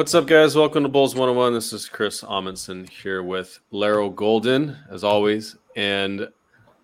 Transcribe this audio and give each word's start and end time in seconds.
What's 0.00 0.14
up, 0.14 0.26
guys? 0.26 0.56
Welcome 0.56 0.84
to 0.84 0.88
Bulls 0.88 1.14
101. 1.14 1.52
This 1.52 1.74
is 1.74 1.86
Chris 1.86 2.24
Amundsen 2.26 2.86
here 2.86 3.22
with 3.22 3.60
Laro 3.70 4.08
Golden, 4.08 4.74
as 4.88 5.04
always, 5.04 5.58
and 5.76 6.26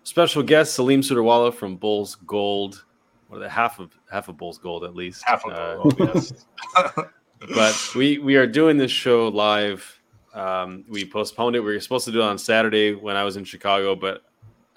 special 0.03 0.43
guest 0.43 0.75
Salim 0.75 1.01
Sudarwala 1.01 1.51
from 1.51 1.77
Bulls 1.77 2.13
Gold. 2.27 2.85
What 3.27 3.37
are 3.37 3.39
the 3.39 3.49
half 3.49 3.79
of 3.79 3.97
half 4.11 4.29
of 4.29 4.37
Bulls 4.37 4.59
Gold 4.59 4.83
at 4.83 4.93
least. 4.93 5.23
Half 5.25 5.45
of 5.45 5.53
uh, 5.53 5.77
Gold, 5.77 5.95
yes. 5.97 6.45
but 7.55 7.95
we 7.95 8.19
we 8.19 8.35
are 8.35 8.45
doing 8.45 8.77
this 8.77 8.91
show 8.91 9.29
live. 9.29 9.99
Um, 10.35 10.85
we 10.87 11.03
postponed 11.03 11.55
it. 11.55 11.61
We 11.61 11.73
were 11.73 11.79
supposed 11.79 12.05
to 12.05 12.11
do 12.11 12.21
it 12.21 12.25
on 12.25 12.37
Saturday 12.37 12.93
when 12.93 13.15
I 13.15 13.23
was 13.23 13.35
in 13.35 13.45
Chicago, 13.45 13.95
but 13.95 14.25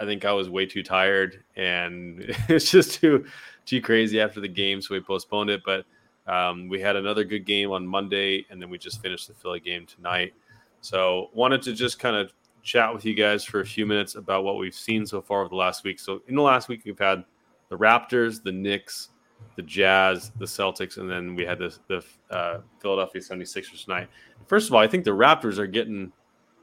I 0.00 0.06
think 0.06 0.24
I 0.24 0.32
was 0.32 0.48
way 0.48 0.64
too 0.64 0.82
tired 0.82 1.44
and 1.56 2.34
it's 2.48 2.70
just 2.70 3.02
too 3.02 3.26
too 3.66 3.82
crazy 3.82 4.18
after 4.18 4.40
the 4.40 4.48
game, 4.48 4.80
so 4.80 4.94
we 4.94 5.00
postponed 5.02 5.50
it. 5.50 5.60
But 5.62 5.84
um, 6.30 6.68
we 6.68 6.80
had 6.80 6.94
another 6.94 7.24
good 7.24 7.44
game 7.44 7.72
on 7.72 7.84
Monday, 7.84 8.46
and 8.50 8.62
then 8.62 8.70
we 8.70 8.78
just 8.78 9.02
finished 9.02 9.26
the 9.26 9.34
Philly 9.34 9.58
game 9.58 9.84
tonight. 9.84 10.32
So 10.80 11.28
wanted 11.34 11.60
to 11.62 11.72
just 11.72 11.98
kind 11.98 12.14
of 12.14 12.32
chat 12.62 12.94
with 12.94 13.04
you 13.04 13.14
guys 13.14 13.44
for 13.44 13.60
a 13.60 13.66
few 13.66 13.84
minutes 13.84 14.14
about 14.14 14.44
what 14.44 14.56
we've 14.56 14.74
seen 14.74 15.04
so 15.04 15.20
far 15.20 15.40
over 15.40 15.48
the 15.48 15.56
last 15.56 15.82
week. 15.82 15.98
So 15.98 16.22
in 16.28 16.36
the 16.36 16.42
last 16.42 16.68
week, 16.68 16.82
we've 16.84 16.98
had 16.98 17.24
the 17.68 17.76
Raptors, 17.76 18.42
the 18.42 18.52
Knicks, 18.52 19.08
the 19.56 19.62
Jazz, 19.62 20.30
the 20.38 20.44
Celtics, 20.44 20.98
and 20.98 21.10
then 21.10 21.34
we 21.34 21.44
had 21.44 21.58
the, 21.58 21.76
the 21.88 22.04
uh, 22.30 22.60
Philadelphia 22.78 23.20
76ers 23.20 23.84
tonight. 23.84 24.08
First 24.46 24.68
of 24.68 24.74
all, 24.74 24.80
I 24.80 24.86
think 24.86 25.04
the 25.04 25.10
Raptors 25.10 25.58
are 25.58 25.66
getting 25.66 26.12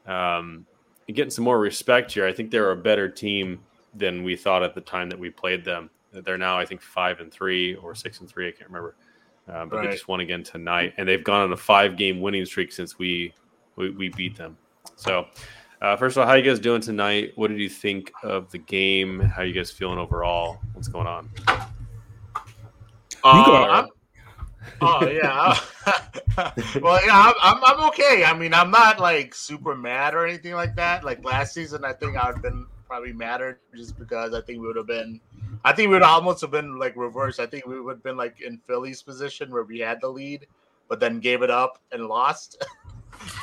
um, 0.06 0.66
getting 1.08 1.32
some 1.32 1.44
more 1.44 1.60
respect 1.60 2.14
here. 2.14 2.26
I 2.26 2.32
think 2.32 2.52
they're 2.52 2.72
a 2.72 2.78
better 2.78 3.10
team 3.10 3.60
than 3.94 4.24
we 4.24 4.38
thought 4.38 4.64
at 4.64 4.76
the 4.76 4.82
time 4.82 5.10
that 5.10 5.20
we 5.20 5.30
played 5.30 5.66
them. 5.66 5.90
They're 6.14 6.38
now, 6.38 6.58
I 6.58 6.66
think, 6.66 6.82
five 6.82 7.20
and 7.20 7.32
three 7.32 7.76
or 7.76 7.94
six 7.96 8.22
and 8.22 8.30
three. 8.30 8.48
I 8.48 8.52
can't 8.52 8.70
remember. 8.70 8.96
Uh, 9.48 9.66
but 9.66 9.78
right. 9.78 9.86
they 9.86 9.92
just 9.92 10.08
won 10.08 10.20
again 10.20 10.44
tonight, 10.44 10.94
and 10.98 11.08
they've 11.08 11.24
gone 11.24 11.42
on 11.42 11.54
a 11.54 11.58
five-game 11.58 12.20
winning 12.20 12.46
streak 12.46 12.72
since 12.72 13.00
we 13.00 13.34
we, 13.76 13.92
we 13.92 14.10
beat 14.10 14.36
them. 14.36 14.58
So, 14.96 15.28
uh, 15.82 15.96
first 15.96 16.18
of 16.18 16.22
all, 16.22 16.28
how 16.28 16.34
you 16.34 16.44
guys 16.44 16.60
doing 16.60 16.82
tonight? 16.82 17.34
What 17.36 17.50
did 17.50 17.60
you 17.60 17.70
think 17.70 18.12
of 18.24 18.52
the 18.52 18.58
game? 18.58 19.20
How 19.20 19.44
you 19.44 19.54
guys 19.54 19.72
feeling 19.72 20.00
overall? 20.00 20.60
What's 20.74 20.88
going 20.88 21.08
on? 21.08 21.30
Uh, 23.24 23.88
oh 24.82 25.08
yeah. 25.08 25.58
well, 26.82 27.06
yeah, 27.06 27.32
I'm, 27.42 27.64
I'm 27.64 27.88
okay. 27.90 28.24
I 28.26 28.38
mean, 28.38 28.54
I'm 28.54 28.72
not 28.72 29.00
like 29.00 29.34
super 29.34 29.76
mad 29.76 30.14
or 30.14 30.26
anything 30.26 30.54
like 30.54 30.76
that. 30.76 31.04
Like 31.04 31.24
last 31.24 31.54
season, 31.54 31.86
I 31.86 31.94
think 31.94 32.18
I'd 32.18 32.42
been 32.42 32.66
probably 32.88 33.14
madder 33.14 33.60
just 33.76 33.98
because 34.00 34.34
I 34.34 34.42
think 34.42 34.62
we 34.62 34.68
would 34.68 34.76
have 34.78 34.88
been 34.88 35.20
I 35.68 35.74
think 35.74 35.90
we 35.90 35.96
would 35.96 36.02
almost 36.02 36.40
have 36.40 36.52
been 36.52 36.80
like 36.80 36.96
reversed. 36.96 37.42
I 37.42 37.46
think 37.46 37.66
we 37.66 37.82
would 37.82 37.98
have 37.98 38.04
been 38.04 38.16
like 38.16 38.40
in 38.40 38.58
Philly's 38.68 39.02
position 39.02 39.52
where 39.52 39.64
we 39.64 39.80
had 39.80 40.00
the 40.00 40.08
lead, 40.08 40.48
but 40.88 41.02
then 41.02 41.20
gave 41.20 41.42
it 41.42 41.50
up 41.50 41.80
and 41.92 42.06
lost. 42.06 42.64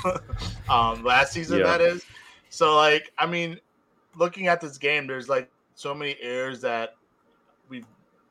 um, 0.71 1.05
last 1.05 1.35
season, 1.35 1.59
yeah. 1.59 1.65
that 1.65 1.83
is. 1.83 2.03
So, 2.49 2.77
like, 2.77 3.13
I 3.19 3.27
mean, 3.27 3.61
looking 4.17 4.47
at 4.47 4.59
this 4.59 4.79
game, 4.79 5.07
there's 5.07 5.29
like 5.29 5.51
so 5.75 5.95
many 5.95 6.17
errors 6.23 6.63
that 6.63 6.95
we 7.69 7.85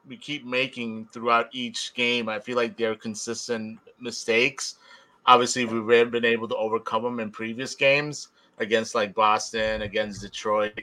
we 0.07 0.17
keep 0.17 0.43
making 0.43 1.05
throughout 1.13 1.49
each 1.51 1.93
game. 1.93 2.27
I 2.27 2.39
feel 2.39 2.55
like 2.55 2.75
they're 2.75 2.95
consistent 2.95 3.77
mistakes. 3.99 4.79
Obviously, 5.27 5.65
we've 5.65 6.09
been 6.09 6.25
able 6.25 6.47
to 6.47 6.55
overcome 6.55 7.03
them 7.03 7.19
in 7.19 7.29
previous 7.29 7.75
games 7.75 8.29
against 8.57 8.95
like 8.95 9.13
Boston, 9.13 9.83
against 9.83 10.21
Detroit, 10.21 10.79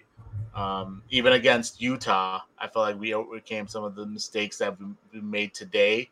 um, 0.54 1.02
even 1.10 1.34
against 1.34 1.80
Utah, 1.80 2.40
I 2.58 2.66
felt 2.66 2.86
like 2.86 3.00
we 3.00 3.14
overcame 3.14 3.68
some 3.68 3.84
of 3.84 3.94
the 3.94 4.06
mistakes 4.06 4.58
that 4.58 4.76
we 5.12 5.20
made 5.20 5.54
today. 5.54 6.10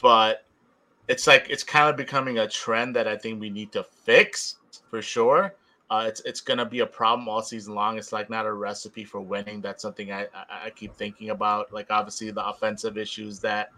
But 0.00 0.46
it's 1.08 1.26
like 1.26 1.48
it's 1.50 1.62
kind 1.62 1.90
of 1.90 1.96
becoming 1.96 2.38
a 2.38 2.48
trend 2.48 2.96
that 2.96 3.06
I 3.06 3.16
think 3.16 3.40
we 3.40 3.50
need 3.50 3.72
to 3.72 3.82
fix 3.82 4.56
for 4.88 5.02
sure. 5.02 5.54
Uh, 5.90 6.04
it's 6.06 6.20
it's 6.20 6.40
gonna 6.40 6.64
be 6.64 6.80
a 6.80 6.86
problem 6.86 7.28
all 7.28 7.42
season 7.42 7.74
long. 7.74 7.98
It's 7.98 8.12
like 8.12 8.30
not 8.30 8.46
a 8.46 8.52
recipe 8.52 9.04
for 9.04 9.20
winning. 9.20 9.60
That's 9.60 9.82
something 9.82 10.12
I, 10.12 10.22
I, 10.32 10.66
I 10.66 10.70
keep 10.70 10.94
thinking 10.94 11.30
about. 11.30 11.72
Like 11.72 11.88
obviously 11.90 12.30
the 12.30 12.46
offensive 12.46 12.96
issues 12.96 13.40
that 13.40 13.70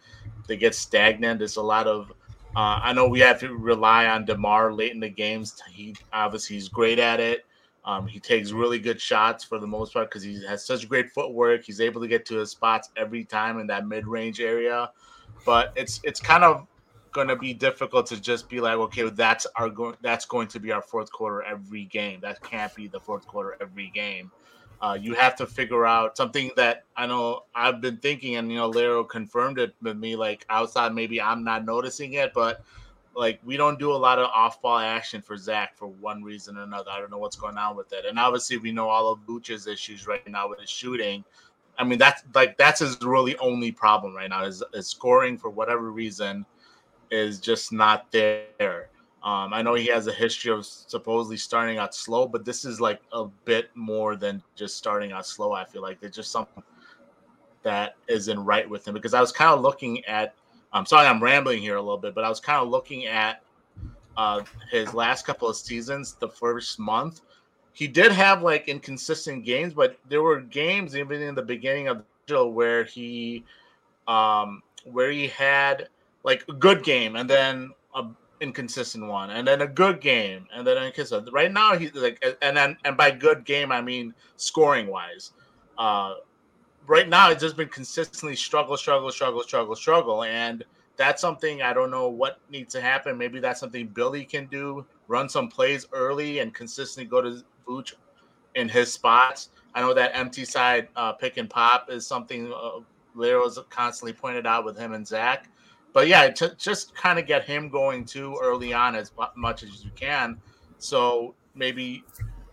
they 0.47 0.56
get 0.56 0.75
stagnant. 0.75 1.38
There's 1.38 1.56
a 1.56 1.62
lot 1.62 1.87
of 1.87 2.12
uh, 2.54 2.81
I 2.82 2.92
know 2.92 3.09
we 3.09 3.21
have 3.21 3.41
to 3.41 3.56
rely 3.56 4.06
on 4.06 4.26
Demar 4.26 4.75
late 4.75 4.92
in 4.92 5.00
the 5.00 5.09
games. 5.09 5.60
He 5.71 5.97
obviously 6.12 6.56
he's 6.56 6.69
great 6.69 6.98
at 6.98 7.19
it. 7.19 7.47
Um, 7.84 8.06
he 8.06 8.20
takes 8.20 8.53
really 8.53 8.78
good 8.78 9.00
shots 9.00 9.43
for 9.43 9.59
the 9.59 9.66
most 9.66 9.93
part 9.93 10.09
because 10.09 10.22
he 10.22 10.44
has 10.47 10.65
such 10.65 10.88
great 10.88 11.10
footwork. 11.10 11.65
He's 11.65 11.81
able 11.81 12.00
to 12.00 12.09
get 12.09 12.25
to 12.26 12.37
his 12.37 12.50
spots 12.50 12.91
every 12.97 13.25
time 13.25 13.59
in 13.59 13.66
that 13.69 13.87
mid-range 13.87 14.41
area. 14.41 14.91
But 15.44 15.72
it's 15.75 16.00
it's 16.04 16.21
kind 16.21 16.44
of 16.44 16.66
going 17.10 17.28
to 17.28 17.37
be 17.37 17.53
difficult 17.53 18.06
to 18.06 18.21
just 18.21 18.48
be 18.48 18.60
like, 18.60 18.76
okay, 18.76 19.09
that's 19.10 19.47
our 19.56 19.69
go- 19.69 19.97
that's 20.00 20.25
going 20.25 20.48
to 20.48 20.60
be 20.60 20.71
our 20.71 20.82
fourth 20.82 21.10
quarter 21.10 21.42
every 21.42 21.84
game. 21.84 22.21
That 22.21 22.42
can't 22.42 22.75
be 22.75 22.87
the 22.87 23.00
fourth 23.00 23.26
quarter 23.26 23.56
every 23.60 23.91
game. 23.91 24.31
Uh, 24.81 24.98
you 25.00 25.15
have 25.15 25.37
to 25.37 25.47
figure 25.47 25.87
out 25.87 26.16
something 26.16 26.50
that 26.56 26.84
I 26.97 27.06
know 27.06 27.44
I've 27.54 27.81
been 27.81 27.98
thinking, 27.98 28.37
and 28.37 28.50
you 28.50 28.59
know, 28.59 28.69
Laro 28.69 29.04
confirmed 29.04 29.59
it 29.59 29.75
with 29.81 29.97
me. 29.97 30.16
Like 30.16 30.44
outside, 30.48 30.94
maybe 30.94 31.21
I'm 31.21 31.44
not 31.44 31.65
noticing 31.65 32.15
it, 32.15 32.32
but 32.34 32.65
like 33.14 33.40
we 33.44 33.56
don't 33.56 33.78
do 33.78 33.92
a 33.92 33.94
lot 33.94 34.18
of 34.18 34.26
off-ball 34.26 34.78
action 34.78 35.20
for 35.20 35.36
Zach 35.36 35.76
for 35.76 35.88
one 35.88 36.22
reason 36.22 36.56
or 36.56 36.62
another. 36.62 36.90
I 36.90 36.98
don't 36.98 37.10
know 37.10 37.18
what's 37.18 37.36
going 37.36 37.58
on 37.58 37.76
with 37.76 37.92
it. 37.92 38.04
And 38.06 38.18
obviously, 38.18 38.58
we 38.58 38.72
know 38.72 38.88
all 38.88 39.12
of 39.12 39.20
Vooch's 39.20 39.66
issues 39.66 40.06
right 40.06 40.26
now 40.28 40.48
with 40.48 40.60
his 40.60 40.70
shooting. 40.70 41.24
I 41.78 41.84
mean, 41.84 41.98
that's 41.98 42.22
like 42.34 42.56
that's 42.56 42.80
his 42.80 43.00
really 43.02 43.36
only 43.38 43.72
problem 43.72 44.14
right 44.14 44.30
now. 44.30 44.44
Is, 44.44 44.62
is 44.74 44.88
scoring 44.88 45.38
for 45.38 45.50
whatever 45.50 45.90
reason 45.90 46.46
is 47.10 47.40
just 47.40 47.72
not 47.72 48.10
there. 48.12 48.88
Um, 49.22 49.54
I 49.54 49.62
know 49.62 49.74
he 49.74 49.86
has 49.86 50.08
a 50.08 50.12
history 50.12 50.50
of 50.50 50.66
supposedly 50.66 51.36
starting 51.36 51.78
out 51.78 51.94
slow, 51.94 52.26
but 52.26 52.44
this 52.44 52.64
is 52.64 52.80
like 52.80 53.00
a 53.12 53.26
bit 53.44 53.70
more 53.74 54.16
than 54.16 54.42
just 54.56 54.76
starting 54.76 55.12
out 55.12 55.26
slow. 55.26 55.52
I 55.52 55.64
feel 55.64 55.82
like 55.82 56.00
there's 56.00 56.16
just 56.16 56.32
something 56.32 56.62
that 57.62 57.94
isn't 58.08 58.40
right 58.40 58.68
with 58.68 58.86
him 58.86 58.94
because 58.94 59.14
I 59.14 59.20
was 59.20 59.30
kind 59.30 59.50
of 59.52 59.60
looking 59.60 60.04
at 60.06 60.34
I'm 60.72 60.87
sorry 60.87 61.06
I'm 61.06 61.22
rambling 61.22 61.60
here 61.60 61.77
a 61.77 61.83
little 61.83 61.99
bit, 61.99 62.15
but 62.15 62.25
I 62.25 62.28
was 62.28 62.41
kind 62.41 62.62
of 62.62 62.69
looking 62.69 63.06
at 63.06 63.43
uh, 64.16 64.43
his 64.71 64.94
last 64.94 65.27
couple 65.27 65.49
of 65.49 65.56
seasons, 65.56 66.15
the 66.15 66.28
first 66.28 66.78
month. 66.78 67.21
He 67.72 67.87
did 67.87 68.12
have 68.12 68.43
like 68.43 68.69
inconsistent 68.69 69.44
games, 69.44 69.72
but 69.72 69.99
there 70.09 70.22
were 70.22 70.41
games 70.41 70.97
even 70.97 71.22
in 71.22 71.34
the 71.34 71.43
beginning 71.43 71.88
of 71.88 72.05
the 72.27 72.47
where 72.47 72.84
he 72.84 73.44
um 74.06 74.62
where 74.84 75.10
he 75.10 75.28
had 75.28 75.88
like 76.25 76.44
a 76.49 76.53
good 76.53 76.83
game 76.83 77.16
and 77.16 77.28
then 77.28 77.71
a 77.94 78.04
inconsistent 78.41 79.06
one 79.06 79.31
and 79.31 79.47
then 79.47 79.62
a 79.62 79.66
good 79.66 80.00
game 80.00 80.47
and 80.54 80.66
then 80.66 80.77
inconsistent. 80.77 81.33
Right 81.33 81.53
now 81.53 81.77
he's 81.77 81.94
like 81.94 82.22
and 82.43 82.56
then 82.56 82.77
and 82.84 82.97
by 82.97 83.10
good 83.10 83.44
game 83.44 83.72
I 83.72 83.81
mean 83.81 84.15
scoring 84.37 84.89
wise. 84.89 85.33
Uh 85.78 86.15
right 86.87 87.09
now 87.09 87.31
it's 87.31 87.43
just 87.43 87.56
been 87.56 87.69
consistently 87.69 88.37
struggle, 88.37 88.76
struggle, 88.76 89.10
struggle, 89.10 89.43
struggle, 89.43 89.76
struggle, 89.76 90.25
and 90.25 90.65
that's 90.97 91.20
something 91.20 91.62
I 91.62 91.72
don't 91.72 91.91
know 91.91 92.09
what 92.09 92.41
needs 92.51 92.72
to 92.74 92.80
happen. 92.80 93.16
Maybe 93.16 93.41
that's 93.41 93.60
something 93.60 93.89
Billy 93.89 94.24
can 94.24 94.47
do. 94.47 94.84
Run 95.09 95.28
some 95.28 95.48
plays 95.48 95.86
early 95.92 96.41
and 96.41 96.54
consistently 96.54 97.09
go 97.09 97.22
to 97.22 97.42
Vooch 97.66 97.95
in 98.54 98.68
his 98.68 98.92
spots. 98.92 99.51
I 99.74 99.80
know 99.80 99.95
that 99.95 100.15
empty 100.15 100.45
side 100.45 100.89
uh, 100.97 101.12
pick 101.12 101.39
and 101.39 101.48
pop 101.48 101.91
is 101.91 102.06
something 102.06 102.53
uh, 102.53 102.80
Laro's 103.15 103.59
constantly 103.71 104.12
pointed 104.12 104.47
out 104.47 104.65
with 104.65 104.77
him 104.77 104.92
and 104.92 105.06
Zach. 105.06 105.48
But 105.92 106.09
yeah, 106.09 106.28
to 106.30 106.54
just 106.56 106.95
kind 106.95 107.18
of 107.18 107.27
get 107.27 107.45
him 107.45 107.68
going 107.68 108.04
too 108.04 108.39
early 108.42 108.72
on 108.72 108.95
as 108.95 109.12
much 109.36 109.62
as 109.62 109.84
you 109.84 109.91
can. 109.95 110.41
So 110.78 111.34
maybe 111.54 112.04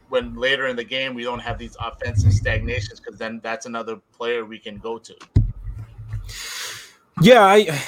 when 0.10 0.36
later 0.36 0.68
in 0.68 0.76
the 0.76 0.84
game 0.84 1.14
we 1.14 1.24
don't 1.24 1.40
have 1.40 1.58
these 1.58 1.78
offensive 1.80 2.34
stagnations 2.34 3.00
because 3.00 3.18
then 3.18 3.40
that's 3.44 3.66
another 3.66 3.98
player 4.12 4.46
we 4.46 4.60
can 4.60 4.78
go 4.78 4.98
to. 4.98 5.16
Yeah, 7.22 7.44
I 7.44 7.82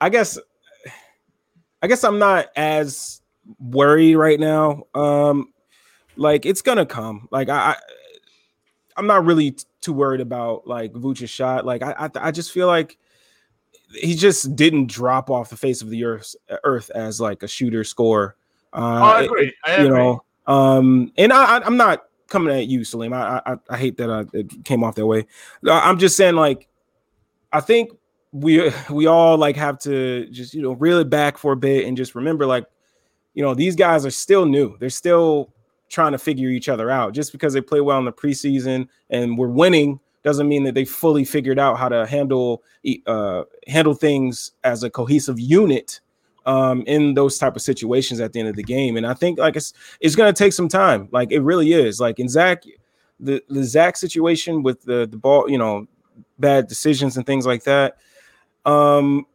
I 0.00 0.08
guess 0.08 0.38
I 1.82 1.86
guess 1.86 2.04
I'm 2.04 2.18
not 2.18 2.46
as 2.56 3.20
worried 3.58 4.16
right 4.16 4.40
now. 4.40 4.84
Um 4.94 5.52
like 6.16 6.46
it's 6.46 6.62
gonna 6.62 6.86
come. 6.86 7.28
Like 7.30 7.48
I, 7.48 7.72
I 7.72 7.76
I'm 8.96 9.06
not 9.06 9.24
really 9.24 9.56
too 9.80 9.92
worried 9.92 10.20
about 10.20 10.66
like 10.66 10.92
Vooch's 10.92 11.30
shot. 11.30 11.66
Like 11.66 11.82
I, 11.82 11.94
I 11.98 12.10
I 12.28 12.30
just 12.30 12.52
feel 12.52 12.66
like 12.66 12.98
he 13.94 14.14
just 14.14 14.56
didn't 14.56 14.86
drop 14.86 15.30
off 15.30 15.50
the 15.50 15.56
face 15.56 15.82
of 15.82 15.90
the 15.90 16.04
earth 16.04 16.34
earth 16.64 16.90
as 16.94 17.20
like 17.20 17.42
a 17.42 17.48
shooter 17.48 17.84
score 17.84 18.36
uh, 18.74 18.78
oh, 18.78 19.04
I 19.04 19.22
agree. 19.22 19.54
I 19.64 19.82
you 19.82 19.88
know, 19.88 20.24
um, 20.46 21.12
and 21.16 21.32
I, 21.32 21.58
I, 21.58 21.66
am 21.66 21.76
not 21.76 22.04
coming 22.28 22.54
at 22.54 22.66
you, 22.66 22.84
Salim. 22.84 23.12
I, 23.12 23.40
I, 23.46 23.56
I 23.70 23.76
hate 23.76 23.96
that 23.98 24.10
I, 24.10 24.24
it 24.36 24.64
came 24.64 24.82
off 24.82 24.96
that 24.96 25.06
way. 25.06 25.26
I'm 25.68 25.98
just 25.98 26.16
saying, 26.16 26.34
like, 26.34 26.68
I 27.52 27.60
think 27.60 27.90
we 28.32 28.72
we 28.90 29.06
all 29.06 29.38
like 29.38 29.56
have 29.56 29.78
to 29.80 30.26
just 30.26 30.54
you 30.54 30.62
know 30.62 30.72
reel 30.72 30.98
it 30.98 31.08
back 31.08 31.38
for 31.38 31.52
a 31.52 31.56
bit 31.56 31.86
and 31.86 31.96
just 31.96 32.14
remember, 32.14 32.46
like, 32.46 32.66
you 33.34 33.42
know, 33.42 33.54
these 33.54 33.76
guys 33.76 34.04
are 34.04 34.10
still 34.10 34.44
new. 34.44 34.76
They're 34.78 34.90
still 34.90 35.52
trying 35.88 36.12
to 36.12 36.18
figure 36.18 36.48
each 36.48 36.68
other 36.68 36.90
out. 36.90 37.14
Just 37.14 37.30
because 37.30 37.52
they 37.52 37.60
play 37.60 37.80
well 37.80 37.98
in 37.98 38.04
the 38.04 38.12
preseason 38.12 38.88
and 39.10 39.38
we're 39.38 39.48
winning 39.48 40.00
doesn't 40.24 40.48
mean 40.48 40.64
that 40.64 40.74
they 40.74 40.84
fully 40.84 41.24
figured 41.24 41.58
out 41.58 41.78
how 41.78 41.88
to 41.88 42.06
handle 42.06 42.62
uh, 43.06 43.44
handle 43.68 43.94
things 43.94 44.52
as 44.64 44.82
a 44.82 44.90
cohesive 44.90 45.38
unit 45.38 46.00
um, 46.46 46.82
in 46.86 47.14
those 47.14 47.38
type 47.38 47.56
of 47.56 47.62
situations 47.62 48.20
at 48.20 48.32
the 48.32 48.40
end 48.40 48.48
of 48.48 48.56
the 48.56 48.62
game. 48.62 48.96
And 48.96 49.06
I 49.06 49.14
think 49.14 49.38
like 49.38 49.56
it's 49.56 49.72
it's 50.00 50.16
gonna 50.16 50.32
take 50.32 50.52
some 50.52 50.68
time. 50.68 51.08
Like 51.12 51.32
it 51.32 51.40
really 51.40 51.72
is. 51.72 52.00
Like 52.00 52.18
in 52.18 52.28
Zach, 52.28 52.64
the 53.20 53.42
the 53.48 53.64
Zach 53.64 53.96
situation 53.96 54.62
with 54.62 54.82
the 54.82 55.06
the 55.06 55.16
ball, 55.16 55.48
you 55.50 55.58
know, 55.58 55.86
bad 56.38 56.68
decisions 56.68 57.16
and 57.16 57.26
things 57.26 57.46
like 57.46 57.64
that. 57.64 57.96
Um, 58.64 59.26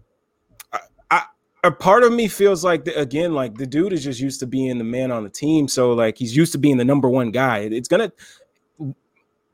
a 1.64 1.72
part 1.72 2.04
of 2.04 2.14
me 2.14 2.28
feels 2.28 2.64
like 2.64 2.86
the, 2.86 2.98
again 3.00 3.34
like 3.34 3.56
the 3.56 3.66
dude 3.66 3.94
is 3.94 4.04
just 4.04 4.20
used 4.20 4.40
to 4.40 4.48
being 4.48 4.78
the 4.78 4.84
man 4.84 5.12
on 5.12 5.24
the 5.24 5.30
team 5.30 5.68
so 5.68 5.94
like 5.94 6.18
he's 6.18 6.36
used 6.36 6.52
to 6.52 6.58
being 6.58 6.78
the 6.78 6.86
number 6.86 7.10
one 7.10 7.32
guy 7.32 7.60
it's 7.60 7.88
gonna 7.88 8.12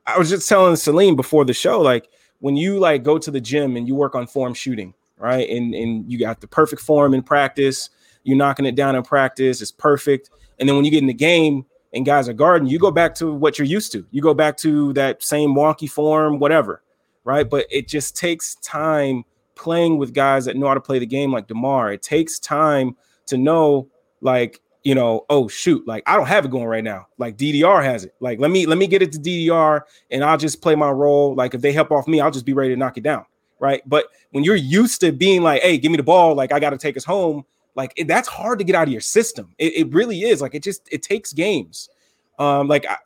i 0.05 0.17
was 0.17 0.29
just 0.29 0.47
telling 0.47 0.75
Salim 0.75 1.15
before 1.15 1.45
the 1.45 1.53
show 1.53 1.81
like 1.81 2.09
when 2.39 2.55
you 2.55 2.79
like 2.79 3.03
go 3.03 3.17
to 3.17 3.31
the 3.31 3.41
gym 3.41 3.75
and 3.75 3.87
you 3.87 3.95
work 3.95 4.15
on 4.15 4.27
form 4.27 4.53
shooting 4.53 4.93
right 5.17 5.49
and 5.49 5.73
and 5.73 6.11
you 6.11 6.19
got 6.19 6.41
the 6.41 6.47
perfect 6.47 6.81
form 6.81 7.13
in 7.13 7.21
practice 7.21 7.89
you're 8.23 8.37
knocking 8.37 8.65
it 8.65 8.75
down 8.75 8.95
in 8.95 9.03
practice 9.03 9.61
it's 9.61 9.71
perfect 9.71 10.29
and 10.59 10.67
then 10.67 10.75
when 10.75 10.85
you 10.85 10.91
get 10.91 11.01
in 11.01 11.07
the 11.07 11.13
game 11.13 11.65
and 11.93 12.05
guys 12.05 12.27
are 12.27 12.33
guarding 12.33 12.67
you 12.67 12.77
go 12.77 12.91
back 12.91 13.15
to 13.15 13.31
what 13.31 13.57
you're 13.57 13.67
used 13.67 13.91
to 13.91 14.05
you 14.11 14.21
go 14.21 14.33
back 14.33 14.57
to 14.57 14.91
that 14.93 15.23
same 15.23 15.55
wonky 15.55 15.89
form 15.89 16.39
whatever 16.39 16.83
right 17.23 17.49
but 17.49 17.65
it 17.69 17.87
just 17.87 18.15
takes 18.17 18.55
time 18.55 19.23
playing 19.55 19.97
with 19.97 20.13
guys 20.13 20.45
that 20.45 20.55
know 20.55 20.67
how 20.67 20.73
to 20.73 20.81
play 20.81 20.99
the 20.99 21.05
game 21.05 21.31
like 21.31 21.47
DeMar. 21.47 21.91
It 21.93 22.01
takes 22.01 22.39
time 22.39 22.95
to 23.27 23.37
know, 23.37 23.89
like, 24.21 24.61
you 24.83 24.93
know, 24.93 25.25
oh 25.29 25.47
shoot, 25.47 25.87
like 25.87 26.03
I 26.05 26.15
don't 26.15 26.27
have 26.27 26.45
it 26.45 26.51
going 26.51 26.65
right 26.65 26.83
now. 26.83 27.07
Like 27.17 27.37
DDR 27.37 27.83
has 27.83 28.05
it. 28.05 28.13
Like 28.19 28.39
let 28.39 28.51
me 28.51 28.67
let 28.67 28.77
me 28.77 28.85
get 28.85 29.01
it 29.01 29.11
to 29.13 29.19
DDR 29.19 29.81
and 30.11 30.23
I'll 30.23 30.37
just 30.37 30.61
play 30.61 30.75
my 30.75 30.91
role. 30.91 31.33
Like 31.33 31.55
if 31.55 31.61
they 31.61 31.71
help 31.71 31.91
off 31.91 32.07
me, 32.07 32.21
I'll 32.21 32.31
just 32.31 32.45
be 32.45 32.53
ready 32.53 32.69
to 32.69 32.75
knock 32.75 32.97
it 32.97 33.03
down. 33.03 33.25
Right. 33.59 33.81
But 33.85 34.07
when 34.31 34.43
you're 34.43 34.55
used 34.55 34.99
to 35.01 35.11
being 35.11 35.41
like, 35.41 35.61
hey, 35.61 35.77
give 35.77 35.91
me 35.91 35.97
the 35.97 36.03
ball, 36.03 36.35
like 36.35 36.51
I 36.51 36.59
got 36.59 36.71
to 36.71 36.77
take 36.77 36.97
us 36.97 37.05
home, 37.05 37.45
like 37.75 37.93
it, 37.95 38.07
that's 38.07 38.27
hard 38.27 38.59
to 38.59 38.65
get 38.65 38.75
out 38.75 38.87
of 38.87 38.91
your 38.91 39.01
system. 39.01 39.53
It, 39.57 39.73
it 39.75 39.93
really 39.93 40.21
is. 40.23 40.41
Like 40.41 40.55
it 40.55 40.63
just 40.63 40.87
it 40.91 41.03
takes 41.03 41.33
games. 41.33 41.89
Um, 42.37 42.67
like 42.67 42.85
I, 42.85 42.97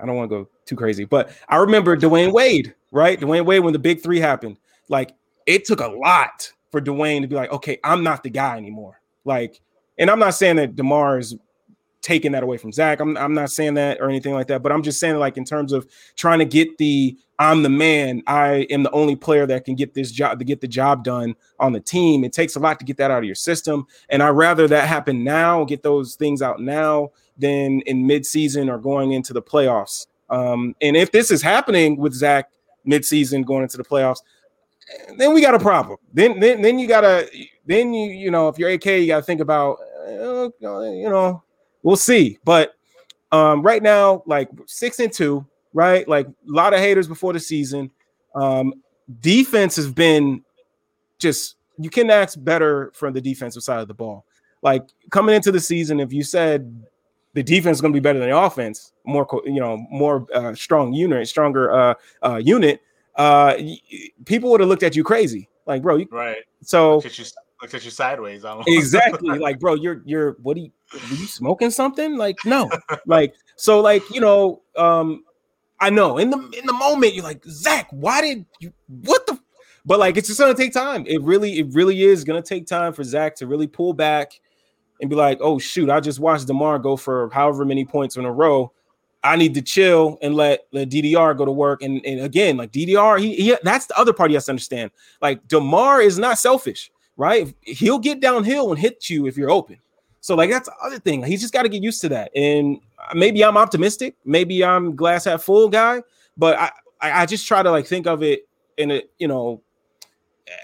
I 0.00 0.06
don't 0.06 0.16
want 0.16 0.30
to 0.30 0.36
go 0.36 0.48
too 0.64 0.76
crazy, 0.76 1.04
but 1.04 1.30
I 1.48 1.56
remember 1.56 1.96
Dwyane 1.96 2.32
Wade, 2.32 2.74
right? 2.90 3.20
Dwyane 3.20 3.44
Wade 3.44 3.62
when 3.62 3.72
the 3.72 3.78
big 3.78 4.02
three 4.02 4.20
happened. 4.20 4.58
Like 4.88 5.12
it 5.46 5.64
took 5.64 5.80
a 5.80 5.88
lot 5.88 6.50
for 6.70 6.80
Dwayne 6.80 7.22
to 7.22 7.28
be 7.28 7.36
like, 7.36 7.52
okay, 7.52 7.78
I'm 7.84 8.02
not 8.02 8.22
the 8.22 8.30
guy 8.30 8.56
anymore. 8.56 9.00
Like, 9.24 9.60
and 9.98 10.10
I'm 10.10 10.18
not 10.18 10.34
saying 10.34 10.56
that 10.56 10.76
DeMar 10.76 11.18
is 11.18 11.36
taking 12.04 12.32
that 12.32 12.42
away 12.42 12.58
from 12.58 12.70
Zach. 12.70 13.00
I'm, 13.00 13.16
I'm 13.16 13.32
not 13.32 13.50
saying 13.50 13.74
that 13.74 13.98
or 14.00 14.08
anything 14.08 14.34
like 14.34 14.46
that, 14.48 14.62
but 14.62 14.70
I'm 14.70 14.82
just 14.82 15.00
saying, 15.00 15.16
like, 15.16 15.38
in 15.38 15.44
terms 15.44 15.72
of 15.72 15.88
trying 16.14 16.38
to 16.38 16.44
get 16.44 16.76
the 16.78 17.18
I'm 17.38 17.64
the 17.64 17.70
man, 17.70 18.22
I 18.28 18.66
am 18.70 18.84
the 18.84 18.90
only 18.92 19.16
player 19.16 19.44
that 19.46 19.64
can 19.64 19.74
get 19.74 19.94
this 19.94 20.12
job 20.12 20.38
to 20.38 20.44
get 20.44 20.60
the 20.60 20.68
job 20.68 21.02
done 21.02 21.34
on 21.58 21.72
the 21.72 21.80
team. 21.80 22.22
It 22.22 22.32
takes 22.32 22.54
a 22.54 22.60
lot 22.60 22.78
to 22.78 22.84
get 22.84 22.98
that 22.98 23.10
out 23.10 23.18
of 23.18 23.24
your 23.24 23.34
system. 23.34 23.86
And 24.08 24.22
I 24.22 24.28
rather 24.28 24.68
that 24.68 24.86
happen 24.86 25.24
now, 25.24 25.64
get 25.64 25.82
those 25.82 26.14
things 26.14 26.42
out 26.42 26.60
now 26.60 27.10
than 27.36 27.80
in 27.86 28.06
midseason 28.06 28.70
or 28.70 28.78
going 28.78 29.12
into 29.12 29.32
the 29.32 29.42
playoffs. 29.42 30.06
Um, 30.30 30.76
and 30.80 30.96
if 30.96 31.10
this 31.10 31.32
is 31.32 31.42
happening 31.42 31.96
with 31.96 32.12
Zach 32.12 32.50
midseason 32.86 33.44
going 33.44 33.64
into 33.64 33.78
the 33.78 33.84
playoffs, 33.84 34.20
then 35.16 35.34
we 35.34 35.40
got 35.40 35.54
a 35.54 35.58
problem. 35.58 35.98
Then 36.12 36.38
then 36.38 36.62
then 36.62 36.78
you 36.78 36.86
gotta 36.86 37.28
then 37.66 37.94
you 37.94 38.10
you 38.10 38.30
know 38.30 38.48
if 38.48 38.58
you're 38.58 38.70
AK 38.70 38.84
you 38.84 39.06
gotta 39.06 39.22
think 39.22 39.40
about 39.40 39.78
uh, 40.06 40.50
you 40.60 41.08
know 41.08 41.42
we'll 41.84 41.94
see. 41.94 42.38
But 42.44 42.74
um, 43.30 43.62
right 43.62 43.82
now 43.82 44.24
like 44.26 44.48
six 44.66 44.98
and 44.98 45.12
two, 45.12 45.46
right? 45.72 46.08
Like 46.08 46.26
a 46.26 46.32
lot 46.46 46.74
of 46.74 46.80
haters 46.80 47.06
before 47.06 47.32
the 47.32 47.38
season. 47.38 47.92
Um, 48.34 48.74
defense 49.20 49.76
has 49.76 49.88
been 49.88 50.42
just 51.18 51.54
you 51.78 51.90
can 51.90 52.10
ask 52.10 52.36
better 52.42 52.90
from 52.94 53.12
the 53.12 53.20
defensive 53.20 53.62
side 53.62 53.80
of 53.80 53.88
the 53.88 53.94
ball. 53.94 54.24
Like 54.62 54.82
coming 55.10 55.36
into 55.36 55.52
the 55.52 55.60
season, 55.60 56.00
if 56.00 56.12
you 56.12 56.24
said 56.24 56.84
the 57.34 57.42
defense 57.42 57.76
is 57.76 57.80
going 57.80 57.92
to 57.92 57.96
be 57.96 58.02
better 58.02 58.18
than 58.18 58.30
the 58.30 58.36
offense, 58.36 58.92
more 59.04 59.26
you 59.44 59.60
know, 59.60 59.76
more 59.90 60.26
uh, 60.34 60.54
strong 60.54 60.92
unit, 60.92 61.28
stronger 61.28 61.72
uh, 61.72 61.94
uh, 62.22 62.36
unit, 62.36 62.80
uh, 63.16 63.54
people 64.24 64.50
would 64.50 64.60
have 64.60 64.68
looked 64.68 64.82
at 64.82 64.96
you 64.96 65.04
crazy. 65.04 65.48
Like, 65.66 65.82
bro, 65.82 65.96
you, 65.96 66.06
right? 66.10 66.36
So 66.62 67.00
looked 67.60 67.74
at 67.74 67.74
you, 67.74 67.74
looked 67.74 67.74
at 67.74 67.84
you 67.84 67.90
sideways. 67.90 68.44
Almost. 68.44 68.68
exactly. 68.68 69.38
like, 69.38 69.58
bro, 69.58 69.74
you're 69.74 70.02
you're 70.04 70.32
what 70.42 70.56
are 70.56 70.60
you? 70.60 70.72
Are 70.92 71.14
you 71.14 71.26
smoking 71.26 71.70
something? 71.70 72.16
Like, 72.16 72.36
no. 72.44 72.70
like, 73.06 73.34
so, 73.56 73.80
like, 73.80 74.08
you 74.10 74.20
know, 74.20 74.62
um, 74.76 75.24
I 75.80 75.90
know 75.90 76.18
in 76.18 76.30
the 76.30 76.38
in 76.38 76.66
the 76.66 76.72
moment 76.72 77.14
you're 77.14 77.24
like, 77.24 77.44
Zach, 77.46 77.88
why 77.90 78.20
did 78.20 78.46
you? 78.60 78.72
What 78.88 79.26
the? 79.26 79.38
But 79.86 79.98
like, 79.98 80.16
it's 80.16 80.28
just 80.28 80.40
gonna 80.40 80.54
take 80.54 80.72
time. 80.72 81.04
It 81.06 81.22
really, 81.22 81.58
it 81.58 81.72
really 81.72 82.02
is 82.02 82.24
gonna 82.24 82.42
take 82.42 82.66
time 82.66 82.92
for 82.92 83.04
Zach 83.04 83.36
to 83.36 83.46
really 83.46 83.66
pull 83.66 83.92
back 83.92 84.32
and 85.00 85.10
be 85.10 85.16
like, 85.16 85.38
oh 85.40 85.58
shoot, 85.58 85.90
I 85.90 86.00
just 86.00 86.20
watched 86.20 86.46
Demar 86.46 86.78
go 86.78 86.96
for 86.96 87.28
however 87.30 87.64
many 87.64 87.84
points 87.84 88.16
in 88.16 88.24
a 88.24 88.32
row 88.32 88.72
I 89.24 89.36
need 89.36 89.54
to 89.54 89.62
chill 89.62 90.18
and 90.20 90.34
let 90.34 90.66
the 90.70 90.84
DDR 90.86 91.36
go 91.36 91.46
to 91.46 91.50
work. 91.50 91.82
And, 91.82 92.04
and 92.04 92.20
again, 92.20 92.58
like 92.58 92.70
DDR, 92.70 93.18
he, 93.18 93.34
he 93.34 93.56
that's 93.62 93.86
the 93.86 93.98
other 93.98 94.12
part 94.12 94.30
he 94.30 94.34
has 94.34 94.44
to 94.44 94.52
understand. 94.52 94.90
Like 95.22 95.48
Demar 95.48 96.02
is 96.02 96.18
not 96.18 96.38
selfish, 96.38 96.92
right? 97.16 97.54
He'll 97.62 97.98
get 97.98 98.20
downhill 98.20 98.70
and 98.70 98.78
hit 98.78 99.08
you 99.08 99.26
if 99.26 99.36
you're 99.36 99.50
open. 99.50 99.78
So 100.20 100.34
like 100.34 100.50
that's 100.50 100.68
the 100.68 100.74
other 100.82 100.98
thing. 100.98 101.22
He's 101.22 101.40
just 101.40 101.52
got 101.52 101.62
to 101.62 101.68
get 101.68 101.82
used 101.82 102.00
to 102.00 102.08
that. 102.10 102.30
And 102.34 102.80
maybe 103.14 103.44
I'm 103.44 103.56
optimistic, 103.56 104.16
maybe 104.24 104.64
I'm 104.64 104.96
glass 104.96 105.26
half 105.26 105.42
full 105.42 105.68
guy, 105.68 106.02
but 106.36 106.58
I 106.58 106.70
I 107.00 107.26
just 107.26 107.46
try 107.46 107.62
to 107.62 107.70
like 107.70 107.86
think 107.86 108.06
of 108.06 108.22
it 108.22 108.48
in 108.78 108.90
a 108.90 109.02
you 109.18 109.28
know 109.28 109.62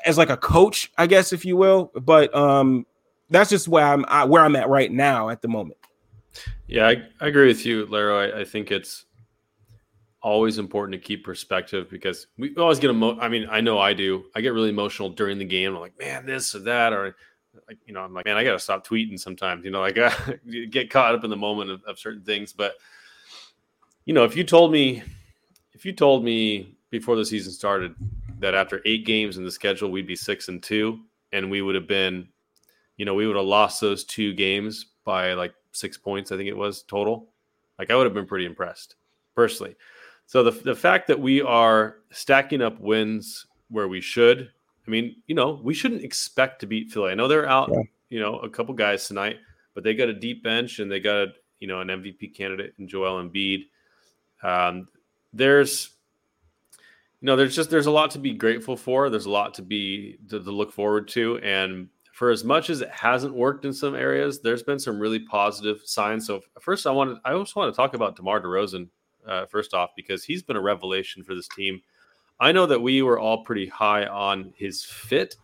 as 0.06 0.16
like 0.16 0.30
a 0.30 0.36
coach, 0.36 0.90
I 0.96 1.06
guess 1.06 1.32
if 1.32 1.44
you 1.44 1.56
will. 1.56 1.92
But 1.94 2.34
um 2.34 2.86
that's 3.28 3.50
just 3.50 3.68
where 3.68 3.84
I'm 3.84 4.04
I, 4.08 4.24
where 4.24 4.42
I'm 4.42 4.56
at 4.56 4.68
right 4.68 4.90
now 4.90 5.28
at 5.28 5.42
the 5.42 5.48
moment. 5.48 5.76
Yeah, 6.66 6.88
I, 6.88 7.02
I 7.20 7.26
agree 7.26 7.48
with 7.48 7.66
you, 7.66 7.86
Laro. 7.86 8.18
I, 8.18 8.40
I, 8.40 8.44
think 8.44 8.70
it's 8.70 9.04
always 10.22 10.58
important 10.58 11.00
to 11.00 11.06
keep 11.06 11.24
perspective 11.24 11.88
because 11.90 12.26
we 12.36 12.54
always 12.56 12.78
get 12.78 12.90
emo. 12.90 13.18
I 13.18 13.28
mean, 13.28 13.46
I 13.50 13.60
know 13.60 13.78
I 13.78 13.94
do. 13.94 14.24
I 14.34 14.40
get 14.40 14.52
really 14.52 14.68
emotional 14.68 15.10
during 15.10 15.38
the 15.38 15.44
game. 15.44 15.74
I'm 15.74 15.80
like, 15.80 15.98
man, 15.98 16.26
this 16.26 16.54
or 16.54 16.60
that, 16.60 16.92
or 16.92 17.16
like, 17.68 17.78
you 17.86 17.94
know, 17.94 18.00
I'm 18.00 18.12
like, 18.12 18.26
man, 18.26 18.36
I 18.36 18.44
got 18.44 18.52
to 18.52 18.58
stop 18.58 18.86
tweeting 18.86 19.18
sometimes. 19.18 19.64
You 19.64 19.70
know, 19.70 19.80
like 19.80 19.98
get 20.70 20.90
caught 20.90 21.14
up 21.14 21.24
in 21.24 21.30
the 21.30 21.36
moment 21.36 21.70
of, 21.70 21.82
of 21.84 21.98
certain 21.98 22.22
things. 22.22 22.52
But 22.52 22.74
you 24.04 24.14
know, 24.14 24.24
if 24.24 24.36
you 24.36 24.44
told 24.44 24.72
me, 24.72 25.02
if 25.72 25.84
you 25.84 25.92
told 25.92 26.24
me 26.24 26.76
before 26.90 27.16
the 27.16 27.24
season 27.24 27.52
started 27.52 27.94
that 28.40 28.54
after 28.54 28.80
eight 28.84 29.06
games 29.06 29.36
in 29.36 29.44
the 29.44 29.50
schedule 29.50 29.90
we'd 29.90 30.06
be 30.06 30.16
six 30.16 30.48
and 30.48 30.62
two, 30.62 31.00
and 31.32 31.50
we 31.50 31.62
would 31.62 31.74
have 31.74 31.86
been, 31.86 32.28
you 32.96 33.04
know, 33.04 33.14
we 33.14 33.26
would 33.26 33.36
have 33.36 33.44
lost 33.44 33.80
those 33.80 34.04
two 34.04 34.34
games 34.34 34.86
by 35.04 35.34
like 35.34 35.54
six 35.72 35.96
points, 35.96 36.32
I 36.32 36.36
think 36.36 36.48
it 36.48 36.56
was 36.56 36.82
total. 36.82 37.28
Like 37.78 37.90
I 37.90 37.96
would 37.96 38.04
have 38.04 38.14
been 38.14 38.26
pretty 38.26 38.46
impressed 38.46 38.96
personally. 39.34 39.76
So 40.30 40.44
the 40.44 40.52
the 40.52 40.76
fact 40.76 41.08
that 41.08 41.18
we 41.18 41.42
are 41.42 41.96
stacking 42.12 42.62
up 42.62 42.78
wins 42.78 43.46
where 43.68 43.88
we 43.88 44.00
should, 44.00 44.48
I 44.86 44.90
mean, 44.90 45.16
you 45.26 45.34
know, 45.34 45.60
we 45.60 45.74
shouldn't 45.74 46.04
expect 46.04 46.60
to 46.60 46.68
beat 46.68 46.92
Philly. 46.92 47.10
I 47.10 47.16
know 47.16 47.26
they're 47.26 47.48
out, 47.48 47.68
yeah. 47.72 47.82
you 48.10 48.20
know, 48.20 48.38
a 48.38 48.48
couple 48.48 48.72
guys 48.74 49.08
tonight, 49.08 49.38
but 49.74 49.82
they 49.82 49.92
got 49.92 50.08
a 50.08 50.14
deep 50.14 50.44
bench 50.44 50.78
and 50.78 50.88
they 50.88 51.00
got 51.00 51.16
a, 51.16 51.26
you 51.58 51.66
know 51.66 51.80
an 51.80 51.88
MVP 51.88 52.32
candidate 52.32 52.74
in 52.78 52.86
Joel 52.86 53.20
Embiid. 53.20 53.62
Um, 54.44 54.86
there's 55.32 55.96
you 57.20 57.26
know 57.26 57.34
there's 57.34 57.56
just 57.56 57.68
there's 57.68 57.86
a 57.86 57.90
lot 57.90 58.12
to 58.12 58.20
be 58.20 58.32
grateful 58.32 58.76
for 58.76 59.10
there's 59.10 59.26
a 59.26 59.30
lot 59.30 59.54
to 59.54 59.62
be 59.62 60.16
to, 60.28 60.38
to 60.38 60.50
look 60.52 60.70
forward 60.70 61.08
to 61.08 61.38
and 61.38 61.88
for 62.12 62.30
as 62.30 62.44
much 62.44 62.70
as 62.70 62.82
it 62.82 62.90
hasn't 62.90 63.34
worked 63.34 63.64
in 63.64 63.72
some 63.72 63.96
areas, 63.96 64.40
there's 64.42 64.62
been 64.62 64.78
some 64.78 65.00
really 65.00 65.18
positive 65.18 65.80
signs. 65.86 66.24
So 66.24 66.40
first, 66.60 66.86
I 66.86 66.92
wanted 66.92 67.18
I 67.24 67.32
also 67.32 67.58
want 67.58 67.74
to 67.74 67.76
talk 67.76 67.94
about 67.94 68.14
DeMar 68.14 68.40
DeRozan 68.40 68.90
uh, 69.26 69.46
first 69.46 69.74
off 69.74 69.90
because 69.96 70.24
he's 70.24 70.42
been 70.42 70.56
a 70.56 70.60
revelation 70.60 71.22
for 71.22 71.34
this 71.34 71.48
team. 71.48 71.80
I 72.38 72.52
know 72.52 72.66
that 72.66 72.80
we 72.80 73.02
were 73.02 73.18
all 73.18 73.44
pretty 73.44 73.66
high 73.66 74.06
on 74.06 74.52
his 74.56 74.84
fit 74.84 75.36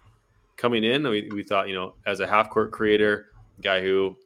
coming 0.57 0.85
in. 0.85 1.03
We, 1.03 1.29
we 1.33 1.43
thought, 1.43 1.69
you 1.69 1.75
know, 1.75 1.95
as 2.07 2.21
a 2.21 2.27
half 2.27 2.51
court 2.51 2.73
creator, 2.73 3.27
guy 3.61 3.83
who 3.83 4.17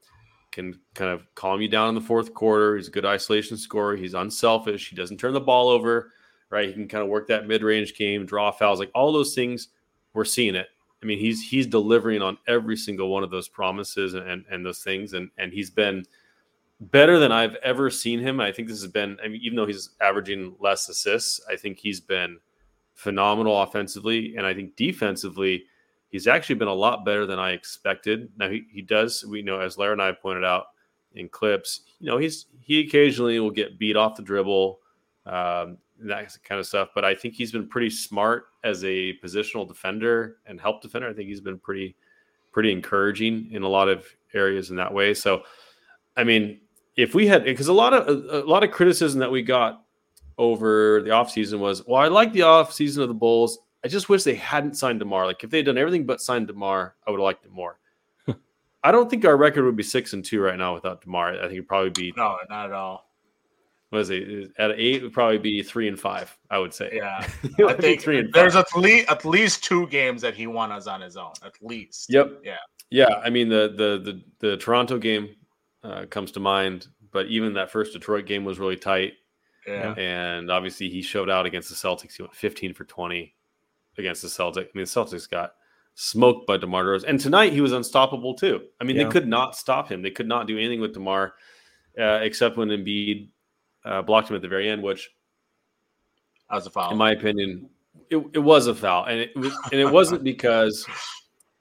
can 0.52 0.78
kind 0.94 1.10
of 1.10 1.22
calm 1.34 1.60
you 1.60 1.68
down 1.68 1.88
in 1.88 1.94
the 1.94 2.00
fourth 2.00 2.34
quarter. 2.34 2.76
He's 2.76 2.88
a 2.88 2.92
good 2.92 3.06
isolation 3.06 3.56
scorer. 3.56 3.96
He's 3.96 4.14
unselfish. 4.14 4.88
He 4.90 4.96
doesn't 4.96 5.18
turn 5.18 5.32
the 5.32 5.40
ball 5.40 5.68
over, 5.68 6.12
right? 6.50 6.68
He 6.68 6.72
can 6.72 6.88
kind 6.88 7.02
of 7.02 7.08
work 7.08 7.28
that 7.28 7.46
mid 7.46 7.62
range 7.62 7.94
game, 7.94 8.26
draw 8.26 8.50
fouls, 8.50 8.78
like 8.78 8.90
all 8.94 9.12
those 9.12 9.34
things. 9.34 9.68
We're 10.12 10.24
seeing 10.24 10.54
it. 10.54 10.66
I 11.02 11.06
mean, 11.06 11.18
he's 11.18 11.40
he's 11.42 11.66
delivering 11.66 12.20
on 12.20 12.36
every 12.46 12.76
single 12.76 13.08
one 13.08 13.22
of 13.22 13.30
those 13.30 13.48
promises 13.48 14.14
and 14.14 14.44
and 14.50 14.66
those 14.66 14.82
things, 14.82 15.12
and 15.14 15.30
and 15.38 15.52
he's 15.52 15.70
been 15.70 16.04
better 16.80 17.18
than 17.18 17.32
I've 17.32 17.56
ever 17.56 17.90
seen 17.90 18.20
him. 18.20 18.40
I 18.40 18.52
think 18.52 18.68
this 18.68 18.80
has 18.80 18.90
been, 18.90 19.18
I 19.22 19.28
mean, 19.28 19.40
even 19.42 19.56
though 19.56 19.66
he's 19.66 19.90
averaging 20.00 20.56
less 20.58 20.88
assists, 20.88 21.40
I 21.50 21.56
think 21.56 21.78
he's 21.78 22.00
been 22.00 22.38
phenomenal 22.94 23.60
offensively, 23.62 24.36
and 24.36 24.46
I 24.46 24.54
think 24.54 24.76
defensively, 24.76 25.64
he's 26.08 26.26
actually 26.26 26.56
been 26.56 26.68
a 26.68 26.74
lot 26.74 27.04
better 27.04 27.26
than 27.26 27.38
I 27.38 27.52
expected. 27.52 28.30
Now 28.36 28.48
he, 28.48 28.64
he 28.72 28.82
does, 28.82 29.24
we 29.26 29.42
know, 29.42 29.60
as 29.60 29.78
Larry 29.78 29.92
and 29.92 30.02
I 30.02 30.12
pointed 30.12 30.44
out 30.44 30.66
in 31.14 31.28
clips, 31.28 31.82
you 31.98 32.06
know, 32.06 32.18
he's 32.18 32.46
he 32.60 32.80
occasionally 32.80 33.38
will 33.40 33.50
get 33.50 33.78
beat 33.78 33.96
off 33.96 34.16
the 34.16 34.22
dribble. 34.22 34.80
um, 35.26 35.78
that 36.00 36.36
kind 36.44 36.58
of 36.58 36.66
stuff. 36.66 36.88
But 36.94 37.04
I 37.04 37.14
think 37.14 37.34
he's 37.34 37.52
been 37.52 37.68
pretty 37.68 37.90
smart 37.90 38.46
as 38.64 38.84
a 38.84 39.14
positional 39.18 39.66
defender 39.66 40.36
and 40.46 40.60
help 40.60 40.82
defender. 40.82 41.08
I 41.08 41.12
think 41.12 41.28
he's 41.28 41.40
been 41.40 41.58
pretty 41.58 41.96
pretty 42.52 42.72
encouraging 42.72 43.48
in 43.52 43.62
a 43.62 43.68
lot 43.68 43.88
of 43.88 44.04
areas 44.34 44.70
in 44.70 44.76
that 44.76 44.92
way. 44.92 45.14
So, 45.14 45.42
I 46.16 46.24
mean, 46.24 46.60
if 46.96 47.14
we 47.14 47.26
had 47.26 47.44
because 47.44 47.68
a 47.68 47.72
lot 47.72 47.94
of 47.94 48.08
a, 48.08 48.42
a, 48.42 48.46
lot 48.46 48.64
of 48.64 48.70
criticism 48.70 49.20
that 49.20 49.30
we 49.30 49.42
got 49.42 49.82
over 50.38 51.02
the 51.02 51.10
offseason 51.10 51.58
was, 51.58 51.86
well, 51.86 52.00
I 52.00 52.08
like 52.08 52.32
the 52.32 52.40
offseason 52.40 53.02
of 53.02 53.08
the 53.08 53.14
Bulls. 53.14 53.58
I 53.84 53.88
just 53.88 54.08
wish 54.08 54.24
they 54.24 54.34
hadn't 54.34 54.76
signed 54.76 54.98
DeMar. 54.98 55.26
Like 55.26 55.42
if 55.44 55.50
they'd 55.50 55.62
done 55.62 55.78
everything 55.78 56.06
but 56.06 56.20
signed 56.20 56.48
DeMar, 56.48 56.94
I 57.06 57.10
would 57.10 57.18
have 57.18 57.24
liked 57.24 57.44
it 57.44 57.52
more. 57.52 57.78
I 58.82 58.92
don't 58.92 59.08
think 59.08 59.24
our 59.24 59.36
record 59.36 59.64
would 59.64 59.76
be 59.76 59.82
six 59.82 60.12
and 60.12 60.24
two 60.24 60.40
right 60.40 60.58
now 60.58 60.74
without 60.74 61.02
DeMar. 61.02 61.34
I 61.34 61.40
think 61.42 61.52
it'd 61.52 61.68
probably 61.68 61.90
be 61.90 62.12
no, 62.16 62.36
not 62.48 62.66
at 62.66 62.72
all. 62.72 63.06
What 63.90 64.02
is 64.02 64.10
it? 64.10 64.52
At 64.56 64.72
eight, 64.72 64.96
it 64.96 65.02
would 65.02 65.12
probably 65.12 65.38
be 65.38 65.62
three 65.62 65.88
and 65.88 65.98
five. 65.98 66.36
I 66.48 66.58
would 66.58 66.72
say. 66.72 66.90
Yeah, 66.92 67.26
I 67.66 67.74
think 67.74 68.00
three 68.00 68.20
and 68.20 68.32
there's 68.32 68.54
five. 68.54 68.66
at 68.72 68.80
least 68.80 69.10
at 69.10 69.24
least 69.24 69.64
two 69.64 69.86
games 69.88 70.22
that 70.22 70.34
he 70.34 70.46
won 70.46 70.70
us 70.70 70.86
on 70.86 71.00
his 71.00 71.16
own. 71.16 71.32
At 71.44 71.54
least. 71.60 72.06
Yep. 72.08 72.42
Yeah. 72.44 72.56
Yeah. 72.90 73.20
I 73.24 73.30
mean 73.30 73.48
the 73.48 73.74
the 73.76 74.12
the, 74.12 74.48
the 74.48 74.56
Toronto 74.58 74.98
game 74.98 75.34
uh, 75.82 76.06
comes 76.06 76.32
to 76.32 76.40
mind, 76.40 76.88
but 77.12 77.26
even 77.26 77.54
that 77.54 77.70
first 77.70 77.92
Detroit 77.92 78.26
game 78.26 78.44
was 78.44 78.58
really 78.58 78.76
tight. 78.76 79.14
Yeah. 79.66 79.94
And 79.94 80.50
obviously 80.50 80.88
he 80.88 81.02
showed 81.02 81.30
out 81.30 81.46
against 81.46 81.68
the 81.68 81.74
Celtics. 81.74 82.16
He 82.16 82.22
went 82.22 82.34
15 82.34 82.74
for 82.74 82.84
20 82.84 83.34
against 83.98 84.22
the 84.22 84.28
Celtics. 84.28 84.58
I 84.58 84.70
mean, 84.74 84.84
the 84.84 84.90
Celtics 84.90 85.28
got 85.28 85.54
smoked 85.94 86.46
by 86.46 86.56
DeMar 86.56 86.84
DeRozan. 86.84 87.08
And 87.08 87.20
tonight 87.20 87.52
he 87.52 87.60
was 87.60 87.72
unstoppable 87.72 88.34
too. 88.34 88.62
I 88.80 88.84
mean, 88.84 88.96
yeah. 88.96 89.04
they 89.04 89.10
could 89.10 89.28
not 89.28 89.56
stop 89.56 89.90
him. 89.90 90.02
They 90.02 90.10
could 90.10 90.28
not 90.28 90.46
do 90.46 90.56
anything 90.56 90.80
with 90.80 90.94
DeMar 90.94 91.34
uh, 91.98 92.20
except 92.22 92.56
when 92.56 92.68
Embiid 92.68 93.28
uh, 93.84 94.02
blocked 94.02 94.30
him 94.30 94.36
at 94.36 94.42
the 94.42 94.48
very 94.48 94.68
end, 94.68 94.82
which 94.82 95.10
that 96.48 96.56
was 96.56 96.66
a 96.66 96.70
foul. 96.70 96.92
In 96.92 96.98
my 96.98 97.12
opinion, 97.12 97.68
it, 98.08 98.16
it 98.32 98.38
was 98.38 98.66
a 98.66 98.74
foul. 98.74 99.04
And 99.04 99.20
it, 99.20 99.32
and 99.34 99.74
it 99.74 99.90
wasn't 99.90 100.24
because 100.24 100.86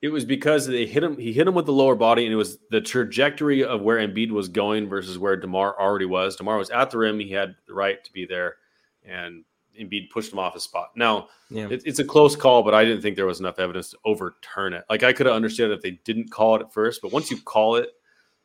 it 0.02 0.10
was 0.10 0.24
because 0.24 0.66
they 0.66 0.86
hit 0.86 1.04
him. 1.04 1.18
He 1.18 1.34
hit 1.34 1.48
him 1.48 1.56
with 1.56 1.66
the 1.66 1.74
lower 1.74 1.96
body, 1.96 2.26
and 2.26 2.34
it 2.34 2.38
was 2.38 2.58
the 2.70 2.80
trajectory 2.80 3.64
of 3.64 3.82
where 3.82 3.98
Embiid 3.98 4.32
was 4.32 4.48
going 4.48 4.88
versus 4.88 5.18
where 5.18 5.36
Demar 5.36 5.80
already 5.80 6.06
was. 6.06 6.36
Demar 6.36 6.58
was 6.58 6.70
at 6.70 6.90
the 6.90 6.98
rim; 6.98 7.20
he 7.20 7.32
had 7.32 7.56
the 7.68 7.74
right 7.74 8.02
to 8.04 8.14
be 8.14 8.26
there, 8.26 8.56
and 9.04 9.44
Embiid 9.80 10.10
pushed 10.10 10.32
him 10.32 10.40
off 10.40 10.54
his 10.54 10.64
spot. 10.64 10.92
Now, 10.96 11.28
yeah. 11.50 11.68
it, 11.70 11.84
it's 11.86 12.00
a 12.00 12.06
close 12.06 12.36
call, 12.36 12.64
but 12.64 12.74
I 12.74 12.86
didn't 12.86 13.02
think 13.02 13.18
there 13.18 13.26
was 13.26 13.42
enough 13.42 13.60
evidence 13.60 13.90
to 13.92 13.98
overturn 14.06 14.74
it. 14.74 14.86
Like 14.90 15.04
I 15.04 15.12
could 15.12 15.26
have 15.26 15.36
understood 15.36 15.72
if 15.72 15.82
they 15.82 16.00
didn't 16.06 16.32
call 16.32 16.56
it 16.56 16.62
at 16.62 16.74
first, 16.74 17.02
but 17.02 17.12
once 17.12 17.30
you 17.30 17.42
call 17.42 17.76
it, 17.76 17.90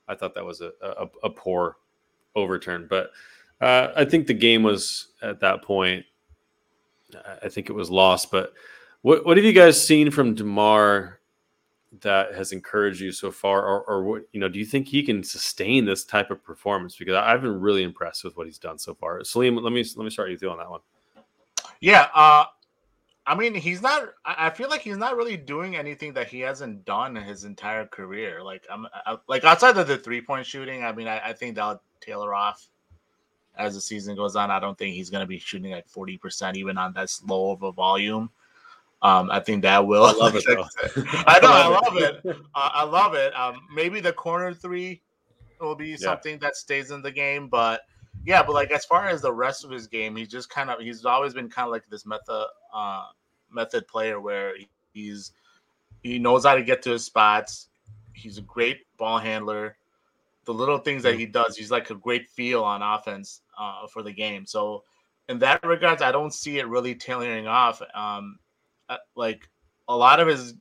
I 0.09 0.17
thought 0.17 0.35
that 0.35 0.45
was 0.45 0.61
a, 0.61 0.73
a, 0.83 1.07
a 1.23 1.31
poor 1.31 1.77
overturn. 2.35 2.87
But 2.91 3.11
uh, 3.61 3.93
I 3.95 4.05
think 4.05 4.27
the 4.27 4.35
game 4.35 4.65
was 4.65 5.09
at 5.23 5.41
that 5.41 5.63
point. 5.63 6.05
I 7.43 7.49
think 7.49 7.71
it 7.71 7.75
was 7.75 7.91
lost. 7.91 8.33
But 8.33 8.53
what 9.03 9.25
what 9.25 9.37
have 9.37 9.47
you 9.47 9.53
guys 9.53 9.85
seen 9.85 10.11
from 10.11 10.35
Demar 10.35 11.21
that 12.01 12.35
has 12.35 12.53
encouraged 12.53 13.01
you 13.01 13.13
so 13.13 13.31
far, 13.31 13.67
or, 13.67 13.83
or 13.83 14.05
what 14.05 14.23
you 14.33 14.41
know? 14.41 14.49
Do 14.49 14.59
you 14.59 14.65
think 14.65 14.89
he 14.89 15.03
can 15.03 15.23
sustain 15.23 15.85
this 15.85 16.05
type 16.05 16.31
of 16.31 16.43
performance? 16.45 16.97
Because 16.97 17.15
I've 17.15 17.43
been 17.43 17.61
really 17.61 17.83
impressed 17.83 18.25
with 18.25 18.37
what 18.37 18.47
he's 18.47 18.59
done 18.59 18.79
so 18.79 18.95
far. 18.95 19.23
Salim, 19.25 19.57
let 19.57 19.73
me 19.73 19.85
let 19.97 20.05
me 20.05 20.11
start 20.11 20.31
you 20.31 20.39
through 20.39 20.51
on 20.51 20.59
that 20.59 20.71
one. 20.71 20.81
Yeah, 21.81 22.09
uh, 22.15 22.45
I 23.27 23.35
mean, 23.35 23.55
he's 23.55 23.81
not. 23.81 24.11
I 24.25 24.51
feel 24.51 24.69
like 24.69 24.83
he's 24.83 24.97
not 24.97 25.17
really 25.17 25.37
doing 25.37 25.77
anything 25.77 26.13
that 26.15 26.29
he 26.29 26.41
hasn't 26.41 26.85
done 26.85 27.17
his 27.17 27.45
entire 27.45 27.87
career. 27.87 28.43
Like 28.43 28.67
I'm, 28.71 28.87
I, 29.07 29.17
like 29.29 29.45
outside 29.45 29.77
of 29.77 29.87
the 29.87 29.97
three 29.97 30.21
point 30.21 30.47
shooting. 30.47 30.85
I 30.85 30.93
mean, 30.93 31.09
I, 31.09 31.31
I 31.31 31.33
think 31.33 31.55
that'll 31.55 31.81
tailor 32.01 32.35
off 32.35 32.69
as 33.57 33.75
the 33.75 33.81
season 33.81 34.17
goes 34.17 34.37
on. 34.37 34.51
I 34.51 34.61
don't 34.61 34.77
think 34.77 34.95
he's 34.95 35.11
going 35.11 35.23
to 35.23 35.27
be 35.27 35.39
shooting 35.39 35.73
like 35.73 35.89
forty 35.89 36.19
percent 36.19 36.57
even 36.57 36.77
on 36.77 36.93
that 36.95 37.11
low 37.27 37.51
of 37.51 37.63
a 37.63 37.73
volume. 37.73 38.31
Um, 39.05 39.31
I 39.31 39.39
think 39.39 39.63
that 39.63 39.87
will. 39.87 40.05
I 40.05 40.13
love 40.13 40.35
it. 40.35 40.45
I 41.27 41.39
know. 41.41 41.53
I 41.53 41.69
love 41.69 41.97
it. 41.99 42.21
Uh, 42.27 42.71
I 42.73 42.85
love 42.85 43.15
it. 43.15 43.37
Um, 43.37 43.61
maybe 43.73 44.01
the 44.01 44.15
corner 44.15 44.55
three 44.55 45.03
will 45.61 45.77
be 45.77 45.91
yeah. 45.91 45.97
something 45.99 46.39
that 46.39 46.57
stays 46.57 46.91
in 46.91 47.03
the 47.03 47.13
game, 47.13 47.49
but 47.49 47.83
yeah, 48.25 48.43
but 48.43 48.55
like 48.55 48.71
as 48.71 48.87
far 48.87 49.07
as 49.07 49.21
the 49.21 49.33
rest 49.33 49.63
of 49.63 49.71
his 49.71 49.87
game, 49.87 50.17
he's 50.17 50.29
just 50.29 50.49
kind 50.49 50.71
of 50.71 50.81
he's 50.81 51.05
always 51.05 51.35
been 51.35 51.51
kind 51.51 51.67
of 51.67 51.73
like 51.73 51.85
this 51.91 52.07
method 52.07 52.47
uh, 52.73 53.05
method 53.53 53.87
player 53.87 54.21
where 54.21 54.55
he's 54.95 55.33
he 56.03 56.19
knows 56.19 56.47
how 56.47 56.55
to 56.55 56.63
get 56.63 56.81
to 56.83 56.91
his 56.91 57.05
spots. 57.05 57.69
He's 58.15 58.39
a 58.39 58.43
great 58.43 58.87
ball 58.97 59.19
handler. 59.19 59.77
The 60.47 60.55
little 60.55 60.79
things 60.79 61.03
that 61.03 61.19
he 61.19 61.27
does, 61.27 61.57
he's 61.57 61.71
like 61.71 61.91
a 61.91 61.95
great 61.95 62.29
feel 62.31 62.65
on 62.65 62.81
offense 62.81 63.43
uh, 63.59 63.87
for 63.87 64.03
the 64.03 64.13
game. 64.13 64.47
So 64.47 64.85
in 65.29 65.39
that 65.41 65.63
regards, 65.63 66.01
I 66.01 66.13
don't 66.13 66.33
see 66.33 66.59
it 66.59 66.69
really 66.69 66.95
tailoring 66.95 67.47
off. 67.47 67.83
Um, 67.95 68.39
like 69.15 69.49
a 69.89 69.97
lot 69.97 70.21
of 70.21 70.29
his 70.29 70.55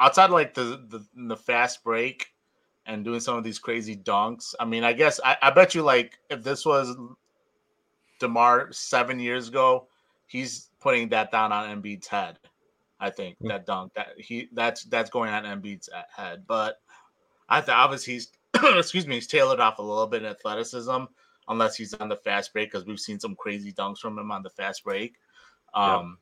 outside 0.00 0.30
like 0.30 0.54
the, 0.54 0.84
the 0.88 1.06
the 1.28 1.36
fast 1.36 1.84
break 1.84 2.28
and 2.86 3.04
doing 3.04 3.20
some 3.20 3.36
of 3.36 3.44
these 3.44 3.58
crazy 3.58 3.96
dunks. 3.96 4.54
I 4.60 4.64
mean, 4.64 4.84
I 4.84 4.92
guess 4.92 5.20
I, 5.24 5.36
I 5.40 5.50
bet 5.50 5.74
you 5.74 5.82
like 5.82 6.18
if 6.30 6.42
this 6.42 6.66
was 6.66 6.96
Demar 8.20 8.72
seven 8.72 9.18
years 9.18 9.48
ago, 9.48 9.88
he's 10.26 10.70
putting 10.80 11.08
that 11.10 11.30
down 11.30 11.52
on 11.52 11.82
Embiid's 11.82 12.06
head. 12.06 12.38
I 13.00 13.10
think 13.10 13.36
mm-hmm. 13.36 13.48
that 13.48 13.66
dunk 13.66 13.94
that 13.94 14.08
he 14.18 14.48
that's 14.52 14.84
that's 14.84 15.10
going 15.10 15.30
on 15.30 15.44
Embiid's 15.44 15.88
head. 16.14 16.44
But 16.46 16.80
I 17.48 17.60
think 17.60 17.76
obviously 17.76 18.14
he's 18.14 18.28
excuse 18.76 19.06
me, 19.06 19.16
he's 19.16 19.26
tailored 19.26 19.60
off 19.60 19.78
a 19.78 19.82
little 19.82 20.06
bit 20.06 20.22
in 20.22 20.28
athleticism, 20.28 21.04
unless 21.48 21.76
he's 21.76 21.94
on 21.94 22.08
the 22.08 22.16
fast 22.16 22.52
break 22.52 22.70
because 22.70 22.86
we've 22.86 23.00
seen 23.00 23.18
some 23.18 23.34
crazy 23.34 23.72
dunks 23.72 23.98
from 23.98 24.18
him 24.18 24.30
on 24.30 24.42
the 24.42 24.50
fast 24.50 24.84
break. 24.84 25.14
Um, 25.74 26.18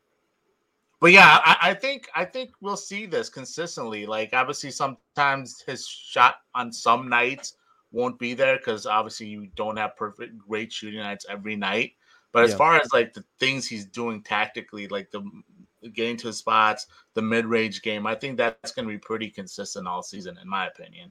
but 1.02 1.10
yeah, 1.10 1.40
I, 1.44 1.56
I, 1.70 1.74
think 1.74 2.08
I 2.14 2.24
think 2.24 2.52
we'll 2.60 2.76
see 2.76 3.06
this 3.06 3.28
consistently. 3.28 4.06
Like 4.06 4.32
obviously, 4.32 4.70
sometimes 4.70 5.60
his 5.66 5.84
shot 5.84 6.36
on 6.54 6.72
some 6.72 7.08
nights 7.08 7.56
won't 7.90 8.20
be 8.20 8.34
there 8.34 8.56
because 8.56 8.86
obviously 8.86 9.26
you 9.26 9.48
don't 9.56 9.76
have 9.76 9.96
perfect 9.96 10.38
great 10.38 10.72
shooting 10.72 11.00
nights 11.00 11.26
every 11.28 11.56
night. 11.56 11.94
But 12.30 12.44
as 12.44 12.50
yeah. 12.50 12.56
far 12.56 12.76
as 12.76 12.92
like 12.92 13.14
the 13.14 13.24
things 13.40 13.66
he's 13.66 13.84
doing 13.84 14.22
tactically, 14.22 14.86
like 14.86 15.10
the 15.10 15.28
getting 15.92 16.16
to 16.18 16.28
the 16.28 16.32
spots, 16.32 16.86
the 17.14 17.22
mid 17.22 17.46
range 17.46 17.82
game, 17.82 18.06
I 18.06 18.14
think 18.14 18.36
that's 18.36 18.70
going 18.70 18.86
to 18.86 18.94
be 18.94 18.98
pretty 18.98 19.28
consistent 19.28 19.88
all 19.88 20.04
season, 20.04 20.38
in 20.40 20.48
my 20.48 20.68
opinion. 20.68 21.10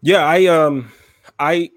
Yeah, 0.00 0.24
I 0.24 0.46
um, 0.46 0.90
I 1.38 1.70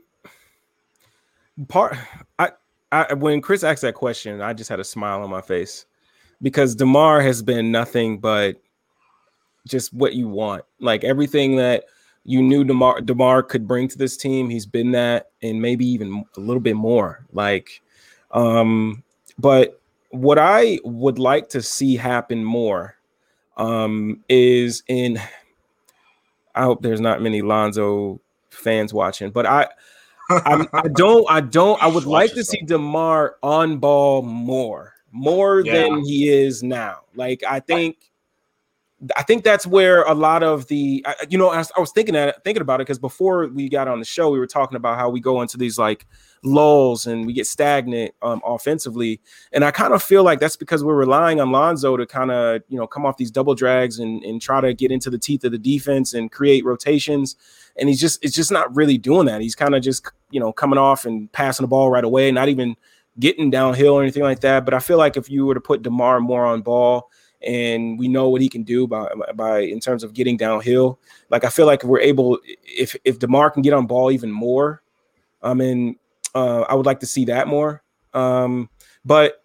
part 1.68 1.98
I, 2.40 2.52
I 2.90 3.16
when 3.16 3.42
Chris 3.42 3.66
asked 3.66 3.82
that 3.82 3.96
question, 3.96 4.40
I 4.40 4.54
just 4.54 4.70
had 4.70 4.80
a 4.80 4.86
smile 4.86 5.22
on 5.22 5.30
my 5.30 5.42
face 5.42 5.87
because 6.42 6.76
Demar 6.76 7.22
has 7.22 7.42
been 7.42 7.72
nothing 7.72 8.20
but 8.20 8.62
just 9.68 9.94
what 9.94 10.14
you 10.14 10.28
want. 10.28 10.64
Like 10.80 11.04
everything 11.04 11.56
that 11.58 11.86
you 12.24 12.42
knew 12.42 12.64
Demar 12.64 13.02
Demar 13.02 13.44
could 13.44 13.68
bring 13.68 13.88
to 13.88 13.98
this 13.98 14.18
team, 14.18 14.50
he's 14.50 14.66
been 14.66 14.92
that, 14.92 15.32
and 15.42 15.62
maybe 15.62 15.86
even 15.86 16.26
a 16.36 16.40
little 16.40 16.62
bit 16.62 16.76
more. 16.76 17.26
Like, 17.32 17.82
um, 18.32 19.04
but 19.38 19.82
what 20.10 20.38
I 20.38 20.80
would 20.84 21.20
like 21.20 21.50
to 21.50 21.62
see 21.62 21.96
happen 21.96 22.44
more 22.44 22.96
um, 23.56 24.24
is 24.30 24.84
in. 24.88 25.20
I 26.56 26.64
hope 26.64 26.82
there's 26.82 27.02
not 27.02 27.22
many 27.22 27.42
Lonzo 27.42 28.20
fans 28.50 28.94
watching, 28.94 29.32
but 29.32 29.46
I. 29.46 29.68
I, 30.30 30.68
I 30.74 30.88
don't. 30.94 31.26
I 31.30 31.40
don't. 31.40 31.82
I 31.82 31.88
would 31.88 32.06
like 32.06 32.34
to 32.34 32.44
see 32.44 32.62
Demar 32.62 33.38
on 33.42 33.78
ball 33.78 34.22
more 34.24 34.97
more 35.12 35.62
yeah. 35.62 35.74
than 35.74 36.04
he 36.04 36.30
is 36.30 36.64
now. 36.64 37.02
Like 37.16 37.44
I 37.48 37.60
think 37.60 38.12
I 39.16 39.22
think 39.22 39.44
that's 39.44 39.68
where 39.68 40.02
a 40.04 40.14
lot 40.16 40.42
of 40.42 40.68
the, 40.68 41.06
you 41.30 41.38
know, 41.38 41.50
I, 41.52 41.64
I 41.76 41.80
was 41.80 41.92
thinking 41.92 42.14
that 42.14 42.44
thinking 42.44 42.62
about 42.62 42.82
it 42.82 42.88
because 42.88 42.98
before 42.98 43.48
we 43.48 43.70
got 43.70 43.88
on 43.88 44.00
the 44.00 44.06
show, 44.06 44.32
we 44.32 44.40
were 44.40 44.48
talking 44.48 44.76
about 44.76 44.98
how 44.98 45.10
we 45.10 45.20
go 45.20 45.42
into 45.44 45.56
these 45.56 45.78
like 45.78 46.08
lulls 46.44 47.06
and 47.06 47.28
we 47.28 47.34
get 47.34 47.46
stagnant 47.46 48.16
um, 48.24 48.42
offensively, 48.44 49.22
and 49.52 49.64
I 49.64 49.70
kind 49.70 49.94
of 49.94 50.02
feel 50.02 50.24
like 50.24 50.40
that's 50.40 50.56
because 50.56 50.84
we're 50.84 50.96
relying 50.96 51.40
on 51.40 51.52
Lonzo 51.52 51.96
to 51.96 52.08
kind 52.08 52.32
of 52.32 52.64
you 52.70 52.78
know 52.78 52.88
come 52.88 53.06
off 53.06 53.18
these 53.18 53.30
double 53.30 53.54
drags 53.54 54.00
and 54.00 54.24
and 54.24 54.42
try 54.42 54.62
to 54.62 54.74
get 54.74 54.92
into 54.92 55.12
the 55.12 55.20
teeth 55.20 55.44
of 55.44 55.52
the 55.52 55.60
defense 55.60 56.16
and 56.16 56.32
create 56.32 56.66
rotations, 56.66 57.36
and 57.76 57.90
he's 57.90 58.02
just 58.02 58.24
it's 58.26 58.36
just 58.36 58.52
not 58.52 58.76
really 58.76 58.98
doing 58.98 59.28
that. 59.28 59.42
He's 59.42 59.56
kind 59.56 59.76
of 59.76 59.84
just 59.84 60.12
you 60.32 60.40
know 60.40 60.52
coming 60.52 60.80
off 60.80 61.06
and 61.06 61.32
passing 61.32 61.66
the 61.66 61.68
ball 61.68 61.92
right 61.92 62.04
away, 62.04 62.32
not 62.32 62.50
even 62.50 62.76
getting 63.20 63.50
downhill 63.50 63.94
or 63.94 64.02
anything 64.02 64.24
like 64.24 64.42
that. 64.42 64.66
But 64.66 64.74
I 64.74 64.80
feel 64.80 64.98
like 64.98 65.18
if 65.18 65.30
you 65.30 65.46
were 65.46 65.54
to 65.54 65.62
put 65.62 65.82
Demar 65.82 66.20
more 66.20 66.46
on 66.46 66.62
ball, 66.62 67.10
and 67.42 68.00
we 68.00 68.08
know 68.08 68.30
what 68.30 68.42
he 68.42 68.50
can 68.50 68.64
do 68.64 68.88
by 68.88 69.08
by 69.36 69.60
in 69.60 69.80
terms 69.80 70.04
of 70.04 70.14
getting 70.14 70.38
downhill, 70.38 71.00
like 71.30 71.44
I 71.44 71.50
feel 71.50 71.66
like 71.66 71.84
we're 71.84 72.00
able 72.00 72.40
if 72.64 72.96
if 73.06 73.20
Demar 73.20 73.52
can 73.52 73.62
get 73.62 73.74
on 73.74 73.86
ball 73.86 74.12
even 74.12 74.32
more, 74.32 74.82
I 75.42 75.54
mean, 75.54 75.98
uh, 76.34 76.62
I 76.62 76.76
would 76.76 76.86
like 76.86 77.00
to 77.02 77.06
see 77.06 77.26
that 77.26 77.48
more. 77.48 77.84
Um, 78.14 78.70
but 79.06 79.44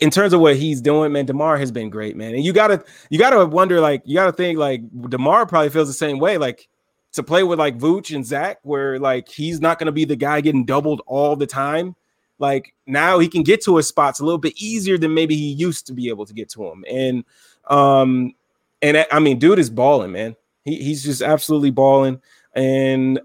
in 0.00 0.10
terms 0.10 0.32
of 0.32 0.40
what 0.40 0.56
he's 0.56 0.80
doing, 0.80 1.12
man, 1.12 1.26
Demar 1.26 1.56
has 1.58 1.70
been 1.70 1.88
great, 1.88 2.16
man. 2.16 2.34
And 2.34 2.44
you 2.44 2.52
gotta 2.52 2.84
you 3.08 3.20
gotta 3.20 3.46
wonder, 3.46 3.80
like, 3.80 4.02
you 4.04 4.16
gotta 4.16 4.32
think 4.32 4.58
like 4.58 4.82
Demar 5.08 5.46
probably 5.46 5.70
feels 5.70 5.88
the 5.88 5.94
same 5.94 6.18
way. 6.18 6.38
Like 6.38 6.68
to 7.12 7.22
play 7.22 7.44
with 7.44 7.60
like 7.60 7.78
Vooch 7.78 8.14
and 8.14 8.26
Zach, 8.26 8.58
where 8.62 8.98
like 8.98 9.28
he's 9.28 9.60
not 9.60 9.78
to 9.86 9.92
be 9.92 10.04
the 10.04 10.16
guy 10.16 10.40
getting 10.40 10.64
doubled 10.64 11.02
all 11.06 11.36
the 11.36 11.46
time. 11.46 11.94
Like 12.42 12.74
now 12.88 13.20
he 13.20 13.28
can 13.28 13.44
get 13.44 13.62
to 13.62 13.76
his 13.76 13.86
spots 13.86 14.18
a 14.18 14.24
little 14.24 14.36
bit 14.36 14.60
easier 14.60 14.98
than 14.98 15.14
maybe 15.14 15.36
he 15.36 15.52
used 15.52 15.86
to 15.86 15.92
be 15.92 16.08
able 16.08 16.26
to 16.26 16.34
get 16.34 16.48
to 16.50 16.66
him. 16.66 16.84
And 16.90 17.24
um, 17.68 18.34
and 18.82 19.06
I 19.12 19.20
mean, 19.20 19.38
dude 19.38 19.60
is 19.60 19.70
balling, 19.70 20.10
man. 20.10 20.34
He, 20.64 20.74
he's 20.82 21.04
just 21.04 21.22
absolutely 21.22 21.70
balling. 21.70 22.20
And 22.54 23.20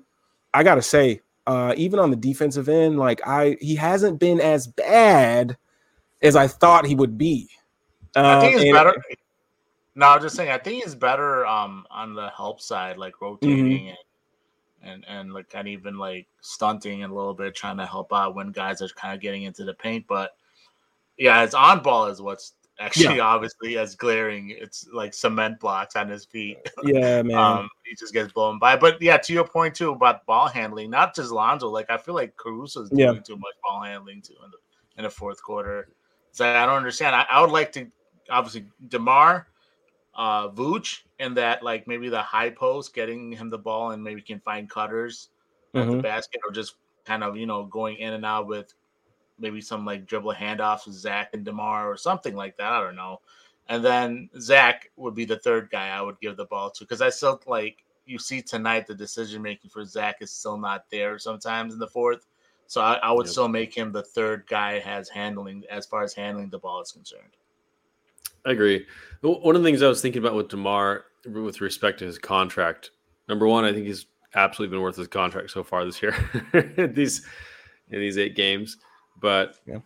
I 0.54 0.62
gotta 0.62 0.84
say, 0.84 1.22
uh, 1.48 1.74
even 1.76 1.98
on 2.00 2.12
the 2.12 2.16
defensive 2.16 2.70
end, 2.70 3.00
like 3.00 3.20
I 3.26 3.58
he 3.60 3.76
hasn't 3.76 4.20
been 4.20 4.40
as 4.40 4.68
bad 4.68 5.58
as 6.22 6.36
I 6.36 6.48
thought 6.48 6.86
he 6.86 6.94
would 6.94 7.18
be. 7.18 7.50
I 8.16 8.40
think 8.40 8.58
Uh, 8.58 8.60
he's 8.60 8.72
better. 8.72 9.04
No, 9.96 10.10
I'm 10.10 10.22
just 10.22 10.36
saying. 10.36 10.52
I 10.52 10.60
think 10.60 10.84
he's 10.84 10.94
better 10.94 11.44
um 11.48 11.88
on 11.90 12.14
the 12.14 12.30
help 12.30 12.62
side, 12.62 13.00
like 13.00 13.20
rotating 13.20 13.90
and 13.90 13.98
and 14.84 15.04
and 15.08 15.34
like 15.34 15.50
kind 15.50 15.68
of 15.68 15.72
even 15.72 15.98
like 15.98 16.28
stunting 16.42 17.04
a 17.04 17.08
little 17.08 17.34
bit, 17.34 17.56
trying 17.56 17.78
to 17.78 17.86
help 17.86 18.14
out 18.14 18.36
when 18.36 18.52
guys 18.52 18.82
are 18.82 18.90
kind 18.90 19.14
of 19.14 19.22
getting 19.22 19.44
into 19.44 19.64
the 19.64 19.74
paint. 19.74 20.06
But 20.08 20.32
yeah, 21.18 21.42
his 21.42 21.54
on 21.54 21.82
ball 21.82 22.06
is 22.08 22.22
what's 22.22 22.54
actually 22.80 23.20
obviously 23.20 23.78
as 23.78 23.96
glaring. 23.96 24.52
It's 24.56 24.88
like 24.94 25.14
cement 25.14 25.60
blocks 25.60 25.96
on 25.96 26.10
his 26.10 26.26
feet. 26.26 26.58
Yeah, 26.84 27.24
man. 27.24 27.36
Um, 27.38 27.70
he 27.86 27.96
just 27.96 28.14
gets 28.14 28.32
blown 28.32 28.60
by. 28.60 28.76
But 28.76 29.02
yeah, 29.02 29.18
to 29.18 29.34
your 29.34 29.48
point 29.48 29.74
too 29.76 29.92
about 29.92 30.26
ball 30.28 30.48
handling, 30.48 30.92
not 30.92 31.16
just 31.16 31.32
Lonzo. 31.32 31.70
Like 31.70 31.90
I 31.90 31.98
feel 31.98 32.14
like 32.14 32.36
Caruso's 32.38 32.90
doing 32.90 33.16
Yeah. 33.16 33.22
too 33.22 33.36
much 33.38 33.56
ball 33.64 33.82
handling 33.82 34.22
too 34.22 34.36
in 34.46 34.52
the 34.52 34.58
in 34.98 35.04
the 35.04 35.10
fourth 35.10 35.42
quarter. 35.42 35.90
So 36.32 36.46
I 36.48 36.66
don't 36.68 36.76
understand. 36.76 37.16
I, 37.16 37.26
I 37.32 37.42
would 37.42 37.50
like 37.50 37.72
to 37.74 37.88
obviously 38.30 38.66
Demar, 38.90 39.48
uh, 40.18 40.50
Vooch, 40.50 41.04
and 41.20 41.38
that 41.38 41.64
like 41.64 41.88
maybe 41.88 42.10
the 42.10 42.22
high 42.22 42.50
post, 42.50 42.94
getting 42.94 43.32
him 43.32 43.50
the 43.50 43.58
ball 43.60 43.92
and 43.92 44.04
maybe 44.04 44.22
can 44.22 44.40
find 44.42 44.70
cutters 44.70 45.30
at 45.78 45.90
the 45.92 45.98
Mhm. 45.98 46.02
basket, 46.02 46.42
or 46.48 46.52
just 46.54 46.76
kind 47.06 47.24
of 47.24 47.38
you 47.38 47.46
know 47.48 47.66
going 47.66 47.98
in 47.98 48.14
and 48.14 48.26
out 48.26 48.48
with 48.48 48.74
maybe 49.40 49.62
some 49.62 49.86
like 49.86 50.06
dribble 50.06 50.34
handoffs 50.34 50.86
with 50.86 50.96
Zach 50.96 51.30
and 51.34 51.46
Demar 51.46 51.90
or 51.92 51.98
something 51.98 52.36
like 52.36 52.58
that. 52.58 52.72
I 52.72 52.82
don't 52.82 52.96
know. 52.96 53.22
And 53.68 53.84
then 53.84 54.30
Zach 54.40 54.90
would 54.96 55.14
be 55.16 55.26
the 55.26 55.40
third 55.40 55.70
guy 55.70 55.90
I 55.90 56.02
would 56.02 56.20
give 56.22 56.38
the 56.38 56.46
ball 56.46 56.72
to 56.72 56.84
because 56.86 57.02
I 57.02 57.10
still 57.10 57.42
like 57.48 57.84
you 58.06 58.18
see 58.20 58.42
tonight 58.42 58.88
the 58.88 58.96
decision 58.96 59.42
making 59.42 59.70
for 59.70 59.84
Zach 59.86 60.18
is 60.22 60.32
still 60.32 60.58
not 60.58 60.86
there 60.90 61.20
sometimes 61.20 61.74
in 61.74 61.80
the 61.80 61.88
fourth. 61.88 62.26
So 62.68 62.82
I, 62.82 62.96
I 62.96 63.12
would 63.12 63.28
Yep. 63.28 63.30
still 63.30 63.48
make 63.50 63.76
him 63.76 63.92
the 63.92 64.04
third 64.04 64.46
guy 64.48 64.80
has 64.80 65.10
handling 65.10 65.64
as 65.70 65.86
far 65.86 66.04
as 66.04 66.14
handling 66.14 66.50
the 66.50 66.60
ball 66.60 66.82
is 66.82 66.92
concerned. 66.92 67.36
I 68.48 68.52
agree. 68.52 68.86
One 69.22 69.56
of 69.56 69.62
the 69.62 69.68
things 69.68 69.82
I 69.82 69.88
was 69.88 70.02
thinking 70.02 70.22
about 70.22 70.36
with 70.36 70.48
Demar, 70.48 71.06
with 71.26 71.60
respect 71.60 72.00
to 72.00 72.06
his 72.06 72.18
contract, 72.18 72.92
number 73.28 73.46
one, 73.48 73.66
I 73.66 73.74
think 73.74 73.86
he's 73.86 74.06
absolutely 74.36 74.74
been 74.76 74.82
worth 74.82 74.96
his 74.96 75.08
contract 75.08 75.52
so 75.52 75.64
far 75.64 75.84
this 75.84 76.02
year. 76.02 76.16
these 76.94 77.26
in 77.90 78.00
these 78.00 78.18
eight 78.18 78.36
games, 78.36 78.78
but 79.20 79.56
Yeah. 79.66 79.80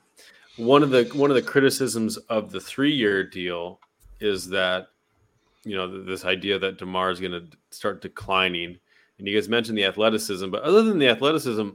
one 0.58 0.84
of 0.84 0.90
the 0.92 1.06
one 1.14 1.32
of 1.32 1.36
the 1.36 1.42
criticisms 1.42 2.18
of 2.18 2.52
the 2.52 2.60
three 2.60 2.92
year 2.94 3.24
deal 3.24 3.80
is 4.20 4.48
that 4.50 4.88
you 5.64 5.76
know 5.76 6.04
this 6.04 6.26
idea 6.26 6.60
that 6.60 6.78
Demar 6.78 7.10
is 7.12 7.20
going 7.20 7.32
to 7.32 7.48
start 7.72 8.02
declining, 8.02 8.78
and 9.18 9.28
you 9.28 9.36
guys 9.36 9.50
mentioned 9.50 9.78
the 9.78 9.86
athleticism, 9.86 10.50
but 10.52 10.62
other 10.64 10.84
than 10.84 11.00
the 11.00 11.08
athleticism. 11.10 11.70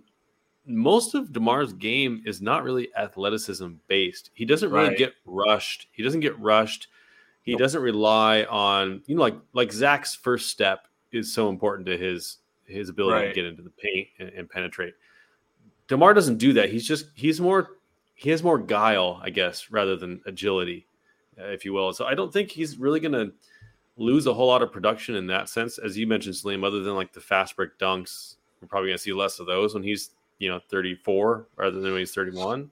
Most 0.66 1.14
of 1.14 1.33
Demar's 1.33 1.72
game 1.72 2.22
is 2.26 2.42
not 2.42 2.64
really 2.64 2.88
athleticism 2.96 3.68
based. 3.87 4.31
He 4.35 4.44
doesn't 4.44 4.70
really 4.70 4.88
Right. 4.88 4.98
get 4.98 5.14
rushed. 5.24 5.87
He 5.92 6.02
doesn't 6.02 6.20
get 6.20 6.38
rushed. 6.38 6.88
He 7.42 7.52
Nope. 7.52 7.61
doesn't 7.61 7.83
rely 7.83 8.42
on 8.44 9.02
you 9.07 9.14
know 9.14 9.22
like 9.22 9.37
like 9.52 9.72
Zach's 9.72 10.14
first 10.14 10.48
step 10.48 10.88
is 11.12 11.33
so 11.33 11.48
important 11.48 11.87
to 11.87 11.96
his 11.96 12.38
his 12.64 12.88
ability 12.88 13.29
to 13.29 13.33
get 13.35 13.44
into 13.44 13.62
the 13.62 13.70
paint 13.70 14.09
and, 14.18 14.29
and 14.31 14.50
penetrate. 14.50 14.94
Demar 15.88 16.14
doesn't 16.14 16.38
do 16.38 16.52
that. 16.55 16.68
He's 16.70 16.87
just 16.87 17.07
he's 17.14 17.40
more 17.40 17.76
he 18.16 18.31
has 18.31 18.42
more 18.42 18.59
guile, 18.59 19.20
I 19.22 19.31
guess, 19.31 19.70
rather 19.70 19.94
than 19.94 20.20
agility, 20.26 20.87
uh, 21.38 21.44
if 21.48 21.64
you 21.64 21.72
will. 21.72 21.92
So 21.92 22.07
I 22.07 22.14
don't 22.14 22.33
think 22.33 22.50
he's 22.50 22.79
really 22.79 22.98
going 22.98 23.12
to 23.12 23.33
lose 23.98 24.26
a 24.26 24.35
whole 24.35 24.48
lot 24.48 24.62
of 24.62 24.72
production 24.72 25.14
in 25.14 25.26
that 25.29 25.48
sense, 25.48 25.79
as 25.79 25.96
you 25.96 26.07
mentioned, 26.07 26.35
Salim. 26.35 26.64
Other 26.64 26.81
than 26.83 26.94
like 26.94 27.12
the 27.12 27.20
fast 27.20 27.55
break 27.57 27.79
dunks, 27.79 28.37
we're 28.61 28.68
probably 28.68 28.88
going 28.88 28.96
to 28.98 29.02
see 29.02 29.12
less 29.12 29.38
of 29.38 29.46
those 29.46 29.74
when 29.74 29.83
he's 29.83 30.11
you 30.38 30.49
know 30.49 30.61
34 30.70 31.49
rather 31.57 31.81
than 31.81 31.92
when 31.92 32.01
he's 32.01 32.14
31. 32.14 32.70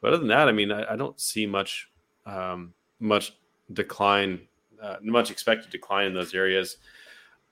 But 0.00 0.08
other 0.08 0.18
than 0.18 0.28
that, 0.28 0.48
I 0.48 0.52
mean, 0.52 0.70
I, 0.70 0.92
I 0.92 0.96
don't 0.96 1.18
see 1.20 1.46
much 1.46 1.88
um, 2.26 2.74
much 3.00 3.34
decline, 3.72 4.40
uh, 4.82 4.96
much 5.02 5.30
expected 5.30 5.70
decline 5.70 6.06
in 6.06 6.14
those 6.14 6.34
areas. 6.34 6.76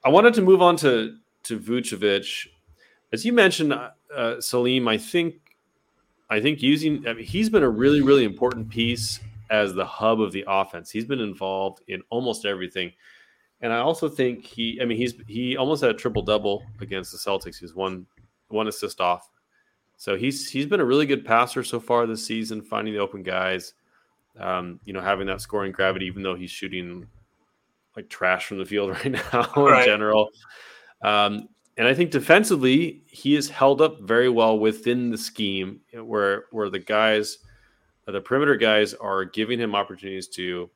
I 0.05 0.09
wanted 0.09 0.35
to 0.35 0.43
move 0.43 0.63
on 0.63 0.77
to 0.77 1.17
to 1.45 1.59
Vucevic, 1.59 2.49
as 3.13 3.25
you 3.25 3.33
mentioned, 3.33 3.73
uh, 3.73 3.91
uh, 4.15 4.41
Salim. 4.41 4.89
I 4.89 4.99
think 4.99 5.37
I 6.31 6.41
think 6.41 6.63
using 6.63 7.07
I 7.07 7.15
mean, 7.15 7.25
he's 7.25 7.49
been 7.49 7.63
a 7.63 7.71
really 7.71 8.03
really 8.03 8.25
important 8.25 8.69
piece 8.69 9.21
as 9.51 9.75
the 9.75 9.85
hub 9.85 10.21
of 10.21 10.33
the 10.33 10.45
offense. 10.47 10.91
He's 10.91 11.05
been 11.05 11.21
involved 11.21 11.83
in 11.89 12.03
almost 12.11 12.45
everything. 12.45 12.93
And 13.61 13.73
I 13.73 13.79
also 13.79 14.09
think 14.09 14.45
he 14.45 14.79
I 14.83 14.85
mean 14.85 14.99
he's 14.99 15.15
he 15.27 15.57
almost 15.57 15.83
had 15.83 15.91
a 15.91 15.95
triple 15.95 16.23
double 16.23 16.63
against 16.81 17.13
the 17.13 17.19
Celtics. 17.19 17.59
He's 17.59 17.75
one 17.75 18.07
one 18.49 18.69
assist 18.69 19.01
off. 19.01 19.31
So 19.97 20.17
he's 20.17 20.51
he's 20.51 20.67
been 20.67 20.81
a 20.81 20.85
really 20.85 21.07
good 21.07 21.25
passer 21.25 21.63
so 21.63 21.81
far 21.81 22.07
this 22.07 22.25
season, 22.25 22.63
finding 22.63 22.95
the 22.95 23.01
open 23.01 23.23
guys. 23.23 23.75
Um, 24.39 24.81
you 24.85 24.93
know, 24.93 25.01
having 25.01 25.27
that 25.29 25.41
scoring 25.41 25.71
gravity, 25.73 26.07
even 26.07 26.23
though 26.23 26.35
he's 26.35 26.51
shooting 26.51 27.07
like 27.97 28.09
trash 28.09 28.47
from 28.47 28.59
the 28.59 28.65
field 28.65 28.91
right 29.05 29.13
now 29.13 29.53
in 29.57 29.63
Right. 29.63 29.85
general. 29.85 30.31
Um, 31.03 31.49
and 31.77 31.87
I 31.89 31.95
think 31.95 32.11
defensively, 32.11 33.03
he 33.07 33.37
is 33.37 33.49
held 33.49 33.81
up 33.81 34.01
very 34.03 34.29
well 34.29 34.59
within 34.59 35.11
the 35.11 35.19
scheme 35.19 35.81
where 35.93 36.45
where 36.51 36.69
the 36.71 36.79
guys, 36.81 37.39
the 38.07 38.21
perimeter 38.21 38.57
guys, 38.57 38.95
are 38.95 39.25
giving 39.25 39.59
him 39.61 39.75
opportunities 39.75 40.29
to 40.29 40.71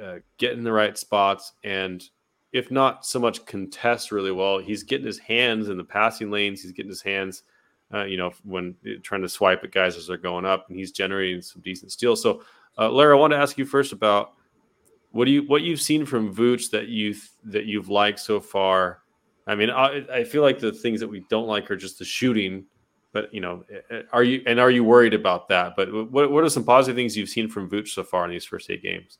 uh, 0.00 0.16
get 0.38 0.52
in 0.52 0.64
the 0.64 0.72
right 0.72 0.96
spots 0.98 1.52
and, 1.64 2.08
if 2.52 2.70
not 2.70 3.04
so 3.04 3.18
much 3.18 3.44
contest 3.46 4.12
really 4.12 4.30
well, 4.30 4.58
he's 4.60 4.84
getting 4.84 5.06
his 5.06 5.18
hands 5.18 5.68
in 5.68 5.76
the 5.76 5.82
passing 5.82 6.30
lanes. 6.30 6.62
He's 6.62 6.70
getting 6.70 6.88
his 6.88 7.02
hands, 7.02 7.42
uh, 7.92 8.04
you 8.04 8.16
know, 8.16 8.32
when 8.44 8.74
trying 9.02 9.22
to 9.22 9.28
swipe 9.28 9.62
at 9.64 9.72
guys 9.72 9.96
as 9.96 10.06
they're 10.06 10.16
going 10.16 10.44
up, 10.44 10.66
and 10.68 10.78
he's 10.78 10.92
generating 10.92 11.42
some 11.42 11.62
decent 11.62 11.92
steals. 11.92 12.22
So, 12.22 12.42
uh, 12.78 12.90
Lara, 12.90 13.16
I 13.16 13.20
want 13.20 13.32
to 13.32 13.36
ask 13.36 13.58
you 13.58 13.64
first 13.64 13.92
about 13.92 14.32
what 15.12 15.26
do 15.26 15.30
you 15.30 15.42
what 15.42 15.62
you've 15.62 15.80
seen 15.80 16.04
from 16.04 16.34
Vooch 16.34 16.70
that 16.70 16.88
you 16.88 17.14
that 17.44 17.66
you've 17.66 17.88
liked 17.88 18.18
so 18.18 18.40
far. 18.40 19.00
I 19.46 19.54
mean, 19.54 19.70
I, 19.70 20.04
I 20.12 20.24
feel 20.24 20.42
like 20.42 20.58
the 20.58 20.72
things 20.72 21.00
that 21.00 21.08
we 21.08 21.20
don't 21.28 21.46
like 21.46 21.70
are 21.70 21.76
just 21.76 21.98
the 21.98 22.04
shooting, 22.04 22.64
but 23.12 23.32
you 23.32 23.40
know, 23.40 23.64
are 24.12 24.24
you 24.24 24.42
and 24.46 24.58
are 24.58 24.70
you 24.70 24.82
worried 24.82 25.14
about 25.14 25.48
that? 25.48 25.74
But 25.76 26.10
what 26.10 26.30
what 26.30 26.42
are 26.44 26.48
some 26.48 26.64
positive 26.64 26.96
things 26.96 27.16
you've 27.16 27.28
seen 27.28 27.48
from 27.48 27.70
Vooch 27.70 27.88
so 27.88 28.02
far 28.02 28.24
in 28.24 28.30
these 28.30 28.44
first 28.44 28.70
eight 28.70 28.82
games? 28.82 29.18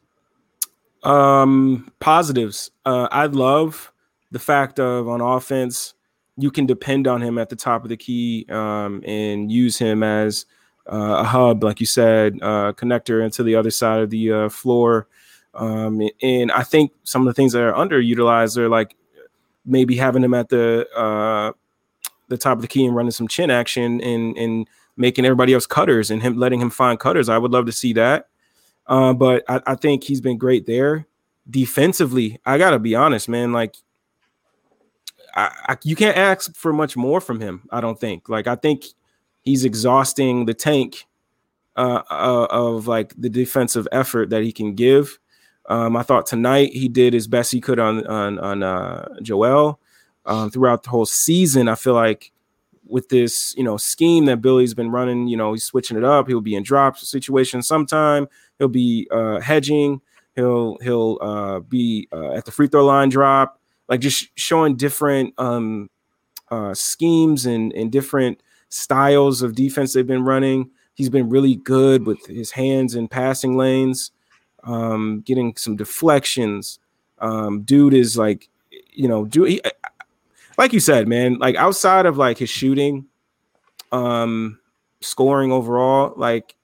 Um, 1.05 1.93
positives. 2.01 2.71
Uh, 2.85 3.09
I 3.13 3.27
love 3.27 3.93
the 4.33 4.39
fact 4.39 4.81
of 4.81 5.07
on 5.07 5.21
offense, 5.21 5.95
you 6.37 6.51
can 6.51 6.67
depend 6.67 7.07
on 7.07 7.23
him 7.23 7.39
at 7.39 7.49
the 7.49 7.57
top 7.57 7.85
of 7.85 7.89
the 7.89 7.97
key 7.97 8.47
um, 8.49 9.03
and 9.07 9.51
use 9.51 9.79
him 9.79 10.03
as 10.03 10.47
uh, 10.91 11.17
a 11.21 11.25
hub, 11.25 11.63
like 11.63 11.81
you 11.81 11.87
said, 11.87 12.39
uh, 12.43 12.73
connector 12.73 13.25
into 13.25 13.43
the 13.43 13.55
other 13.55 13.71
side 13.71 14.01
of 14.01 14.11
the 14.11 14.33
uh, 14.33 14.49
floor. 14.49 15.07
Um, 15.55 16.03
and 16.23 16.51
I 16.51 16.63
think 16.63 16.93
some 17.05 17.23
of 17.23 17.27
the 17.27 17.35
things 17.35 17.53
that 17.53 17.63
are 17.63 17.73
underutilized 17.73 18.57
are 18.59 18.69
like 18.69 18.97
maybe 19.65 19.97
having 19.97 20.23
him 20.23 20.35
at 20.35 20.49
the 20.49 20.89
uh, 20.97 21.53
the 22.29 22.37
top 22.37 22.59
of 22.59 22.63
the 22.63 22.69
key 22.69 22.85
and 22.85 22.97
running 22.97 23.13
some 23.13 23.29
chin 23.29 23.51
action 23.51 24.01
and 24.01 24.37
and 24.37 24.69
making 24.97 25.25
everybody 25.25 25.55
else 25.55 25.67
cutters 25.67 26.11
and 26.11 26.23
him 26.23 26.37
letting 26.37 26.61
him 26.61 26.71
find 26.71 26.99
cutters. 26.99 27.29
I 27.29 27.39
would 27.39 27.53
love 27.53 27.67
to 27.67 27.73
see 27.73 27.93
that. 27.95 28.29
Uh, 28.87 29.13
but 29.13 29.45
I, 29.49 29.61
I 29.67 29.75
think 29.75 30.05
he's 30.05 30.21
been 30.21 30.39
great 30.39 30.67
there. 30.67 31.07
Defensively, 31.49 32.41
I 32.45 32.59
gotta 32.59 32.79
be 32.79 32.95
honest, 32.95 33.29
man. 33.29 33.53
Like, 33.53 33.77
I, 35.37 35.77
you 35.83 35.97
can't 35.97 36.17
ask 36.17 36.55
for 36.55 36.73
much 36.73 36.97
more 36.97 37.21
from 37.21 37.41
him. 37.41 37.69
I 37.71 37.81
don't 37.81 37.99
think. 37.99 38.29
Like, 38.29 38.47
I 38.47 38.55
think 38.55 38.85
he's 39.43 39.65
exhausting 39.65 40.47
the 40.47 40.55
tank 40.55 41.07
uh, 41.77 42.03
uh, 42.11 42.47
of 42.51 42.87
like 42.87 43.15
the 43.19 43.29
defensive 43.29 43.89
effort 43.93 44.31
that 44.31 44.43
he 44.43 44.53
can 44.53 44.75
give. 44.75 45.19
Um, 45.67 45.97
I 45.97 46.03
thought 46.03 46.27
tonight 46.27 46.73
he 46.73 46.89
did 46.89 47.15
his 47.15 47.27
best 47.27 47.51
he 47.51 47.61
could 47.61 47.79
on 47.79 48.07
on 48.07 48.39
on 48.39 48.63
uh, 48.63 49.09
Joel. 49.23 49.81
Um, 50.27 50.51
throughout 50.51 50.85
the 50.85 50.91
whole 50.91 51.05
season, 51.05 51.69
I 51.69 51.75
feel 51.75 51.93
like 51.93 52.33
with 52.87 53.11
this, 53.11 53.55
you 53.57 53.65
know, 53.65 53.77
scheme 53.77 54.25
that 54.27 54.41
Billy's 54.41 54.73
been 54.73 54.91
running, 54.91 55.27
you 55.29 55.37
know, 55.37 55.53
he's 55.53 55.65
switching 55.65 55.99
it 55.99 56.05
up. 56.05 56.29
He'll 56.29 56.41
be 56.41 56.55
in 56.55 56.63
drop 56.63 56.97
situations 56.97 57.67
sometime. 57.67 58.27
He'll 58.59 58.69
be 58.69 59.07
uh, 59.11 59.41
hedging. 59.41 60.01
He'll 60.37 60.79
he'll 60.81 61.19
uh, 61.21 61.61
be 61.61 62.09
at 62.13 62.45
the 62.45 62.53
free 62.53 62.69
throw 62.69 62.87
line 62.87 63.09
drop, 63.09 63.61
like 63.89 64.01
just 64.01 64.29
showing 64.37 64.77
different 64.77 65.35
um, 65.39 65.91
uh, 66.51 66.75
schemes 66.75 67.47
and 67.47 67.73
and 67.73 67.91
different 67.91 68.43
styles 68.69 69.43
of 69.43 69.55
defense 69.55 69.93
they've 69.93 70.07
been 70.07 70.25
running. 70.25 70.71
He's 70.95 71.11
been 71.11 71.29
really 71.29 71.57
good 71.57 72.07
with 72.07 72.25
his 72.27 72.51
hands 72.53 72.95
in 72.95 73.09
passing 73.09 73.57
lanes, 73.57 74.13
um, 74.63 75.23
getting 75.27 75.57
some 75.57 75.77
deflections. 75.77 76.79
Um, 77.19 77.63
dude 77.63 77.95
is 77.95 78.17
like, 78.17 78.49
you 78.93 79.09
know, 79.09 79.25
dude. 79.25 79.49
He, 79.49 79.63
like 80.57 80.73
you 80.73 80.81
said, 80.81 81.09
man, 81.09 81.39
like 81.39 81.57
outside 81.57 82.07
of 82.07 82.17
like 82.17 82.39
his 82.39 82.51
shooting, 82.51 83.07
um, 83.91 84.59
scoring 85.01 85.53
overall, 85.53 86.15
like 86.17 86.55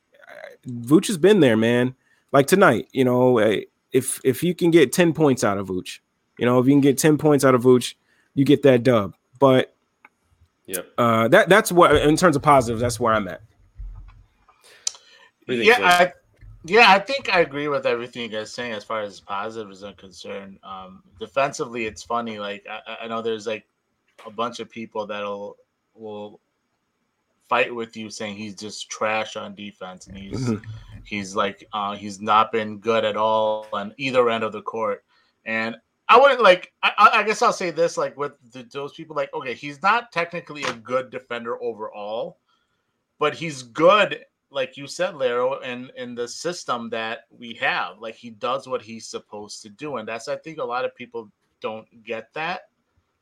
Vooch 0.67 1.07
has 1.09 1.19
been 1.19 1.41
there, 1.41 1.57
man. 1.57 1.95
Like 2.33 2.47
tonight, 2.47 2.89
you 2.93 3.05
know, 3.05 3.39
eh, 3.39 3.63
if 3.93 4.21
if 4.25 4.43
you 4.43 4.55
can 4.55 4.71
get 4.71 4.93
10 4.93 5.13
points 5.13 5.43
out 5.43 5.59
of 5.59 5.69
Vooch, 5.69 5.99
you 6.41 6.47
know, 6.47 6.59
if 6.59 6.67
you 6.67 6.73
can 6.73 6.81
get 6.81 6.99
10 6.99 7.19
points 7.19 7.45
out 7.45 7.55
of 7.55 7.63
Vooch, 7.63 7.95
you 8.35 8.45
get 8.45 8.63
that 8.63 8.83
dub. 8.83 9.15
But 9.39 9.75
Yep. 10.67 10.87
uh 10.99 11.29
that 11.29 11.49
that's 11.49 11.73
what 11.73 11.97
in 11.97 12.17
terms 12.17 12.37
of 12.37 12.43
positives, 12.43 12.81
that's 12.81 12.99
where 13.01 13.13
I'm 13.13 13.27
at. 13.29 13.43
What 15.47 15.59
Yeah, 15.59 15.75
think, 15.75 15.87
I, 15.87 16.13
yeah, 16.65 16.85
I 16.89 16.99
think 16.99 17.29
I 17.35 17.41
agree 17.41 17.69
with 17.69 17.87
everything 17.87 18.23
you 18.23 18.29
guys 18.29 18.53
saying 18.53 18.73
as 18.73 18.85
far 18.85 19.01
as 19.03 19.19
positives 19.21 19.83
are 19.83 19.95
concerned. 19.95 20.59
Um, 20.63 21.03
defensively, 21.19 21.87
it's 21.87 22.03
funny. 22.03 22.39
Like 22.39 22.65
I, 22.71 22.99
I 23.03 23.09
know 23.09 23.21
there's 23.21 23.47
like 23.47 23.67
a 24.27 24.31
bunch 24.31 24.61
of 24.61 24.71
people 24.71 25.07
that'll 25.07 25.57
will 25.95 26.41
fight 27.49 27.75
with 27.75 27.97
you 27.97 28.09
saying 28.11 28.37
he's 28.37 28.55
just 28.55 28.89
trash 28.89 29.35
on 29.35 29.57
defense 29.57 30.07
and 30.07 30.17
he's 30.17 30.49
Mhm. 30.51 30.63
he's 31.05 31.35
like 31.35 31.67
uh, 31.73 31.97
he's 31.97 32.21
not 32.21 32.53
been 32.53 32.79
good 32.79 33.05
at 33.05 33.17
all 33.17 33.67
on 33.73 33.93
either 33.97 34.31
end 34.31 34.45
of 34.45 34.53
the 34.53 34.63
court. 34.63 35.03
And 35.47 35.75
I 36.11 36.19
wouldn't 36.19 36.43
like. 36.43 36.73
I, 36.83 37.11
I 37.15 37.23
guess 37.23 37.41
I'll 37.41 37.53
say 37.53 37.71
this: 37.71 37.97
like 37.97 38.17
with 38.17 38.33
the, 38.53 38.65
those 38.65 38.93
people, 38.93 39.15
like 39.15 39.33
okay, 39.33 39.55
he's 39.55 39.81
not 39.81 40.11
technically 40.11 40.65
a 40.65 40.73
good 40.73 41.09
defender 41.09 41.63
overall, 41.63 42.39
but 43.21 43.33
he's 43.33 43.63
good, 43.63 44.25
like 44.51 44.77
you 44.77 44.89
said, 44.89 45.15
Lero, 45.15 45.61
in 45.61 45.89
in 45.97 46.17
the 46.17 46.27
system 46.27 46.91
that 46.91 47.21
we 47.31 47.55
have. 47.55 48.01
Like 48.01 48.17
he 48.17 48.31
does 48.31 48.67
what 48.67 48.83
he's 48.83 49.07
supposed 49.07 49.63
to 49.63 49.69
do, 49.69 49.99
and 49.99 50.09
that's 50.09 50.27
I 50.27 50.35
think 50.35 50.59
a 50.59 50.65
lot 50.65 50.85
of 50.85 50.97
people 50.97 51.31
don't 51.61 51.87
get 52.03 52.35
that. 52.35 52.63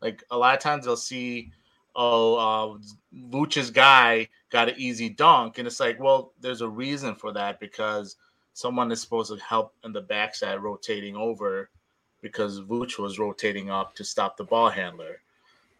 Like 0.00 0.24
a 0.30 0.38
lot 0.38 0.54
of 0.54 0.60
times 0.60 0.86
they'll 0.86 0.96
see, 0.96 1.52
oh, 1.94 2.36
uh, 2.36 2.78
Vooch's 3.28 3.70
guy 3.70 4.28
got 4.48 4.70
an 4.70 4.76
easy 4.78 5.10
dunk, 5.10 5.58
and 5.58 5.66
it's 5.66 5.80
like, 5.80 6.00
well, 6.00 6.32
there's 6.40 6.62
a 6.62 6.68
reason 6.68 7.14
for 7.16 7.32
that 7.32 7.60
because 7.60 8.16
someone 8.54 8.90
is 8.90 9.02
supposed 9.02 9.30
to 9.30 9.44
help 9.44 9.74
in 9.84 9.92
the 9.92 10.00
backside 10.00 10.62
rotating 10.62 11.16
over 11.16 11.68
because 12.20 12.60
Vooch 12.60 12.98
was 12.98 13.18
rotating 13.18 13.70
up 13.70 13.94
to 13.94 14.04
stop 14.04 14.36
the 14.36 14.44
ball 14.44 14.70
handler. 14.70 15.20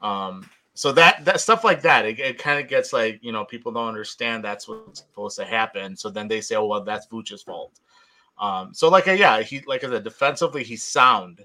Um, 0.00 0.48
so 0.74 0.92
that 0.92 1.24
that 1.24 1.40
stuff 1.40 1.64
like 1.64 1.82
that, 1.82 2.06
it, 2.06 2.20
it 2.20 2.38
kind 2.38 2.60
of 2.60 2.68
gets 2.68 2.92
like 2.92 3.18
you 3.22 3.32
know 3.32 3.44
people 3.44 3.72
don't 3.72 3.88
understand 3.88 4.44
that's 4.44 4.68
what's 4.68 5.00
supposed 5.00 5.36
to 5.38 5.44
happen. 5.44 5.96
So 5.96 6.08
then 6.08 6.28
they 6.28 6.40
say, 6.40 6.54
oh 6.54 6.66
well, 6.66 6.84
that's 6.84 7.08
Vooch's 7.08 7.42
fault. 7.42 7.80
Um, 8.38 8.72
so 8.72 8.88
like 8.88 9.08
uh, 9.08 9.12
yeah, 9.12 9.40
he 9.42 9.60
like 9.66 9.82
I 9.82 9.88
said, 9.88 10.04
defensively 10.04 10.62
he's 10.62 10.84
sound. 10.84 11.44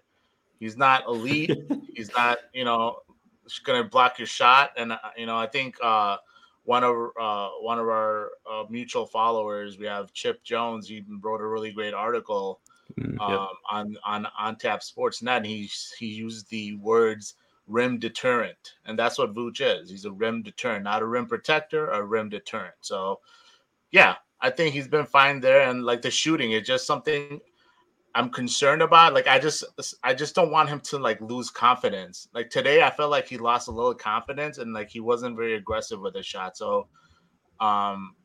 He's 0.59 0.77
not 0.77 1.07
elite. 1.07 1.57
he's 1.95 2.11
not 2.15 2.37
you 2.53 2.63
know 2.63 2.97
going 3.63 3.81
to 3.81 3.89
block 3.89 4.19
your 4.19 4.27
shot. 4.27 4.71
And 4.77 4.91
uh, 4.91 4.99
you 5.17 5.25
know 5.25 5.37
I 5.37 5.47
think 5.47 5.77
uh, 5.81 6.17
one 6.65 6.83
of 6.83 6.95
uh, 7.19 7.49
one 7.59 7.79
of 7.79 7.87
our 7.87 8.33
uh, 8.49 8.65
mutual 8.69 9.05
followers, 9.05 9.77
we 9.77 9.85
have 9.87 10.13
Chip 10.13 10.43
Jones. 10.43 10.87
He 10.87 11.03
wrote 11.21 11.41
a 11.41 11.47
really 11.47 11.71
great 11.71 11.93
article 11.95 12.59
Mm, 12.99 13.19
um, 13.19 13.47
on 13.69 13.97
on 14.05 14.27
on 14.37 14.55
Tap 14.57 14.81
Sportsnet. 14.81 15.37
And 15.37 15.45
he 15.45 15.69
he 15.97 16.07
used 16.07 16.49
the 16.49 16.75
words 16.75 17.35
rim 17.67 17.97
deterrent, 17.99 18.73
and 18.85 18.97
that's 18.97 19.17
what 19.17 19.33
Vooch 19.33 19.61
is. 19.61 19.89
He's 19.89 20.05
a 20.05 20.11
rim 20.11 20.43
deterrent, 20.43 20.83
not 20.83 21.01
a 21.01 21.05
rim 21.05 21.25
protector, 21.25 21.89
a 21.89 22.03
rim 22.03 22.29
deterrent. 22.29 22.75
So, 22.81 23.19
yeah, 23.91 24.15
I 24.41 24.49
think 24.49 24.73
he's 24.73 24.87
been 24.87 25.05
fine 25.05 25.39
there. 25.39 25.69
And 25.69 25.83
like 25.83 26.01
the 26.01 26.11
shooting, 26.11 26.51
is 26.51 26.67
just 26.67 26.85
something 26.85 27.39
I'm 28.15 28.29
concerned 28.29 28.81
about. 28.81 29.13
Like 29.13 29.27
I 29.27 29.39
just 29.39 29.63
I 30.03 30.13
just 30.13 30.35
don't 30.35 30.51
want 30.51 30.69
him 30.69 30.79
to 30.81 30.99
like 30.99 31.19
lose 31.21 31.49
confidence. 31.49 32.27
Like 32.33 32.49
today, 32.49 32.83
I 32.83 32.91
felt 32.91 33.11
like 33.11 33.27
he 33.27 33.37
lost 33.37 33.67
a 33.67 33.71
little 33.71 33.95
confidence 33.95 34.57
and 34.57 34.73
like 34.73 34.89
he 34.89 34.99
wasn't 34.99 35.37
very 35.37 35.55
aggressive 35.55 35.99
with 35.99 36.15
his 36.15 36.25
shot. 36.25 36.57
So, 36.57 36.87
um, 37.59 38.15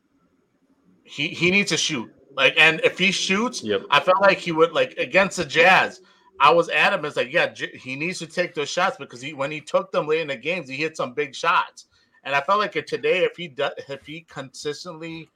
he 1.03 1.29
he 1.29 1.49
needs 1.49 1.71
to 1.71 1.77
shoot. 1.77 2.11
Like, 2.35 2.55
and 2.57 2.79
if 2.83 2.97
he 2.99 3.11
shoots, 3.11 3.63
Yep. 3.63 3.83
I 3.89 3.99
felt 3.99 4.21
like 4.21 4.37
he 4.37 4.51
would 4.51 4.71
like 4.71 4.93
against 4.97 5.37
the 5.37 5.45
Jazz. 5.45 6.01
I 6.39 6.51
was 6.51 6.69
adamant, 6.69 7.07
it's 7.07 7.17
like, 7.17 7.33
yeah, 7.33 7.47
J- 7.47 7.75
he 7.77 7.95
needs 7.95 8.19
to 8.19 8.27
take 8.27 8.53
those 8.53 8.69
shots 8.69 8.95
because 8.97 9.21
he 9.21 9.33
when 9.33 9.51
he 9.51 9.59
took 9.59 9.91
them 9.91 10.07
late 10.07 10.21
in 10.21 10.27
the 10.27 10.37
games, 10.37 10.69
he 10.69 10.75
hit 10.77 10.95
some 10.95 11.13
big 11.13 11.35
shots. 11.35 11.85
And 12.23 12.35
I 12.35 12.41
felt 12.41 12.59
like 12.59 12.73
today, 12.85 13.23
if 13.23 13.35
he 13.35 13.47
does, 13.47 13.71
if 13.89 14.05
he 14.05 14.21
consistently 14.21 15.29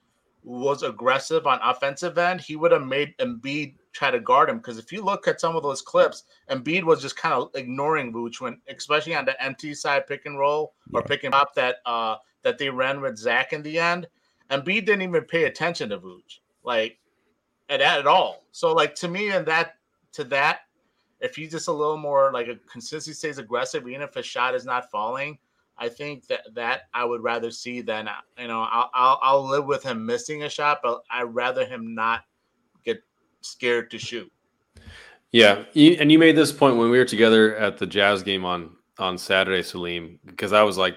was 0.44 0.84
aggressive 0.84 1.48
on 1.48 1.60
offensive 1.64 2.18
end, 2.18 2.42
he 2.42 2.56
would 2.56 2.72
have 2.72 2.86
made 2.86 3.16
Embiid 3.18 3.76
try 3.94 4.12
to 4.12 4.20
guard 4.20 4.50
him. 4.50 4.58
Because 4.58 4.78
if 4.78 4.92
you 4.92 5.02
look 5.04 5.28
at 5.28 5.40
some 5.40 5.56
of 5.56 5.64
those 5.64 5.82
clips, 5.82 6.24
Embiid 6.50 6.84
was 6.84 7.02
just 7.02 7.16
kind 7.16 7.34
of 7.34 7.50
ignoring 7.56 8.12
Vooch 8.12 8.42
when, 8.42 8.60
especially 8.68 9.16
on 9.16 9.24
the 9.26 9.42
empty 9.42 9.74
side 9.74 10.06
pick 10.08 10.26
and 10.26 10.38
roll 10.38 10.74
or 10.94 11.02
Yeah. 11.02 11.08
pick 11.08 11.24
and 11.24 11.34
pop 11.34 11.54
that 11.56 11.78
uh 11.86 12.18
that 12.44 12.58
they 12.58 12.70
ran 12.70 13.00
with 13.02 13.18
Zach 13.18 13.54
in 13.54 13.64
the 13.64 13.80
end. 13.80 14.08
Embiid 14.52 14.86
didn't 14.86 15.02
even 15.04 15.24
pay 15.24 15.46
attention 15.46 15.90
to 15.90 15.98
Vooch, 15.98 16.40
like 16.64 16.98
at 17.70 17.82
at 17.82 18.08
all. 18.08 18.44
So 18.52 18.74
like 18.74 18.96
to 18.96 19.08
me, 19.08 19.30
and 19.32 19.46
that 19.46 19.76
to 20.14 20.24
that, 20.26 20.62
if 21.20 21.36
he's 21.36 21.52
just 21.52 21.68
a 21.68 21.72
little 21.72 21.98
more 21.98 22.32
like 22.34 22.48
a 22.48 22.56
consistency 22.72 23.14
stays 23.14 23.38
aggressive, 23.38 23.88
even 23.88 24.02
if 24.02 24.16
a 24.16 24.24
shot 24.24 24.56
is 24.56 24.66
not 24.66 24.92
falling, 24.92 25.38
I 25.78 25.90
think 25.90 26.28
that 26.28 26.42
that 26.54 26.84
I 26.94 27.06
would 27.06 27.24
rather 27.24 27.52
see 27.52 27.82
than 27.82 28.10
you 28.38 28.48
know 28.48 28.68
I'll 28.70 28.90
I'll, 28.94 29.20
I'll 29.22 29.48
live 29.48 29.66
with 29.66 29.84
him 29.84 30.06
missing 30.06 30.44
a 30.44 30.50
shot, 30.50 30.80
but 30.84 31.02
I'd 31.10 31.24
rather 31.24 31.66
him 31.66 31.96
not 31.96 32.22
get 32.84 33.02
scared 33.42 33.90
to 33.92 33.98
shoot. 33.98 34.32
Yeah, 35.32 35.64
and 35.76 36.12
you 36.12 36.20
made 36.20 36.36
this 36.36 36.52
point 36.52 36.78
when 36.78 36.92
we 36.92 36.98
were 37.00 37.06
together 37.06 37.56
at 37.56 37.80
the 37.80 37.88
Jazz 37.88 38.22
game 38.22 38.46
on 38.46 38.76
on 39.00 39.18
Saturday, 39.18 39.64
Salim, 39.64 40.20
because 40.26 40.54
I 40.54 40.62
was 40.62 40.78
like, 40.78 40.96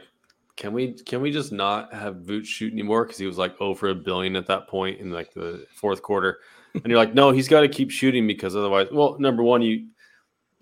"Can 0.56 0.72
we 0.72 0.92
can 0.92 1.20
we 1.20 1.30
just 1.30 1.52
not 1.52 1.92
have 1.92 2.16
Vooch 2.16 2.46
shoot 2.46 2.72
anymore?" 2.72 3.04
Because 3.04 3.18
he 3.18 3.26
was 3.26 3.38
like 3.38 3.60
over 3.60 3.88
a 3.88 3.94
billion 3.94 4.36
at 4.36 4.46
that 4.46 4.68
point 4.68 5.00
in 5.00 5.10
like 5.10 5.32
the 5.32 5.66
fourth 5.74 6.02
quarter, 6.02 6.40
and 6.74 6.86
you're 6.86 6.98
like, 6.98 7.14
"No, 7.14 7.30
he's 7.30 7.48
got 7.48 7.60
to 7.60 7.68
keep 7.68 7.90
shooting 7.90 8.26
because 8.26 8.56
otherwise, 8.56 8.88
well, 8.92 9.18
number 9.18 9.42
one, 9.42 9.62
you 9.62 9.88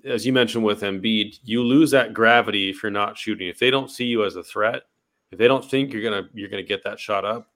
as 0.04 0.26
you 0.26 0.32
mentioned 0.32 0.64
with 0.64 0.82
Embiid, 0.82 1.38
you 1.44 1.62
lose 1.62 1.90
that 1.92 2.12
gravity 2.12 2.68
if 2.68 2.82
you're 2.82 2.92
not 2.92 3.16
shooting. 3.16 3.48
If 3.48 3.58
they 3.58 3.70
don't 3.70 3.90
see 3.90 4.04
you 4.04 4.24
as 4.24 4.36
a 4.36 4.42
threat, 4.42 4.82
if 5.30 5.38
they 5.38 5.48
don't 5.48 5.64
think 5.64 5.92
you're 5.92 6.02
gonna 6.02 6.28
you're 6.34 6.50
gonna 6.50 6.62
get 6.62 6.84
that 6.84 7.00
shot 7.00 7.24
up, 7.24 7.50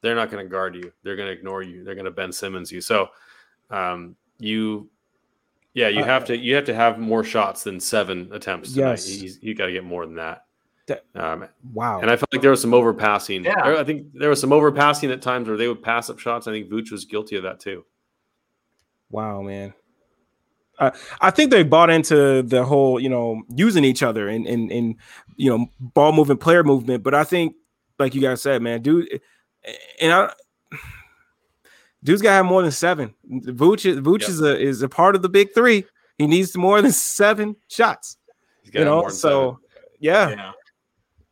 they're 0.00 0.14
not 0.14 0.30
gonna 0.30 0.46
guard 0.46 0.74
you. 0.74 0.92
They're 1.02 1.16
gonna 1.16 1.30
ignore 1.30 1.62
you. 1.62 1.84
They're 1.84 1.94
gonna 1.94 2.10
Ben 2.10 2.32
Simmons 2.32 2.72
you. 2.72 2.80
So, 2.80 3.08
um, 3.70 4.16
you 4.38 4.88
yeah, 5.74 5.88
you 5.88 6.02
Uh, 6.02 6.06
have 6.06 6.24
to 6.26 6.36
you 6.36 6.54
have 6.54 6.64
to 6.66 6.74
have 6.74 6.98
more 6.98 7.24
shots 7.24 7.64
than 7.64 7.80
seven 7.80 8.30
attempts. 8.32 8.72
Tonight. 8.72 8.90
Yes. 8.90 9.22
you, 9.22 9.32
you 9.40 9.54
got 9.54 9.66
to 9.66 9.72
get 9.72 9.84
more 9.84 10.06
than 10.06 10.14
that. 10.14 10.43
That- 10.86 11.04
Um, 11.14 11.46
Wow. 11.72 12.00
and 12.00 12.10
I 12.10 12.16
felt 12.16 12.32
like 12.32 12.42
there 12.42 12.50
was 12.50 12.60
some 12.60 12.72
overpassing. 12.72 13.44
Yeah. 13.44 13.54
There- 13.64 13.78
I 13.78 13.84
think 13.84 14.08
there 14.12 14.28
was 14.28 14.40
some 14.40 14.50
overpassing 14.50 15.10
at 15.12 15.22
times 15.22 15.48
where 15.48 15.56
they 15.56 15.68
would 15.68 15.82
pass 15.82 16.10
up 16.10 16.18
shots. 16.18 16.46
I 16.46 16.52
think 16.52 16.68
Vooch 16.68 16.90
was 16.92 17.04
guilty 17.06 17.36
of 17.36 17.42
that 17.44 17.58
too. 17.60 17.84
Wow, 19.10 19.42
man. 19.42 19.72
Uh, 20.78 20.90
I 21.20 21.30
think 21.30 21.50
they 21.52 21.62
bought 21.62 21.88
into 21.88 22.42
the 22.42 22.64
whole, 22.64 22.98
you 23.00 23.08
know, 23.08 23.42
using 23.54 23.84
each 23.84 24.02
other 24.02 24.28
and 24.28 24.44
and 24.46 24.72
and 24.72 24.96
you 25.36 25.48
know, 25.56 25.66
ball 25.78 26.12
movement, 26.12 26.40
player 26.40 26.64
movement. 26.64 27.02
But 27.04 27.14
I 27.14 27.22
think, 27.24 27.54
like 27.98 28.14
you 28.14 28.20
guys 28.20 28.42
said, 28.42 28.60
man, 28.60 28.82
dude, 28.82 29.20
and 30.00 30.12
I, 30.12 30.32
dude's 32.02 32.22
got 32.22 32.30
to 32.30 32.34
have 32.34 32.46
more 32.46 32.62
than 32.62 32.72
seven. 32.72 33.14
Vooch, 33.30 33.86
is- 33.86 34.00
Vooch 34.00 34.22
Yep. 34.22 34.28
is 34.30 34.40
a 34.42 34.58
is 34.60 34.82
a 34.82 34.88
part 34.88 35.14
of 35.14 35.22
the 35.22 35.28
big 35.28 35.54
three. 35.54 35.86
He 36.18 36.26
needs 36.26 36.56
more 36.56 36.82
than 36.82 36.92
seven 36.92 37.56
shots. 37.68 38.16
He's 38.62 38.70
gotta 38.70 38.84
You 38.84 38.86
have 38.86 38.94
know, 38.96 39.00
more 39.02 39.10
than 39.10 39.16
so 39.16 39.60
seven. 39.72 39.88
yeah, 40.00 40.28
Yeah. 40.30 40.52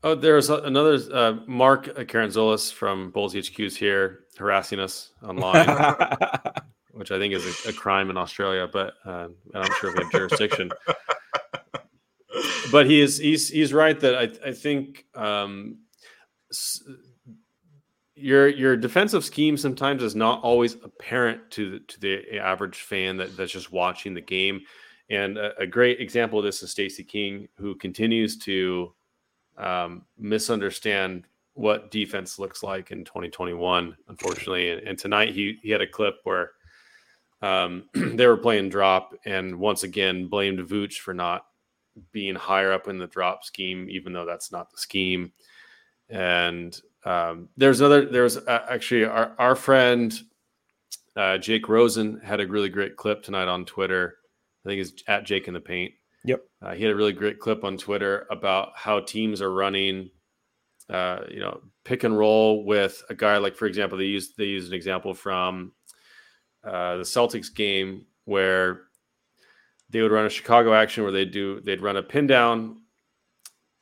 Oh, 0.04 0.14
there's 0.16 0.50
another 0.50 0.98
uh, 1.12 1.36
Mark 1.46 1.86
Caranzolis 1.86 2.72
from 2.72 3.10
Bulls 3.12 3.34
HQ's 3.36 3.76
here 3.76 4.20
harassing 4.36 4.80
us 4.80 5.12
online, 5.22 5.68
which 6.90 7.12
I 7.12 7.18
think 7.18 7.34
is 7.34 7.66
a, 7.66 7.68
a 7.68 7.72
crime 7.72 8.10
in 8.10 8.16
Australia, 8.16 8.68
but 8.72 8.94
uh, 9.06 9.28
I'm 9.54 9.60
not 9.60 9.72
sure 9.74 9.90
if 9.90 9.96
we 9.96 10.02
have 10.02 10.12
jurisdiction. 10.12 10.72
but 12.72 12.86
he 12.86 13.00
is 13.00 13.18
he's 13.18 13.48
he's 13.48 13.72
right 13.72 13.98
that 14.00 14.16
I 14.16 14.48
I 14.48 14.52
think 14.52 15.04
um, 15.14 15.78
s- 16.50 16.82
your 18.16 18.48
your 18.48 18.76
defensive 18.76 19.24
scheme 19.24 19.56
sometimes 19.56 20.02
is 20.02 20.16
not 20.16 20.42
always 20.42 20.74
apparent 20.82 21.48
to 21.52 21.70
the, 21.70 21.78
to 21.80 22.00
the 22.00 22.38
average 22.40 22.80
fan 22.80 23.18
that, 23.18 23.36
that's 23.36 23.52
just 23.52 23.70
watching 23.70 24.14
the 24.14 24.20
game. 24.20 24.62
And 25.10 25.38
a, 25.38 25.56
a 25.60 25.66
great 25.66 26.00
example 26.00 26.40
of 26.40 26.44
this 26.44 26.60
is 26.64 26.72
Stacey 26.72 27.04
King, 27.04 27.46
who 27.56 27.76
continues 27.76 28.36
to 28.38 28.94
um, 29.62 30.04
misunderstand 30.18 31.24
what 31.54 31.90
defense 31.90 32.38
looks 32.38 32.62
like 32.62 32.90
in 32.90 33.04
2021. 33.04 33.96
Unfortunately, 34.08 34.70
and, 34.70 34.80
and 34.86 34.98
tonight 34.98 35.34
he 35.34 35.58
he 35.62 35.70
had 35.70 35.80
a 35.80 35.86
clip 35.86 36.16
where 36.24 36.50
um, 37.40 37.84
they 37.94 38.26
were 38.26 38.36
playing 38.36 38.68
drop, 38.68 39.14
and 39.24 39.58
once 39.58 39.82
again 39.82 40.28
blamed 40.28 40.60
Vooch 40.60 40.98
for 40.98 41.14
not 41.14 41.46
being 42.10 42.34
higher 42.34 42.72
up 42.72 42.88
in 42.88 42.98
the 42.98 43.06
drop 43.06 43.44
scheme, 43.44 43.88
even 43.90 44.12
though 44.12 44.24
that's 44.24 44.50
not 44.50 44.70
the 44.70 44.78
scheme. 44.78 45.32
And 46.08 46.78
um, 47.04 47.48
there's 47.56 47.80
another. 47.80 48.06
There's 48.06 48.36
uh, 48.36 48.66
actually 48.68 49.04
our 49.04 49.34
our 49.38 49.56
friend 49.56 50.18
uh, 51.16 51.38
Jake 51.38 51.68
Rosen 51.68 52.20
had 52.20 52.40
a 52.40 52.46
really 52.46 52.68
great 52.68 52.96
clip 52.96 53.22
tonight 53.22 53.48
on 53.48 53.64
Twitter. 53.64 54.16
I 54.64 54.68
think 54.68 54.80
it's 54.80 55.02
at 55.08 55.24
Jake 55.24 55.48
in 55.48 55.54
the 55.54 55.60
Paint. 55.60 55.92
Uh, 56.62 56.74
he 56.74 56.84
had 56.84 56.92
a 56.92 56.96
really 56.96 57.12
great 57.12 57.40
clip 57.40 57.64
on 57.64 57.76
Twitter 57.76 58.26
about 58.30 58.72
how 58.76 59.00
teams 59.00 59.42
are 59.42 59.52
running, 59.52 60.10
uh, 60.88 61.20
you 61.28 61.40
know, 61.40 61.60
pick 61.84 62.04
and 62.04 62.16
roll 62.16 62.64
with 62.64 63.02
a 63.10 63.14
guy 63.14 63.38
like, 63.38 63.56
for 63.56 63.66
example, 63.66 63.98
they 63.98 64.04
use 64.04 64.34
they 64.34 64.44
use 64.44 64.68
an 64.68 64.74
example 64.74 65.12
from 65.12 65.72
uh, 66.64 66.96
the 66.96 67.02
Celtics 67.02 67.52
game 67.52 68.06
where 68.24 68.82
they 69.90 70.02
would 70.02 70.12
run 70.12 70.26
a 70.26 70.30
Chicago 70.30 70.72
action 70.72 71.02
where 71.02 71.12
they 71.12 71.24
do 71.24 71.60
they'd 71.60 71.82
run 71.82 71.96
a 71.96 72.02
pin 72.02 72.26
down 72.26 72.82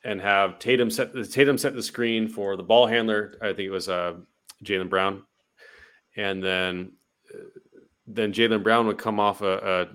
and 0.05 0.21
have 0.21 0.59
Tatum 0.59 0.91
set 0.91 1.13
the 1.13 1.27
Tatum 1.27 1.59
set 1.59 1.75
the 1.75 1.83
screen 1.83 2.29
for 2.29 2.57
the 2.57 2.63
ball 2.63 2.87
handler. 2.87 3.35
I 3.43 3.49
think 3.49 3.61
it 3.67 3.71
was 3.71 3.89
uh, 3.89 4.15
Jaylen 4.65 4.89
Brown, 4.89 5.23
and 6.17 6.43
then 6.43 6.93
uh, 7.33 7.45
then 8.07 8.33
Jaylen 8.33 8.63
Brown 8.63 8.87
would 8.87 8.99
come 8.99 9.21
off 9.21 9.43
a, 9.43 9.89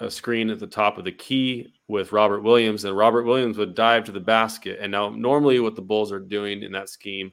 a, 0.00 0.10
screen 0.10 0.50
at 0.50 0.58
the 0.58 0.66
top 0.66 0.98
of 0.98 1.04
the 1.04 1.12
key 1.12 1.72
with 1.88 2.12
Robert 2.12 2.42
Williams, 2.42 2.84
and 2.84 2.96
Robert 2.96 3.24
Williams 3.24 3.58
would 3.58 3.74
dive 3.74 4.04
to 4.04 4.12
the 4.12 4.20
basket. 4.20 4.78
And 4.80 4.92
now, 4.92 5.08
normally, 5.08 5.60
what 5.60 5.76
the 5.76 5.82
Bulls 5.82 6.12
are 6.12 6.20
doing 6.20 6.62
in 6.62 6.72
that 6.72 6.88
scheme 6.88 7.32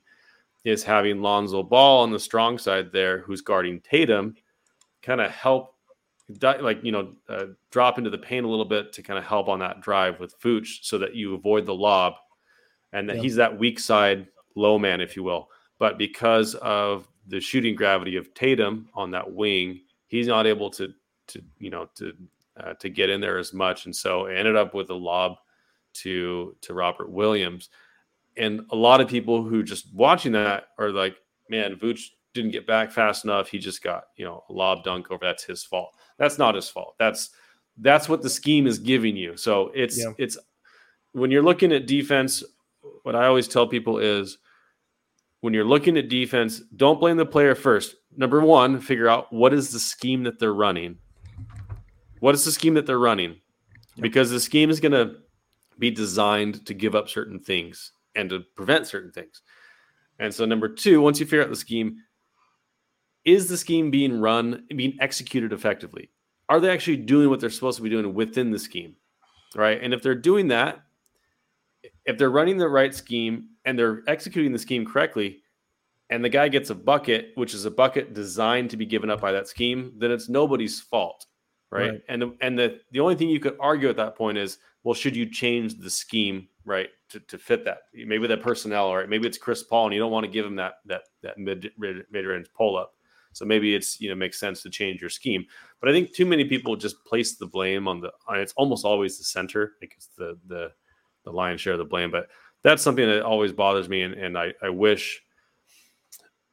is 0.64 0.84
having 0.84 1.22
Lonzo 1.22 1.64
Ball 1.64 2.04
on 2.04 2.12
the 2.12 2.20
strong 2.20 2.58
side 2.58 2.92
there, 2.92 3.20
who's 3.20 3.42
guarding 3.42 3.82
Tatum, 3.82 4.36
kind 5.02 5.22
of 5.22 5.32
help 5.32 5.74
like 6.42 6.84
you 6.84 6.92
know 6.92 7.14
uh, 7.30 7.46
drop 7.70 7.98
into 7.98 8.10
the 8.10 8.18
paint 8.18 8.46
a 8.46 8.50
little 8.50 8.66
bit 8.66 8.94
to 8.94 9.04
kind 9.04 9.20
of 9.20 9.26
help 9.26 9.50
on 9.50 9.60
that 9.60 9.82
drive 9.82 10.20
with 10.20 10.40
Vooch 10.40 10.80
so 10.82 10.98
that 10.98 11.16
you 11.16 11.36
avoid 11.36 11.66
the 11.66 11.74
lob 11.74 12.14
and 12.94 13.10
that 13.10 13.18
yeah. 13.18 13.22
he's 13.22 13.36
that 13.36 13.60
weak 13.60 13.80
side 13.80 14.28
low 14.56 14.80
man 14.80 15.02
if 15.02 15.16
you 15.16 15.24
will 15.24 15.50
but 15.80 15.98
because 15.98 16.56
of 16.56 17.08
the 17.28 17.42
shooting 17.42 17.76
gravity 17.76 18.16
of 18.16 18.34
Tatum 18.34 18.88
on 18.94 19.12
that 19.12 19.32
wing 19.32 19.82
he's 20.08 20.28
not 20.28 20.48
able 20.48 20.70
to 20.72 20.94
to 21.28 21.42
you 21.60 21.70
know 21.70 21.90
to 21.96 22.14
uh, 22.58 22.74
to 22.76 22.90
get 22.90 23.10
in 23.10 23.22
there 23.22 23.38
as 23.38 23.54
much 23.54 23.86
and 23.86 23.96
so 23.96 24.26
ended 24.26 24.56
up 24.56 24.74
with 24.74 24.90
a 24.90 24.96
lob 24.96 25.38
to 25.94 26.56
to 26.62 26.74
Robert 26.74 27.10
Williams 27.10 27.70
and 28.38 28.62
a 28.72 28.76
lot 28.76 29.02
of 29.02 29.08
people 29.08 29.44
who 29.44 29.64
just 29.64 29.94
watching 29.94 30.32
that 30.32 30.66
are 30.78 30.90
like 30.90 31.18
man 31.50 31.76
Vooch 31.76 32.10
didn't 32.34 32.52
get 32.52 32.68
back 32.68 32.92
fast 32.92 33.24
enough. 33.24 33.48
He 33.48 33.60
just 33.60 33.84
got, 33.84 34.06
you 34.18 34.26
know, 34.26 34.44
a 34.50 34.54
lob 34.54 34.84
dunk 34.84 35.12
over. 35.12 35.24
That's 35.24 35.44
his 35.44 35.64
fault. 35.64 35.96
That's 36.18 36.38
not 36.38 36.56
his 36.56 36.70
fault. 36.70 36.96
That's 37.00 37.30
that's 37.78 38.10
what 38.10 38.22
the 38.22 38.30
scheme 38.30 38.68
is 38.68 38.80
giving 38.80 39.16
you. 39.16 39.38
So 39.38 39.72
it's 39.74 39.98
yeah. 39.98 40.14
it's 40.18 40.38
when 41.14 41.32
you're 41.32 41.44
looking 41.44 41.72
at 41.72 41.88
defense, 41.88 42.44
what 43.04 43.16
I 43.16 43.28
always 43.28 43.48
tell 43.48 43.68
people 43.68 44.00
is 44.00 44.38
when 45.42 45.54
you're 45.54 45.66
looking 45.66 45.98
at 45.98 46.10
defense, 46.10 46.62
don't 46.76 47.00
blame 47.00 47.18
the 47.18 47.26
player 47.26 47.56
first. 47.56 47.96
Number 48.16 48.42
one, 48.42 48.80
figure 48.80 49.10
out 49.10 49.32
what 49.32 49.54
is 49.54 49.72
the 49.72 49.80
scheme 49.80 50.24
that 50.24 50.40
they're 50.40 50.54
running. 50.54 50.98
What 52.24 52.36
is 52.36 52.46
the 52.46 52.54
scheme 52.54 52.76
that 52.76 52.86
they're 52.86 53.00
running? 53.00 53.36
Because 54.00 54.32
the 54.32 54.40
scheme 54.40 54.70
is 54.70 54.80
going 54.80 54.94
to 54.94 55.16
be 55.78 55.92
designed 55.92 56.66
to 56.68 56.74
give 56.74 56.96
up 56.96 57.10
certain 57.10 57.38
things 57.38 57.92
and 58.16 58.30
to 58.30 58.46
prevent 58.56 58.88
certain 58.88 59.12
things. 59.12 59.42
And 60.20 60.34
so, 60.34 60.46
number 60.46 60.70
two, 60.70 61.02
once 61.02 61.20
you 61.20 61.26
figure 61.26 61.44
out 61.44 61.50
the 61.50 61.56
scheme, 61.58 61.98
is 63.26 63.50
the 63.50 63.58
scheme 63.58 63.92
being 63.92 64.22
run, 64.22 64.64
being 64.74 64.96
executed 65.02 65.52
effectively? 65.52 66.12
Are 66.48 66.62
they 66.62 66.70
actually 66.70 66.96
doing 66.96 67.30
what 67.30 67.42
they're 67.42 67.50
supposed 67.50 67.76
to 67.76 67.84
be 67.84 67.90
doing 67.90 68.14
within 68.14 68.52
the 68.52 68.60
scheme? 68.60 68.96
Right. 69.54 69.84
And 69.84 69.94
if 69.94 70.02
they're 70.02 70.16
doing 70.16 70.48
that, 70.48 70.82
if 72.06 72.18
they're 72.18 72.32
running 72.32 72.56
the 72.56 72.70
right 72.70 72.96
scheme 72.96 73.50
and 73.66 73.78
they're 73.78 74.02
executing 74.08 74.54
the 74.54 74.60
scheme 74.60 74.86
correctly, 74.86 75.42
and 76.10 76.24
the 76.24 76.30
guy 76.30 76.48
gets 76.48 76.70
a 76.70 76.76
bucket, 76.76 77.34
which 77.36 77.54
is 77.54 77.66
a 77.66 77.72
bucket 77.72 78.14
designed 78.14 78.70
to 78.70 78.78
be 78.78 78.86
given 78.86 79.10
up 79.10 79.20
by 79.20 79.34
that 79.34 79.50
scheme, 79.50 79.92
then 79.98 80.10
it's 80.10 80.30
nobody's 80.30 80.80
fault. 80.80 81.26
Right. 81.74 81.92
right. 81.92 82.02
And 82.08 82.22
the, 82.22 82.36
and 82.42 82.58
the, 82.58 82.80
the 82.92 83.00
only 83.00 83.16
thing 83.16 83.30
you 83.30 83.40
could 83.40 83.58
argue 83.60 83.90
at 83.90 83.98
that 83.98 84.16
point 84.16 84.38
is, 84.38 84.58
well, 84.84 84.94
should 84.94 85.16
you 85.16 85.26
change 85.26 85.78
the 85.80 85.90
scheme, 85.90 86.48
right, 86.66 86.90
to, 87.10 87.20
to 87.22 87.38
fit 87.38 87.66
that? 87.66 87.80
Maybe 87.94 88.28
that 88.28 88.42
personnel, 88.42 88.94
right? 88.94 89.08
Maybe 89.08 89.28
it's 89.28 89.38
Chris 89.38 89.64
Paul, 89.64 89.86
and 89.86 89.94
you 89.94 90.00
don't 90.00 90.12
want 90.12 90.26
to 90.26 90.32
give 90.32 90.46
him 90.46 90.56
that 90.58 90.76
that 90.86 91.04
that 91.22 91.38
mid 91.38 91.72
mid 91.78 92.26
range 92.26 92.48
pull 92.56 92.78
up. 92.78 92.94
So 93.32 93.46
maybe 93.46 93.74
it's 93.76 94.00
you 94.00 94.10
know 94.10 94.16
makes 94.16 94.40
sense 94.40 94.62
to 94.64 94.70
change 94.70 95.02
your 95.02 95.10
scheme. 95.10 95.46
But 95.80 95.90
I 95.90 95.94
think 95.94 96.14
too 96.14 96.26
many 96.26 96.46
people 96.46 96.76
just 96.76 97.04
place 97.06 97.36
the 97.36 97.48
blame 97.48 97.88
on 97.88 98.02
the 98.02 98.12
on 98.28 98.40
it's 98.40 98.54
almost 98.54 98.86
always 98.86 99.18
the 99.18 99.24
center 99.24 99.74
because 99.80 100.10
the 100.18 100.38
the 100.48 100.72
the 101.24 101.32
lion's 101.32 101.62
share 101.62 101.74
of 101.74 101.80
the 101.80 101.86
blame. 101.86 102.12
But 102.12 102.28
that's 102.62 102.84
something 102.84 103.06
that 103.06 103.24
always 103.24 103.52
bothers 103.52 103.90
me, 103.90 104.04
and, 104.04 104.14
and 104.14 104.38
I, 104.38 104.54
I 104.62 104.70
wish 104.70 105.23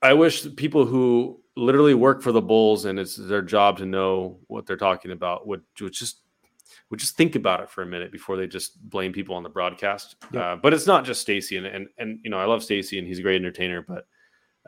I 0.03 0.15
wish 0.15 0.47
people 0.57 0.87
who 0.87 1.41
literally 1.57 1.95
work 1.95 2.23
for 2.23 2.33
the 2.33 2.41
Bulls 2.41 2.85
and 2.85 2.99
it's 2.99 3.17
their 3.17 3.43
job 3.43 3.79
to 3.79 3.87
know 3.87 4.39
what 4.47 4.67
they're 4.67 4.77
talking 4.77 5.11
about 5.11 5.47
would, 5.47 5.63
would 5.81 5.93
just 5.93 6.23
would 6.89 7.01
just 7.01 7.17
think 7.17 7.37
about 7.37 7.61
it 7.61 7.71
for 7.71 7.83
a 7.83 7.87
minute 7.87 8.11
before 8.13 8.37
they 8.37 8.47
just 8.47 8.81
blame 8.89 9.13
people 9.13 9.35
on 9.35 9.43
the 9.43 9.49
broadcast. 9.49 10.17
Uh, 10.35 10.57
but 10.57 10.73
it's 10.73 10.87
not 10.87 11.05
just 11.05 11.21
Stacey, 11.21 11.57
and, 11.57 11.67
and 11.67 11.89
and 11.99 12.21
you 12.23 12.31
know 12.31 12.39
I 12.39 12.45
love 12.45 12.63
Stacey 12.63 12.99
and 12.99 13.07
he's 13.07 13.19
a 13.19 13.23
great 13.23 13.41
entertainer, 13.41 13.83
but 13.83 14.07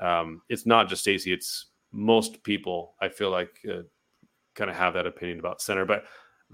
um, 0.04 0.42
it's 0.48 0.66
not 0.66 0.88
just 0.88 1.02
Stacey. 1.02 1.32
It's 1.32 1.66
most 1.92 2.42
people 2.42 2.94
I 3.00 3.08
feel 3.08 3.30
like 3.30 3.58
uh, 3.68 3.82
kind 4.54 4.70
of 4.70 4.76
have 4.76 4.94
that 4.94 5.06
opinion 5.06 5.38
about 5.38 5.60
center. 5.60 5.84
But 5.84 6.04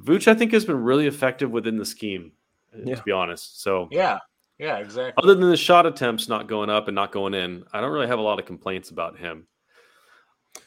Vooch, 0.02 0.28
I 0.28 0.34
think, 0.34 0.52
has 0.52 0.64
been 0.64 0.82
really 0.82 1.06
effective 1.06 1.50
within 1.50 1.76
the 1.76 1.86
scheme, 1.86 2.32
uh, 2.74 2.80
yeah. 2.84 2.94
to 2.96 3.02
be 3.02 3.12
honest. 3.12 3.62
So 3.62 3.88
yeah, 3.90 4.18
yeah, 4.58 4.78
exactly. 4.78 5.22
Other 5.22 5.34
than 5.34 5.50
the 5.50 5.56
shot 5.56 5.86
attempts 5.86 6.28
not 6.28 6.48
going 6.48 6.70
up 6.70 6.88
and 6.88 6.94
not 6.94 7.12
going 7.12 7.34
in, 7.34 7.64
I 7.72 7.80
don't 7.80 7.92
really 7.92 8.06
have 8.06 8.18
a 8.18 8.22
lot 8.22 8.38
of 8.38 8.46
complaints 8.46 8.90
about 8.90 9.18
him. 9.18 9.46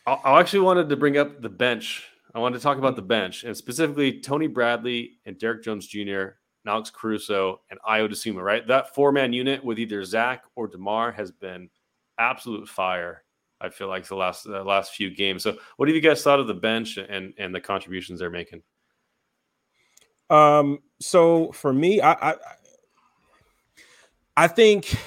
I, 0.06 0.14
I 0.14 0.40
actually 0.40 0.62
wanted 0.62 0.90
to 0.90 0.96
bring 0.96 1.18
up 1.18 1.42
the 1.42 1.50
bench. 1.50 2.06
I 2.34 2.40
wanted 2.40 2.58
to 2.58 2.64
talk 2.64 2.78
about 2.78 2.96
the 2.96 3.02
bench 3.02 3.44
and 3.44 3.56
specifically 3.56 4.20
Tony 4.22 4.48
Bradley 4.48 5.20
and 5.26 5.38
Derrick 5.38 5.64
Jones 5.64 5.88
Jr. 5.88 6.38
Alex 6.66 6.92
Caruso 6.92 7.62
and 7.70 7.80
Ayo 7.82 8.10
Dosunmu, 8.10 8.42
right? 8.42 8.66
That 8.68 8.94
four 8.94 9.12
man 9.12 9.34
unit 9.34 9.64
with 9.64 9.80
either 9.80 10.04
Zach 10.04 10.44
or 10.56 10.68
DeMar 10.68 11.12
has 11.12 11.32
been 11.32 11.70
absolute 12.18 12.70
fire 12.70 13.24
I 13.62 13.70
feel 13.70 13.88
like 13.88 14.08
the 14.08 14.16
last 14.16 14.44
the 14.44 14.64
last 14.64 14.94
few 14.94 15.14
games. 15.14 15.44
So, 15.44 15.56
what 15.78 15.88
have 15.88 15.96
you 15.96 16.02
guys 16.02 16.24
thought 16.24 16.40
of 16.40 16.48
the 16.48 16.54
bench 16.54 16.98
and 16.98 17.34
and 17.38 17.54
the 17.54 17.62
contributions 17.62 18.20
they're 18.20 18.30
making? 18.30 18.64
Um. 20.30 20.80
So 21.00 21.52
for 21.52 21.72
me, 21.72 22.02
I 22.02 22.14
I, 22.14 22.36
I 24.42 24.48
think 24.48 24.98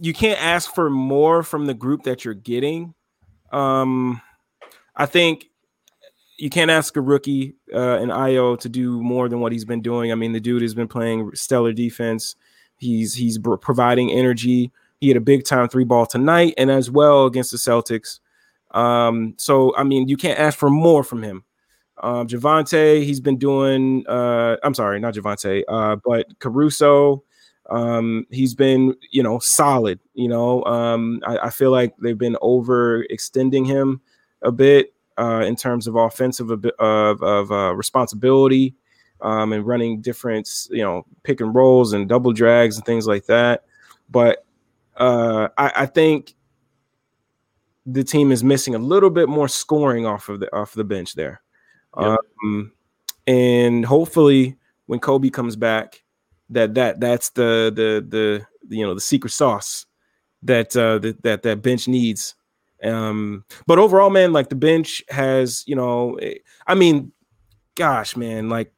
you 0.00 0.12
can't 0.12 0.40
ask 0.40 0.72
for 0.72 0.88
more 0.88 1.42
from 1.42 1.66
the 1.66 1.74
group 1.74 2.04
that 2.04 2.24
you're 2.24 2.32
getting. 2.32 2.94
Um, 3.50 4.20
I 4.94 5.06
think 5.06 5.46
you 6.38 6.48
can't 6.48 6.70
ask 6.70 6.96
a 6.96 7.00
rookie 7.00 7.56
uh, 7.74 7.98
in 7.98 8.10
Ayo 8.10 8.56
to 8.60 8.68
do 8.68 9.02
more 9.02 9.28
than 9.28 9.40
what 9.40 9.50
he's 9.50 9.64
been 9.64 9.82
doing. 9.82 10.12
I 10.12 10.14
mean, 10.14 10.30
the 10.30 10.38
dude 10.38 10.62
has 10.62 10.76
been 10.76 10.86
playing 10.86 11.32
stellar 11.34 11.72
defense. 11.72 12.36
He's 12.76 13.14
he's 13.14 13.36
providing 13.60 14.12
energy. 14.12 14.70
He 15.00 15.08
had 15.08 15.16
a 15.16 15.20
big 15.20 15.44
time 15.44 15.68
three 15.68 15.82
ball 15.82 16.06
tonight 16.06 16.54
and 16.56 16.70
as 16.70 16.88
well 16.88 17.26
against 17.26 17.50
the 17.50 17.56
Celtics. 17.56 18.20
Um, 18.70 19.34
so 19.38 19.74
I 19.76 19.82
mean, 19.82 20.06
you 20.06 20.16
can't 20.16 20.38
ask 20.38 20.56
for 20.56 20.70
more 20.70 21.02
from 21.02 21.24
him. 21.24 21.42
Um, 22.00 22.28
Javonte, 22.28 23.02
he's 23.02 23.20
been 23.20 23.38
doing. 23.38 24.06
Uh, 24.06 24.56
I'm 24.62 24.74
sorry, 24.74 25.00
not 25.00 25.14
Javonte, 25.14 25.64
uh, 25.66 25.96
but 26.04 26.26
Caruso. 26.38 27.24
Um, 27.70 28.26
he's 28.30 28.54
been, 28.54 28.94
you 29.10 29.22
know, 29.22 29.38
solid. 29.38 29.98
You 30.14 30.28
know, 30.28 30.64
um, 30.64 31.20
I, 31.26 31.38
I 31.38 31.50
feel 31.50 31.70
like 31.70 31.96
they've 31.98 32.18
been 32.18 32.36
overextending 32.42 33.66
him 33.66 34.00
a 34.42 34.52
bit 34.52 34.94
uh, 35.18 35.42
in 35.46 35.56
terms 35.56 35.86
of 35.86 35.96
offensive 35.96 36.50
of 36.50 36.64
of 36.78 37.52
uh, 37.52 37.74
responsibility 37.74 38.74
um, 39.20 39.52
and 39.52 39.66
running 39.66 40.00
different, 40.00 40.68
you 40.70 40.82
know, 40.82 41.06
pick 41.22 41.40
and 41.40 41.54
rolls 41.54 41.92
and 41.92 42.08
double 42.08 42.32
drags 42.32 42.76
and 42.76 42.84
things 42.84 43.06
like 43.06 43.26
that. 43.26 43.64
But 44.10 44.44
uh, 44.96 45.48
I, 45.56 45.72
I, 45.76 45.86
think 45.86 46.34
the 47.84 48.04
team 48.04 48.32
is 48.32 48.42
missing 48.42 48.74
a 48.74 48.78
little 48.78 49.10
bit 49.10 49.28
more 49.28 49.48
scoring 49.48 50.06
off 50.06 50.28
of 50.28 50.40
the 50.40 50.54
off 50.54 50.72
the 50.72 50.84
bench 50.84 51.14
there. 51.14 51.42
Yep. 51.98 52.18
Um, 52.44 52.72
and 53.26 53.84
hopefully 53.84 54.56
when 54.86 55.00
Coby 55.00 55.32
comes 55.32 55.56
back, 55.56 56.02
that 56.50 56.74
that 56.74 57.00
that's 57.00 57.30
the 57.30 57.72
the 57.74 58.06
the 58.06 58.46
you 58.76 58.86
know 58.86 58.94
the 58.94 59.00
secret 59.00 59.30
sauce 59.30 59.86
that 60.42 60.76
uh 60.76 60.98
that 60.98 61.22
that, 61.22 61.42
that 61.42 61.62
bench 61.62 61.88
needs. 61.88 62.34
Um, 62.82 63.44
but 63.66 63.78
overall, 63.78 64.10
man, 64.10 64.32
like 64.32 64.50
the 64.50 64.54
bench 64.54 65.02
has, 65.08 65.64
you 65.66 65.74
know, 65.74 66.16
eh, 66.16 66.34
I 66.66 66.74
mean, 66.74 67.12
gosh, 67.74 68.16
man, 68.16 68.48
like 68.48 68.72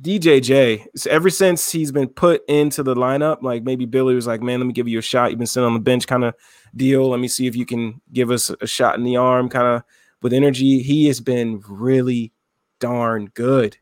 DJJ, 0.00 1.06
ever 1.08 1.30
since 1.30 1.70
he's 1.70 1.92
been 1.92 2.08
put 2.08 2.42
into 2.48 2.82
the 2.82 2.94
lineup, 2.94 3.42
like 3.42 3.62
maybe 3.62 3.86
Billy 3.86 4.14
was 4.14 4.26
like, 4.26 4.42
"Man, 4.42 4.60
let 4.60 4.66
me 4.66 4.72
give 4.72 4.88
you 4.88 4.98
a 4.98 5.02
shot. 5.02 5.30
You've 5.30 5.38
been 5.38 5.46
sitting 5.46 5.66
on 5.66 5.74
the 5.74 5.80
bench, 5.80 6.06
kind 6.06 6.24
of 6.24 6.34
deal. 6.74 7.08
Let 7.08 7.20
me 7.20 7.28
see 7.28 7.46
if 7.46 7.54
you 7.54 7.64
can 7.64 8.00
give 8.12 8.30
us 8.30 8.50
a 8.60 8.66
shot 8.66 8.96
in 8.96 9.04
the 9.04 9.16
arm, 9.16 9.48
kind 9.48 9.66
of 9.66 9.82
with 10.20 10.32
energy." 10.32 10.82
He 10.82 11.06
has 11.06 11.20
been 11.20 11.62
really 11.68 12.32
darn 12.80 13.26
good. 13.34 13.76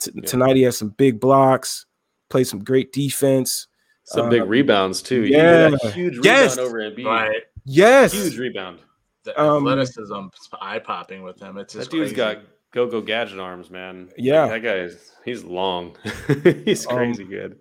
T- 0.00 0.12
yeah. 0.14 0.22
Tonight 0.22 0.56
he 0.56 0.62
has 0.62 0.76
some 0.76 0.90
big 0.90 1.18
blocks, 1.18 1.86
played 2.28 2.46
some 2.46 2.62
great 2.62 2.92
defense, 2.92 3.66
some 4.04 4.24
um, 4.24 4.30
big 4.30 4.44
rebounds 4.44 5.02
too. 5.02 5.24
Yeah, 5.24 5.70
huge 5.92 6.16
rebound 6.16 6.24
yes. 6.24 6.58
over 6.58 6.78
Embiid. 6.78 7.04
Right. 7.04 7.42
Yes, 7.64 8.12
huge 8.12 8.38
rebound. 8.38 8.80
The 9.24 9.40
um, 9.40 9.66
athleticism 9.66 10.28
eye 10.60 10.78
popping 10.78 11.22
with 11.22 11.40
him. 11.40 11.58
It's 11.58 11.74
that 11.74 11.90
dude's 11.90 12.12
crazy. 12.12 12.14
got 12.14 12.38
go 12.72 12.86
go 12.86 13.00
gadget 13.00 13.38
arms, 13.38 13.70
man. 13.70 14.08
Yeah, 14.16 14.42
like, 14.42 14.62
that 14.62 14.68
guy 14.68 14.76
is 14.76 15.12
he's 15.24 15.44
long. 15.44 15.96
he's 16.64 16.86
um, 16.86 16.96
crazy 16.96 17.24
um, 17.24 17.28
good. 17.28 17.58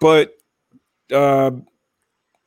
But 0.00 0.34
uh, 1.12 1.50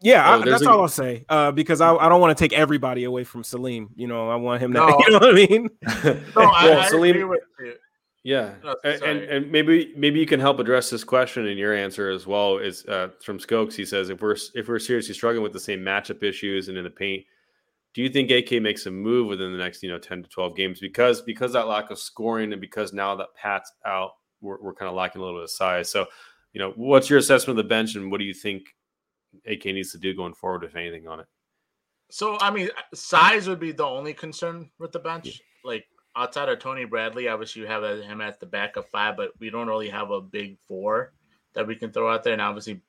yeah, 0.01 0.35
oh, 0.35 0.41
I, 0.41 0.45
that's 0.45 0.63
a, 0.63 0.69
all 0.69 0.81
I'll 0.81 0.87
say. 0.87 1.25
Uh, 1.27 1.51
because 1.51 1.81
I, 1.81 1.93
I 1.93 2.07
don't 2.07 2.21
want 2.21 2.37
to 2.37 2.41
take 2.41 2.53
everybody 2.53 3.03
away 3.03 3.23
from 3.25 3.43
Salim. 3.43 3.89
You 3.95 4.07
know, 4.07 4.29
I 4.29 4.35
want 4.35 4.61
him 4.61 4.73
to. 4.73 4.79
No. 4.87 4.99
You 5.05 5.11
know 5.11 5.19
what 5.19 5.29
I 5.29 5.33
mean? 5.33 5.69
no, 5.83 6.21
I, 6.35 6.65
well, 6.65 6.79
I 6.79 6.87
Salim. 6.87 7.33
Yeah, 8.23 8.55
oh, 8.65 8.75
and, 8.83 9.23
and 9.23 9.51
maybe 9.51 9.93
maybe 9.95 10.19
you 10.19 10.25
can 10.25 10.41
help 10.41 10.59
address 10.59 10.89
this 10.89 11.05
question 11.05 11.47
in 11.47 11.57
your 11.57 11.73
answer 11.73 12.09
as 12.09 12.27
well. 12.27 12.57
Is 12.57 12.85
uh, 12.85 13.09
from 13.23 13.39
Skokes? 13.39 13.75
He 13.75 13.85
says 13.85 14.09
if 14.09 14.21
we're 14.21 14.35
if 14.55 14.67
we're 14.67 14.79
seriously 14.79 15.13
struggling 15.13 15.43
with 15.43 15.53
the 15.53 15.59
same 15.59 15.79
matchup 15.79 16.21
issues 16.21 16.67
and 16.67 16.77
in 16.77 16.83
the 16.83 16.89
paint, 16.89 17.23
do 17.93 18.01
you 18.01 18.09
think 18.09 18.29
AK 18.29 18.61
makes 18.61 18.85
a 18.87 18.91
move 18.91 19.27
within 19.27 19.53
the 19.53 19.57
next 19.57 19.81
you 19.83 19.89
know 19.89 19.97
ten 19.97 20.21
to 20.21 20.27
twelve 20.27 20.57
games 20.57 20.81
because 20.81 21.21
because 21.21 21.53
that 21.53 21.67
lack 21.67 21.91
of 21.91 21.99
scoring 21.99 22.51
and 22.51 22.59
because 22.59 22.91
now 22.91 23.15
that 23.15 23.27
Pat's 23.35 23.71
out, 23.85 24.11
we're, 24.41 24.61
we're 24.61 24.75
kind 24.75 24.89
of 24.89 24.95
lacking 24.95 25.21
a 25.21 25.23
little 25.23 25.39
bit 25.39 25.43
of 25.43 25.51
size. 25.51 25.89
So, 25.89 26.05
you 26.53 26.59
know, 26.59 26.73
what's 26.75 27.09
your 27.09 27.19
assessment 27.19 27.57
of 27.57 27.65
the 27.65 27.69
bench 27.69 27.95
and 27.95 28.11
what 28.11 28.19
do 28.19 28.25
you 28.25 28.33
think 28.33 28.63
AK 29.45 29.65
needs 29.65 29.91
to 29.91 29.97
do 29.97 30.15
going 30.15 30.33
forward, 30.33 30.63
if 30.63 30.75
anything, 30.75 31.07
on 31.07 31.19
it? 31.21 31.27
So, 32.11 32.37
I 32.39 32.51
mean, 32.51 32.69
size 32.93 33.47
would 33.47 33.59
be 33.59 33.71
the 33.71 33.85
only 33.85 34.13
concern 34.13 34.69
with 34.79 34.91
the 34.91 34.99
bench. 34.99 35.25
Yeah. 35.25 35.33
Like 35.63 35.85
outside 36.15 36.49
of 36.49 36.59
Tony 36.59 36.85
Bradley, 36.85 37.27
obviously 37.27 37.61
you 37.61 37.67
have 37.67 37.83
him 37.83 38.21
at 38.21 38.39
the 38.39 38.45
backup 38.45 38.89
five, 38.89 39.17
but 39.17 39.31
we 39.39 39.49
don't 39.49 39.67
really 39.67 39.89
have 39.89 40.11
a 40.11 40.21
big 40.21 40.57
four 40.67 41.13
that 41.53 41.67
we 41.67 41.75
can 41.75 41.91
throw 41.91 42.11
out 42.11 42.23
there. 42.23 42.33
And 42.33 42.41
obviously, 42.41 42.81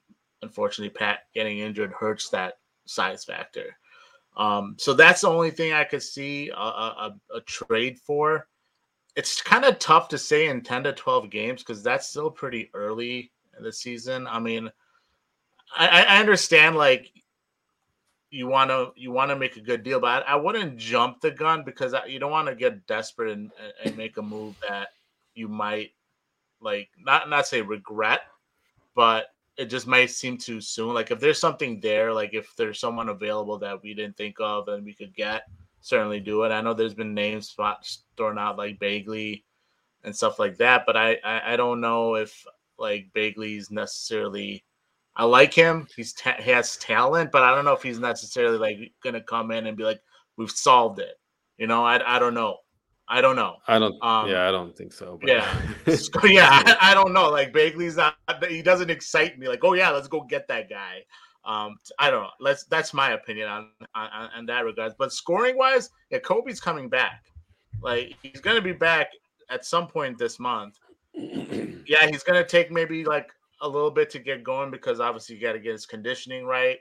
unfortunately, 0.43 0.91
Pat 0.91 1.21
getting 1.35 1.59
injured 1.59 1.93
hurts 1.93 2.29
that 2.31 2.59
size 2.87 3.25
factor. 3.25 3.77
Um, 4.37 4.77
so 4.79 4.95
that's 4.95 5.23
the 5.23 5.29
only 5.29 5.51
thing 5.51 5.73
I 5.73 5.85
could 5.85 6.03
see 6.03 6.51
a, 6.51 6.55
a, 6.55 7.17
a 7.35 7.41
trade 7.43 7.99
for. 7.99 8.49
It's 9.17 9.43
kind 9.43 9.65
of 9.65 9.79
tough 9.79 10.09
to 10.09 10.19
say 10.19 10.49
in 10.49 10.63
10 10.63 10.85
to 10.85 10.93
12 10.93 11.31
games 11.31 11.63
because 11.63 11.83
that's 11.83 12.09
still 12.09 12.31
pretty 12.31 12.71
early 12.75 13.33
in 13.59 13.65
the 13.65 13.73
season. 13.73 14.27
I 14.27 14.39
mean, 14.39 14.71
I, 15.77 16.05
I 16.05 16.21
understand 16.21 16.77
like 16.77 17.13
you 18.31 18.47
want 18.47 18.71
to 18.71 18.93
you 18.97 19.11
want 19.11 19.31
to 19.31 19.37
make 19.37 19.57
a 19.57 19.61
good 19.61 19.83
deal, 19.83 20.01
but 20.01 20.27
I, 20.27 20.33
I 20.33 20.37
wouldn't 20.37 20.77
jump 20.77 21.21
the 21.21 21.31
gun 21.31 21.65
because 21.65 21.95
I, 21.95 22.05
you 22.07 22.19
don't 22.19 22.31
want 22.31 22.49
to 22.49 22.55
get 22.55 22.87
desperate 22.87 23.33
and, 23.33 23.51
and 23.85 23.97
make 23.97 24.17
a 24.17 24.23
move 24.23 24.57
that 24.69 24.89
you 25.35 25.49
might 25.49 25.91
like 26.61 26.91
not 26.99 27.29
not 27.29 27.47
say 27.47 27.61
regret, 27.61 28.21
but 28.95 29.27
it 29.57 29.67
just 29.67 29.87
might 29.87 30.11
seem 30.11 30.39
too 30.39 30.61
soon. 30.61 30.95
Like 30.95 31.11
if 31.11 31.19
there's 31.19 31.41
something 31.41 31.81
there, 31.81 32.13
like 32.13 32.33
if 32.33 32.55
there's 32.57 32.79
someone 32.79 33.09
available 33.09 33.59
that 33.59 33.83
we 33.83 33.95
didn't 33.95 34.17
think 34.17 34.37
of 34.39 34.69
and 34.69 34.85
we 34.85 34.95
could 34.95 35.15
get, 35.15 35.43
certainly 35.81 36.21
do 36.21 36.45
it. 36.45 36.51
I 36.51 36.61
know 36.61 36.73
there's 36.73 36.95
been 36.95 37.15
names 37.15 37.55
thrown 38.17 38.39
out 38.39 38.57
like 38.57 38.79
Bagley 38.79 39.45
and 40.05 40.15
stuff 40.15 40.39
like 40.39 40.57
that, 40.59 40.85
but 40.87 40.97
I 40.97 41.19
I, 41.25 41.55
I 41.55 41.57
don't 41.57 41.81
know 41.81 42.15
if 42.15 42.47
like 42.79 43.13
Bagley's 43.13 43.71
necessarily 43.73 44.65
I 45.17 45.25
like 45.25 45.53
him. 45.53 45.87
He's 45.97 46.13
ta- 46.13 46.41
he 46.41 46.51
has 46.51 46.77
talent, 46.77 47.31
but 47.33 47.43
I 47.43 47.55
don't 47.55 47.65
know 47.65 47.73
if 47.73 47.83
he's 47.83 47.99
necessarily 47.99 48.59
like 48.59 48.93
gonna 49.03 49.23
come 49.23 49.51
in 49.51 49.67
and 49.67 49.77
be 49.77 49.85
like, 49.85 50.01
"We've 50.37 50.51
solved 50.51 50.99
it." 50.99 51.19
You 51.59 51.67
know, 51.67 51.85
I 51.85 52.17
I 52.17 52.19
don't 52.19 52.35
know. 52.35 52.59
I 53.11 53.21
don't 53.21 53.35
know. 53.35 53.57
I 53.67 53.81
don't. 53.81 54.03
Um, 54.05 54.29
yeah, 54.29 54.49
I 54.49 54.53
don't 54.53 54.75
think 54.77 54.93
so. 54.93 55.19
But. 55.21 55.29
Yeah, 55.29 55.61
yeah, 56.25 56.49
I, 56.49 56.93
I, 56.93 56.95
don't 56.95 57.13
know. 57.13 57.29
Like 57.29 57.53
Bagley's 57.53 57.97
not. 57.97 58.15
He 58.49 58.63
doesn't 58.63 58.89
excite 58.89 59.37
me. 59.37 59.49
Like, 59.49 59.65
oh 59.65 59.73
yeah, 59.73 59.91
let's 59.91 60.07
go 60.07 60.23
get 60.23 60.47
that 60.47 60.71
guy. 60.71 61.03
Um, 61.45 61.77
I 61.99 62.09
don't 62.11 62.23
know. 62.23 62.31
Let's. 62.39 62.65
That's 62.65 62.95
my 62.95 63.11
opinion 63.11 63.49
on 63.49 63.71
on, 63.97 64.31
on 64.37 64.47
that 64.47 64.65
regards. 64.65 64.95
But 64.97 65.13
scoring 65.13 65.59
wise, 65.59 65.91
yeah, 66.11 66.19
Coby's 66.21 66.61
coming 66.61 66.89
back. 66.89 67.25
Like 67.83 68.15
he's 68.23 68.41
gonna 68.41 68.61
be 68.61 68.73
back 68.73 69.09
at 69.51 69.65
some 69.65 69.89
point 69.89 70.17
this 70.17 70.39
month. 70.39 70.79
yeah, 71.15 72.07
he's 72.09 72.23
gonna 72.23 72.47
take 72.47 72.71
maybe 72.71 73.05
like 73.05 73.29
a 73.61 73.69
little 73.69 73.91
bit 73.91 74.11
to 74.11 74.19
get 74.19 74.45
going 74.45 74.71
because 74.71 75.01
obviously 75.01 75.37
you 75.37 75.43
got 75.43 75.53
to 75.53 75.59
get 75.59 75.73
his 75.73 75.87
conditioning 75.87 76.45
right. 76.45 76.79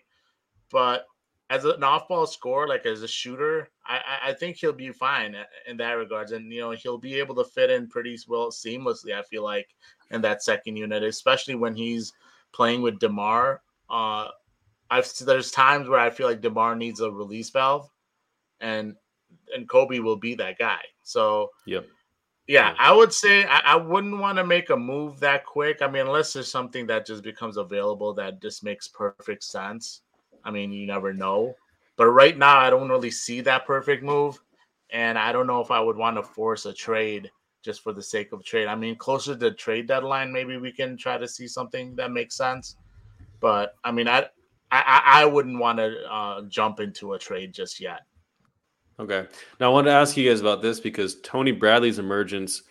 But 0.71 1.05
as 1.49 1.65
an 1.65 1.83
off-ball 1.83 2.27
scorer, 2.27 2.67
like 2.67 2.85
as 2.85 3.01
a 3.01 3.07
shooter, 3.07 3.69
I, 3.85 4.01
I 4.27 4.33
think 4.33 4.57
he'll 4.57 4.71
be 4.71 4.91
fine 4.91 5.35
in 5.67 5.77
that 5.77 5.93
regards, 5.93 6.31
and 6.31 6.51
you 6.51 6.61
know 6.61 6.71
he'll 6.71 6.99
be 6.99 7.15
able 7.15 7.35
to 7.35 7.43
fit 7.43 7.71
in 7.71 7.87
pretty 7.87 8.17
well 8.27 8.51
seamlessly. 8.51 9.13
I 9.13 9.23
feel 9.23 9.43
like 9.43 9.67
in 10.11 10.21
that 10.21 10.43
second 10.43 10.75
unit, 10.75 11.03
especially 11.03 11.55
when 11.55 11.75
he's 11.75 12.13
playing 12.51 12.81
with 12.81 12.99
Demar. 12.99 13.61
Uh, 13.89 14.27
I've 14.91 15.11
there's 15.21 15.51
times 15.51 15.89
where 15.89 15.99
I 15.99 16.11
feel 16.11 16.27
like 16.27 16.41
Demar 16.41 16.75
needs 16.75 16.99
a 16.99 17.09
release 17.09 17.49
valve, 17.49 17.89
and 18.59 18.95
and 19.53 19.67
Coby 19.67 20.01
will 20.01 20.17
be 20.17 20.35
that 20.35 20.59
guy. 20.59 20.81
So 21.01 21.49
yep. 21.65 21.87
Yeah, 22.49 22.73
I 22.79 22.91
would 22.91 23.13
say 23.13 23.45
I, 23.45 23.59
I 23.59 23.75
wouldn't 23.75 24.17
want 24.17 24.39
to 24.39 24.43
make 24.43 24.71
a 24.71 24.75
move 24.75 25.19
that 25.19 25.45
quick. 25.45 25.83
I 25.83 25.87
mean, 25.87 26.07
unless 26.07 26.33
there's 26.33 26.51
something 26.51 26.87
that 26.87 27.05
just 27.05 27.21
becomes 27.21 27.57
available 27.57 28.11
that 28.15 28.41
just 28.41 28.63
makes 28.63 28.87
perfect 28.87 29.43
sense. 29.43 30.01
I 30.43 30.49
mean, 30.49 30.71
you 30.71 30.87
never 30.87 31.13
know. 31.13 31.53
But 31.95 32.07
right 32.07 32.35
now, 32.35 32.57
I 32.57 32.71
don't 32.71 32.89
really 32.89 33.11
see 33.11 33.41
that 33.41 33.67
perfect 33.67 34.01
move. 34.01 34.41
And 34.89 35.15
I 35.15 35.31
don't 35.31 35.45
know 35.45 35.61
if 35.61 35.69
I 35.69 35.79
would 35.79 35.95
want 35.95 36.17
to 36.17 36.23
force 36.23 36.65
a 36.65 36.73
trade 36.73 37.29
just 37.61 37.83
for 37.83 37.93
the 37.93 38.01
sake 38.01 38.31
of 38.31 38.43
trade. 38.43 38.65
I 38.65 38.73
mean, 38.73 38.95
closer 38.95 39.35
to 39.35 39.51
trade 39.51 39.85
deadline, 39.85 40.33
maybe 40.33 40.57
we 40.57 40.71
can 40.71 40.97
try 40.97 41.19
to 41.19 41.27
see 41.27 41.47
something 41.47 41.95
that 41.97 42.11
makes 42.11 42.35
sense. 42.35 42.77
But 43.41 43.75
I 43.83 43.91
mean, 43.91 44.07
I 44.07 44.25
I, 44.71 45.01
I 45.05 45.25
wouldn't 45.25 45.59
want 45.59 45.77
to 45.77 46.11
uh, 46.11 46.41
jump 46.47 46.79
into 46.79 47.13
a 47.13 47.19
trade 47.19 47.53
just 47.53 47.79
yet. 47.79 47.99
Okay. 48.99 49.27
Now 49.59 49.67
I 49.67 49.73
wanted 49.73 49.91
to 49.91 49.95
ask 49.95 50.17
you 50.17 50.29
guys 50.29 50.41
about 50.41 50.61
this 50.61 50.79
because 50.79 51.21
Tony 51.21 51.51
Bradley's 51.51 51.99
emergence 51.99 52.63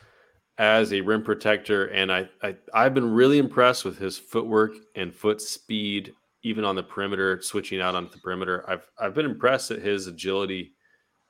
as 0.58 0.92
a 0.92 1.00
rim 1.00 1.22
protector, 1.22 1.86
and 1.86 2.12
I, 2.12 2.28
I 2.42 2.56
I've 2.74 2.92
been 2.92 3.10
really 3.10 3.38
impressed 3.38 3.84
with 3.84 3.98
his 3.98 4.18
footwork 4.18 4.72
and 4.94 5.14
foot 5.14 5.40
speed, 5.40 6.14
even 6.42 6.64
on 6.64 6.76
the 6.76 6.82
perimeter, 6.82 7.40
switching 7.40 7.80
out 7.80 7.94
on 7.94 8.10
the 8.12 8.18
perimeter. 8.18 8.68
I've 8.68 8.86
I've 8.98 9.14
been 9.14 9.24
impressed 9.24 9.70
at 9.70 9.80
his 9.80 10.06
agility, 10.06 10.74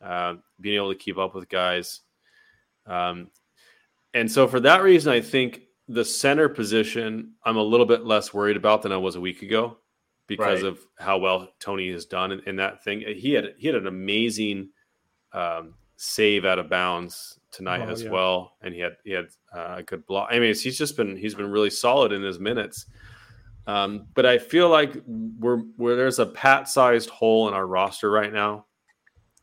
uh, 0.03 0.35
being 0.61 0.77
able 0.77 0.93
to 0.93 0.99
keep 0.99 1.17
up 1.17 1.35
with 1.35 1.49
guys. 1.49 2.01
Um, 2.87 3.31
and 4.15 4.31
so 4.31 4.49
for 4.49 4.61
that 4.61 4.83
reason, 4.83 5.13
I 5.13 5.21
think 5.21 5.61
the 5.87 6.05
center 6.05 6.49
position 6.49 7.35
I'm 7.45 7.57
a 7.57 7.63
little 7.63 7.87
bit 7.87 8.05
less 8.05 8.35
worried 8.35 8.57
about 8.57 8.83
than 8.83 8.93
I 8.93 8.97
was 8.97 9.15
a 9.15 9.21
week 9.21 9.43
ago 9.43 9.79
because 10.27 10.63
right. 10.63 10.73
of 10.73 10.81
how 10.99 11.19
well 11.19 11.49
Tony 11.61 11.91
has 11.93 12.05
done 12.05 12.33
in, 12.33 12.41
in, 12.47 12.57
that 12.57 12.83
thing. 12.83 13.01
He 13.01 13.33
had 13.33 13.55
he 13.59 13.67
had 13.67 13.77
an 13.77 13.87
amazing 13.87 14.71
um, 15.33 15.75
save 15.97 16.45
out 16.45 16.59
of 16.59 16.71
bounds 16.71 17.39
tonight 17.51 17.83
oh, 17.87 17.91
as 17.91 18.03
yeah. 18.03 18.11
well, 18.11 18.53
and 18.63 18.75
he 18.75 18.81
had 18.81 18.97
he 19.05 19.13
had 19.13 19.27
uh, 19.55 19.77
a 19.79 19.83
good 19.83 20.07
block. 20.07 20.29
I 20.31 20.39
mean, 20.39 20.55
he's 20.55 20.79
just 20.79 20.97
been 20.97 21.17
he's 21.17 21.35
been 21.35 21.51
really 21.51 21.71
solid 21.71 22.13
in 22.13 22.23
his 22.23 22.39
minutes. 22.39 22.87
Um, 23.67 24.07
but 24.15 24.25
I 24.25 24.39
feel 24.39 24.71
like 24.71 24.97
we're 25.07 25.59
where 25.77 25.95
there's 25.95 26.19
a 26.19 26.27
pat 26.27 26.69
sized 26.69 27.11
hole 27.11 27.49
in 27.49 27.55
our 27.55 27.67
roster 27.67 28.11
right 28.11 28.33
now. 28.33 28.65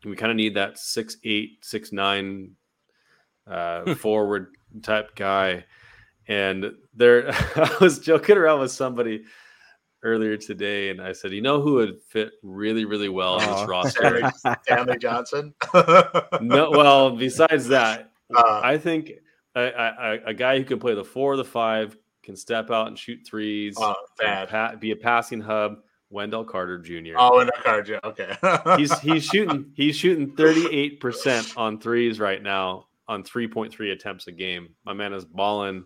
We 0.04 0.16
kind 0.16 0.30
of 0.30 0.36
need 0.36 0.54
that 0.54 0.78
six 0.78 1.16
eight 1.24 1.58
six 1.62 1.92
nine 1.92 2.52
uh, 3.46 3.94
forward 3.96 4.48
type 4.82 5.14
guy. 5.14 5.64
And 6.28 6.72
there, 6.92 7.30
I 7.56 7.76
was 7.80 8.00
joking 8.00 8.36
around 8.36 8.60
with 8.60 8.72
somebody 8.72 9.24
earlier 10.02 10.36
today, 10.36 10.90
and 10.90 11.00
I 11.00 11.12
said, 11.12 11.32
you 11.32 11.42
know 11.42 11.60
who 11.60 11.74
would 11.74 12.00
fit 12.02 12.32
really, 12.42 12.84
really 12.84 13.08
well 13.08 13.34
on 13.34 13.40
this 13.40 13.68
roster? 13.68 14.30
Stanley 14.62 14.98
Johnson. 14.98 15.54
no, 16.40 16.70
well, 16.70 17.16
besides 17.16 17.68
that, 17.68 18.12
uh, 18.34 18.60
I 18.62 18.78
think 18.78 19.12
a, 19.54 19.60
a, 19.62 20.18
a, 20.26 20.34
guy 20.34 20.58
who 20.58 20.64
can 20.64 20.78
play 20.78 20.94
the 20.94 21.04
four 21.04 21.32
or 21.32 21.36
the 21.36 21.44
five 21.44 21.96
can 22.22 22.36
step 22.36 22.70
out 22.70 22.88
and 22.88 22.98
shoot 22.98 23.20
threes, 23.26 23.76
uh, 23.80 23.94
pa- 24.46 24.74
be 24.78 24.90
a 24.90 24.96
passing 24.96 25.40
hub. 25.40 25.78
Wendell 26.08 26.44
Carter 26.44 26.78
Jr. 26.78 27.14
Oh, 27.18 27.38
Wendell 27.38 27.56
Carter, 27.64 28.00
okay. 28.04 28.36
he's 28.76 28.96
he's 29.00 29.24
shooting 29.24 29.72
he's 29.74 29.96
shooting 29.96 30.36
thirty 30.36 30.72
eight 30.72 31.00
percent 31.00 31.52
on 31.56 31.80
threes 31.80 32.20
right 32.20 32.40
now 32.40 32.86
on 33.08 33.24
three 33.24 33.48
point 33.48 33.72
three 33.72 33.90
attempts 33.90 34.28
a 34.28 34.32
game. 34.32 34.68
My 34.84 34.92
man 34.92 35.12
is 35.12 35.24
balling 35.24 35.84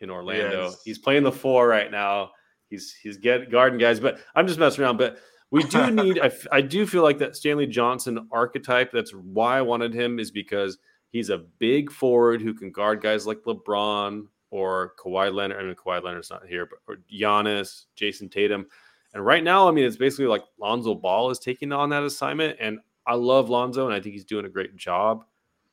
in 0.00 0.08
Orlando. 0.08 0.66
Yes. 0.66 0.82
He's 0.84 0.98
playing 0.98 1.24
the 1.24 1.32
four 1.32 1.66
right 1.66 1.90
now 1.90 2.30
he's 2.70 2.94
he's 2.94 3.16
get 3.16 3.50
guarding 3.50 3.78
guys. 3.78 4.00
But 4.00 4.20
I'm 4.34 4.46
just 4.46 4.58
messing 4.58 4.84
around. 4.84 4.96
But 4.96 5.18
we 5.50 5.62
do 5.64 5.90
need. 5.90 6.20
I, 6.20 6.30
I 6.52 6.60
do 6.60 6.86
feel 6.86 7.02
like 7.02 7.18
that 7.18 7.36
Stanley 7.36 7.66
Johnson 7.66 8.28
archetype. 8.32 8.92
That's 8.92 9.12
why 9.12 9.58
I 9.58 9.62
wanted 9.62 9.94
him 9.94 10.18
is 10.18 10.30
because 10.30 10.78
he's 11.10 11.30
a 11.30 11.38
big 11.38 11.90
forward 11.90 12.42
who 12.42 12.54
can 12.54 12.70
guard 12.70 13.00
guys 13.00 13.26
like 13.26 13.42
LeBron 13.44 14.26
or 14.50 14.94
Kawhi 14.98 15.32
Leonard. 15.32 15.60
I 15.60 15.64
mean, 15.64 15.74
Kawhi 15.74 16.02
Leonard's 16.02 16.30
not 16.30 16.46
here, 16.46 16.66
but 16.66 16.78
or 16.86 17.00
Giannis, 17.12 17.86
Jayson 17.96 18.30
Tatum. 18.30 18.66
And 19.14 19.24
right 19.24 19.42
now, 19.42 19.68
I 19.68 19.70
mean, 19.70 19.84
it's 19.84 19.96
basically 19.96 20.26
like 20.26 20.44
Lonzo 20.58 20.94
Ball 20.94 21.30
is 21.30 21.38
taking 21.38 21.72
on 21.72 21.88
that 21.90 22.02
assignment. 22.02 22.58
And 22.60 22.80
I 23.06 23.14
love 23.14 23.48
Lonzo, 23.48 23.86
and 23.86 23.94
I 23.94 24.00
think 24.00 24.14
he's 24.14 24.24
doing 24.24 24.44
a 24.44 24.50
great 24.50 24.76
job. 24.76 25.24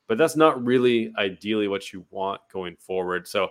But 0.06 0.18
that's 0.18 0.36
not 0.36 0.64
really 0.64 1.12
ideally 1.18 1.66
what 1.66 1.92
you 1.92 2.04
want 2.10 2.40
going 2.52 2.76
forward. 2.76 3.26
So 3.26 3.48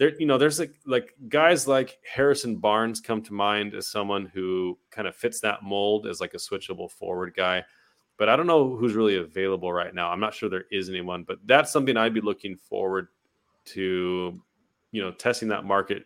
there, 0.00 0.18
you 0.18 0.24
know, 0.24 0.38
there's 0.38 0.58
like 0.58 0.72
like 0.86 1.14
guys 1.28 1.68
like 1.68 1.98
Harrison 2.10 2.56
Barnes 2.56 3.02
come 3.02 3.20
to 3.20 3.34
mind 3.34 3.74
as 3.74 3.86
someone 3.86 4.24
who 4.24 4.78
kind 4.90 5.06
of 5.06 5.14
fits 5.14 5.40
that 5.40 5.62
mold 5.62 6.06
as 6.06 6.22
like 6.22 6.32
a 6.32 6.38
switchable 6.38 6.90
forward 6.90 7.34
guy. 7.36 7.62
but 8.16 8.30
I 8.30 8.34
don't 8.34 8.46
know 8.46 8.74
who's 8.76 8.94
really 8.94 9.16
available 9.16 9.70
right 9.72 9.94
now. 9.94 10.10
I'm 10.10 10.18
not 10.18 10.32
sure 10.32 10.48
there 10.48 10.64
is 10.72 10.88
anyone, 10.88 11.24
but 11.24 11.38
that's 11.44 11.70
something 11.70 11.98
I'd 11.98 12.14
be 12.14 12.22
looking 12.22 12.56
forward 12.56 13.08
to, 13.66 14.40
you 14.90 15.02
know, 15.02 15.12
testing 15.12 15.48
that 15.48 15.64
market 15.66 16.04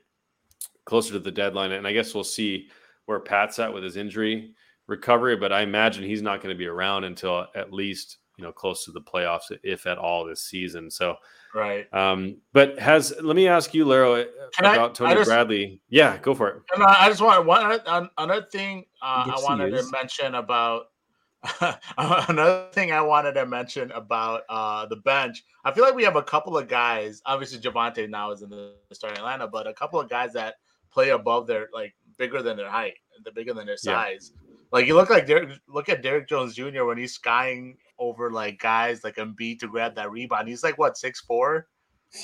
closer 0.87 1.13
to 1.13 1.21
the 1.21 1.31
deadline. 1.31 1.71
And 1.71 1.87
I 1.87 1.93
guess 1.93 2.15
we'll 2.15 2.25
see 2.25 2.69
where 3.07 3.21
Pat's 3.21 3.61
at 3.61 3.73
with 3.73 3.85
his 3.85 3.97
injury 3.97 4.55
recovery, 4.89 5.37
but 5.37 5.53
I 5.53 5.63
imagine 5.63 6.03
he's 6.03 6.23
not 6.23 6.43
going 6.43 6.55
to 6.55 6.59
be 6.59 6.67
around 6.67 7.05
until 7.05 7.47
at 7.55 7.73
least 7.73 8.19
you 8.37 8.45
know 8.45 8.53
close 8.53 8.85
to 8.85 8.93
the 8.93 9.01
playoffs, 9.01 9.53
if 9.63 9.87
at 9.87 9.99
all, 9.99 10.25
this 10.25 10.43
season. 10.43 10.91
So, 10.91 11.17
right. 11.55 11.93
Um, 11.93 12.39
but 12.53 12.79
has 12.79 13.15
let 13.23 13.37
me 13.37 13.49
ask 13.49 13.75
you, 13.75 13.85
Laro, 13.85 14.25
Can 14.57 14.67
about 14.67 14.91
I, 14.91 14.95
Tony 14.95 15.13
I 15.13 15.15
just, 15.15 15.29
Bradley. 15.29 15.81
Yeah, 15.89 16.19
go 16.19 16.35
for 16.35 16.49
it. 16.49 16.63
I 16.77 17.09
just 17.09 17.21
want 17.21 17.47
one 17.47 17.81
another 18.19 18.47
thing 18.47 18.85
uh, 19.03 19.25
I 19.27 19.41
wanted 19.43 19.71
to 19.71 19.85
mention 19.91 20.35
about. 20.35 20.87
another 21.99 22.69
thing 22.73 22.91
I 22.91 23.03
wanted 23.03 23.35
to 23.35 23.45
mention 23.45 23.91
about 23.91 24.45
uh, 24.49 24.87
the 24.87 24.97
bench, 24.97 25.45
I 25.63 25.73
feel 25.73 25.85
like 25.85 25.95
we 25.95 26.03
have 26.05 26.17
a 26.17 26.23
couple 26.23 26.57
of 26.57 26.69
guys. 26.69 27.21
Obviously, 27.27 27.59
Javonte 27.59 28.09
now 28.09 28.31
is 28.31 28.41
in 28.41 28.49
the 28.49 28.77
starting 28.95 29.19
Atlanta, 29.19 29.47
but 29.47 29.67
a 29.67 29.75
couple 29.75 30.01
of 30.01 30.09
guys 30.09 30.33
that 30.33 30.55
play 30.91 31.11
above 31.11 31.47
their 31.47 31.69
like 31.75 31.95
bigger 32.17 32.41
than 32.41 32.57
their 32.57 32.71
height, 32.71 32.95
they're 33.25 33.33
bigger 33.35 33.53
than 33.53 33.67
their 33.67 33.77
size. 33.77 34.33
Yeah. 34.35 34.55
Like 34.73 34.87
you 34.87 34.95
look 34.95 35.11
like 35.11 35.27
Derrick, 35.27 35.51
look 35.69 35.89
at 35.89 36.03
Derrick 36.03 36.29
Jones 36.29 36.55
Jr. 36.55 36.85
when 36.85 36.99
he's 36.99 37.15
skying 37.15 37.77
over 37.99 38.31
like 38.31 38.59
guys 38.59 39.05
like 39.05 39.17
Embiid 39.17 39.61
to 39.61 39.69
grab 39.69 39.95
that 39.97 40.11
rebound. 40.11 40.49
He's 40.49 40.63
like 40.63 40.79
what 40.79 40.97
six 40.97 41.21
four, 41.21 41.67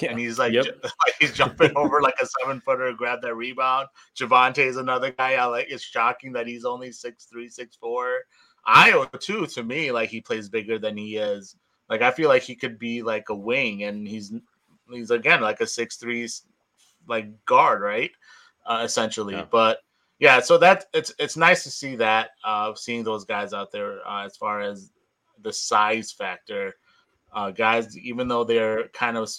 yeah. 0.01 0.11
and 0.11 0.19
he's 0.19 0.39
like, 0.39 0.53
yep. 0.53 0.67
he's 1.21 1.33
jumping 1.33 1.73
over 1.77 2.01
like 2.01 2.17
a 2.21 2.27
seven 2.27 2.61
footer 2.61 2.91
to 2.91 2.97
grab 2.97 3.21
that 3.23 3.35
rebound. 3.35 3.89
Javonte 4.19 4.59
is 4.59 4.77
another 4.77 5.11
guy. 5.11 5.35
I 5.35 5.45
like. 5.47 5.67
It's 5.69 5.83
shocking 5.83 6.33
that 6.33 6.47
he's 6.47 6.65
only 6.65 6.93
six 6.93 7.25
three, 7.25 7.49
six 7.49 7.77
four. 7.77 8.19
Ayo 8.69 9.09
too. 9.21 9.47
To 9.47 9.63
me, 9.63 9.93
like 9.93 10.11
he 10.11 10.21
plays 10.21 10.49
bigger 10.49 10.79
than 10.79 10.97
he 10.97 11.17
is. 11.17 11.57
Like 11.89 12.03
I 12.03 12.11
feel 12.11 12.29
like 12.29 12.43
he 12.43 12.55
could 12.55 12.79
be 12.79 13.03
like 13.03 13.29
a 13.29 13.35
wing, 13.35 13.85
and 13.85 14.07
he's 14.07 14.33
he's 14.91 15.11
again 15.11 15.41
like 15.41 15.61
a 15.61 15.67
six 15.67 15.97
three 15.97 16.29
like 17.09 17.45
guard, 17.47 17.83
right? 17.83 18.11
Uh, 18.67 18.83
essentially, 18.85 19.35
yeah. 19.35 19.47
but 19.51 19.79
yeah, 20.21 20.41
so 20.41 20.59
that 20.59 20.85
it's 20.93 21.13
it's 21.19 21.37
nice 21.37 21.65
to 21.65 21.71
see 21.71 21.97
that 21.97 22.31
uh, 22.45 22.75
seeing 22.75 23.03
those 23.03 23.25
guys 23.25 23.53
out 23.53 23.73
there 23.73 24.07
uh, 24.07 24.25
as 24.25 24.37
far 24.37 24.61
as 24.61 24.91
the 25.43 25.53
size 25.53 26.13
factor. 26.13 26.75
Uh, 27.33 27.51
guys, 27.51 27.97
even 27.99 28.29
though 28.29 28.45
they're 28.45 28.89
kind 28.89 29.17
of 29.17 29.31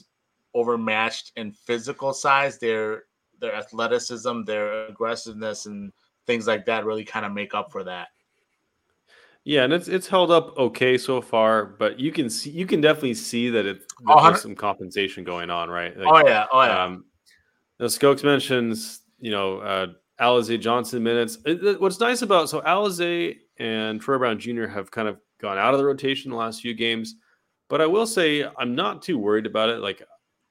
overmatched 0.53 1.31
in 1.35 1.51
physical 1.51 2.13
size, 2.13 2.57
their 2.59 3.03
their 3.39 3.55
athleticism, 3.55 4.43
their 4.43 4.87
aggressiveness, 4.87 5.65
and 5.65 5.91
things 6.27 6.47
like 6.47 6.65
that 6.65 6.85
really 6.85 7.03
kind 7.03 7.25
of 7.25 7.31
make 7.31 7.53
up 7.53 7.71
for 7.71 7.83
that. 7.83 8.09
Yeah, 9.43 9.63
and 9.63 9.73
it's 9.73 9.87
it's 9.87 10.07
held 10.07 10.29
up 10.29 10.55
okay 10.57 10.97
so 10.97 11.19
far, 11.19 11.65
but 11.65 11.99
you 11.99 12.11
can 12.11 12.29
see 12.29 12.51
you 12.51 12.67
can 12.67 12.79
definitely 12.79 13.15
see 13.15 13.49
that 13.49 13.65
it's 13.65 13.85
there's 14.05 14.41
some 14.41 14.55
compensation 14.55 15.23
going 15.23 15.49
on, 15.49 15.69
right? 15.69 15.97
Like, 15.97 16.07
oh 16.07 16.27
yeah, 16.27 16.45
oh 16.51 16.63
yeah. 16.63 16.83
Um, 16.83 17.05
Skokes 17.81 18.23
mentions, 18.23 19.01
you 19.19 19.31
know, 19.31 19.57
uh, 19.57 19.87
Alize 20.19 20.59
Johnson 20.59 21.01
minutes. 21.01 21.39
What's 21.79 21.99
nice 21.99 22.21
about 22.21 22.49
so 22.49 22.61
Alize 22.61 23.37
and 23.57 23.99
Troy 23.99 24.19
Brown 24.19 24.39
Jr. 24.39 24.67
have 24.67 24.91
kind 24.91 25.07
of 25.07 25.17
gone 25.41 25.57
out 25.57 25.73
of 25.73 25.79
the 25.79 25.85
rotation 25.85 26.31
the 26.31 26.37
last 26.37 26.61
few 26.61 26.73
games, 26.73 27.15
but 27.67 27.81
I 27.81 27.85
will 27.85 28.07
say 28.07 28.45
I'm 28.57 28.75
not 28.75 29.01
too 29.01 29.17
worried 29.17 29.45
about 29.45 29.69
it. 29.69 29.79
Like 29.79 30.03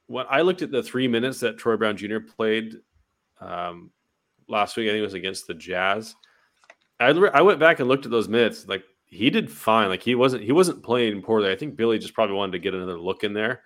when 0.07 0.25
I 0.29 0.41
looked 0.41 0.61
at 0.61 0.71
the 0.71 0.83
three 0.83 1.07
minutes 1.07 1.39
that 1.39 1.57
Troy 1.57 1.77
Brown 1.77 1.97
Jr. 1.97 2.19
played 2.19 2.77
um, 3.39 3.91
last 4.47 4.75
week, 4.75 4.87
I 4.87 4.91
think 4.91 4.99
it 4.99 5.03
was 5.03 5.13
against 5.13 5.47
the 5.47 5.53
Jazz. 5.53 6.15
I, 6.99 7.09
I 7.09 7.41
went 7.41 7.59
back 7.59 7.79
and 7.79 7.87
looked 7.87 8.05
at 8.05 8.11
those 8.11 8.27
minutes. 8.27 8.67
Like 8.67 8.83
he 9.05 9.29
did 9.29 9.51
fine. 9.51 9.89
Like 9.89 10.03
he 10.03 10.15
wasn't 10.15 10.43
he 10.43 10.51
wasn't 10.51 10.83
playing 10.83 11.21
poorly. 11.21 11.51
I 11.51 11.55
think 11.55 11.75
Billy 11.75 11.99
just 11.99 12.13
probably 12.13 12.35
wanted 12.35 12.53
to 12.53 12.59
get 12.59 12.73
another 12.73 12.99
look 12.99 13.23
in 13.23 13.33
there, 13.33 13.61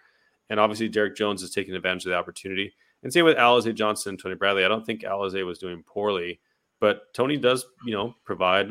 and 0.49 0.59
obviously 0.59 0.89
Derrick 0.89 1.15
Jones 1.15 1.43
is 1.43 1.51
taking 1.51 1.75
advantage 1.75 2.05
of 2.05 2.11
the 2.11 2.17
opportunity. 2.17 2.73
And 3.03 3.13
same 3.13 3.25
with 3.25 3.37
Alize 3.37 3.73
Johnson 3.75 4.11
and 4.11 4.19
Tony 4.19 4.35
Bradley. 4.35 4.65
I 4.65 4.67
don't 4.67 4.85
think 4.85 5.01
Alize 5.01 5.45
was 5.45 5.59
doing 5.59 5.83
poorly, 5.83 6.39
but 6.79 7.13
Tony 7.13 7.37
does, 7.37 7.65
you 7.85 7.93
know, 7.93 8.15
provide 8.23 8.69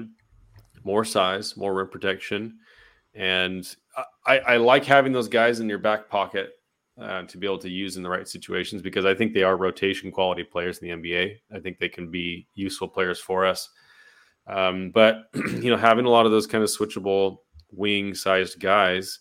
more 0.85 1.05
size, 1.05 1.57
more 1.57 1.75
rim 1.75 1.89
protection. 1.89 2.59
And 3.15 3.67
I, 4.27 4.39
I 4.39 4.57
like 4.57 4.85
having 4.85 5.13
those 5.13 5.29
guys 5.29 5.61
in 5.61 5.69
your 5.69 5.79
back 5.79 6.09
pocket 6.09 6.51
uh, 7.01 7.23
to 7.23 7.39
be 7.39 7.47
able 7.47 7.59
to 7.59 7.71
use 7.71 7.97
in 7.97 8.03
the 8.03 8.09
right 8.09 8.29
situations 8.29 8.83
because 8.83 9.05
I 9.05 9.15
think 9.15 9.33
they 9.33 9.43
are 9.43 9.57
rotation 9.57 10.11
quality 10.11 10.45
players 10.45 10.79
in 10.79 10.89
the 10.89 11.11
NBA. 11.11 11.37
I 11.55 11.59
think 11.61 11.79
they 11.79 11.89
can 11.89 12.11
be 12.11 12.47
useful 12.55 12.89
players 12.89 13.21
for 13.21 13.45
us. 13.45 13.69
Um, 14.47 14.91
but 14.91 15.29
you 15.35 15.71
know, 15.71 15.77
having 15.77 16.05
a 16.05 16.11
lot 16.11 16.27
of 16.27 16.33
those 16.33 16.47
kind 16.47 16.63
of 16.63 16.71
switchable 16.71 17.39
wing 17.71 18.15
sized 18.15 18.61
guys 18.61 19.21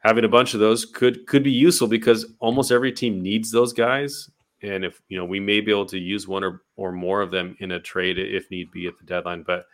having 0.00 0.24
a 0.24 0.28
bunch 0.28 0.54
of 0.54 0.60
those 0.60 0.84
could 0.84 1.26
could 1.26 1.42
be 1.42 1.50
useful 1.50 1.88
because 1.88 2.34
almost 2.40 2.70
every 2.70 2.92
team 2.92 3.22
needs 3.22 3.50
those 3.50 3.72
guys. 3.72 4.30
And 4.62 4.84
if 4.84 5.00
you 5.08 5.16
know, 5.16 5.24
we 5.24 5.40
may 5.40 5.60
be 5.60 5.70
able 5.70 5.86
to 5.86 5.98
use 5.98 6.26
one 6.26 6.42
or, 6.42 6.62
or 6.76 6.92
more 6.92 7.20
of 7.20 7.30
them 7.30 7.56
in 7.60 7.72
a 7.72 7.80
trade 7.80 8.18
if 8.18 8.50
need 8.50 8.70
be 8.70 8.86
at 8.86 8.98
the 8.98 9.04
deadline. 9.04 9.44
But 9.46 9.66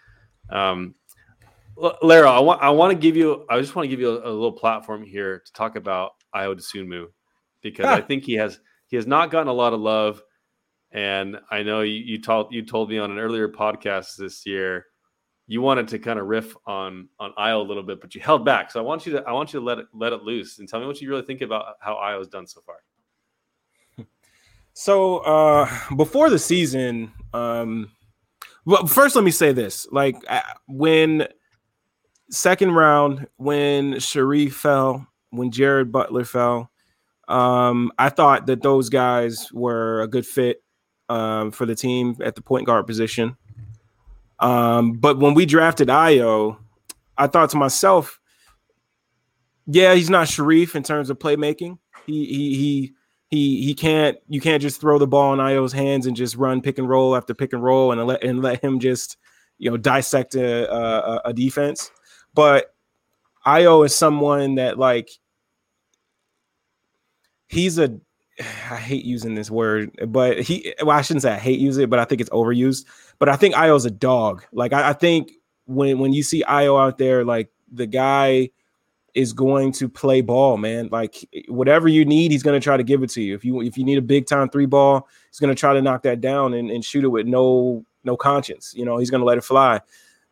um, 0.51 0.95
Lara, 1.77 2.31
I 2.31 2.41
want 2.41 2.63
I 2.63 2.71
want 2.71 2.93
to 2.93 2.99
give 2.99 3.17
you 3.17 3.45
I 3.51 3.61
just 3.61 3.75
want 3.75 3.85
to 3.85 3.89
give 3.89 4.01
you 4.01 4.11
a, 4.11 4.31
a, 4.31 4.33
little 4.33 4.53
platform 4.53 5.05
here 5.05 5.43
to 5.45 5.53
talk 5.53 5.77
about 5.77 6.13
Ayo 6.35 6.55
Dosunmu 6.55 7.07
because 7.63 7.87
I 7.87 8.01
think 8.01 8.25
he 8.25 8.35
has 8.35 8.61
he 8.89 8.97
has 8.97 9.07
not 9.07 9.31
gotten 9.31 9.49
a 9.49 9.53
lot 9.53 9.73
of 9.73 9.81
love. 9.81 10.23
And 10.93 11.39
I 11.51 11.65
know 11.65 11.81
you, 11.81 11.97
you 11.97 12.23
told 12.23 12.53
you 12.53 12.65
told 12.65 12.91
me 12.91 12.99
on 12.99 13.11
an 13.11 13.19
earlier 13.19 13.49
podcast 13.49 14.17
this 14.17 14.47
year 14.47 14.87
you 15.47 15.61
wanted 15.61 15.89
to 15.89 15.99
kind 15.99 16.19
of 16.19 16.27
riff 16.27 16.57
on 16.67 17.09
on 17.19 17.33
Ayo 17.39 17.61
a 17.61 17.69
little 17.69 17.83
bit, 17.83 18.01
but 18.01 18.15
you 18.15 18.21
held 18.21 18.45
back. 18.45 18.71
So 18.71 18.81
I 18.81 18.83
want 18.83 19.07
you 19.07 19.13
to 19.13 19.23
I 19.23 19.33
want 19.33 19.53
you 19.53 19.61
to 19.61 19.67
let 19.67 19.79
it 19.79 19.87
let 19.93 20.13
it 20.13 20.23
loose 20.23 20.59
and 20.59 20.69
tell 20.69 20.81
me 20.81 20.87
what 20.87 21.01
you 21.01 21.09
really 21.09 21.23
think 21.23 21.43
about 21.43 21.77
how 21.81 21.95
Ayo's 21.97 22.29
done 22.29 22.47
so 22.47 22.61
far. 22.63 24.07
So 24.73 25.19
uh 25.19 25.69
before 25.97 26.31
the 26.31 26.39
season, 26.39 27.13
um 27.33 27.91
well 28.65 28.87
first 28.87 29.15
let 29.17 29.25
me 29.25 29.31
say 29.31 29.53
this. 29.53 29.87
Like 29.91 30.17
when 30.67 31.29
second 32.31 32.73
round, 32.73 33.27
when 33.37 33.99
Sharif 33.99 34.57
fell, 34.57 35.07
when 35.31 35.51
Jared 35.51 35.93
Butler 35.93 36.25
fell, 36.25 36.71
um, 37.29 37.93
I 37.99 38.11
thought 38.11 38.47
that 38.47 38.63
those 38.63 38.89
guys 38.89 39.51
were 39.53 40.03
a 40.03 40.09
good 40.09 40.27
fit 40.27 40.63
um, 41.09 41.51
for 41.51 41.67
the 41.67 41.75
team 41.75 42.17
at 42.23 42.35
the 42.35 42.43
point 42.43 42.67
guard 42.67 42.87
position. 42.87 43.37
Um, 44.41 44.93
but 44.93 45.19
when 45.19 45.35
we 45.35 45.47
drafted 45.47 45.89
Ayo, 45.89 46.59
I 47.17 47.27
thought 47.27 47.51
to 47.51 47.57
myself, 47.57 48.21
yeah, 49.67 49.95
he's 49.95 50.11
not 50.11 50.29
Sharif 50.29 50.77
in 50.77 50.83
terms 50.83 51.11
of 51.11 51.19
playmaking. 51.19 51.79
He 52.07 52.27
he 52.27 52.55
he 52.57 52.93
he 53.31 53.63
he 53.65 53.75
can't 53.75 54.19
you 54.29 54.41
can't 54.41 54.61
just 54.61 54.81
throw 54.81 54.99
the 54.99 55.07
ball 55.07 55.33
in 55.33 55.39
Ayo's 55.39 55.73
hands 55.73 56.07
and 56.07 56.17
just 56.17 56.37
run 56.37 56.61
pick 56.61 56.79
and 56.79 56.89
roll 56.89 57.17
after 57.17 57.35
pick 57.35 57.53
and 57.53 57.63
roll 57.63 57.93
and 57.93 58.07
let 58.07 58.23
and 58.23 58.43
let 58.43 58.63
him 58.63 58.79
just 58.79 59.17
you 59.59 59.71
know 59.71 59.77
dissect 59.77 60.35
a, 60.35 60.71
a, 60.71 61.23
a 61.27 61.33
defense. 61.33 61.91
But 62.35 62.75
Ayo 63.47 63.85
is 63.85 63.95
someone 63.95 64.57
that 64.57 64.79
like 64.79 65.11
he's 67.49 67.79
a 67.79 67.99
I 68.39 68.77
hate 68.77 69.05
using 69.05 69.35
this 69.35 69.51
word, 69.51 69.91
but 70.09 70.41
he 70.41 70.75
well, 70.83 70.97
I 70.97 71.03
shouldn't 71.03 71.23
say 71.23 71.33
I 71.33 71.39
hate 71.39 71.61
use 71.61 71.79
it, 71.79 71.89
but 71.89 71.99
I 71.99 72.05
think 72.05 72.21
it's 72.21 72.31
overused. 72.31 72.85
But 73.19 73.29
I 73.29 73.37
think 73.37 73.55
Ayo's 73.55 73.85
a 73.85 73.91
dog. 73.91 74.45
Like 74.53 74.73
I, 74.73 74.91
I 74.91 74.93
think 74.93 75.33
when 75.67 75.99
when 75.99 76.13
you 76.13 76.23
see 76.23 76.43
Ayo 76.49 76.81
out 76.81 76.99
there, 76.99 77.25
like 77.25 77.51
the 77.71 77.87
guy 77.87 78.51
is 79.15 79.33
going 79.33 79.71
to 79.71 79.89
play 79.89 80.21
ball, 80.21 80.57
man. 80.57 80.89
Like 80.91 81.17
whatever 81.49 81.87
you 81.87 82.05
need, 82.05 82.33
he's 82.33 82.43
going 82.43 82.61
to 82.61 82.65
try 82.65 82.77
to 82.77 82.83
give 82.83 83.03
it 83.05 83.11
to 83.11 83.23
you. 83.23 83.35
If 83.35 83.45
you 83.45 83.63
if 83.63 83.79
you 83.79 83.85
need 83.85 83.99
a 83.99 84.03
big 84.03 84.27
time 84.27 84.49
three 84.49 84.67
ball, 84.67 85.09
he's 85.31 85.39
going 85.39 85.55
to 85.55 85.59
try 85.59 85.73
to 85.73 85.83
knock 85.83 86.03
that 86.03 86.21
down 86.21 86.55
and, 86.55 86.71
and 86.71 86.85
shoot 86.85 87.05
it 87.05 87.09
with 87.09 87.27
no 87.27 87.85
no 88.03 88.17
conscience. 88.17 88.75
You 88.77 88.85
know, 88.85 88.99
he's 88.99 89.11
going 89.11 89.21
to 89.21 89.27
let 89.27 89.39
it 89.39 89.45
fly. 89.45 89.81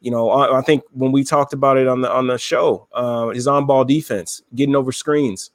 You 0.03 0.11
know, 0.11 0.31
I, 0.31 0.59
I, 0.59 0.63
think 0.63 0.83
when 0.91 1.13
we 1.13 1.23
talked 1.23 1.53
about 1.53 1.79
it 1.79 1.87
on 1.87 2.01
the 2.01 2.11
on 2.11 2.27
the 2.27 2.37
show, 2.37 2.89
uh, 2.93 3.29
his 3.29 3.47
on 3.47 3.67
ball 3.67 3.85
defense, 3.85 4.43
getting 4.53 4.75
over 4.75 4.91
screens, 4.91 5.53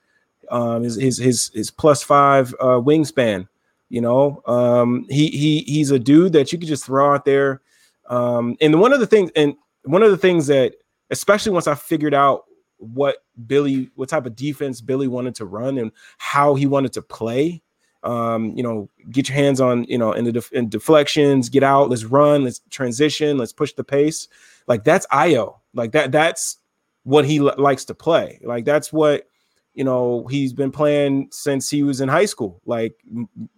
um, 0.50 0.84
his 0.84 0.96
his 0.96 1.18
his 1.18 1.52
his 1.54 1.70
plus 1.70 2.02
five 2.02 2.56
uh, 2.62 2.80
wingspan. 2.80 3.50
You 3.90 4.02
know, 4.02 4.42
um, 4.48 5.06
he 5.10 5.28
he 5.28 5.60
he's 5.68 5.92
a 5.92 6.00
dude 6.00 6.32
that 6.34 6.52
you 6.52 6.58
could 6.58 6.68
just 6.70 6.86
throw 6.86 7.14
out 7.14 7.26
there. 7.26 7.62
Um, 8.08 8.56
and 8.62 8.80
one 8.80 8.94
of 8.94 9.02
the 9.02 9.06
things, 9.06 9.32
and 9.36 9.56
one 9.84 10.02
of 10.02 10.12
the 10.12 10.18
things 10.18 10.48
that, 10.48 10.76
especially 11.12 11.52
once 11.52 11.68
I 11.68 11.76
figured 11.76 12.14
out 12.14 12.46
what 12.78 13.18
Billy, 13.48 13.90
what 13.96 14.08
type 14.08 14.26
of 14.26 14.36
defense 14.36 14.80
Billy 14.80 15.08
wanted 15.08 15.36
to 15.36 15.46
run 15.46 15.78
and 15.78 15.92
how 16.18 16.56
he 16.56 16.68
wanted 16.68 16.94
to 16.94 17.02
play. 17.02 17.62
Um, 18.04 18.54
you 18.56 18.64
know, 18.64 18.90
get 19.12 19.28
your 19.28 19.36
hands 19.36 19.60
on, 19.60 19.84
you 19.86 19.98
know, 19.98 20.12
in 20.14 20.26
the 20.26 20.32
def- 20.32 20.52
in 20.54 20.70
deflections, 20.70 21.50
get 21.50 21.64
out, 21.64 21.90
let's 21.90 22.06
run, 22.06 22.44
let's 22.44 22.62
transition, 22.70 23.38
let's 23.38 23.54
push 23.54 23.74
the 23.74 23.84
pace. 23.84 24.28
Like 24.68 24.84
that's 24.84 25.06
Ayo. 25.08 25.58
Like 25.74 25.92
that. 25.94 26.12
That's 26.12 26.58
what 27.04 27.26
he 27.26 27.40
l- 27.40 27.56
likes 27.58 27.86
to 27.86 27.96
play. 27.96 28.40
Like 28.44 28.66
that's 28.66 28.94
what 28.94 29.28
you 29.74 29.84
know, 29.84 30.26
he's 30.28 30.54
been 30.54 30.72
playing 30.72 31.28
since 31.32 31.70
he 31.70 31.84
was 31.84 32.02
in 32.02 32.10
high 32.10 32.26
school, 32.26 32.60
like 32.66 32.96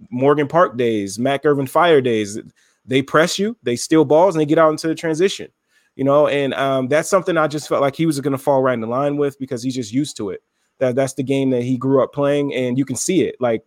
Morgan 0.09 0.47
Park 0.49 0.75
days, 0.77 1.17
Mac 1.17 1.45
Irvin 1.45 1.65
Fire 1.67 2.01
days. 2.01 2.37
They 2.85 3.01
press 3.01 3.39
you, 3.39 3.55
they 3.63 3.77
steal 3.77 4.03
balls, 4.03 4.35
and 4.35 4.41
they 4.41 4.45
get 4.45 4.57
out 4.57 4.69
into 4.71 4.87
the 4.87 4.95
transition. 4.95 5.47
you 5.99 6.05
know, 6.05 6.27
and 6.27 6.53
um, 6.53 6.87
that's 6.87 7.09
something 7.09 7.35
I 7.35 7.47
just 7.47 7.67
felt 7.67 7.81
like 7.81 7.93
he 7.93 8.05
was 8.05 8.21
going 8.21 8.31
to 8.31 8.37
fall 8.37 8.61
right 8.61 8.73
in 8.73 8.79
the 8.79 8.87
line 8.87 9.17
with 9.17 9.37
because 9.37 9.61
he's 9.61 9.75
just 9.75 9.91
used 9.91 10.15
to 10.15 10.29
it. 10.29 10.41
That 10.77 10.95
that's 10.95 11.15
the 11.15 11.23
game 11.23 11.49
that 11.49 11.63
he 11.63 11.77
grew 11.77 12.01
up 12.01 12.13
playing, 12.13 12.53
and 12.55 12.77
you 12.77 12.85
can 12.85 12.95
see 12.95 13.23
it. 13.23 13.35
Like 13.41 13.65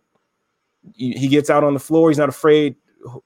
he 0.95 1.27
gets 1.27 1.49
out 1.49 1.63
on 1.63 1.73
the 1.73 1.79
floor, 1.79 2.09
he's 2.09 2.17
not 2.17 2.29
afraid. 2.29 2.75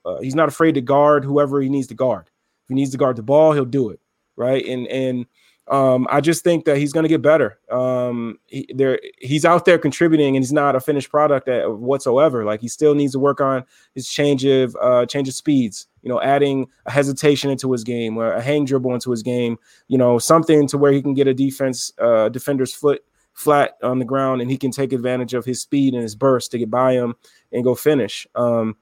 Uh, 0.05 0.19
he's 0.21 0.35
not 0.35 0.47
afraid 0.47 0.73
to 0.73 0.81
guard 0.81 1.23
whoever 1.23 1.61
he 1.61 1.69
needs 1.69 1.87
to 1.87 1.93
guard. 1.93 2.27
If 2.27 2.69
he 2.69 2.75
needs 2.75 2.91
to 2.91 2.97
guard 2.97 3.15
the 3.15 3.23
ball, 3.23 3.53
he'll 3.53 3.65
do 3.65 3.89
it, 3.89 3.99
right? 4.35 4.65
And 4.65 4.87
and 4.87 5.25
um, 5.69 6.07
I 6.09 6.21
just 6.21 6.43
think 6.43 6.65
that 6.65 6.77
he's 6.77 6.93
going 6.93 7.03
to 7.03 7.09
get 7.09 7.21
better. 7.21 7.59
Um, 7.69 8.39
he, 8.45 8.69
there, 8.73 8.99
he's 9.19 9.43
out 9.43 9.65
there 9.65 9.77
contributing, 9.77 10.35
and 10.35 10.43
he's 10.43 10.53
not 10.53 10.75
a 10.75 10.79
finished 10.79 11.09
product 11.09 11.49
at, 11.49 11.69
whatsoever. 11.71 12.45
Like 12.45 12.61
he 12.61 12.69
still 12.69 12.95
needs 12.95 13.11
to 13.13 13.19
work 13.19 13.41
on 13.41 13.65
his 13.93 14.09
change 14.09 14.45
of 14.45 14.75
uh, 14.81 15.05
change 15.05 15.27
of 15.27 15.33
speeds. 15.33 15.87
You 16.03 16.09
know, 16.09 16.21
adding 16.21 16.67
a 16.85 16.91
hesitation 16.91 17.51
into 17.51 17.71
his 17.71 17.83
game 17.83 18.17
or 18.17 18.31
a 18.31 18.41
hang 18.41 18.63
dribble 18.63 18.93
into 18.93 19.11
his 19.11 19.23
game. 19.23 19.57
You 19.89 19.97
know, 19.97 20.19
something 20.19 20.67
to 20.67 20.77
where 20.77 20.93
he 20.93 21.01
can 21.01 21.13
get 21.13 21.27
a 21.27 21.33
defense 21.33 21.91
uh, 21.99 22.29
defender's 22.29 22.73
foot 22.73 23.03
flat 23.37 23.77
on 23.83 23.99
the 23.99 24.05
ground, 24.05 24.41
and 24.41 24.49
he 24.49 24.57
can 24.57 24.71
take 24.71 24.91
advantage 24.91 25.33
of 25.35 25.45
his 25.45 25.61
speed 25.61 25.93
and 25.93 26.01
his 26.01 26.15
burst 26.15 26.51
to 26.51 26.57
get 26.57 26.71
by 26.71 26.93
him 26.93 27.15
and 27.51 27.63
go 27.63 27.75
finish. 27.75 28.27
Um, 28.35 28.75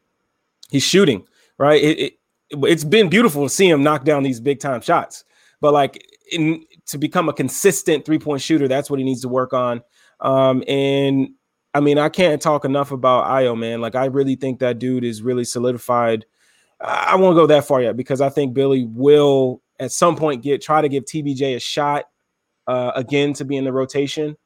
he's 0.70 0.84
shooting 0.84 1.28
right. 1.58 1.84
It, 1.84 2.00
it, 2.00 2.14
it's 2.64 2.86
been 2.86 3.10
beautiful 3.10 3.44
to 3.44 3.50
see 3.50 3.70
him 3.70 3.84
knock 3.84 4.06
down 4.06 4.24
these 4.24 4.40
big 4.40 4.60
time 4.60 4.80
shots, 4.82 5.26
but 5.60 5.74
like 5.74 6.02
in 6.32 6.64
to 6.88 6.98
become 6.98 7.28
a 7.28 7.34
consistent 7.34 8.06
three 8.06 8.20
point 8.20 8.42
shooter, 8.42 8.68
that's 8.68 8.90
what 8.90 9.00
he 9.00 9.06
needs 9.06 9.22
to 9.22 9.30
work 9.30 9.54
on. 9.54 9.82
Um, 10.22 10.64
and 10.68 11.30
I 11.74 11.82
mean, 11.82 11.98
I 11.98 12.08
can't 12.08 12.42
talk 12.42 12.64
enough 12.64 12.92
about 12.92 13.26
Ayo, 13.26 13.58
man. 13.58 13.82
Like, 13.82 13.96
I 13.96 14.06
really 14.06 14.36
think 14.36 14.60
that 14.60 14.80
dude 14.80 15.04
is 15.04 15.22
really 15.22 15.44
solidified. 15.44 16.26
I 16.80 17.16
won't 17.16 17.36
go 17.36 17.48
that 17.48 17.66
far 17.66 17.82
yet 17.82 17.98
because 17.98 18.22
I 18.22 18.30
think 18.30 18.54
Billy 18.54 18.86
will 18.86 19.62
at 19.80 19.92
some 19.92 20.16
point 20.16 20.44
get 20.44 20.62
try 20.62 20.82
to 20.82 20.88
give 20.88 21.04
TBJ 21.04 21.58
a 21.58 21.60
shot 21.60 22.06
uh, 22.68 22.94
again 22.96 23.34
to 23.34 23.46
be 23.46 23.58
in 23.58 23.66
the 23.66 23.74
rotation. 23.74 24.38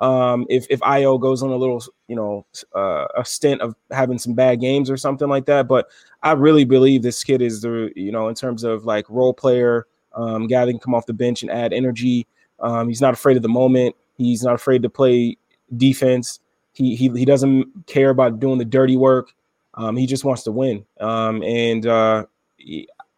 Um, 0.00 0.46
if 0.48 0.66
if 0.70 0.80
Ayo 0.80 1.20
goes 1.20 1.42
on 1.42 1.50
a 1.50 1.56
little, 1.56 1.82
you 2.08 2.16
know, 2.16 2.44
uh, 2.74 3.06
a 3.16 3.24
stint 3.24 3.60
of 3.60 3.74
having 3.90 4.18
some 4.18 4.34
bad 4.34 4.60
games 4.60 4.90
or 4.90 4.96
something 4.96 5.28
like 5.28 5.46
that, 5.46 5.68
but 5.68 5.88
I 6.22 6.32
really 6.32 6.64
believe 6.64 7.02
this 7.02 7.22
kid 7.22 7.40
is 7.40 7.60
the, 7.60 7.92
you 7.94 8.10
know, 8.10 8.28
in 8.28 8.34
terms 8.34 8.64
of 8.64 8.84
like 8.84 9.08
role 9.08 9.32
player, 9.34 9.86
um, 10.14 10.46
guy 10.46 10.64
that 10.64 10.72
can 10.72 10.80
come 10.80 10.94
off 10.94 11.06
the 11.06 11.12
bench 11.12 11.42
and 11.42 11.50
add 11.50 11.72
energy. 11.72 12.26
Um, 12.60 12.88
he's 12.88 13.00
not 13.00 13.14
afraid 13.14 13.36
of 13.36 13.42
the 13.42 13.48
moment. 13.48 13.94
He's 14.16 14.42
not 14.42 14.54
afraid 14.54 14.82
to 14.82 14.90
play 14.90 15.36
defense. 15.76 16.40
He 16.72 16.96
he, 16.96 17.08
he 17.10 17.24
doesn't 17.24 17.86
care 17.86 18.10
about 18.10 18.40
doing 18.40 18.58
the 18.58 18.64
dirty 18.64 18.96
work. 18.96 19.32
Um, 19.74 19.96
he 19.96 20.06
just 20.06 20.24
wants 20.24 20.42
to 20.44 20.52
win. 20.52 20.84
Um, 21.00 21.42
and 21.42 21.86
uh, 21.86 22.26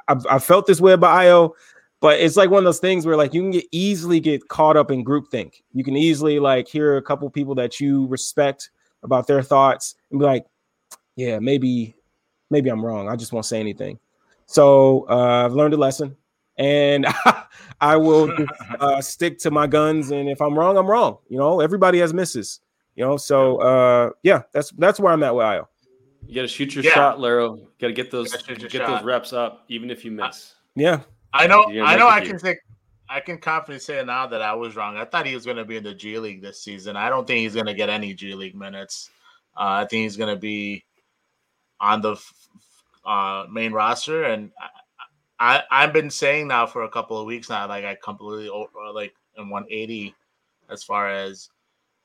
I've, 0.08 0.26
I've 0.28 0.44
felt 0.44 0.66
this 0.66 0.80
way 0.80 0.92
about 0.92 1.20
Ayo, 1.20 1.52
but 2.06 2.20
it's 2.20 2.36
like 2.36 2.50
one 2.50 2.58
of 2.58 2.64
those 2.64 2.78
things 2.78 3.04
where 3.04 3.16
like 3.16 3.34
you 3.34 3.42
can 3.42 3.50
get 3.50 3.64
easily 3.72 4.20
get 4.20 4.46
caught 4.46 4.76
up 4.76 4.92
in 4.92 5.04
groupthink. 5.04 5.54
You 5.72 5.82
can 5.82 5.96
easily 5.96 6.38
like 6.38 6.68
hear 6.68 6.98
a 6.98 7.02
couple 7.02 7.28
people 7.30 7.56
that 7.56 7.80
you 7.80 8.06
respect 8.06 8.70
about 9.02 9.26
their 9.26 9.42
thoughts 9.42 9.96
and 10.12 10.20
be 10.20 10.24
like, 10.24 10.46
yeah, 11.16 11.40
maybe 11.40 11.96
maybe 12.48 12.70
I'm 12.70 12.86
wrong. 12.86 13.08
I 13.08 13.16
just 13.16 13.32
won't 13.32 13.44
say 13.44 13.58
anything. 13.58 13.98
So 14.46 15.04
uh, 15.10 15.46
I've 15.46 15.54
learned 15.54 15.74
a 15.74 15.78
lesson 15.78 16.16
and 16.58 17.08
I 17.80 17.96
will 17.96 18.32
uh, 18.78 19.00
stick 19.00 19.40
to 19.40 19.50
my 19.50 19.66
guns. 19.66 20.12
And 20.12 20.28
if 20.28 20.40
I'm 20.40 20.56
wrong, 20.56 20.76
I'm 20.76 20.86
wrong. 20.86 21.18
You 21.28 21.38
know, 21.38 21.58
everybody 21.58 21.98
has 21.98 22.14
misses. 22.14 22.60
You 22.94 23.04
know, 23.04 23.16
so 23.16 23.56
uh, 23.56 24.10
yeah, 24.22 24.42
that's 24.52 24.70
that's 24.78 25.00
where 25.00 25.12
I'm 25.12 25.24
at 25.24 25.34
with 25.34 25.44
Ayo. 25.44 25.66
You 26.28 26.36
got 26.36 26.42
to 26.42 26.46
shoot 26.46 26.72
your 26.72 26.84
yeah. 26.84 26.92
shot, 26.92 27.18
Laro. 27.18 27.56
You 27.56 27.68
got 27.80 27.88
to 27.88 27.92
get 27.92 28.12
those 28.12 28.30
get 28.30 28.70
shot. 28.70 28.86
those 28.86 29.02
reps 29.02 29.32
up, 29.32 29.64
even 29.66 29.90
if 29.90 30.04
you 30.04 30.12
miss. 30.12 30.54
Yeah, 30.76 31.00
I 31.36 31.46
know. 31.46 31.64
I 31.84 31.96
know. 31.96 32.08
I 32.08 32.20
can 32.20 32.38
say. 32.38 32.58
I 33.08 33.20
can 33.20 33.38
confidently 33.38 33.78
say 33.78 34.04
now 34.04 34.26
that 34.26 34.42
I 34.42 34.54
was 34.54 34.74
wrong. 34.74 34.96
I 34.96 35.04
thought 35.04 35.26
he 35.26 35.34
was 35.34 35.44
going 35.44 35.58
to 35.58 35.64
be 35.64 35.76
in 35.76 35.84
the 35.84 35.94
G 35.94 36.18
League 36.18 36.42
this 36.42 36.60
season. 36.60 36.96
I 36.96 37.08
don't 37.08 37.24
think 37.26 37.38
he's 37.38 37.54
going 37.54 37.66
to 37.66 37.74
get 37.74 37.88
any 37.88 38.14
G 38.14 38.34
League 38.34 38.56
minutes. 38.56 39.10
Uh, 39.56 39.84
I 39.84 39.86
think 39.86 40.02
he's 40.02 40.16
going 40.16 40.34
to 40.34 40.40
be 40.40 40.84
on 41.80 42.00
the 42.00 42.16
uh, 43.04 43.46
main 43.50 43.72
roster, 43.72 44.24
and 44.24 44.50
I 45.38 45.62
I've 45.70 45.92
been 45.92 46.10
saying 46.10 46.48
now 46.48 46.66
for 46.66 46.82
a 46.82 46.90
couple 46.90 47.18
of 47.18 47.26
weeks 47.26 47.48
now, 47.48 47.68
like 47.68 47.84
I 47.84 47.96
completely 48.02 48.48
over, 48.48 48.70
like 48.92 49.14
in 49.36 49.48
180 49.48 50.14
as 50.68 50.82
far 50.82 51.08
as 51.08 51.50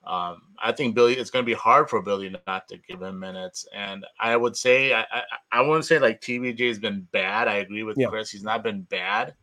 um, 0.03 0.41
I 0.57 0.71
think 0.71 0.95
Billy 0.95 1.15
it's 1.15 1.29
going 1.29 1.45
to 1.45 1.49
be 1.49 1.53
hard 1.53 1.89
for 1.89 2.01
Billy 2.01 2.35
not 2.47 2.67
to 2.69 2.77
give 2.77 3.01
him 3.01 3.19
minutes, 3.19 3.67
and 3.73 4.05
I 4.19 4.35
would 4.35 4.55
say 4.55 4.93
I 4.93 5.01
I, 5.01 5.23
I 5.51 5.61
wouldn't 5.61 5.85
say 5.85 5.99
like 5.99 6.21
TBJ 6.21 6.67
has 6.67 6.79
been 6.79 7.07
bad. 7.11 7.47
I 7.47 7.57
agree 7.57 7.83
with 7.83 7.97
yeah. 7.99 8.07
Chris; 8.07 8.31
he's 8.31 8.43
not 8.43 8.63
been 8.63 8.81
bad, 8.81 9.35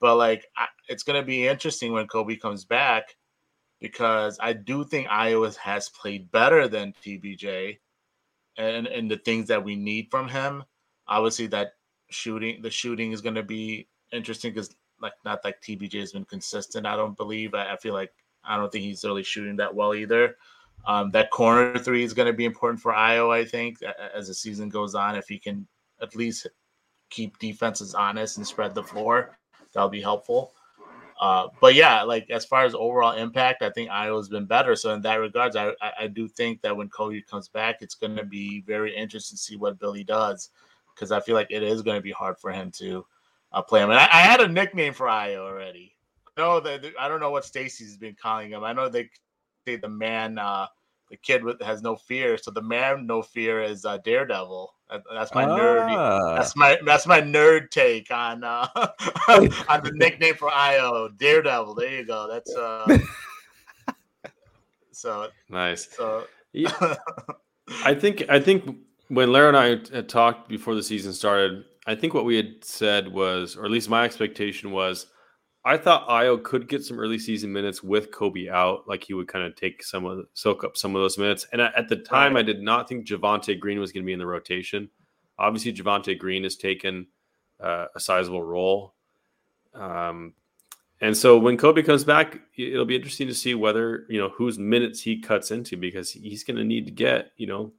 but 0.00 0.16
like 0.16 0.46
I, 0.56 0.66
it's 0.88 1.02
going 1.02 1.20
to 1.20 1.26
be 1.26 1.48
interesting 1.48 1.92
when 1.92 2.06
Coby 2.06 2.40
comes 2.40 2.64
back 2.64 3.16
because 3.80 4.38
I 4.40 4.52
do 4.52 4.84
think 4.84 5.08
Ayo 5.08 5.54
has 5.56 5.88
played 5.88 6.30
better 6.30 6.68
than 6.68 6.94
TBJ, 7.04 7.78
and 8.56 8.86
and 8.86 9.10
the 9.10 9.18
things 9.18 9.48
that 9.48 9.64
we 9.64 9.74
need 9.74 10.08
from 10.10 10.28
him. 10.28 10.62
Obviously, 11.08 11.48
that 11.48 11.72
shooting. 12.10 12.62
The 12.62 12.70
shooting 12.70 13.12
is 13.12 13.20
going 13.20 13.34
to 13.34 13.42
be 13.42 13.88
interesting 14.12 14.52
because 14.52 14.74
like 15.00 15.14
not 15.24 15.44
like 15.44 15.60
TBJ 15.60 16.00
has 16.00 16.12
been 16.12 16.24
consistent. 16.24 16.86
I 16.86 16.96
don't 16.96 17.16
believe. 17.16 17.54
I, 17.54 17.72
I, 17.72 17.76
feel 17.76 17.92
like 17.92 18.12
I 18.46 18.56
don't 18.56 18.70
think 18.70 18.84
he's 18.84 19.04
really 19.04 19.22
shooting 19.22 19.56
that 19.56 19.74
well 19.74 19.94
either. 19.94 20.36
Um, 20.86 21.10
that 21.10 21.30
corner 21.30 21.78
three 21.78 22.04
is 22.04 22.14
going 22.14 22.26
to 22.26 22.32
be 22.32 22.44
important 22.44 22.80
for 22.80 22.92
Ayo, 22.92 23.32
I 23.32 23.44
think 23.44 23.78
as 24.14 24.28
the 24.28 24.34
season 24.34 24.68
goes 24.68 24.94
on, 24.94 25.16
if 25.16 25.26
he 25.26 25.38
can 25.38 25.66
at 26.00 26.14
least 26.14 26.46
keep 27.10 27.38
defenses 27.38 27.94
honest 27.94 28.36
and 28.36 28.46
spread 28.46 28.74
the 28.74 28.82
floor, 28.82 29.36
that'll 29.72 29.88
be 29.88 30.00
helpful. 30.00 30.52
Uh, 31.20 31.48
but 31.60 31.74
yeah, 31.74 32.02
like 32.02 32.28
as 32.30 32.44
far 32.44 32.64
as 32.64 32.74
overall 32.74 33.16
impact, 33.16 33.62
I 33.62 33.70
think 33.70 33.90
Ayo's 33.90 34.28
been 34.28 34.44
better. 34.44 34.76
So 34.76 34.92
in 34.92 35.00
that 35.02 35.14
regards, 35.14 35.56
I, 35.56 35.72
I, 35.98 36.08
do 36.08 36.28
think 36.28 36.60
that 36.60 36.76
when 36.76 36.90
Coby 36.90 37.26
comes 37.26 37.48
back, 37.48 37.76
it's 37.80 37.94
going 37.94 38.16
to 38.16 38.24
be 38.24 38.60
very 38.66 38.94
interesting 38.94 39.36
to 39.36 39.42
see 39.42 39.56
what 39.56 39.78
Billy 39.78 40.04
does 40.04 40.50
because 40.94 41.12
I 41.12 41.20
feel 41.20 41.34
like 41.34 41.46
it 41.50 41.62
is 41.62 41.80
going 41.80 41.96
to 41.96 42.02
be 42.02 42.12
hard 42.12 42.38
for 42.38 42.52
him 42.52 42.70
to 42.72 43.06
uh, 43.52 43.62
play 43.62 43.82
him. 43.82 43.88
And 43.88 43.98
I, 43.98 44.04
I, 44.04 44.20
had 44.20 44.42
a 44.42 44.48
nickname 44.48 44.92
for 44.92 45.06
Ayo 45.06 45.38
already. 45.38 45.95
No, 46.36 46.60
that 46.60 46.84
I 46.98 47.08
don't 47.08 47.20
know 47.20 47.30
what 47.30 47.44
Stacy's 47.44 47.96
been 47.96 48.16
calling 48.20 48.50
him. 48.50 48.62
I 48.62 48.72
know 48.72 48.88
they 48.88 49.08
say 49.66 49.76
the 49.76 49.88
man, 49.88 50.38
uh, 50.38 50.66
the 51.10 51.16
kid 51.16 51.42
with 51.42 51.60
has 51.62 51.82
no 51.82 51.96
fear. 51.96 52.36
So 52.36 52.50
the 52.50 52.62
man 52.62 53.06
no 53.06 53.22
fear 53.22 53.62
is 53.62 53.84
uh, 53.84 53.98
Daredevil. 53.98 54.74
that's 55.12 55.34
my 55.34 55.44
ah. 55.44 55.58
nerdy. 55.58 56.36
That's 56.36 56.56
my 56.56 56.78
that's 56.84 57.06
my 57.06 57.20
nerd 57.20 57.70
take 57.70 58.10
on 58.10 58.44
uh, 58.44 58.68
on 59.28 59.48
the 59.82 59.92
nickname 59.94 60.34
for 60.34 60.50
Ayo, 60.50 61.16
Daredevil. 61.16 61.74
There 61.74 61.90
you 61.90 62.06
go. 62.06 62.28
That's 62.30 62.54
uh. 62.54 62.98
so 64.92 65.28
nice. 65.48 65.88
So. 65.96 66.26
Yeah. 66.52 66.96
I 67.84 67.94
think 67.94 68.24
I 68.28 68.40
think 68.40 68.78
when 69.08 69.32
Lara 69.32 69.48
and 69.48 69.56
I 69.56 69.94
had 69.94 70.08
talked 70.08 70.48
before 70.48 70.74
the 70.74 70.82
season 70.82 71.12
started, 71.12 71.64
I 71.86 71.94
think 71.94 72.14
what 72.14 72.24
we 72.24 72.36
had 72.36 72.64
said 72.64 73.08
was, 73.08 73.56
or 73.56 73.64
at 73.64 73.70
least 73.70 73.88
my 73.88 74.04
expectation 74.04 74.70
was, 74.70 75.06
I 75.66 75.76
thought 75.76 76.08
Ayo 76.08 76.40
could 76.40 76.68
get 76.68 76.84
some 76.84 77.00
early 77.00 77.18
season 77.18 77.52
minutes 77.52 77.82
with 77.82 78.12
Coby 78.12 78.48
out, 78.48 78.86
like 78.86 79.02
he 79.02 79.14
would 79.14 79.26
kind 79.26 79.44
of 79.44 79.56
take 79.56 79.82
some 79.82 80.06
of 80.06 80.24
soak 80.32 80.62
up 80.62 80.76
some 80.76 80.94
of 80.94 81.02
those 81.02 81.18
minutes. 81.18 81.44
And 81.52 81.60
at 81.60 81.88
the 81.88 81.96
time, 81.96 82.34
right. 82.34 82.40
I 82.40 82.46
did 82.46 82.62
not 82.62 82.88
think 82.88 83.04
Javonte 83.04 83.58
Green 83.58 83.80
was 83.80 83.90
going 83.90 84.04
to 84.04 84.06
be 84.06 84.12
in 84.12 84.20
the 84.20 84.26
rotation. 84.26 84.88
Obviously, 85.40 85.72
Javonte 85.72 86.16
Green 86.16 86.44
has 86.44 86.54
taken 86.54 87.08
uh, 87.58 87.86
a 87.96 87.98
sizable 87.98 88.44
role. 88.44 88.94
Um, 89.74 90.34
and 91.00 91.16
so 91.16 91.36
when 91.36 91.56
Coby 91.56 91.84
comes 91.84 92.04
back, 92.04 92.38
it'll 92.56 92.84
be 92.84 92.94
interesting 92.94 93.26
to 93.26 93.34
see 93.34 93.56
whether 93.56 94.06
you 94.08 94.20
know 94.20 94.28
whose 94.28 94.60
minutes 94.60 95.02
he 95.02 95.20
cuts 95.20 95.50
into 95.50 95.76
because 95.76 96.12
he's 96.12 96.44
going 96.44 96.58
to 96.58 96.64
need 96.64 96.86
to 96.86 96.92
get 96.92 97.32
you 97.38 97.48
know 97.48 97.72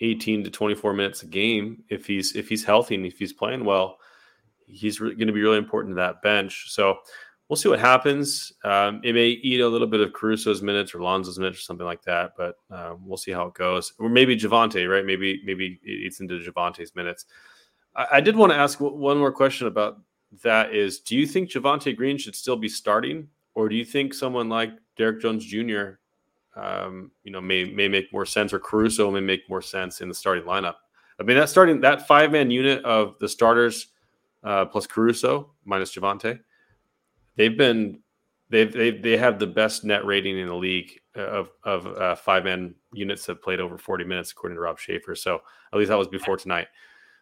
18 0.00 0.44
to 0.44 0.50
24 0.50 0.92
minutes 0.92 1.22
a 1.22 1.26
game 1.26 1.82
if 1.88 2.06
he's 2.06 2.36
if 2.36 2.50
he's 2.50 2.64
healthy 2.64 2.94
and 2.94 3.06
if 3.06 3.18
he's 3.18 3.32
playing 3.32 3.64
well 3.64 3.96
he's 4.72 5.00
re- 5.00 5.14
going 5.14 5.26
to 5.26 5.32
be 5.32 5.42
really 5.42 5.58
important 5.58 5.92
to 5.92 5.96
that 5.96 6.22
bench. 6.22 6.70
So 6.70 6.96
we'll 7.48 7.56
see 7.56 7.68
what 7.68 7.78
happens. 7.78 8.52
Um, 8.64 9.00
it 9.04 9.14
may 9.14 9.28
eat 9.28 9.60
a 9.60 9.68
little 9.68 9.86
bit 9.86 10.00
of 10.00 10.12
caruso's 10.12 10.62
minutes 10.62 10.94
or 10.94 11.02
lonzo's 11.02 11.38
minutes 11.38 11.58
or 11.58 11.62
something 11.62 11.86
like 11.86 12.02
that 12.02 12.32
but 12.36 12.56
um, 12.70 13.06
we'll 13.06 13.16
see 13.16 13.32
how 13.32 13.46
it 13.46 13.54
goes. 13.54 13.92
Or 13.98 14.08
maybe 14.08 14.36
javonte 14.36 14.88
right? 14.90 15.04
Maybe 15.04 15.42
maybe 15.44 15.80
it 15.82 15.90
eats 15.90 16.20
into 16.20 16.38
javonte's 16.38 16.94
minutes. 16.94 17.26
I, 17.94 18.06
I 18.12 18.20
did 18.20 18.36
want 18.36 18.52
to 18.52 18.58
ask 18.58 18.80
one 18.80 19.18
more 19.18 19.32
question 19.32 19.66
about 19.66 19.98
that 20.42 20.74
is 20.74 21.00
do 21.00 21.16
you 21.16 21.26
think 21.26 21.50
javonte 21.50 21.96
green 21.96 22.18
should 22.18 22.36
still 22.36 22.56
be 22.56 22.68
starting? 22.68 23.28
Or 23.54 23.68
do 23.68 23.76
you 23.76 23.84
think 23.84 24.14
someone 24.14 24.48
like 24.48 24.70
Derrick 24.96 25.20
jones 25.20 25.44
jr 25.44 25.98
um, 26.54 27.10
you 27.24 27.32
know, 27.32 27.40
may 27.40 27.64
may 27.64 27.88
make 27.88 28.12
more 28.12 28.26
sense, 28.26 28.52
or 28.52 28.58
Caruso 28.58 29.10
may 29.10 29.20
make 29.20 29.48
more 29.48 29.62
sense 29.62 30.00
in 30.00 30.08
the 30.08 30.14
starting 30.14 30.44
lineup. 30.44 30.74
I 31.18 31.22
mean, 31.22 31.36
that 31.36 31.48
starting 31.48 31.80
that 31.80 32.06
five 32.06 32.32
man 32.32 32.50
unit 32.50 32.84
of 32.84 33.18
the 33.20 33.28
starters 33.28 33.88
uh, 34.44 34.66
plus 34.66 34.86
Caruso 34.86 35.52
minus 35.64 35.94
Javonte, 35.94 36.40
they've 37.36 37.56
been 37.56 38.00
they've 38.50 38.72
they 38.72 38.90
they 38.90 39.16
have 39.16 39.38
the 39.38 39.46
best 39.46 39.84
net 39.84 40.04
rating 40.04 40.38
in 40.38 40.46
the 40.46 40.54
league 40.54 41.00
of 41.14 41.50
of 41.64 41.86
uh, 41.86 42.14
five 42.14 42.44
man 42.44 42.74
units 42.92 43.26
that 43.26 43.42
played 43.42 43.60
over 43.60 43.78
forty 43.78 44.04
minutes 44.04 44.32
according 44.32 44.56
to 44.56 44.60
Rob 44.60 44.78
Schaefer. 44.78 45.14
So 45.14 45.42
at 45.72 45.78
least 45.78 45.88
that 45.88 45.98
was 45.98 46.08
before 46.08 46.36
tonight. 46.36 46.68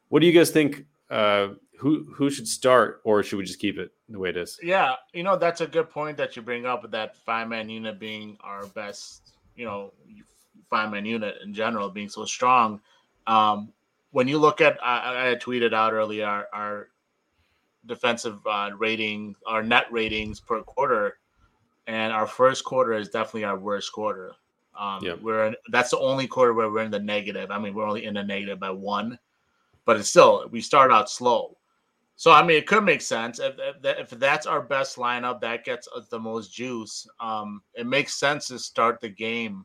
What 0.08 0.20
do 0.20 0.26
you 0.26 0.32
guys 0.32 0.50
think? 0.50 0.84
Uh, 1.08 1.54
who 1.78 2.04
who 2.14 2.30
should 2.30 2.46
start, 2.46 3.00
or 3.04 3.22
should 3.22 3.38
we 3.38 3.44
just 3.44 3.58
keep 3.58 3.78
it 3.78 3.90
the 4.08 4.18
way 4.18 4.28
it 4.28 4.36
is? 4.36 4.58
Yeah, 4.62 4.96
you 5.14 5.22
know 5.22 5.36
that's 5.36 5.62
a 5.62 5.66
good 5.66 5.88
point 5.88 6.18
that 6.18 6.36
you 6.36 6.42
bring 6.42 6.66
up 6.66 6.88
that 6.90 7.16
five 7.16 7.48
man 7.48 7.68
unit 7.70 7.98
being 7.98 8.36
our 8.42 8.66
best, 8.66 9.32
you 9.56 9.64
know, 9.64 9.92
five 10.68 10.90
man 10.90 11.06
unit 11.06 11.36
in 11.42 11.54
general 11.54 11.88
being 11.88 12.08
so 12.08 12.26
strong. 12.26 12.80
Um, 13.26 13.72
when 14.10 14.28
you 14.28 14.38
look 14.38 14.60
at, 14.60 14.78
I, 14.84 15.30
I 15.30 15.34
tweeted 15.36 15.72
out 15.72 15.92
earlier 15.92 16.26
our, 16.26 16.48
our 16.52 16.88
defensive 17.86 18.38
uh, 18.46 18.70
rating, 18.76 19.34
our 19.46 19.62
net 19.62 19.86
ratings 19.90 20.40
per 20.40 20.62
quarter, 20.62 21.18
and 21.86 22.12
our 22.12 22.26
first 22.26 22.64
quarter 22.64 22.92
is 22.92 23.08
definitely 23.08 23.44
our 23.44 23.58
worst 23.58 23.92
quarter. 23.92 24.32
Um, 24.78 25.02
yep. 25.02 25.20
We're 25.20 25.48
in, 25.48 25.56
that's 25.70 25.90
the 25.90 25.98
only 25.98 26.26
quarter 26.26 26.54
where 26.54 26.70
we're 26.70 26.84
in 26.84 26.90
the 26.90 27.00
negative. 27.00 27.50
I 27.50 27.58
mean, 27.58 27.74
we're 27.74 27.86
only 27.86 28.04
in 28.04 28.14
the 28.14 28.22
negative 28.22 28.60
by 28.60 28.70
one, 28.70 29.18
but 29.84 29.96
it's 29.96 30.08
still 30.08 30.46
we 30.50 30.60
start 30.60 30.92
out 30.92 31.10
slow. 31.10 31.56
So 32.16 32.30
I 32.30 32.42
mean, 32.42 32.58
it 32.58 32.66
could 32.66 32.84
make 32.84 33.00
sense 33.00 33.40
if, 33.40 33.54
if, 33.58 33.76
if 33.82 34.10
that's 34.10 34.46
our 34.46 34.60
best 34.60 34.96
lineup, 34.96 35.40
that 35.40 35.64
gets 35.64 35.88
us 35.96 36.08
the 36.08 36.18
most 36.18 36.52
juice. 36.52 37.06
Um, 37.18 37.62
it 37.74 37.86
makes 37.86 38.14
sense 38.14 38.48
to 38.48 38.58
start 38.58 39.00
the 39.00 39.08
game 39.08 39.64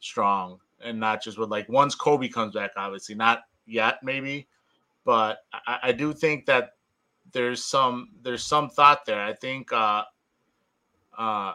strong 0.00 0.58
and 0.84 1.00
not 1.00 1.22
just 1.22 1.38
with 1.38 1.50
like 1.50 1.68
once 1.68 1.96
Coby 1.96 2.32
comes 2.32 2.54
back, 2.54 2.72
obviously 2.76 3.14
not 3.14 3.44
yet, 3.66 3.98
maybe, 4.02 4.46
but 5.04 5.38
I, 5.66 5.78
I 5.84 5.92
do 5.92 6.12
think 6.12 6.46
that 6.46 6.72
there's 7.32 7.64
some 7.64 8.10
there's 8.22 8.44
some 8.44 8.68
thought 8.68 9.04
there. 9.04 9.20
I 9.20 9.32
think 9.32 9.72
uh, 9.72 10.04
uh, 11.16 11.54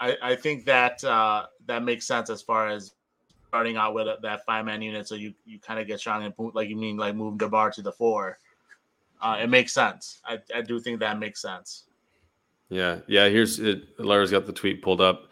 I, 0.00 0.16
I 0.22 0.36
think 0.36 0.64
that 0.66 1.02
uh, 1.04 1.46
that 1.66 1.82
makes 1.82 2.06
sense 2.06 2.30
as 2.30 2.42
far 2.42 2.68
as 2.68 2.92
starting 3.48 3.76
out 3.76 3.94
with 3.94 4.06
that 4.22 4.44
five 4.44 4.64
man 4.64 4.82
unit, 4.82 5.08
so 5.08 5.14
you 5.14 5.34
you 5.44 5.58
kind 5.58 5.80
of 5.80 5.86
get 5.86 6.00
strong 6.00 6.24
and 6.24 6.34
like 6.54 6.68
you 6.68 6.76
mean 6.76 6.96
like 6.96 7.14
move 7.14 7.38
the 7.38 7.48
bar 7.48 7.70
to 7.72 7.82
the 7.82 7.92
four. 7.92 8.38
Uh, 9.20 9.38
it 9.42 9.50
makes 9.50 9.72
sense. 9.72 10.20
I, 10.24 10.38
I 10.54 10.62
do 10.62 10.80
think 10.80 11.00
that 11.00 11.18
makes 11.18 11.42
sense. 11.42 11.84
Yeah, 12.70 13.00
yeah. 13.06 13.28
Here's 13.28 13.58
it. 13.58 13.98
Lara's 13.98 14.30
got 14.30 14.46
the 14.46 14.52
tweet 14.52 14.82
pulled 14.82 15.00
up. 15.00 15.30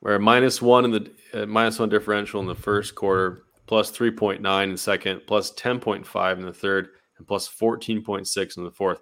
Where 0.00 0.18
minus 0.18 0.60
one 0.60 0.84
in 0.86 0.90
the 0.90 1.10
uh, 1.34 1.46
minus 1.46 1.78
one 1.78 1.88
differential 1.88 2.40
in 2.40 2.46
the 2.46 2.54
first 2.54 2.94
quarter, 2.94 3.44
plus 3.66 3.90
3.9 3.92 4.64
in 4.64 4.72
the 4.72 4.78
second, 4.78 5.22
plus 5.26 5.52
10.5 5.52 6.38
in 6.38 6.44
the 6.44 6.52
third, 6.52 6.88
and 7.18 7.26
plus 7.26 7.48
14.6 7.48 8.56
in 8.56 8.64
the 8.64 8.70
fourth. 8.70 9.00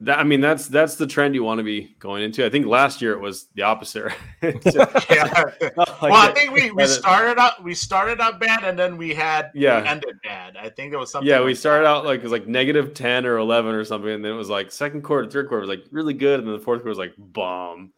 That 0.00 0.20
I 0.20 0.22
mean, 0.22 0.40
that's 0.40 0.68
that's 0.68 0.94
the 0.94 1.08
trend 1.08 1.34
you 1.34 1.42
want 1.42 1.58
to 1.58 1.64
be 1.64 1.96
going 1.98 2.22
into. 2.22 2.46
I 2.46 2.50
think 2.50 2.66
last 2.66 3.02
year 3.02 3.12
it 3.12 3.20
was 3.20 3.48
the 3.54 3.62
opposite. 3.62 4.12
yeah. 4.42 4.52
like 5.60 5.76
well, 5.76 6.12
I 6.12 6.32
think 6.32 6.52
we, 6.52 6.70
we 6.70 6.86
started 6.86 7.36
out 7.36 7.64
we 7.64 7.74
started 7.74 8.20
out 8.20 8.38
bad 8.38 8.62
and 8.62 8.78
then 8.78 8.96
we 8.96 9.12
had 9.12 9.50
yeah 9.54 9.82
we 9.82 9.88
ended 9.88 10.16
bad. 10.22 10.56
I 10.56 10.68
think 10.68 10.92
it 10.92 10.96
was 10.96 11.10
something. 11.10 11.28
Yeah, 11.28 11.38
like 11.38 11.46
we 11.46 11.54
started 11.56 11.84
that. 11.84 11.90
out 11.90 12.04
like 12.04 12.20
it 12.20 12.22
was 12.22 12.30
like 12.30 12.46
negative 12.46 12.94
ten 12.94 13.26
or 13.26 13.38
eleven 13.38 13.74
or 13.74 13.84
something, 13.84 14.10
and 14.10 14.24
then 14.24 14.32
it 14.32 14.36
was 14.36 14.48
like 14.48 14.70
second 14.70 15.02
quarter, 15.02 15.28
third 15.28 15.48
quarter 15.48 15.62
was 15.62 15.68
like 15.68 15.84
really 15.90 16.14
good, 16.14 16.38
and 16.38 16.48
then 16.48 16.56
the 16.56 16.62
fourth 16.62 16.82
quarter 16.82 16.90
was 16.90 16.98
like 16.98 17.14
bomb 17.18 17.92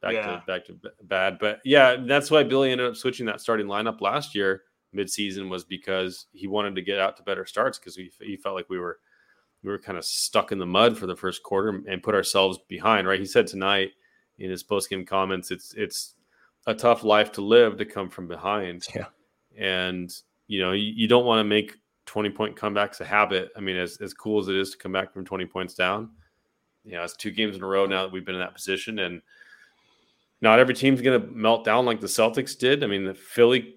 back 0.00 0.14
yeah. 0.14 0.26
to 0.26 0.42
back 0.46 0.64
to 0.66 0.78
bad. 1.02 1.38
But 1.38 1.60
yeah, 1.66 1.96
that's 2.06 2.30
why 2.30 2.44
Billy 2.44 2.72
ended 2.72 2.86
up 2.88 2.96
switching 2.96 3.26
that 3.26 3.42
starting 3.42 3.66
lineup 3.66 4.00
last 4.00 4.34
year 4.34 4.62
midseason 4.94 5.48
was 5.48 5.64
because 5.64 6.26
he 6.32 6.46
wanted 6.46 6.74
to 6.76 6.82
get 6.82 6.98
out 6.98 7.16
to 7.16 7.22
better 7.22 7.46
starts 7.46 7.78
because 7.78 7.96
he, 7.96 8.10
he 8.20 8.36
felt 8.36 8.54
like 8.54 8.68
we 8.68 8.78
were 8.78 8.98
we 9.62 9.70
were 9.70 9.78
kind 9.78 9.98
of 9.98 10.04
stuck 10.04 10.52
in 10.52 10.58
the 10.58 10.66
mud 10.66 10.98
for 10.98 11.06
the 11.06 11.16
first 11.16 11.42
quarter 11.42 11.82
and 11.88 12.02
put 12.02 12.14
ourselves 12.14 12.58
behind. 12.68 13.06
Right? 13.06 13.20
He 13.20 13.26
said 13.26 13.46
tonight 13.46 13.90
in 14.38 14.50
his 14.50 14.62
post 14.62 14.90
game 14.90 15.04
comments, 15.04 15.50
it's 15.50 15.74
it's 15.74 16.14
a 16.66 16.74
tough 16.74 17.04
life 17.04 17.32
to 17.32 17.40
live 17.42 17.76
to 17.78 17.84
come 17.84 18.08
from 18.08 18.28
behind. 18.28 18.86
Yeah, 18.94 19.06
and 19.58 20.10
you 20.46 20.60
know 20.60 20.72
you, 20.72 20.92
you 20.94 21.08
don't 21.08 21.26
want 21.26 21.40
to 21.40 21.44
make 21.44 21.76
20 22.06 22.30
point 22.30 22.56
comebacks 22.56 23.00
a 23.00 23.04
habit. 23.04 23.50
I 23.56 23.60
mean, 23.60 23.76
as, 23.76 23.98
as 23.98 24.12
cool 24.12 24.40
as 24.40 24.48
it 24.48 24.56
is 24.56 24.70
to 24.70 24.78
come 24.78 24.92
back 24.92 25.12
from 25.12 25.24
20 25.24 25.46
points 25.46 25.74
down, 25.74 26.10
you 26.84 26.92
know, 26.92 27.02
it's 27.02 27.16
two 27.16 27.30
games 27.30 27.56
in 27.56 27.62
a 27.62 27.66
row 27.66 27.86
now 27.86 28.02
that 28.02 28.12
we've 28.12 28.24
been 28.24 28.34
in 28.34 28.40
that 28.40 28.54
position. 28.54 28.98
And 28.98 29.22
not 30.40 30.58
every 30.58 30.74
team's 30.74 31.00
going 31.00 31.20
to 31.20 31.26
melt 31.28 31.64
down 31.64 31.86
like 31.86 32.00
the 32.00 32.06
Celtics 32.06 32.58
did. 32.58 32.82
I 32.82 32.86
mean, 32.86 33.04
the 33.04 33.14
Philly, 33.14 33.76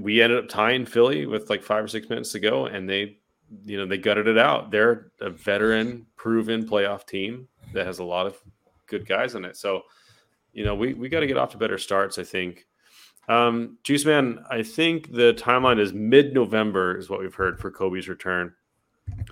we 0.00 0.22
ended 0.22 0.38
up 0.38 0.48
tying 0.48 0.86
Philly 0.86 1.26
with 1.26 1.50
like 1.50 1.62
five 1.62 1.84
or 1.84 1.88
six 1.88 2.08
minutes 2.08 2.32
to 2.32 2.40
go, 2.40 2.66
and 2.66 2.88
they, 2.88 3.18
you 3.64 3.76
know, 3.76 3.86
they 3.86 3.98
gutted 3.98 4.26
it 4.26 4.38
out. 4.38 4.70
They're 4.70 5.12
a 5.20 5.30
veteran, 5.30 6.06
proven 6.16 6.66
playoff 6.66 7.06
team 7.06 7.48
that 7.72 7.86
has 7.86 7.98
a 7.98 8.04
lot 8.04 8.26
of 8.26 8.40
good 8.86 9.06
guys 9.06 9.34
in 9.34 9.44
it. 9.44 9.56
So, 9.56 9.82
you 10.52 10.64
know, 10.64 10.74
we 10.74 10.94
we 10.94 11.08
got 11.08 11.20
to 11.20 11.26
get 11.26 11.36
off 11.36 11.50
to 11.50 11.58
better 11.58 11.78
starts. 11.78 12.18
I 12.18 12.24
think. 12.24 12.66
Um, 13.26 13.78
Juice 13.82 14.04
Man, 14.04 14.44
I 14.50 14.62
think 14.62 15.10
the 15.10 15.32
timeline 15.34 15.80
is 15.80 15.94
mid-November 15.94 16.98
is 16.98 17.08
what 17.08 17.20
we've 17.20 17.34
heard 17.34 17.58
for 17.58 17.70
Coby's 17.70 18.06
return. 18.06 18.52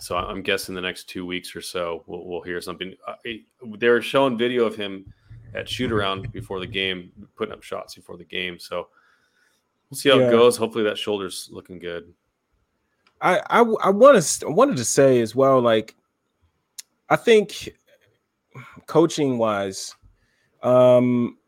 So 0.00 0.16
I'm 0.16 0.42
guessing 0.42 0.74
the 0.74 0.80
next 0.80 1.10
two 1.10 1.26
weeks 1.26 1.54
or 1.54 1.60
so 1.60 2.02
we'll, 2.06 2.24
we'll 2.24 2.40
hear 2.42 2.60
something. 2.60 2.94
Uh, 3.06 3.14
they're 3.78 4.00
showing 4.00 4.38
video 4.38 4.64
of 4.64 4.76
him 4.76 5.12
at 5.54 5.68
shoot 5.68 5.92
around 5.92 6.32
before 6.32 6.58
the 6.58 6.66
game, 6.66 7.12
putting 7.36 7.52
up 7.52 7.62
shots 7.62 7.94
before 7.94 8.16
the 8.16 8.24
game. 8.24 8.58
So 8.58 8.88
we'll 9.90 9.98
see 9.98 10.08
how 10.08 10.18
yeah. 10.18 10.28
it 10.28 10.30
goes. 10.30 10.56
Hopefully 10.56 10.84
that 10.84 10.96
shoulder's 10.96 11.48
looking 11.52 11.78
good. 11.78 12.14
I 13.22 13.38
I, 13.48 13.60
I 13.60 13.90
want 13.90 14.22
to 14.22 14.50
wanted 14.50 14.76
to 14.76 14.84
say 14.84 15.20
as 15.20 15.34
well, 15.34 15.60
like 15.60 15.94
I 17.08 17.16
think 17.16 17.70
coaching 18.86 19.38
wise, 19.38 19.94
um, 20.62 21.38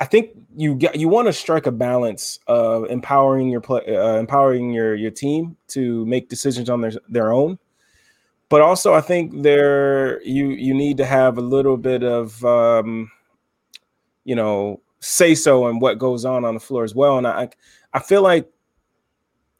I 0.00 0.04
think 0.04 0.30
you 0.56 0.74
get 0.74 0.96
you 0.96 1.08
want 1.08 1.28
to 1.28 1.32
strike 1.32 1.66
a 1.66 1.72
balance 1.72 2.40
of 2.46 2.84
empowering 2.86 3.48
your 3.48 3.60
play, 3.60 3.82
uh, 3.86 4.16
empowering 4.16 4.72
your 4.72 4.94
your 4.94 5.10
team 5.10 5.56
to 5.68 6.04
make 6.06 6.28
decisions 6.28 6.68
on 6.68 6.80
their 6.80 6.92
their 7.08 7.32
own, 7.32 7.58
but 8.48 8.60
also 8.60 8.94
I 8.94 9.00
think 9.00 9.42
there 9.42 10.22
you 10.22 10.48
you 10.48 10.74
need 10.74 10.96
to 10.98 11.06
have 11.06 11.38
a 11.38 11.42
little 11.42 11.76
bit 11.76 12.02
of 12.02 12.44
um, 12.44 13.10
you 14.24 14.34
know 14.34 14.80
say 15.00 15.34
so 15.34 15.66
and 15.66 15.80
what 15.80 15.98
goes 15.98 16.24
on 16.24 16.44
on 16.44 16.54
the 16.54 16.60
floor 16.60 16.84
as 16.84 16.94
well. 16.94 17.16
And 17.16 17.26
I 17.26 17.48
I 17.92 18.00
feel 18.00 18.22
like, 18.22 18.50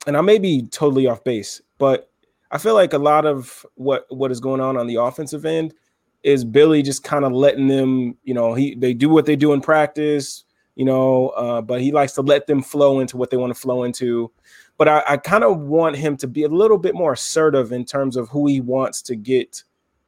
and 0.06 0.16
I 0.16 0.20
may 0.20 0.38
be 0.38 0.62
totally 0.62 1.06
off 1.06 1.22
base, 1.24 1.60
but 1.78 2.10
I 2.50 2.58
feel 2.58 2.74
like 2.74 2.92
a 2.92 2.98
lot 2.98 3.26
of 3.26 3.64
what 3.74 4.06
what 4.08 4.30
is 4.30 4.40
going 4.40 4.60
on 4.60 4.76
on 4.76 4.86
the 4.86 4.96
offensive 4.96 5.44
end 5.44 5.74
is 6.22 6.44
Billy 6.44 6.82
just 6.82 7.04
kind 7.04 7.24
of 7.24 7.32
letting 7.32 7.68
them, 7.68 8.16
you 8.24 8.34
know, 8.34 8.54
he 8.54 8.74
they 8.74 8.94
do 8.94 9.08
what 9.08 9.26
they 9.26 9.36
do 9.36 9.52
in 9.52 9.60
practice, 9.60 10.44
you 10.74 10.84
know, 10.84 11.28
uh, 11.30 11.62
but 11.62 11.80
he 11.80 11.92
likes 11.92 12.12
to 12.14 12.22
let 12.22 12.46
them 12.46 12.62
flow 12.62 13.00
into 13.00 13.16
what 13.16 13.30
they 13.30 13.36
want 13.36 13.54
to 13.54 13.60
flow 13.60 13.84
into. 13.84 14.30
But 14.76 14.88
I, 14.88 15.02
I 15.08 15.16
kind 15.18 15.44
of 15.44 15.60
want 15.60 15.96
him 15.96 16.16
to 16.18 16.26
be 16.26 16.44
a 16.44 16.48
little 16.48 16.78
bit 16.78 16.94
more 16.94 17.12
assertive 17.12 17.72
in 17.72 17.84
terms 17.84 18.16
of 18.16 18.28
who 18.28 18.46
he 18.46 18.60
wants 18.60 19.02
to 19.02 19.16
get 19.16 19.62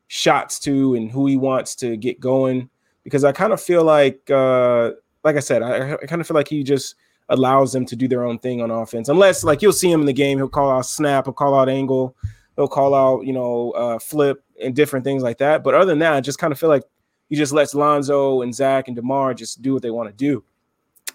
shots 0.09 0.59
to 0.61 0.95
and 0.95 1.11
who 1.11 1.27
he 1.27 1.37
wants 1.37 1.75
to 1.77 1.97
get 1.97 2.21
going 2.21 2.69
because 3.05 3.25
I 3.25 3.33
kind 3.33 3.53
of 3.53 3.61
feel 3.61 3.85
like, 3.85 4.31
uh, 4.31 4.93
like 5.25 5.37
I 5.37 5.41
said, 5.41 5.63
I, 5.63 5.95
I 5.95 6.07
kind 6.07 6.21
of 6.21 6.27
feel 6.27 6.35
like 6.35 6.49
he 6.49 6.63
just 6.63 6.95
allows 7.33 7.73
them 7.73 7.85
to 7.87 7.97
do 7.97 8.07
their 8.07 8.25
own 8.25 8.39
thing 8.39 8.61
on 8.61 8.71
offense. 8.71 9.09
Unless, 9.09 9.43
like, 9.43 9.63
you'll 9.63 9.73
see 9.73 9.91
him 9.91 10.01
in 10.01 10.07
the 10.07 10.13
game, 10.13 10.39
he'll 10.39 10.49
call 10.49 10.71
out 10.71 10.87
snap, 10.87 11.27
he'll 11.27 11.33
call 11.33 11.59
out 11.59 11.69
angle, 11.69 12.17
he'll 12.57 12.69
call 12.69 12.95
out, 12.95 13.27
you 13.27 13.33
know, 13.33 13.73
uh, 13.73 13.99
flip 13.99 14.45
and 14.63 14.77
different 14.77 15.05
things 15.05 15.23
like 15.23 15.39
that. 15.39 15.65
But 15.65 15.75
other 15.75 15.87
than 15.87 15.99
that, 16.01 16.13
I 16.13 16.21
just 16.21 16.39
kind 16.39 16.53
of 16.53 16.59
feel 16.59 16.69
like 16.69 16.85
he 17.29 17.37
just 17.37 17.53
lets 17.53 17.75
Lonzo 17.75 18.43
and 18.43 18.55
Zach 18.55 18.87
and 18.87 18.97
DeMar 18.97 19.35
just 19.35 19.63
do 19.63 19.73
what 19.73 19.83
they 19.83 19.91
want 19.91 20.09
to 20.09 20.15
do. 20.15 20.45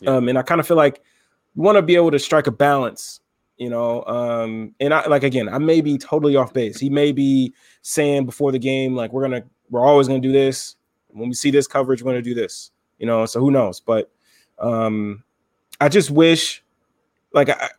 Yeah. 0.02 0.16
Um, 0.16 0.28
and 0.28 0.38
I 0.38 0.42
kind 0.42 0.60
of 0.60 0.68
feel 0.68 0.78
like 0.78 1.02
you 1.56 1.62
want 1.62 1.78
to 1.78 1.82
be 1.82 1.96
able 1.96 2.12
to 2.12 2.20
strike 2.20 2.48
a 2.48 2.52
balance 2.52 3.22
you 3.58 3.70
know 3.70 4.04
um 4.06 4.74
and 4.80 4.94
i 4.94 5.06
like 5.08 5.24
again 5.24 5.50
i 5.50 5.58
may 5.58 5.82
be 5.82 5.98
totally 5.98 6.36
off 6.36 6.54
base 6.54 6.80
he 6.80 6.90
may 6.90 7.12
be 7.12 7.54
saying 7.82 8.26
before 8.26 8.52
the 8.52 8.60
game 8.60 8.96
like 8.96 9.12
we're 9.12 9.22
gonna 9.22 9.44
we're 9.70 9.86
always 9.86 10.08
gonna 10.08 10.20
do 10.20 10.32
this 10.32 10.76
when 11.08 11.28
we 11.28 11.34
see 11.34 11.52
this 11.52 11.68
coverage 11.68 12.02
we're 12.02 12.12
gonna 12.12 12.22
do 12.22 12.36
this 12.36 12.72
you 13.00 13.06
know 13.06 13.26
so 13.26 13.40
who 13.40 13.52
knows 13.52 13.80
but 13.80 14.12
um 14.60 15.24
i 15.82 15.90
just 15.90 16.10
wish 16.12 16.64
like 17.34 17.50
i 17.50 17.70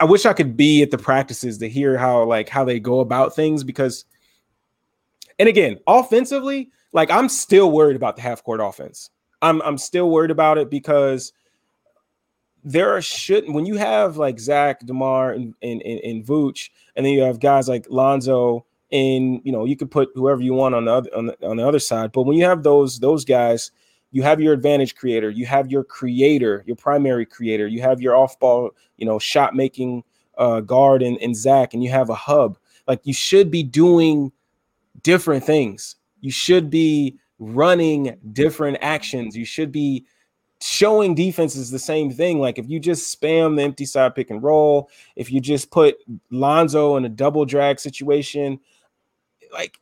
i 0.00 0.04
wish 0.04 0.26
i 0.26 0.32
could 0.32 0.56
be 0.56 0.82
at 0.82 0.90
the 0.90 0.98
practices 0.98 1.58
to 1.58 1.68
hear 1.68 1.96
how 1.96 2.24
like 2.24 2.48
how 2.48 2.64
they 2.64 2.80
go 2.80 3.00
about 3.00 3.34
things 3.34 3.64
because 3.64 4.04
and 5.38 5.48
again 5.48 5.78
offensively 5.86 6.70
like 6.92 7.10
i'm 7.10 7.28
still 7.28 7.70
worried 7.70 7.96
about 7.96 8.16
the 8.16 8.22
half 8.22 8.42
court 8.44 8.60
offense 8.60 9.10
i'm 9.42 9.60
i'm 9.62 9.78
still 9.78 10.10
worried 10.10 10.30
about 10.30 10.58
it 10.58 10.70
because 10.70 11.32
there 12.64 12.90
are 12.94 13.00
shouldn't 13.00 13.54
when 13.54 13.66
you 13.66 13.76
have 13.76 14.16
like 14.16 14.38
Zach, 14.38 14.84
Demar, 14.84 15.32
and 15.32 15.54
and, 15.62 15.80
and, 15.82 16.00
and 16.00 16.24
Vooch, 16.24 16.70
and 16.96 17.04
then 17.04 17.12
you 17.12 17.22
have 17.22 17.40
guys 17.40 17.68
like 17.68 17.86
Lonzo, 17.88 18.66
and 18.90 19.40
you 19.44 19.52
know 19.52 19.64
you 19.64 19.76
could 19.76 19.90
put 19.90 20.10
whoever 20.14 20.40
you 20.42 20.54
want 20.54 20.74
on 20.74 20.84
the 20.84 20.92
other 20.92 21.10
on 21.16 21.26
the, 21.26 21.46
on 21.46 21.56
the 21.56 21.66
other 21.66 21.78
side. 21.78 22.12
But 22.12 22.22
when 22.22 22.36
you 22.36 22.44
have 22.44 22.62
those 22.62 22.98
those 22.98 23.24
guys, 23.24 23.70
you 24.10 24.22
have 24.22 24.40
your 24.40 24.52
advantage 24.52 24.94
creator, 24.94 25.30
you 25.30 25.46
have 25.46 25.70
your 25.70 25.84
creator, 25.84 26.64
your 26.66 26.76
primary 26.76 27.26
creator, 27.26 27.66
you 27.66 27.80
have 27.82 28.00
your 28.00 28.16
off 28.16 28.38
ball, 28.38 28.70
you 28.96 29.06
know, 29.06 29.18
shot 29.18 29.54
making 29.54 30.02
uh, 30.38 30.60
guard 30.60 31.02
and, 31.02 31.18
and 31.18 31.36
Zach, 31.36 31.74
and 31.74 31.82
you 31.82 31.90
have 31.90 32.10
a 32.10 32.14
hub. 32.14 32.58
Like 32.86 33.00
you 33.04 33.12
should 33.12 33.50
be 33.50 33.62
doing 33.62 34.32
different 35.02 35.44
things. 35.44 35.96
You 36.20 36.30
should 36.30 36.70
be 36.70 37.18
running 37.38 38.16
different 38.32 38.78
actions. 38.80 39.36
You 39.36 39.44
should 39.44 39.70
be 39.70 40.06
showing 40.60 41.14
defense 41.14 41.54
is 41.54 41.70
the 41.70 41.78
same 41.78 42.10
thing. 42.10 42.40
Like 42.40 42.58
if 42.58 42.68
you 42.68 42.80
just 42.80 43.14
spam 43.14 43.56
the 43.56 43.62
empty 43.62 43.84
side 43.84 44.14
pick 44.14 44.30
and 44.30 44.42
roll, 44.42 44.90
if 45.16 45.30
you 45.30 45.40
just 45.40 45.70
put 45.70 45.96
Lonzo 46.30 46.96
in 46.96 47.04
a 47.04 47.08
double 47.08 47.44
drag 47.44 47.78
situation, 47.78 48.58
like 49.52 49.78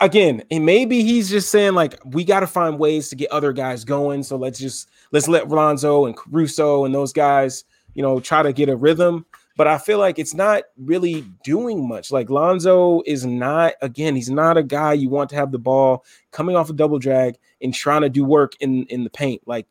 Again, 0.00 0.42
and 0.50 0.64
maybe 0.64 1.02
he's 1.02 1.28
just 1.28 1.50
saying 1.50 1.74
like 1.74 1.98
we 2.06 2.24
got 2.24 2.40
to 2.40 2.46
find 2.46 2.78
ways 2.78 3.10
to 3.10 3.16
get 3.16 3.30
other 3.30 3.52
guys 3.52 3.84
going. 3.84 4.22
So 4.22 4.36
let's 4.36 4.58
just 4.58 4.88
let's 5.12 5.28
let 5.28 5.48
Lonzo 5.48 6.06
and 6.06 6.16
Caruso 6.16 6.84
and 6.84 6.94
those 6.94 7.12
guys, 7.12 7.64
you 7.94 8.02
know, 8.02 8.18
try 8.18 8.42
to 8.42 8.52
get 8.52 8.70
a 8.70 8.76
rhythm. 8.76 9.26
But 9.56 9.68
I 9.68 9.78
feel 9.78 9.98
like 9.98 10.18
it's 10.18 10.34
not 10.34 10.64
really 10.78 11.24
doing 11.44 11.86
much. 11.86 12.10
Like 12.10 12.30
Lonzo 12.30 13.02
is 13.06 13.24
not, 13.24 13.74
again, 13.82 14.16
he's 14.16 14.30
not 14.30 14.56
a 14.56 14.64
guy 14.64 14.94
you 14.94 15.08
want 15.08 15.30
to 15.30 15.36
have 15.36 15.52
the 15.52 15.60
ball 15.60 16.04
coming 16.32 16.56
off 16.56 16.70
a 16.70 16.72
double 16.72 16.98
drag 16.98 17.36
and 17.60 17.72
trying 17.72 18.02
to 18.02 18.08
do 18.08 18.24
work 18.24 18.54
in 18.60 18.86
in 18.86 19.04
the 19.04 19.10
paint. 19.10 19.42
Like 19.46 19.66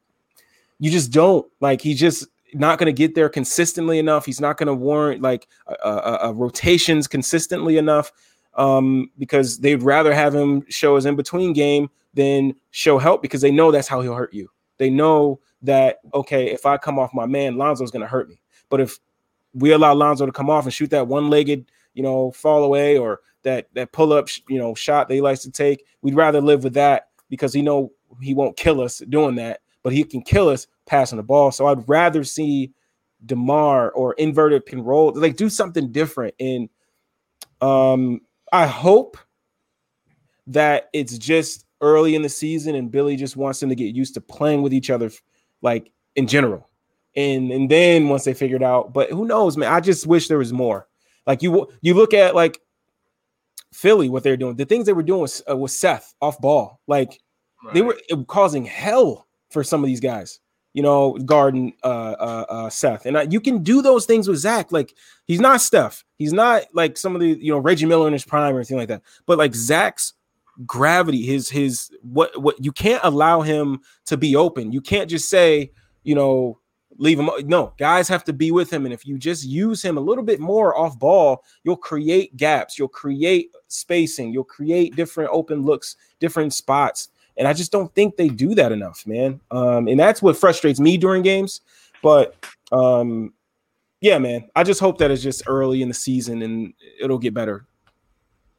you 0.79 0.91
just 0.91 1.11
don't. 1.11 1.45
Like 1.59 1.81
he's 1.81 1.99
just 1.99 2.27
not 2.53 2.77
going 2.77 2.85
to 2.85 2.93
get 2.93 3.15
there 3.15 3.29
consistently 3.29 3.99
enough. 3.99 4.25
He's 4.25 4.41
not 4.41 4.57
going 4.57 4.67
to 4.67 4.73
warrant 4.73 5.21
like 5.21 5.47
a, 5.67 5.89
a, 5.89 6.19
a 6.23 6.33
rotations 6.33 7.07
consistently 7.07 7.77
enough 7.77 8.11
um, 8.55 9.09
because 9.17 9.59
they'd 9.59 9.83
rather 9.83 10.13
have 10.13 10.33
him 10.33 10.65
show 10.69 10.95
his 10.95 11.05
in 11.05 11.15
between 11.15 11.53
game 11.53 11.89
than 12.13 12.55
show 12.71 12.97
help 12.97 13.21
because 13.21 13.41
they 13.41 13.51
know 13.51 13.71
that's 13.71 13.87
how 13.87 14.01
he'll 14.01 14.15
hurt 14.15 14.33
you. 14.33 14.49
They 14.77 14.89
know 14.89 15.39
that 15.61 15.99
okay, 16.13 16.51
if 16.51 16.65
I 16.65 16.77
come 16.77 16.99
off 16.99 17.13
my 17.13 17.25
man, 17.25 17.57
Lonzo's 17.57 17.91
going 17.91 18.01
to 18.01 18.07
hurt 18.07 18.29
me. 18.29 18.39
But 18.69 18.81
if 18.81 18.99
we 19.53 19.71
allow 19.71 19.93
Lonzo 19.93 20.25
to 20.25 20.31
come 20.31 20.49
off 20.49 20.65
and 20.65 20.73
shoot 20.73 20.89
that 20.89 21.07
one-legged, 21.07 21.69
you 21.93 22.03
know, 22.03 22.31
fall 22.31 22.63
away 22.63 22.97
or 22.97 23.21
that 23.43 23.67
that 23.73 23.91
pull-up, 23.91 24.29
you 24.47 24.57
know, 24.57 24.73
shot 24.75 25.07
that 25.07 25.13
he 25.13 25.21
likes 25.21 25.41
to 25.41 25.51
take, 25.51 25.85
we'd 26.01 26.15
rather 26.15 26.41
live 26.41 26.63
with 26.63 26.73
that 26.73 27.09
because 27.29 27.53
he 27.53 27.61
know 27.61 27.91
he 28.21 28.33
won't 28.33 28.57
kill 28.57 28.81
us 28.81 28.99
doing 29.09 29.35
that, 29.35 29.61
but 29.83 29.93
he 29.93 30.03
can 30.03 30.21
kill 30.21 30.49
us 30.49 30.67
passing 30.85 31.17
the 31.17 31.23
ball. 31.23 31.51
So 31.51 31.67
I'd 31.67 31.87
rather 31.87 32.23
see 32.23 32.71
DeMar 33.25 33.91
or 33.91 34.13
inverted 34.13 34.65
pin 34.65 34.83
roll, 34.83 35.13
like 35.15 35.35
do 35.35 35.49
something 35.49 35.91
different. 35.91 36.35
And 36.39 36.69
um, 37.61 38.21
I 38.53 38.67
hope 38.67 39.17
that 40.45 40.89
it's 40.93 41.17
just 41.17 41.65
early 41.81 42.13
in 42.13 42.21
the 42.21 42.29
season 42.29 42.75
and 42.75 42.91
Billy 42.91 43.15
just 43.15 43.35
wants 43.35 43.59
them 43.59 43.69
to 43.69 43.75
get 43.75 43.95
used 43.95 44.13
to 44.13 44.21
playing 44.21 44.61
with 44.61 44.73
each 44.73 44.91
other, 44.91 45.09
like 45.63 45.91
in 46.15 46.27
general. 46.27 46.69
And 47.15 47.51
and 47.51 47.69
then 47.69 48.09
once 48.09 48.25
they 48.25 48.33
figure 48.35 48.55
it 48.55 48.63
out, 48.63 48.93
but 48.93 49.09
who 49.09 49.25
knows, 49.25 49.57
man? 49.57 49.73
I 49.73 49.79
just 49.79 50.05
wish 50.05 50.27
there 50.27 50.37
was 50.37 50.53
more. 50.53 50.87
Like 51.25 51.41
you 51.41 51.67
you 51.81 51.95
look 51.95 52.13
at 52.13 52.35
like 52.35 52.59
Philly, 53.73 54.07
what 54.07 54.21
they're 54.21 54.37
doing, 54.37 54.55
the 54.55 54.65
things 54.65 54.85
they 54.85 54.93
were 54.93 55.03
doing 55.03 55.21
with, 55.21 55.41
uh, 55.49 55.57
with 55.57 55.71
Seth 55.71 56.13
off 56.21 56.39
ball, 56.39 56.79
like 56.87 57.19
right. 57.63 57.73
they 57.73 57.81
were 57.81 57.97
causing 58.27 58.65
hell 58.65 59.27
for 59.49 59.63
some 59.63 59.83
of 59.83 59.87
these 59.87 59.99
guys 59.99 60.39
you 60.73 60.81
know, 60.81 61.13
Garden, 61.13 61.73
uh, 61.83 62.15
uh, 62.19 62.45
uh, 62.49 62.69
Seth, 62.69 63.05
and 63.05 63.31
you 63.31 63.39
can 63.39 63.61
do 63.63 63.81
those 63.81 64.05
things 64.05 64.27
with 64.27 64.39
Zach. 64.39 64.71
Like 64.71 64.95
he's 65.25 65.39
not 65.39 65.61
Steph, 65.61 66.03
he's 66.17 66.33
not 66.33 66.63
like 66.73 66.97
some 66.97 67.15
of 67.15 67.21
the 67.21 67.37
you 67.39 67.51
know 67.51 67.59
Reggie 67.59 67.85
Miller 67.85 68.07
in 68.07 68.13
his 68.13 68.25
prime 68.25 68.55
or 68.55 68.57
anything 68.57 68.77
like 68.77 68.87
that. 68.89 69.03
But 69.25 69.37
like 69.37 69.53
Zach's 69.53 70.13
gravity, 70.65 71.21
his 71.23 71.49
his 71.49 71.91
what 72.01 72.41
what 72.41 72.63
you 72.63 72.71
can't 72.71 73.03
allow 73.03 73.41
him 73.41 73.81
to 74.05 74.17
be 74.17 74.35
open. 74.35 74.71
You 74.71 74.81
can't 74.81 75.09
just 75.09 75.29
say 75.29 75.71
you 76.03 76.15
know 76.15 76.59
leave 76.97 77.19
him. 77.19 77.29
No, 77.45 77.73
guys 77.77 78.07
have 78.07 78.23
to 78.25 78.33
be 78.33 78.51
with 78.51 78.73
him, 78.73 78.85
and 78.85 78.93
if 78.93 79.05
you 79.05 79.19
just 79.19 79.45
use 79.45 79.83
him 79.83 79.97
a 79.97 80.01
little 80.01 80.23
bit 80.23 80.39
more 80.39 80.75
off 80.75 80.97
ball, 80.97 81.43
you'll 81.63 81.77
create 81.77 82.35
gaps, 82.35 82.79
you'll 82.79 82.87
create 82.87 83.51
spacing, 83.67 84.33
you'll 84.33 84.43
create 84.43 84.95
different 84.95 85.29
open 85.31 85.61
looks, 85.61 85.97
different 86.19 86.53
spots 86.53 87.09
and 87.37 87.47
I 87.47 87.53
just 87.53 87.71
don't 87.71 87.93
think 87.95 88.15
they 88.15 88.29
do 88.29 88.55
that 88.55 88.71
enough, 88.71 89.05
man. 89.07 89.39
Um, 89.51 89.87
and 89.87 89.99
that's 89.99 90.21
what 90.21 90.37
frustrates 90.37 90.79
me 90.79 90.97
during 90.97 91.23
games. 91.23 91.61
But 92.01 92.35
um, 92.71 93.33
yeah, 94.01 94.19
man, 94.19 94.49
I 94.55 94.63
just 94.63 94.79
hope 94.79 94.97
that 94.99 95.11
it's 95.11 95.23
just 95.23 95.43
early 95.47 95.81
in 95.81 95.87
the 95.87 95.93
season 95.93 96.41
and 96.41 96.73
it'll 96.99 97.17
get 97.17 97.33
better. 97.33 97.65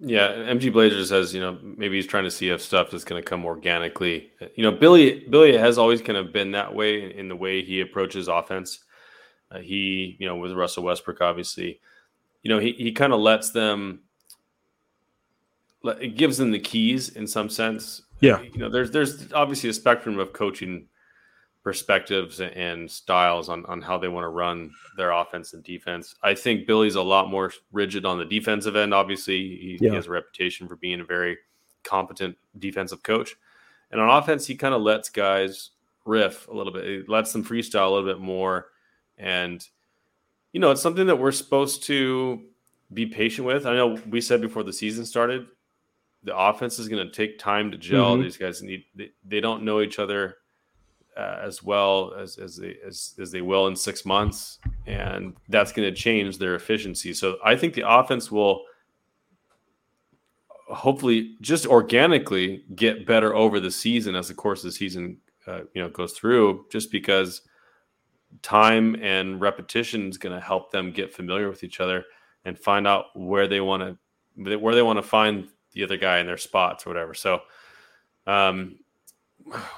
Yeah, 0.01 0.29
MG 0.29 0.73
Blazer 0.73 1.05
says, 1.05 1.33
you 1.33 1.41
know, 1.41 1.59
maybe 1.63 1.97
he's 1.97 2.07
trying 2.07 2.25
to 2.25 2.31
see 2.31 2.49
if 2.49 2.61
stuff 2.61 2.93
is 2.93 3.05
going 3.05 3.23
to 3.23 3.29
come 3.29 3.45
organically. 3.45 4.33
You 4.55 4.65
know, 4.65 4.73
Billy 4.73 5.25
Billy 5.31 5.57
has 5.57 5.79
always 5.79 6.03
kind 6.03 6.19
of 6.19 6.33
been 6.33 6.51
that 6.53 6.75
way 6.75 7.17
in 7.17 7.29
the 7.29 7.37
way 7.37 7.63
he 7.63 7.81
approaches 7.81 8.27
offense. 8.27 8.81
Uh, 9.51 9.61
he, 9.61 10.17
you 10.19 10.27
know, 10.27 10.37
with 10.37 10.53
Russell 10.53 10.83
Westbrook, 10.83 11.21
obviously, 11.21 11.81
you 12.43 12.51
know, 12.51 12.59
he 12.59 12.73
he 12.73 12.93
kind 12.93 13.13
of 13.13 13.21
lets 13.21 13.51
them, 13.51 14.01
it 15.85 16.17
gives 16.17 16.39
them 16.39 16.51
the 16.51 16.59
keys 16.59 17.11
in 17.11 17.27
some 17.27 17.49
sense 17.49 18.03
yeah, 18.21 18.41
you 18.41 18.59
know, 18.59 18.69
there's 18.69 18.91
there's 18.91 19.33
obviously 19.33 19.71
a 19.71 19.73
spectrum 19.73 20.19
of 20.19 20.33
coaching 20.33 20.89
perspectives 21.63 22.41
and 22.41 22.91
styles 22.91 23.49
on 23.49 23.65
on 23.67 23.81
how 23.81 23.99
they 23.99 24.09
want 24.09 24.25
to 24.25 24.29
run 24.29 24.71
their 24.97 25.13
offense 25.13 25.55
and 25.55 25.65
defense. 25.65 26.15
I 26.23 26.35
think 26.35 26.67
Billy's 26.67 26.95
a 26.95 27.03
lot 27.03 27.31
more 27.31 27.53
rigid 27.73 28.05
on 28.05 28.19
the 28.19 28.25
defensive 28.25 28.77
end. 28.77 28.93
Obviously, 28.93 29.39
he, 29.39 29.79
yeah. 29.81 29.91
he 29.91 29.97
has 29.97 30.07
a 30.07 30.11
reputation 30.11 30.69
for 30.69 30.77
being 30.77 31.01
a 31.01 31.05
very 31.05 31.39
competent 31.83 32.37
defensive 32.59 33.03
coach, 33.03 33.35
and 33.91 34.01
on 34.01 34.11
offense, 34.11 34.47
he 34.47 34.55
kind 34.55 34.75
of 34.75 34.83
lets 34.83 35.09
guys 35.09 35.71
riff 36.05 36.49
a 36.49 36.53
little 36.53 36.73
bit. 36.73 36.85
He 36.85 37.03
lets 37.09 37.33
them 37.33 37.45
freestyle 37.45 37.89
a 37.89 37.91
little 37.91 38.09
bit 38.09 38.21
more, 38.21 38.67
and 39.19 39.67
you 40.53 40.61
know, 40.61 40.71
it's 40.71 40.83
something 40.83 41.09
that 41.09 41.17
we're 41.17 41.33
supposed 41.33 41.83
to 41.85 42.43
be 42.93 43.07
patient 43.07 43.47
with. 43.47 43.67
I 43.67 43.75
know 43.75 43.99
we 44.09 44.21
said 44.21 44.41
before 44.41 44.63
the 44.63 44.73
season 44.73 45.05
started 45.05 45.47
the 46.25 46.37
offense 46.37 46.79
is 46.79 46.89
going 46.89 47.07
to 47.07 47.13
take 47.13 47.39
time 47.39 47.71
to 47.71 47.79
gel. 47.79 48.15
Mm-hmm. 48.15 48.23
These 48.23 48.37
guys 48.37 48.63
need 48.63 48.85
they, 48.95 49.11
they, 49.27 49.41
don't 49.41 49.63
know 49.63 49.81
each 49.81 49.99
other 49.99 50.39
uh, 51.17 51.39
as 51.43 51.63
well 51.63 52.15
as 52.19 52.39
as 52.39 52.57
they 52.57 52.77
as, 52.85 53.15
as 53.21 53.31
they 53.31 53.43
will 53.43 53.67
in 53.69 53.77
six 53.77 54.05
months, 54.05 54.59
and 54.87 55.35
that's 55.49 55.73
going 55.73 55.89
to 55.89 55.95
change 55.95 56.39
their 56.39 56.55
efficiency. 56.55 57.13
So 57.13 57.37
I 57.45 57.57
think 57.57 57.75
the 57.75 57.89
offense 57.89 58.33
will 58.33 58.65
hopefully 60.69 61.37
just 61.43 61.67
organically 61.67 62.65
get 62.75 63.07
better 63.07 63.35
over 63.35 63.61
the 63.61 63.71
season 63.71 64.15
as 64.15 64.29
the 64.29 64.35
course 64.35 64.61
of 64.61 64.71
the 64.71 64.77
season 64.77 65.19
uh, 65.47 65.61
you 65.75 65.83
know 65.83 65.91
goes 65.91 66.13
through, 66.13 66.65
just 66.71 66.91
because 66.91 67.43
time 68.43 68.97
and 68.97 69.41
repetition 69.41 70.09
is 70.09 70.19
going 70.19 70.35
to 70.35 70.45
help 70.45 70.73
them 70.73 70.91
get 70.91 71.13
familiar 71.13 71.49
with 71.49 71.63
each 71.63 71.81
other 71.81 72.05
and 72.45 72.59
find 72.59 72.87
out 72.87 73.07
where 73.15 73.47
they 73.47 73.61
want 73.61 73.83
to 73.83 74.59
where 74.59 74.75
they 74.75 74.83
want 74.83 74.99
to 74.99 75.03
find 75.03 75.49
the 75.75 75.85
other 75.85 75.97
guy 75.97 76.19
in 76.19 76.27
their 76.27 76.37
spots 76.37 76.87
or 76.87 76.91
whatever. 76.91 77.15
So 77.15 77.41
um, 78.27 78.79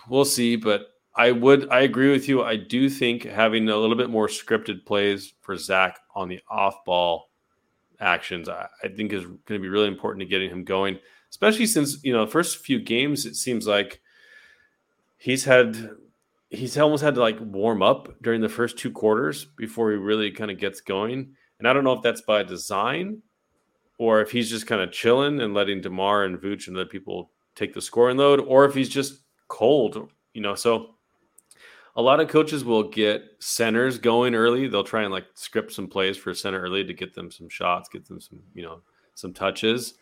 we'll 0.09 0.25
see. 0.25 0.57
But 0.57 0.89
I 1.15 1.33
would 1.33 1.69
I 1.71 1.81
agree 1.81 2.11
with 2.11 2.29
you. 2.29 2.43
I 2.43 2.57
do 2.57 2.89
think 2.89 3.25
having 3.25 3.69
a 3.69 3.77
little 3.77 3.97
bit 3.97 4.11
more 4.11 4.29
scripted 4.29 4.85
plays 4.85 5.33
for 5.41 5.57
Zach 5.57 5.99
on 6.15 6.29
the 6.29 6.41
off 6.49 6.85
ball 6.85 7.31
actions, 7.99 8.49
I, 8.49 8.69
I 8.85 8.89
think 8.89 9.13
is 9.13 9.25
going 9.25 9.39
to 9.49 9.59
be 9.59 9.69
really 9.69 9.89
important 9.89 10.21
to 10.21 10.27
getting 10.27 10.51
him 10.51 10.65
going. 10.65 10.99
Especially 11.31 11.67
since 11.67 12.03
you 12.05 12.13
know 12.13 12.25
the 12.25 12.31
first 12.31 12.59
few 12.59 12.79
games, 12.79 13.27
it 13.27 13.35
seems 13.35 13.67
like 13.67 14.01
he's 15.17 15.45
had 15.45 15.91
he's 16.51 16.79
almost 16.79 17.03
had 17.03 17.15
to 17.15 17.21
like 17.21 17.39
warm 17.41 17.83
up 17.83 18.15
during 18.23 18.41
the 18.41 18.49
first 18.49 18.79
two 18.79 18.91
quarters 18.91 19.45
before 19.45 19.91
he 19.91 19.97
really 19.97 20.31
kind 20.31 20.51
of 20.51 20.59
gets 20.59 20.81
going. 20.81 21.35
And 21.59 21.67
I 21.67 21.73
don't 21.73 21.85
know 21.85 21.95
if 21.95 22.03
that's 22.03 22.21
by 22.21 22.43
design 22.43 23.23
or 23.99 24.21
if 24.21 24.31
he's 24.31 24.51
just 24.51 24.67
kind 24.67 24.81
of 24.83 24.93
chilling 24.93 25.41
and 25.41 25.55
letting 25.55 25.81
Demar 25.81 26.25
and 26.25 26.39
Vooch 26.39 26.69
and 26.69 26.77
other 26.77 26.87
people 26.87 27.31
take 27.55 27.73
the 27.73 27.81
scoring 27.81 28.17
load, 28.17 28.41
or 28.41 28.65
if 28.65 28.75
he's 28.75 28.89
just 28.89 29.23
cold, 29.49 30.11
you 30.35 30.41
know. 30.41 30.55
So 30.55 30.95
a 31.97 32.03
lot 32.03 32.21
of 32.21 32.29
coaches 32.29 32.65
will 32.65 32.83
get 32.83 33.25
centers 33.39 33.99
going 33.99 34.35
early. 34.35 34.69
They'll 34.69 34.85
try 34.85 35.03
and 35.03 35.13
like 35.13 35.27
script 35.35 35.73
some 35.73 35.89
plays 35.89 36.17
for 36.17 36.31
a 36.31 36.35
center 36.35 36.61
early 36.61 36.85
to 36.85 36.93
get 36.93 37.15
them 37.15 37.31
some 37.31 37.49
shots, 37.49 37.89
get 37.89 38.07
them 38.07 38.21
some, 38.21 38.41
you 38.55 38.63
know, 38.63 38.83
some 39.15 39.33
touches. 39.33 39.95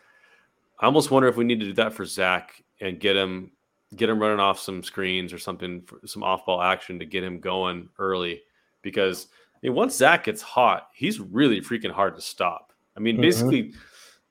I 0.80 0.86
almost 0.86 1.12
wonder 1.12 1.28
if 1.28 1.36
we 1.36 1.44
need 1.44 1.60
to 1.60 1.66
do 1.66 1.72
that 1.74 1.94
for 1.94 2.04
Zach 2.04 2.62
and 2.80 2.98
get 2.98 3.16
him 3.16 3.52
get 3.94 4.10
him 4.10 4.18
running 4.18 4.40
off 4.40 4.58
some 4.58 4.82
screens 4.82 5.32
or 5.32 5.38
something, 5.38 5.86
some 6.04 6.24
off 6.24 6.44
ball 6.44 6.60
action 6.60 6.98
to 6.98 7.04
get 7.04 7.22
him 7.22 7.38
going 7.38 7.88
early. 8.00 8.42
Because 8.82 9.28
I 9.54 9.58
mean, 9.68 9.74
once 9.74 9.94
Zach 9.94 10.24
gets 10.24 10.42
hot, 10.42 10.88
he's 10.92 11.20
really 11.20 11.60
freaking 11.60 11.92
hard 11.92 12.16
to 12.16 12.20
stop. 12.20 12.72
I 12.96 13.00
mean, 13.00 13.16
mm-hmm. 13.16 13.22
basically, 13.22 13.74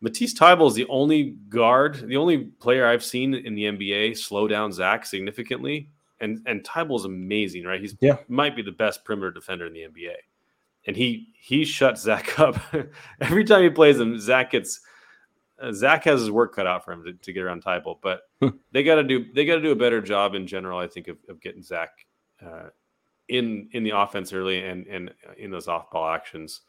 Matisse 0.01 0.33
Thybulle 0.33 0.67
is 0.67 0.73
the 0.73 0.87
only 0.87 1.35
guard, 1.49 2.07
the 2.07 2.17
only 2.17 2.39
player 2.39 2.85
I've 2.85 3.03
seen 3.03 3.33
in 3.33 3.55
the 3.55 3.63
NBA 3.63 4.17
slow 4.17 4.47
down 4.47 4.71
Zach 4.71 5.05
significantly. 5.05 5.89
And 6.19 6.41
and 6.45 6.63
Thybulle 6.63 6.99
is 6.99 7.05
amazing, 7.05 7.63
right? 7.65 7.81
He's 7.81 7.95
yeah. 7.99 8.17
might 8.27 8.55
be 8.55 8.61
the 8.61 8.71
best 8.71 9.03
perimeter 9.03 9.31
defender 9.31 9.65
in 9.65 9.73
the 9.73 9.81
NBA. 9.81 10.15
And 10.87 10.95
he 10.95 11.29
he 11.33 11.65
shuts 11.65 12.01
Zach 12.01 12.39
up 12.39 12.57
every 13.21 13.43
time 13.43 13.63
he 13.63 13.69
plays 13.69 13.99
him. 13.99 14.19
Zach 14.19 14.51
gets 14.51 14.81
uh, 15.61 15.71
Zach 15.71 16.03
has 16.03 16.19
his 16.19 16.31
work 16.31 16.55
cut 16.55 16.67
out 16.67 16.83
for 16.83 16.91
him 16.91 17.03
to, 17.05 17.13
to 17.13 17.33
get 17.33 17.43
around 17.43 17.63
Thybulle, 17.63 17.99
but 18.01 18.21
they 18.71 18.83
got 18.83 18.95
to 18.95 19.03
do 19.03 19.31
they 19.33 19.45
got 19.45 19.55
to 19.55 19.61
do 19.61 19.71
a 19.71 19.75
better 19.75 20.01
job 20.01 20.35
in 20.35 20.47
general. 20.47 20.79
I 20.79 20.87
think 20.87 21.07
of, 21.07 21.17
of 21.29 21.41
getting 21.41 21.63
Zach 21.63 21.91
uh, 22.45 22.69
in 23.29 23.69
in 23.71 23.83
the 23.83 23.91
offense 23.91 24.33
early 24.33 24.63
and 24.65 24.85
and 24.87 25.13
in 25.37 25.51
those 25.51 25.67
off 25.67 25.89
ball 25.91 26.09
actions. 26.09 26.61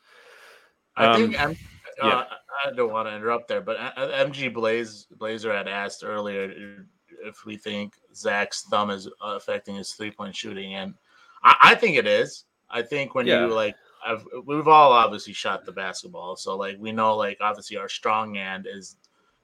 I 0.97 1.07
um, 1.07 1.16
think 1.16 1.40
I'm, 1.40 1.57
yeah. 2.03 2.09
Uh, 2.09 2.24
I 2.66 2.72
don't 2.72 2.92
want 2.92 3.09
to 3.09 3.14
interrupt 3.14 3.49
there, 3.49 3.61
but 3.61 3.76
uh, 3.76 3.92
uh, 3.97 4.24
MG 4.24 4.53
Blaze 4.53 5.07
Blazer 5.18 5.53
had 5.53 5.68
asked 5.68 6.03
earlier 6.05 6.45
uh, 6.45 7.28
if 7.28 7.45
we 7.45 7.57
think 7.57 7.95
Zach's 8.14 8.62
thumb 8.62 8.90
is 8.90 9.09
affecting 9.22 9.76
his 9.76 9.92
three 9.92 10.11
point 10.11 10.34
shooting, 10.34 10.74
and 10.74 10.95
I, 11.42 11.57
I, 11.61 11.74
think 11.74 11.97
it 11.97 12.07
is. 12.07 12.45
I 12.70 12.82
think 12.82 13.14
when 13.14 13.26
yeah. 13.26 13.47
you 13.47 13.53
like, 13.53 13.76
I've 14.05 14.24
we've 14.45 14.68
all 14.68 14.92
obviously 14.92 15.32
shot 15.32 15.64
the 15.64 15.72
basketball, 15.72 16.36
so 16.36 16.57
like 16.57 16.76
we 16.78 16.92
know 16.92 17.16
like 17.16 17.38
obviously 17.40 17.76
our 17.76 17.88
strong 17.88 18.34
hand 18.34 18.66
is 18.70 18.97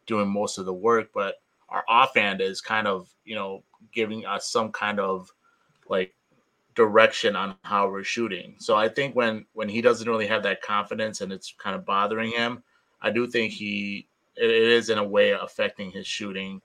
doing 0.07 0.29
most 0.29 0.59
of 0.59 0.67
the 0.67 0.75
work, 0.75 1.11
but 1.15 1.37
our 1.69 1.85
offhand 1.89 2.41
is 2.41 2.61
kind 2.61 2.87
of 2.87 3.09
you 3.25 3.35
know 3.35 3.65
giving 3.93 4.27
us 4.27 4.51
some 4.51 4.73
kind 4.73 5.01
of 5.01 5.31
like 5.89 6.15
direction 6.81 7.37
on 7.37 7.55
how 7.63 7.91
we're 7.91 8.03
shooting. 8.03 8.55
So 8.59 8.75
I 8.75 8.89
think 8.89 9.15
when 9.15 9.45
when 9.53 9.69
he 9.69 9.83
doesn't 9.83 10.09
really 10.09 10.27
have 10.27 10.43
that 10.45 10.63
confidence 10.63 11.21
and 11.21 11.31
it's 11.31 11.55
kind 11.59 11.77
of 11.77 11.85
bothering 11.85 12.33
him, 12.33 12.63
I 13.03 13.11
do 13.11 13.27
think 13.27 13.53
he 13.53 14.09
it 14.37 14.51
is 14.51 14.89
in 14.89 14.97
a 14.97 15.05
way 15.05 15.33
affecting 15.33 15.91
his 15.91 16.07
shooting, 16.07 16.63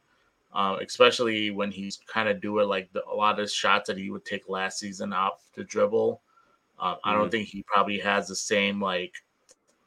uh, 0.53 0.77
especially 0.81 1.51
when 1.51 1.69
he's 1.69 1.99
kind 2.07 2.29
of 2.29 2.39
doing 2.39 2.69
like 2.69 2.93
the, 2.93 3.03
a 3.05 3.13
lot 3.13 3.41
of 3.41 3.51
shots 3.51 3.87
that 3.87 3.97
he 3.97 4.09
would 4.09 4.23
take 4.23 4.47
last 4.47 4.79
season 4.79 5.11
off 5.11 5.43
the 5.53 5.65
dribble. 5.65 6.21
Uh, 6.79 6.93
mm-hmm. 6.93 7.09
I 7.09 7.11
don't 7.11 7.23
mm-hmm. 7.23 7.31
think 7.31 7.49
he 7.49 7.63
probably 7.63 7.99
has 7.99 8.29
the 8.29 8.37
same 8.37 8.81
like 8.81 9.11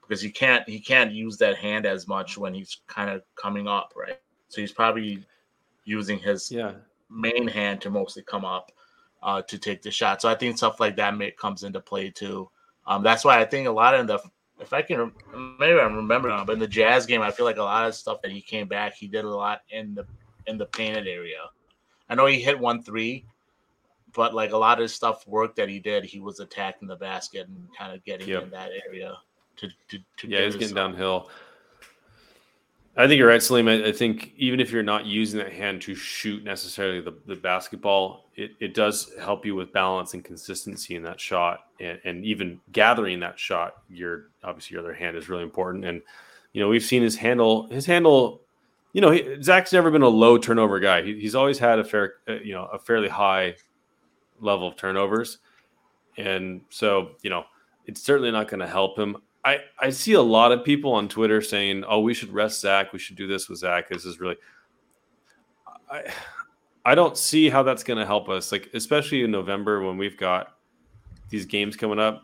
because 0.03 0.21
he 0.21 0.31
can't 0.31 0.69
he 0.69 0.79
can't 0.79 1.11
use 1.11 1.39
that 1.39 1.57
hand 1.57 1.87
as 1.87 2.07
much 2.07 2.37
when 2.37 2.53
he's 2.53 2.83
kind 2.87 3.09
of 3.09 3.23
coming 3.35 3.67
up, 3.67 3.95
right? 3.97 4.21
So 4.51 4.61
he's 4.61 4.73
probably 4.73 5.25
using 5.87 6.19
his 6.19 6.53
yeah. 6.53 6.73
main 7.09 7.49
hand 7.49 7.81
to 7.81 7.89
mostly 7.89 8.23
come 8.23 8.45
up 8.45 8.73
uh, 9.23 9.43
to 9.43 9.59
take 9.59 9.83
the 9.83 9.91
shot. 9.91 10.23
So 10.23 10.29
I 10.29 10.35
think 10.35 10.57
stuff 10.57 10.81
like 10.81 10.97
that 10.97 11.17
may, 11.17 11.31
comes 11.33 11.63
into 11.63 11.81
play 11.81 12.11
too. 12.11 12.49
Um, 12.87 13.03
that's 13.03 13.25
why 13.25 13.41
I 13.41 13.45
think 13.45 13.69
a 13.69 13.73
lot 13.73 13.95
of 13.95 14.07
the 14.07 14.21
if 14.61 14.73
I 14.73 14.83
can 14.83 15.13
maybe 15.59 15.79
I'm 15.79 15.95
remembering, 15.95 16.45
but 16.45 16.55
in 16.55 16.59
the 16.59 16.67
Jazz 16.67 17.07
game, 17.07 17.23
I 17.23 17.31
feel 17.31 17.47
like 17.47 17.59
a 17.59 17.63
lot 17.63 17.87
of 17.87 17.95
stuff 17.95 18.23
that 18.23 18.33
he 18.33 18.41
came 18.41 18.67
back, 18.67 18.95
he 18.95 19.07
did 19.07 19.25
a 19.25 19.31
lot 19.31 19.61
in 19.71 19.95
the 19.95 20.07
in 20.47 20.59
the 20.59 20.67
painted 20.67 21.07
area. 21.07 21.39
I 22.09 22.15
know 22.15 22.27
he 22.27 22.41
hit 22.41 22.59
one 22.59 22.83
three, 22.83 23.27
but 24.15 24.35
like 24.35 24.53
a 24.53 24.57
lot 24.57 24.81
of 24.81 24.91
stuff 24.91 25.27
work 25.29 25.55
that 25.57 25.69
he 25.69 25.79
did, 25.79 26.05
he 26.05 26.21
was 26.21 26.41
attacking 26.41 26.89
the 26.89 26.97
basket 26.97 27.47
and 27.47 27.69
kind 27.77 27.95
of 27.95 28.05
getting 28.05 28.29
yep. 28.29 28.45
in 28.45 28.51
that 28.51 28.71
area 28.87 29.17
to 29.57 29.69
to, 29.89 29.99
to 30.17 30.29
yeah, 30.29 30.45
he's 30.45 30.57
getting 30.57 30.75
downhill. 30.75 31.29
I 32.99 33.07
think 33.07 33.21
you're 33.21 33.29
right, 33.29 33.41
Salim. 33.41 33.69
I, 33.69 33.85
I, 33.87 33.93
think 33.93 34.33
even 34.37 34.59
if 34.59 34.73
you're 34.73 34.83
not 34.83 35.07
using 35.07 35.39
that 35.39 35.53
hand 35.53 35.81
to 35.83 35.95
shoot 35.95 36.43
necessarily 36.43 37.01
the, 37.01 37.15
the 37.27 37.37
basketball, 37.37 38.25
it, 38.35 38.51
it 38.59 38.75
does 38.75 39.13
help 39.21 39.47
you 39.47 39.55
with 39.55 39.73
balance 39.73 40.15
and 40.15 40.25
consistency 40.25 40.97
in 40.97 41.05
that 41.05 41.21
shot, 41.21 41.61
and, 41.79 42.01
and 42.05 42.25
even 42.25 42.61
gathering 42.73 43.21
that 43.21 43.39
shot. 43.39 43.75
Your 43.89 44.31
obviously 44.43 44.75
your 44.75 44.83
other 44.83 44.95
hand 44.95 45.17
is 45.17 45.29
really 45.29 45.45
important, 45.45 45.85
and 45.85 46.03
you 46.53 46.61
know 46.61 46.69
we've 46.69 46.83
seen 46.83 47.01
his 47.01 47.15
handle. 47.15 47.69
His 47.69 47.87
handle, 47.87 48.41
you 48.93 49.01
know, 49.01 49.13
he, 49.13 49.41
Zach's 49.43 49.73
never 49.73 49.93
been 49.93 50.03
a 50.03 50.09
low 50.09 50.37
turnover 50.37 50.81
guy. 50.81 51.03
He, 51.03 51.21
he's 51.21 51.37
always 51.37 51.61
had 51.61 51.79
a 51.79 51.85
fair, 51.85 52.15
uh, 52.29 52.41
you 52.43 52.53
know, 52.53 52.65
a 52.65 52.81
fairly 52.81 53.09
high 53.09 53.55
level 54.41 54.67
of 54.67 54.75
turnovers, 54.75 55.39
and 56.17 56.63
so 56.69 57.11
you 57.23 57.31
know 57.31 57.45
it's 57.87 58.03
certainly 58.03 58.33
not 58.33 58.49
going 58.49 58.61
to 58.61 58.67
help 58.67 58.99
him. 58.99 59.19
I, 59.45 59.61
I 59.81 59.91
see 59.91 60.15
a 60.15 60.23
lot 60.23 60.53
of 60.53 60.65
people 60.65 60.93
on 60.93 61.09
Twitter 61.09 61.41
saying, 61.41 61.85
"Oh, 61.87 62.01
we 62.01 62.15
should 62.15 62.33
rest 62.33 62.61
Zach. 62.61 62.93
We 62.93 62.99
should 62.99 63.17
do 63.17 63.27
this 63.27 63.49
with 63.49 63.59
Zach. 63.59 63.89
This 63.89 64.05
is 64.05 64.21
really." 64.21 64.37
I 65.91 66.13
I 66.85 66.95
don't 66.95 67.17
see 67.17 67.51
how 67.51 67.63
that's 67.63 67.85
going 67.85 67.99
to 67.99 68.07
help 68.07 68.29
us. 68.29 68.51
Like 68.51 68.71
especially 68.75 69.23
in 69.23 69.31
November 69.31 69.83
when 69.83 69.97
we've 69.97 70.17
got 70.17 70.57
these 71.29 71.45
games 71.45 71.77
coming 71.77 71.99
up. 71.99 72.23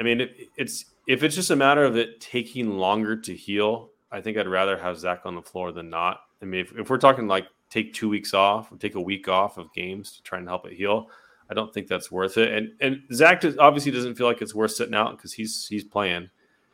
I 0.00 0.02
mean, 0.02 0.22
it, 0.22 0.48
it's 0.56 0.86
if 1.06 1.22
it's 1.22 1.34
just 1.34 1.50
a 1.50 1.56
matter 1.56 1.84
of 1.84 1.96
it 1.96 2.20
taking 2.20 2.78
longer 2.78 3.16
to 3.16 3.34
heal. 3.34 3.90
I 4.10 4.20
think 4.20 4.36
I'd 4.36 4.48
rather 4.48 4.76
have 4.76 4.98
Zach 4.98 5.22
on 5.24 5.34
the 5.34 5.42
floor 5.42 5.72
than 5.72 5.88
not. 5.88 6.20
I 6.42 6.44
mean, 6.44 6.60
if, 6.60 6.72
if 6.76 6.90
we're 6.90 6.98
talking 6.98 7.28
like 7.28 7.46
take 7.70 7.94
two 7.94 8.08
weeks 8.08 8.34
off 8.34 8.70
take 8.78 8.94
a 8.94 9.00
week 9.00 9.28
off 9.28 9.56
of 9.56 9.72
games 9.72 10.12
to 10.12 10.22
try 10.22 10.38
and 10.38 10.46
help 10.46 10.66
it 10.66 10.74
heal, 10.74 11.08
I 11.52 11.54
don't 11.54 11.72
think 11.72 11.86
that's 11.86 12.10
worth 12.10 12.38
it. 12.38 12.50
And 12.50 12.72
and 12.80 13.02
Zach 13.12 13.44
obviously 13.58 13.92
doesn't 13.92 14.14
feel 14.14 14.26
like 14.26 14.40
it's 14.40 14.54
worth 14.54 14.72
sitting 14.72 14.94
out 14.94 15.18
because 15.18 15.34
he's 15.34 15.66
he's 15.68 15.84
playing 15.84 16.30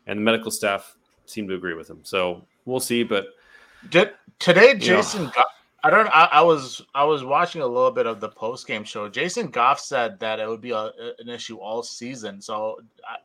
and 0.06 0.18
the 0.18 0.22
medical 0.22 0.52
staff 0.52 0.96
seem 1.26 1.48
to 1.48 1.54
agree 1.56 1.74
with 1.74 1.90
him. 1.90 1.98
So 2.04 2.46
we'll 2.64 2.78
see. 2.78 3.02
But 3.02 3.26
Did, 3.90 4.12
today, 4.38 4.76
Jason, 4.76 5.24
Goff, 5.26 5.46
I 5.82 5.90
don't. 5.90 6.06
I, 6.08 6.28
I, 6.32 6.42
was 6.42 6.80
I 6.94 7.04
was 7.04 7.24
watching 7.24 7.60
a 7.60 7.66
little 7.66 7.90
bit 7.90 8.06
of 8.06 8.20
the 8.20 8.28
post 8.28 8.68
game 8.68 8.84
show. 8.84 9.08
Jason 9.08 9.48
Goff 9.48 9.80
said 9.80 10.20
that 10.20 10.38
it 10.38 10.48
would 10.48 10.60
be 10.60 10.70
a, 10.70 10.92
an 11.18 11.28
issue 11.28 11.58
all 11.58 11.82
season. 11.82 12.40
So 12.40 12.78
I, 13.04 13.16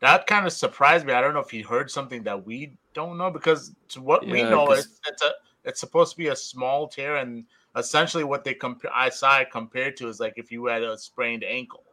that 0.00 0.26
kind 0.26 0.46
of 0.46 0.52
surprised 0.52 1.06
me. 1.06 1.14
I 1.14 1.22
don't 1.22 1.32
know 1.32 1.40
if 1.40 1.50
he 1.50 1.62
heard 1.62 1.90
something 1.90 2.22
that 2.24 2.44
we 2.44 2.76
don't 2.92 3.16
know 3.16 3.30
because 3.30 3.72
to 3.90 4.02
what 4.02 4.26
yeah, 4.26 4.32
we 4.32 4.42
know, 4.42 4.70
it's, 4.72 5.00
it's 5.08 5.22
a 5.22 5.30
it's 5.64 5.80
supposed 5.80 6.12
to 6.12 6.18
be 6.18 6.28
a 6.28 6.36
small 6.36 6.88
tear, 6.88 7.16
and 7.16 7.44
essentially 7.76 8.24
what 8.24 8.44
they 8.44 8.54
compare 8.54 8.90
I 8.94 9.08
saw 9.08 9.38
it 9.38 9.50
compared 9.50 9.96
to 9.98 10.08
is 10.08 10.20
like 10.20 10.34
if 10.36 10.52
you 10.52 10.66
had 10.66 10.82
a 10.82 10.96
sprained 10.98 11.44
ankle. 11.44 11.84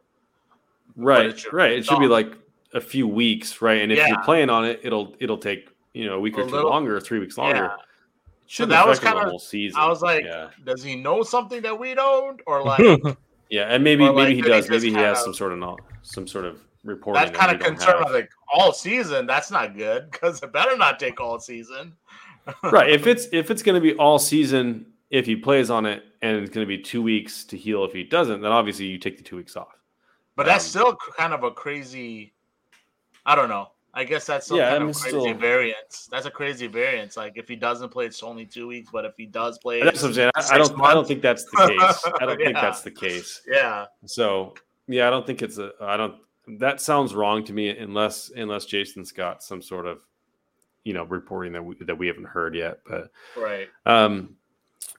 Right, 0.96 1.52
right. 1.52 1.72
It 1.72 1.86
should 1.86 2.00
be 2.00 2.08
like 2.08 2.32
a 2.74 2.80
few 2.80 3.06
weeks, 3.06 3.62
right? 3.62 3.80
And 3.80 3.92
if 3.92 3.98
yeah. 3.98 4.08
you're 4.08 4.22
playing 4.22 4.50
on 4.50 4.64
it, 4.64 4.80
it'll 4.82 5.14
it'll 5.20 5.38
take 5.38 5.70
you 5.94 6.06
know 6.06 6.16
a 6.16 6.20
week 6.20 6.36
or 6.36 6.42
a 6.42 6.44
two 6.44 6.50
little, 6.50 6.70
longer, 6.70 7.00
three 7.00 7.18
weeks 7.18 7.38
longer. 7.38 7.56
Yeah. 7.56 7.76
So 8.46 8.66
that 8.66 8.86
was 8.86 8.98
kind 8.98 9.16
of 9.16 9.40
season. 9.40 9.78
I 9.78 9.86
was 9.86 10.02
like, 10.02 10.24
yeah. 10.24 10.48
does 10.64 10.82
he 10.82 10.96
know 10.96 11.22
something 11.22 11.62
that 11.62 11.78
we 11.78 11.94
don't, 11.94 12.40
or 12.48 12.64
like? 12.64 12.80
yeah, 13.48 13.62
and 13.72 13.84
maybe 13.84 14.04
maybe 14.04 14.16
like, 14.16 14.34
he 14.34 14.42
does. 14.42 14.68
Maybe 14.68 14.88
he 14.88 14.94
has 14.94 15.18
of, 15.18 15.24
some 15.24 15.34
sort 15.34 15.52
of 15.52 15.58
not 15.58 15.80
some 16.02 16.26
sort 16.26 16.44
of 16.44 16.60
reporting. 16.84 17.22
That 17.22 17.32
kind 17.32 17.54
of 17.54 17.64
concern. 17.64 18.02
Like 18.12 18.30
all 18.52 18.72
season, 18.72 19.26
that's 19.26 19.50
not 19.50 19.76
good 19.76 20.10
because 20.10 20.42
it 20.42 20.52
better 20.52 20.76
not 20.76 20.98
take 20.98 21.20
all 21.20 21.38
season. 21.38 21.94
right. 22.64 22.90
If 22.90 23.06
it's 23.06 23.28
if 23.32 23.50
it's 23.50 23.62
going 23.62 23.76
to 23.76 23.80
be 23.80 23.94
all 23.94 24.18
season, 24.18 24.86
if 25.10 25.26
he 25.26 25.36
plays 25.36 25.70
on 25.70 25.86
it, 25.86 26.04
and 26.22 26.36
it's 26.36 26.50
going 26.50 26.64
to 26.64 26.68
be 26.68 26.78
two 26.78 27.02
weeks 27.02 27.44
to 27.44 27.56
heal. 27.56 27.84
If 27.84 27.92
he 27.92 28.04
doesn't, 28.04 28.40
then 28.40 28.52
obviously 28.52 28.86
you 28.86 28.98
take 28.98 29.16
the 29.16 29.24
two 29.24 29.36
weeks 29.36 29.56
off. 29.56 29.76
But 30.36 30.46
um, 30.46 30.52
that's 30.52 30.64
still 30.64 30.96
kind 31.16 31.34
of 31.34 31.42
a 31.42 31.50
crazy 31.50 32.32
I 33.24 33.34
don't 33.34 33.48
know. 33.48 33.68
I 33.92 34.04
guess 34.04 34.24
that's 34.24 34.46
some 34.46 34.56
yeah, 34.56 34.70
kind 34.70 34.84
of 34.84 34.96
crazy 34.96 35.08
still... 35.08 35.34
variance. 35.34 36.08
That's 36.10 36.26
a 36.26 36.30
crazy 36.30 36.68
variance. 36.68 37.16
Like 37.16 37.32
if 37.36 37.48
he 37.48 37.56
doesn't 37.56 37.88
play, 37.88 38.06
it's 38.06 38.22
only 38.22 38.46
two 38.46 38.68
weeks. 38.68 38.88
But 38.92 39.04
if 39.04 39.14
he 39.16 39.26
does 39.26 39.58
play, 39.58 39.82
that's 39.82 40.02
what 40.02 40.08
I'm 40.08 40.14
saying. 40.14 40.30
I, 40.36 40.58
don't. 40.58 40.76
Months. 40.76 40.90
I 40.90 40.94
don't 40.94 41.08
think 41.08 41.22
that's 41.22 41.44
the 41.44 41.56
case. 41.56 42.12
I 42.20 42.26
don't 42.26 42.38
yeah. 42.40 42.46
think 42.46 42.56
that's 42.56 42.82
the 42.82 42.90
case. 42.90 43.42
Yeah. 43.48 43.86
So 44.06 44.54
yeah, 44.86 45.08
I 45.08 45.10
don't 45.10 45.26
think 45.26 45.42
it's 45.42 45.58
a. 45.58 45.72
I 45.80 45.96
don't. 45.96 46.14
That 46.58 46.80
sounds 46.80 47.14
wrong 47.14 47.44
to 47.44 47.52
me 47.52 47.68
unless 47.68 48.30
unless 48.34 48.64
Jason's 48.66 49.10
got 49.12 49.42
some 49.42 49.60
sort 49.60 49.86
of, 49.86 49.98
you 50.84 50.92
know, 50.92 51.04
reporting 51.04 51.52
that 51.52 51.64
we 51.64 51.74
that 51.80 51.98
we 51.98 52.06
haven't 52.06 52.26
heard 52.26 52.54
yet. 52.54 52.80
But 52.88 53.10
right. 53.36 53.68
Um, 53.86 54.36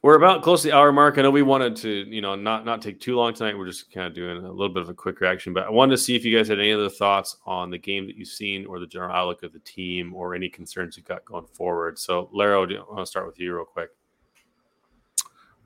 we're 0.01 0.15
about 0.15 0.41
close 0.41 0.63
to 0.63 0.69
the 0.69 0.75
hour 0.75 0.91
mark. 0.91 1.17
I 1.17 1.21
know 1.21 1.29
we 1.29 1.43
wanted 1.43 1.75
to, 1.77 1.89
you 1.89 2.21
know, 2.21 2.35
not 2.35 2.65
not 2.65 2.81
take 2.81 2.99
too 2.99 3.15
long 3.15 3.33
tonight. 3.33 3.57
We're 3.57 3.67
just 3.67 3.91
kind 3.91 4.07
of 4.07 4.15
doing 4.15 4.37
a 4.37 4.51
little 4.51 4.73
bit 4.73 4.81
of 4.81 4.89
a 4.89 4.93
quick 4.93 5.21
reaction, 5.21 5.53
but 5.53 5.65
I 5.65 5.69
wanted 5.69 5.91
to 5.91 5.97
see 5.97 6.15
if 6.15 6.25
you 6.25 6.35
guys 6.35 6.47
had 6.47 6.59
any 6.59 6.73
other 6.73 6.89
thoughts 6.89 7.37
on 7.45 7.69
the 7.69 7.77
game 7.77 8.07
that 8.07 8.15
you've 8.15 8.27
seen, 8.27 8.65
or 8.65 8.79
the 8.79 8.87
general 8.87 9.13
outlook 9.13 9.43
of 9.43 9.53
the 9.53 9.59
team, 9.59 10.15
or 10.15 10.33
any 10.33 10.49
concerns 10.49 10.97
you've 10.97 11.05
got 11.05 11.23
going 11.25 11.45
forward. 11.45 11.99
So, 11.99 12.29
Laro, 12.33 12.65
do 12.65 12.75
you 12.75 12.85
want 12.89 12.99
to 12.99 13.05
start 13.05 13.27
with 13.27 13.39
you 13.39 13.55
real 13.55 13.65
quick? 13.65 13.89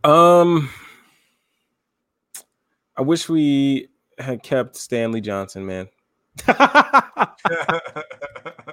Um, 0.04 0.70
I 2.98 3.02
wish 3.02 3.30
we 3.30 3.88
had 4.20 4.44
kept 4.44 4.76
Stanley 4.76 5.22
Johnson, 5.22 5.66
man. 5.66 5.88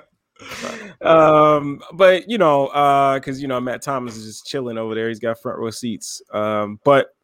um, 1.03 1.81
but 1.93 2.29
you 2.29 2.39
know, 2.39 2.67
uh, 2.69 3.15
because 3.15 3.41
you 3.43 3.49
know 3.49 3.61
Matt 3.61 3.83
Thomas 3.83 4.17
is 4.17 4.27
just 4.27 4.47
chilling 4.47 4.79
over 4.79 4.95
there. 4.95 5.09
He's 5.09 5.19
got 5.19 5.41
front 5.41 5.59
row 5.59 5.71
seats. 5.71 6.23
Um, 6.33 6.81
but 6.85 7.15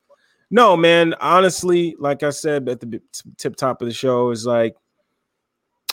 no, 0.50 0.76
man. 0.76 1.14
Honestly, 1.20 1.94
like 1.98 2.22
I 2.22 2.30
said 2.30 2.68
at 2.68 2.80
the 2.80 3.00
tip 3.36 3.56
top 3.56 3.82
of 3.82 3.88
the 3.88 3.94
show, 3.94 4.30
is 4.30 4.46
like 4.46 4.74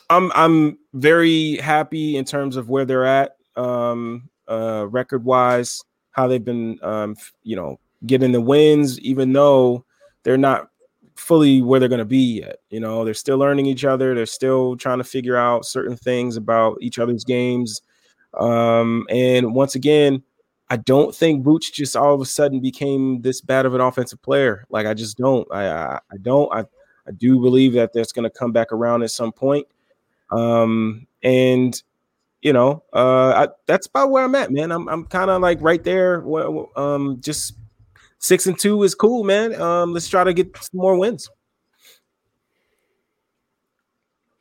I'm 0.10 0.32
I'm 0.34 0.78
very 0.94 1.58
happy 1.58 2.18
in 2.18 2.26
terms 2.26 2.56
of 2.56 2.70
where 2.70 2.86
they're 2.86 3.06
at, 3.06 3.36
um, 3.56 4.30
uh, 4.48 4.88
record 4.90 5.24
wise, 5.24 5.84
how 6.12 6.28
they've 6.28 6.44
been, 6.44 6.80
um, 6.82 7.16
you 7.44 7.56
know, 7.56 7.80
getting 8.06 8.32
the 8.32 8.42
wins, 8.42 9.00
even 9.00 9.34
though 9.34 9.86
they're 10.24 10.38
not 10.38 10.70
fully 11.16 11.61
where 11.61 11.80
they're 11.80 11.89
going 11.89 11.99
to 11.99 12.05
be 12.05 12.39
yet. 12.39 12.57
You 12.70 12.80
know, 12.80 13.05
they're 13.05 13.13
still 13.13 13.38
learning 13.38 13.66
each 13.66 13.86
other. 13.86 14.13
They're 14.13 14.26
still 14.26 14.76
trying 14.76 14.97
to 14.97 15.03
figure 15.03 15.38
out 15.38 15.66
certain 15.66 15.95
things 15.95 16.38
about 16.38 16.78
each 16.82 16.99
other's 16.99 17.24
games. 17.24 17.82
Um, 18.38 19.07
and 19.09 19.53
once 19.55 19.76
again, 19.76 20.24
I 20.70 20.78
don't 20.78 21.16
think 21.16 21.45
Vooch 21.45 21.72
just 21.72 21.95
all 21.95 22.13
of 22.13 22.22
a 22.22 22.26
sudden 22.26 22.59
became 22.59 23.22
this 23.22 23.39
bad 23.39 23.66
of 23.66 23.76
an 23.76 23.82
offensive 23.82 24.22
player. 24.22 24.66
Like 24.70 24.88
I 24.88 24.93
just 24.93 25.18
don't. 25.18 25.47
I 25.51 25.68
I, 25.68 25.99
I 26.11 26.18
don't. 26.22 26.51
I 26.53 26.66
I 27.07 27.11
do 27.11 27.39
believe 27.39 27.74
that 27.74 27.93
that's 27.93 28.11
going 28.11 28.24
to 28.24 28.30
come 28.30 28.51
back 28.51 28.72
around 28.72 29.03
at 29.03 29.11
some 29.11 29.32
point. 29.32 29.68
Um, 30.32 31.05
and 31.22 31.82
you 32.41 32.51
know, 32.51 32.84
uh, 32.93 33.47
I, 33.47 33.47
that's 33.68 33.88
about 33.88 34.11
where 34.11 34.24
I'm 34.24 34.36
at, 34.36 34.51
man. 34.51 34.72
I'm 34.72 34.88
I'm 34.89 35.05
kind 35.05 35.30
of 35.30 35.41
like 35.41 35.59
right 35.61 35.84
there. 35.84 36.22
Well 36.22 36.72
um, 36.76 37.18
just 37.22 37.53
six 38.26 38.47
and 38.47 38.59
two 38.59 38.82
is 38.84 38.95
cool, 38.95 39.23
man. 39.23 39.59
Um, 39.61 39.93
let's 39.93 40.07
try 40.07 40.23
to 40.23 40.34
get 40.34 40.55
some 40.57 40.80
more 40.80 40.97
wins. 40.97 41.30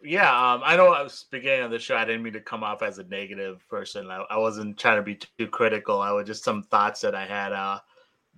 Yeah, 0.03 0.29
um, 0.29 0.61
I 0.65 0.77
know 0.77 0.93
I 0.93 1.03
was 1.03 1.25
beginning 1.31 1.65
of 1.65 1.71
the 1.71 1.79
show. 1.79 1.97
I 1.97 2.05
didn't 2.05 2.23
mean 2.23 2.35
to 2.35 2.41
come 2.41 2.63
off 2.63 2.83
as 2.83 2.99
a 2.99 3.05
negative 3.05 3.67
person. 3.71 4.11
I, 4.11 4.23
I 4.29 4.37
wasn't 4.37 4.79
trying 4.79 4.99
to 4.99 5.03
be 5.03 5.19
too 5.39 5.49
critical. 5.49 6.01
I 6.01 6.11
was 6.11 6.27
just 6.27 6.45
some 6.45 6.63
thoughts 6.65 7.01
that 7.01 7.15
I 7.15 7.25
had 7.25 7.53
uh, 7.53 7.79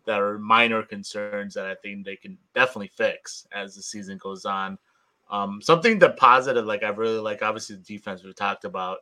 that 0.05 0.21
are 0.21 0.39
minor 0.39 0.85
concerns 0.85 1.55
that 1.55 1.67
I 1.67 1.75
think 1.75 2.05
they 2.05 2.15
can 2.15 2.39
definitely 2.55 2.93
fix 2.97 3.47
as 3.53 3.75
the 3.75 3.83
season 3.83 4.17
goes 4.19 4.45
on. 4.45 4.79
Um, 5.29 5.61
something 5.61 5.99
that 5.99 6.17
positive, 6.17 6.67
like 6.67 6.85
I 6.85 6.89
really 6.91 7.19
like, 7.19 7.43
obviously 7.43 7.75
the 7.75 7.83
defense 7.83 8.23
we 8.23 8.33
talked 8.33 8.65
about. 8.65 8.99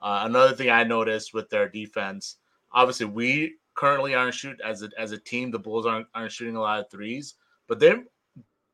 Uh, 0.00 0.22
another 0.24 0.54
thing 0.54 0.70
I 0.70 0.84
noticed 0.84 1.34
with 1.34 1.50
their 1.50 1.68
defense, 1.68 2.36
obviously 2.72 3.06
we 3.06 3.54
currently 3.74 4.14
aren't 4.14 4.34
shoot 4.34 4.60
as 4.64 4.82
a 4.82 4.90
as 4.98 5.12
a 5.12 5.18
team. 5.18 5.50
The 5.50 5.58
Bulls 5.58 5.86
aren't 5.86 6.06
aren't 6.14 6.32
shooting 6.32 6.56
a 6.56 6.60
lot 6.60 6.80
of 6.80 6.90
threes, 6.90 7.34
but 7.68 7.78
they've 7.78 8.04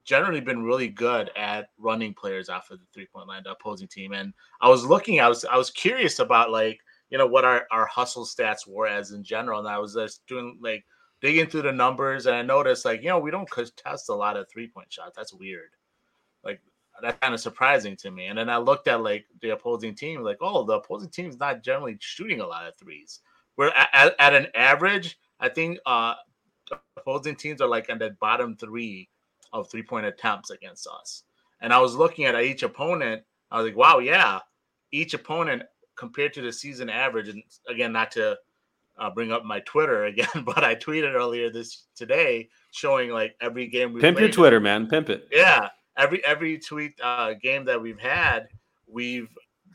generally 0.05 0.41
been 0.41 0.63
really 0.63 0.89
good 0.89 1.31
at 1.37 1.69
running 1.79 2.15
players 2.15 2.49
off 2.49 2.71
of 2.71 2.81
the 2.81 2.87
three 2.93 3.07
point 3.07 3.29
line, 3.29 3.43
the 3.45 3.53
opposing 3.53 3.89
team. 3.89 4.13
And 4.13 4.33
I 4.61 4.69
was 4.69 4.85
looking, 4.85 5.21
I 5.21 5.29
was 5.29 5.45
I 5.45 5.57
was 5.57 5.71
curious 5.71 6.19
about 6.19 6.51
like 6.51 6.81
you 7.11 7.19
know 7.19 7.27
what 7.27 7.45
our 7.45 7.67
our 7.71 7.87
hustle 7.87 8.25
stats 8.25 8.67
were 8.67 8.87
as 8.87 9.13
in 9.13 9.23
general, 9.23 9.59
and 9.59 9.69
I 9.69 9.79
was 9.79 9.95
just 9.95 10.27
doing 10.27 10.59
like 10.61 10.85
digging 11.21 11.47
through 11.47 11.63
the 11.63 11.73
numbers, 11.73 12.27
and 12.27 12.35
I 12.35 12.43
noticed 12.43 12.85
like 12.85 13.03
you 13.03 13.09
know 13.09 13.19
we 13.19 13.31
don't 13.31 13.51
contest 13.51 14.09
a 14.09 14.15
lot 14.15 14.37
of 14.37 14.49
three 14.49 14.69
point 14.69 14.93
shots. 14.93 15.17
That's 15.17 15.35
weird. 15.35 15.71
Like 16.45 16.61
that's 17.03 17.19
kind 17.21 17.35
of 17.35 17.41
surprising 17.41 17.97
to 17.97 18.11
me. 18.11 18.27
And 18.27 18.39
then 18.39 18.49
I 18.49 18.59
looked 18.59 18.89
at 18.89 19.03
like 19.03 19.27
the 19.43 19.51
opposing 19.51 19.95
team, 19.95 20.23
like 20.23 20.39
oh 20.41 20.65
the 20.65 20.75
opposing 20.75 21.11
team 21.11 21.29
is 21.29 21.39
not 21.39 21.63
generally 21.63 21.97
shooting 22.01 22.41
a 22.41 22.47
lot 22.47 22.67
of 22.67 22.75
threes. 22.77 23.21
We're 23.61 23.75
at, 23.93 24.15
at 24.19 24.33
an 24.33 24.47
average. 24.55 25.19
I 25.39 25.51
think 25.51 25.81
uh 25.85 26.15
opposing 26.97 27.37
teams 27.37 27.61
are 27.61 27.69
like 27.69 27.91
in 27.91 27.99
the 27.99 28.17
bottom 28.19 28.57
three 28.57 29.07
of 29.53 29.71
three 29.71 29.83
point 29.83 30.07
attempts 30.07 30.49
against 30.49 30.87
us. 30.87 31.25
And 31.61 31.71
I 31.71 31.79
was 31.79 31.95
looking 31.95 32.25
at 32.25 32.41
each 32.41 32.63
opponent. 32.63 33.23
I 33.51 33.59
was 33.59 33.67
like, 33.67 33.77
wow, 33.77 33.99
yeah, 33.99 34.39
each 34.93 35.13
opponent 35.13 35.65
compared 35.95 36.33
to 36.33 36.41
the 36.41 36.51
season 36.51 36.89
average. 36.89 37.29
And 37.29 37.43
again, 37.69 37.93
not 37.93 38.11
to 38.13 38.39
uh, 38.99 39.11
bring 39.11 39.31
up 39.31 39.45
my 39.45 39.61
Twitter 39.61 40.05
again, 40.07 40.43
but 40.47 40.65
I 40.65 40.75
tweeted 40.75 41.13
earlier 41.13 41.51
this 41.51 41.85
today 41.95 42.49
showing 42.71 43.11
like 43.11 43.37
every 43.43 43.67
game 43.67 43.93
we 43.93 44.01
pimp 44.01 44.21
your 44.21 44.31
Twitter, 44.31 44.59
man, 44.59 44.87
pimp 44.87 45.11
it. 45.11 45.29
Yeah, 45.31 45.69
every 45.99 46.25
every 46.25 46.59
tweet 46.59 46.99
uh, 47.03 47.35
game 47.35 47.67
that 47.67 47.83
we've 47.83 48.01
had, 48.01 48.49
we've 48.87 49.29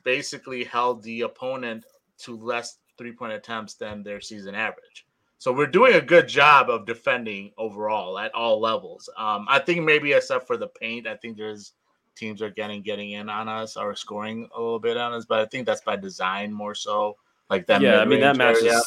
basically 0.03 0.63
held 0.63 1.03
the 1.03 1.21
opponent 1.21 1.85
to 2.17 2.35
less 2.35 2.77
three 2.97 3.11
point 3.11 3.33
attempts 3.33 3.75
than 3.75 4.03
their 4.03 4.21
season 4.21 4.55
average. 4.55 5.05
So 5.37 5.51
we're 5.51 5.67
doing 5.67 5.95
a 5.95 6.01
good 6.01 6.27
job 6.27 6.69
of 6.69 6.85
defending 6.85 7.51
overall 7.57 8.17
at 8.17 8.33
all 8.33 8.59
levels. 8.59 9.09
Um, 9.17 9.45
I 9.49 9.59
think 9.59 9.83
maybe 9.83 10.13
except 10.13 10.47
for 10.47 10.57
the 10.57 10.67
paint, 10.67 11.07
I 11.07 11.15
think 11.15 11.37
there's 11.37 11.73
teams 12.15 12.41
are 12.41 12.49
getting 12.49 12.81
getting 12.81 13.11
in 13.11 13.29
on 13.29 13.47
us 13.47 13.75
or 13.77 13.95
scoring 13.95 14.49
a 14.55 14.59
little 14.59 14.79
bit 14.79 14.97
on 14.97 15.13
us, 15.13 15.25
but 15.25 15.39
I 15.39 15.45
think 15.45 15.65
that's 15.65 15.81
by 15.81 15.97
design 15.97 16.53
more 16.53 16.75
so. 16.75 17.17
Like 17.49 17.67
that. 17.67 17.81
Yeah, 17.81 17.99
I 17.99 18.05
mean 18.05 18.21
that 18.21 18.37
matches 18.37 18.63
area. 18.63 18.81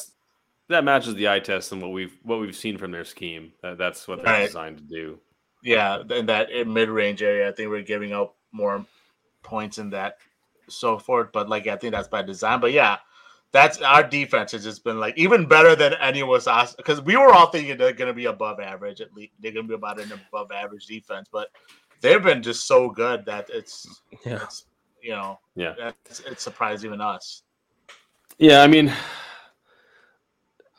that 0.69 0.85
matches 0.85 1.15
the 1.15 1.29
eye 1.29 1.39
test 1.39 1.71
and 1.71 1.81
what 1.81 1.93
we've 1.93 2.17
what 2.23 2.41
we've 2.41 2.57
seen 2.57 2.77
from 2.77 2.91
their 2.91 3.05
scheme. 3.05 3.53
that's 3.63 4.09
what 4.09 4.25
they're 4.25 4.33
right. 4.33 4.47
designed 4.47 4.79
to 4.79 4.85
do. 4.85 5.19
Yeah, 5.63 6.03
in 6.11 6.27
that 6.27 6.49
mid 6.67 6.89
range 6.89 7.23
area, 7.23 7.49
I 7.49 7.53
think 7.53 7.71
we're 7.71 7.83
giving 7.83 8.13
up 8.13 8.35
more 8.53 8.85
points 9.43 9.79
in 9.79 9.91
that 9.91 10.17
so 10.69 10.99
forth. 10.99 11.31
But 11.33 11.49
like 11.49 11.67
I 11.67 11.77
think 11.77 11.95
that's 11.95 12.09
by 12.09 12.23
design. 12.23 12.61
But 12.61 12.73
yeah, 12.73 12.99
that's 13.53 13.81
our 13.81 14.03
defense 14.03 14.53
has 14.53 14.63
just 14.63 14.85
been 14.85 15.01
like 15.01 15.17
even 15.17 15.47
better 15.47 15.75
than 15.75 15.95
anyone 15.95 16.31
was 16.31 16.75
because 16.77 17.01
we 17.03 17.17
were 17.17 17.33
all 17.33 17.47
thinking 17.47 17.77
they're 17.77 17.93
going 17.93 18.09
to 18.09 18.15
be 18.15 18.27
above 18.27 18.61
average 18.61 19.01
at 19.01 19.13
least 19.15 19.33
they're 19.41 19.53
going 19.53 19.65
to 19.65 19.69
be 19.69 19.75
about 19.75 20.01
an 20.01 20.13
above 20.13 20.51
average 20.53 20.87
defense 20.87 21.29
but 21.33 21.49
they've 22.01 22.23
been 22.23 22.43
just 22.43 22.67
so 22.67 22.91
good 22.91 23.25
that 23.25 23.49
it's 23.53 24.03
yeah. 24.25 24.43
it's, 24.43 24.65
you 25.03 25.11
know 25.11 25.39
yeah. 25.55 25.75
it's, 26.07 26.21
it 26.21 26.41
surprised 26.41 26.85
even 26.85 27.01
us. 27.01 27.43
Yeah 28.39 28.63
i 28.63 28.67
mean 28.67 28.93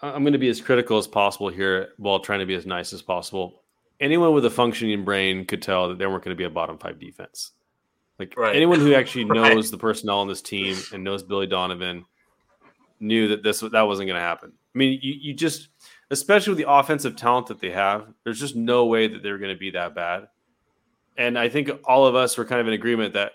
i'm 0.01 0.24
going 0.24 0.34
to 0.34 0.39
be 0.39 0.49
as 0.49 0.61
critical 0.61 0.97
as 0.97 1.07
possible 1.07 1.49
here 1.49 1.89
while 1.97 2.20
trying 2.20 2.39
to 2.39 2.45
be 2.45 2.55
as 2.55 2.65
nice 2.65 2.93
as 2.93 3.01
possible. 3.01 3.63
Anyone 3.99 4.34
with 4.34 4.45
a 4.45 4.49
functioning 4.49 5.03
brain 5.03 5.43
could 5.43 5.61
tell 5.61 5.89
that 5.89 5.97
they 5.97 6.07
weren't 6.07 6.24
going 6.24 6.34
to 6.34 6.39
be 6.39 6.45
a 6.45 6.49
bottom 6.49 6.78
five 6.78 7.01
defense. 7.01 7.51
Like 8.17 8.38
right. 8.38 8.55
anyone 8.55 8.80
who 8.80 8.93
actually 8.93 9.26
knows 9.26 9.65
right. 9.65 9.72
the 9.72 9.78
personnel 9.78 10.20
on 10.20 10.30
this 10.30 10.41
team 10.41 10.78
and 10.93 11.03
knows 11.03 11.22
billy 11.22 11.47
donovan 11.47 12.05
knew 13.00 13.28
that 13.30 13.43
this 13.43 13.62
that 13.62 13.82
wasn't 13.82 14.08
going 14.08 14.20
to 14.20 14.26
happen. 14.26 14.52
I 14.76 14.78
mean, 14.78 15.00
you, 15.02 15.14
you 15.20 15.34
just, 15.34 15.70
especially 16.12 16.52
with 16.52 16.60
the 16.60 16.72
offensive 16.72 17.16
talent 17.16 17.47
that 17.47 17.60
they 17.60 17.72
have, 17.72 18.08
there's 18.24 18.39
just 18.39 18.56
no 18.56 18.86
way 18.86 19.08
that 19.08 19.24
they're 19.24 19.38
going 19.38 19.54
to 19.54 19.60
be 19.60 19.72
that 19.72 19.95
bad. 19.95 20.28
And 21.18 21.38
I 21.38 21.50
think 21.50 21.70
all 21.86 22.06
of 22.06 22.16
us 22.16 22.38
were 22.38 22.45
kind 22.45 22.62
of 22.62 22.68
in 22.68 22.74
agreement 22.74 23.14
that 23.14 23.34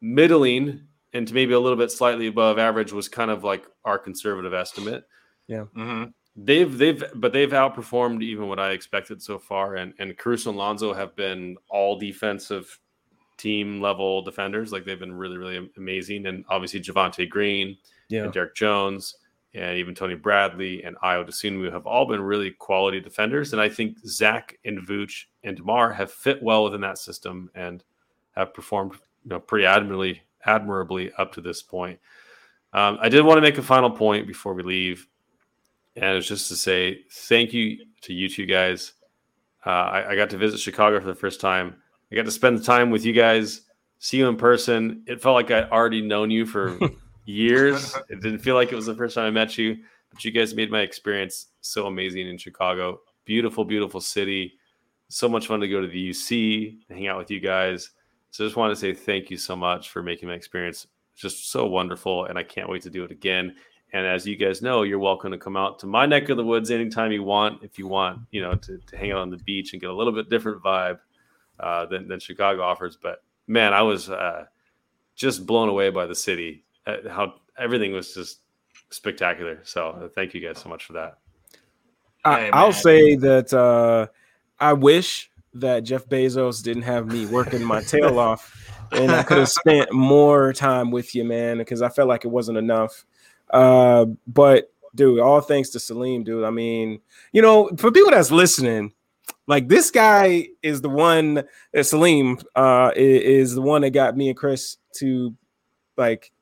middling 0.00 0.80
and 1.12 1.26
to 1.28 1.34
maybe 1.34 1.52
a 1.52 1.60
little 1.60 1.78
bit 1.78 1.90
slightly 1.90 2.26
above 2.26 2.58
average 2.58 2.92
was 2.92 3.08
kind 3.08 3.30
of 3.30 3.44
like 3.44 3.66
our 3.84 3.98
conservative 3.98 4.54
estimate. 4.54 5.04
Yeah. 5.46 5.64
Mm-hmm. 5.76 6.04
They've 6.36 6.78
they've 6.78 7.04
but 7.16 7.32
they've 7.32 7.50
outperformed 7.50 8.22
even 8.22 8.48
what 8.48 8.60
I 8.60 8.70
expected 8.70 9.20
so 9.20 9.38
far. 9.38 9.76
And 9.76 9.92
and 9.98 10.16
Caruso 10.16 10.50
and 10.50 10.58
Lonzo 10.58 10.94
have 10.94 11.16
been 11.16 11.56
all 11.68 11.98
defensive 11.98 12.78
team 13.36 13.80
level 13.80 14.22
defenders. 14.22 14.72
Like 14.72 14.84
they've 14.84 14.98
been 14.98 15.12
really 15.12 15.36
really 15.36 15.70
amazing. 15.76 16.26
And 16.26 16.44
obviously 16.48 16.80
Javonte 16.80 17.28
Green 17.28 17.76
yeah. 18.10 18.24
and 18.24 18.32
Derrick 18.32 18.54
Jones 18.54 19.16
and 19.54 19.78
even 19.78 19.94
Tony 19.94 20.14
Bradley 20.14 20.84
and 20.84 20.96
Ayo 20.98 21.26
Dosunmu 21.26 21.72
have 21.72 21.86
all 21.86 22.06
been 22.06 22.20
really 22.20 22.52
quality 22.52 23.00
defenders. 23.00 23.52
And 23.52 23.60
I 23.60 23.68
think 23.68 23.98
Zach 24.06 24.56
and 24.64 24.86
Vooch 24.86 25.24
and 25.42 25.56
DeMar 25.56 25.92
have 25.92 26.12
fit 26.12 26.42
well 26.42 26.64
within 26.64 26.80
that 26.82 26.98
system 26.98 27.50
and 27.54 27.82
have 28.32 28.54
performed 28.54 28.92
you 29.24 29.30
know, 29.30 29.40
pretty 29.40 29.66
admirably, 29.66 30.22
admirably 30.44 31.12
up 31.18 31.32
to 31.32 31.40
this 31.40 31.62
point. 31.62 31.98
Um, 32.72 32.98
I 33.00 33.08
did 33.08 33.24
want 33.24 33.38
to 33.38 33.42
make 33.42 33.58
a 33.58 33.62
final 33.62 33.90
point 33.90 34.28
before 34.28 34.54
we 34.54 34.62
leave, 34.62 35.08
and 35.96 36.16
it's 36.16 36.28
just 36.28 36.48
to 36.48 36.56
say 36.56 37.00
thank 37.10 37.52
you 37.52 37.84
to 38.02 38.12
you 38.14 38.28
two 38.28 38.46
guys. 38.46 38.92
Uh, 39.66 39.70
I, 39.70 40.10
I 40.10 40.16
got 40.16 40.30
to 40.30 40.38
visit 40.38 40.60
Chicago 40.60 41.00
for 41.00 41.08
the 41.08 41.14
first 41.14 41.40
time. 41.40 41.74
I 42.10 42.14
got 42.14 42.26
to 42.26 42.30
spend 42.30 42.58
the 42.58 42.62
time 42.62 42.90
with 42.90 43.04
you 43.04 43.12
guys, 43.12 43.62
see 43.98 44.18
you 44.18 44.28
in 44.28 44.36
person. 44.36 45.02
It 45.08 45.20
felt 45.20 45.34
like 45.34 45.50
I'd 45.50 45.70
already 45.70 46.00
known 46.00 46.30
you 46.30 46.46
for 46.46 46.78
years. 47.30 47.96
it 48.08 48.20
didn't 48.20 48.40
feel 48.40 48.54
like 48.54 48.72
it 48.72 48.76
was 48.76 48.86
the 48.86 48.94
first 48.94 49.14
time 49.14 49.26
I 49.26 49.30
met 49.30 49.56
you, 49.56 49.78
but 50.10 50.24
you 50.24 50.30
guys 50.30 50.54
made 50.54 50.70
my 50.70 50.80
experience 50.80 51.48
so 51.60 51.86
amazing 51.86 52.28
in 52.28 52.38
Chicago. 52.38 53.00
Beautiful, 53.24 53.64
beautiful 53.64 54.00
city. 54.00 54.54
So 55.08 55.28
much 55.28 55.46
fun 55.46 55.60
to 55.60 55.68
go 55.68 55.80
to 55.80 55.86
the 55.86 56.10
UC 56.10 56.78
and 56.88 56.98
hang 56.98 57.08
out 57.08 57.18
with 57.18 57.30
you 57.30 57.40
guys. 57.40 57.90
So 58.30 58.44
I 58.44 58.46
just 58.46 58.56
want 58.56 58.72
to 58.72 58.80
say 58.80 58.94
thank 58.94 59.30
you 59.30 59.36
so 59.36 59.56
much 59.56 59.90
for 59.90 60.02
making 60.02 60.28
my 60.28 60.34
experience 60.34 60.86
just 61.16 61.50
so 61.50 61.66
wonderful. 61.66 62.26
And 62.26 62.38
I 62.38 62.42
can't 62.42 62.68
wait 62.68 62.82
to 62.82 62.90
do 62.90 63.04
it 63.04 63.10
again. 63.10 63.56
And 63.92 64.06
as 64.06 64.24
you 64.24 64.36
guys 64.36 64.62
know, 64.62 64.82
you're 64.82 65.00
welcome 65.00 65.32
to 65.32 65.38
come 65.38 65.56
out 65.56 65.80
to 65.80 65.86
my 65.86 66.06
neck 66.06 66.28
of 66.28 66.36
the 66.36 66.44
woods 66.44 66.70
anytime 66.70 67.10
you 67.10 67.24
want. 67.24 67.62
If 67.64 67.78
you 67.78 67.88
want, 67.88 68.20
you 68.30 68.40
know, 68.40 68.54
to, 68.54 68.78
to 68.78 68.96
hang 68.96 69.10
out 69.10 69.18
on 69.18 69.30
the 69.30 69.38
beach 69.38 69.72
and 69.72 69.80
get 69.80 69.90
a 69.90 69.94
little 69.94 70.12
bit 70.12 70.30
different 70.30 70.62
vibe 70.62 71.00
uh, 71.58 71.86
than, 71.86 72.06
than 72.06 72.20
Chicago 72.20 72.62
offers. 72.62 72.96
But 73.00 73.24
man, 73.48 73.72
I 73.72 73.82
was 73.82 74.08
uh, 74.08 74.44
just 75.16 75.44
blown 75.44 75.68
away 75.68 75.90
by 75.90 76.06
the 76.06 76.14
city 76.14 76.64
how 77.08 77.34
everything 77.58 77.92
was 77.92 78.14
just 78.14 78.40
spectacular. 78.90 79.60
So 79.64 79.90
uh, 79.90 80.08
thank 80.08 80.34
you 80.34 80.40
guys 80.40 80.58
so 80.58 80.68
much 80.68 80.84
for 80.84 80.94
that. 80.94 81.18
I, 82.24 82.64
will 82.64 82.72
say 82.72 83.16
that 83.16 83.52
uh, 83.54 84.08
I 84.58 84.74
wish 84.74 85.30
that 85.54 85.84
Jeff 85.84 86.06
Bezos 86.06 86.62
didn't 86.62 86.82
have 86.82 87.06
me 87.06 87.26
working 87.26 87.64
my 87.64 87.82
tail 87.82 88.18
off, 88.18 88.70
and 88.92 89.10
I 89.10 89.22
could 89.22 89.38
have 89.38 89.48
spent 89.48 89.92
more 89.92 90.52
time 90.52 90.90
with 90.90 91.14
you, 91.14 91.24
man, 91.24 91.58
because 91.58 91.82
I 91.82 91.88
felt 91.88 92.08
like 92.08 92.24
it 92.24 92.28
wasn't 92.28 92.58
enough. 92.58 93.06
Uh, 93.48 94.06
but 94.26 94.70
dude, 94.94 95.20
all 95.20 95.40
thanks 95.40 95.70
to 95.70 95.80
Salim, 95.80 96.24
dude. 96.24 96.44
I 96.44 96.50
mean, 96.50 97.00
you 97.32 97.40
know, 97.42 97.70
for 97.78 97.90
people 97.90 98.10
that's 98.10 98.30
listening, 98.30 98.92
like 99.46 99.68
this 99.68 99.90
guy 99.90 100.48
is 100.62 100.80
the 100.80 100.90
one. 100.90 101.44
Uh, 101.76 101.82
Salim 101.82 102.38
uh, 102.54 102.92
is, 102.94 103.50
is 103.50 103.54
the 103.54 103.62
one 103.62 103.82
that 103.82 103.90
got 103.90 104.16
me 104.16 104.28
and 104.28 104.36
Chris 104.36 104.76
to 104.96 105.34
like 105.96 106.32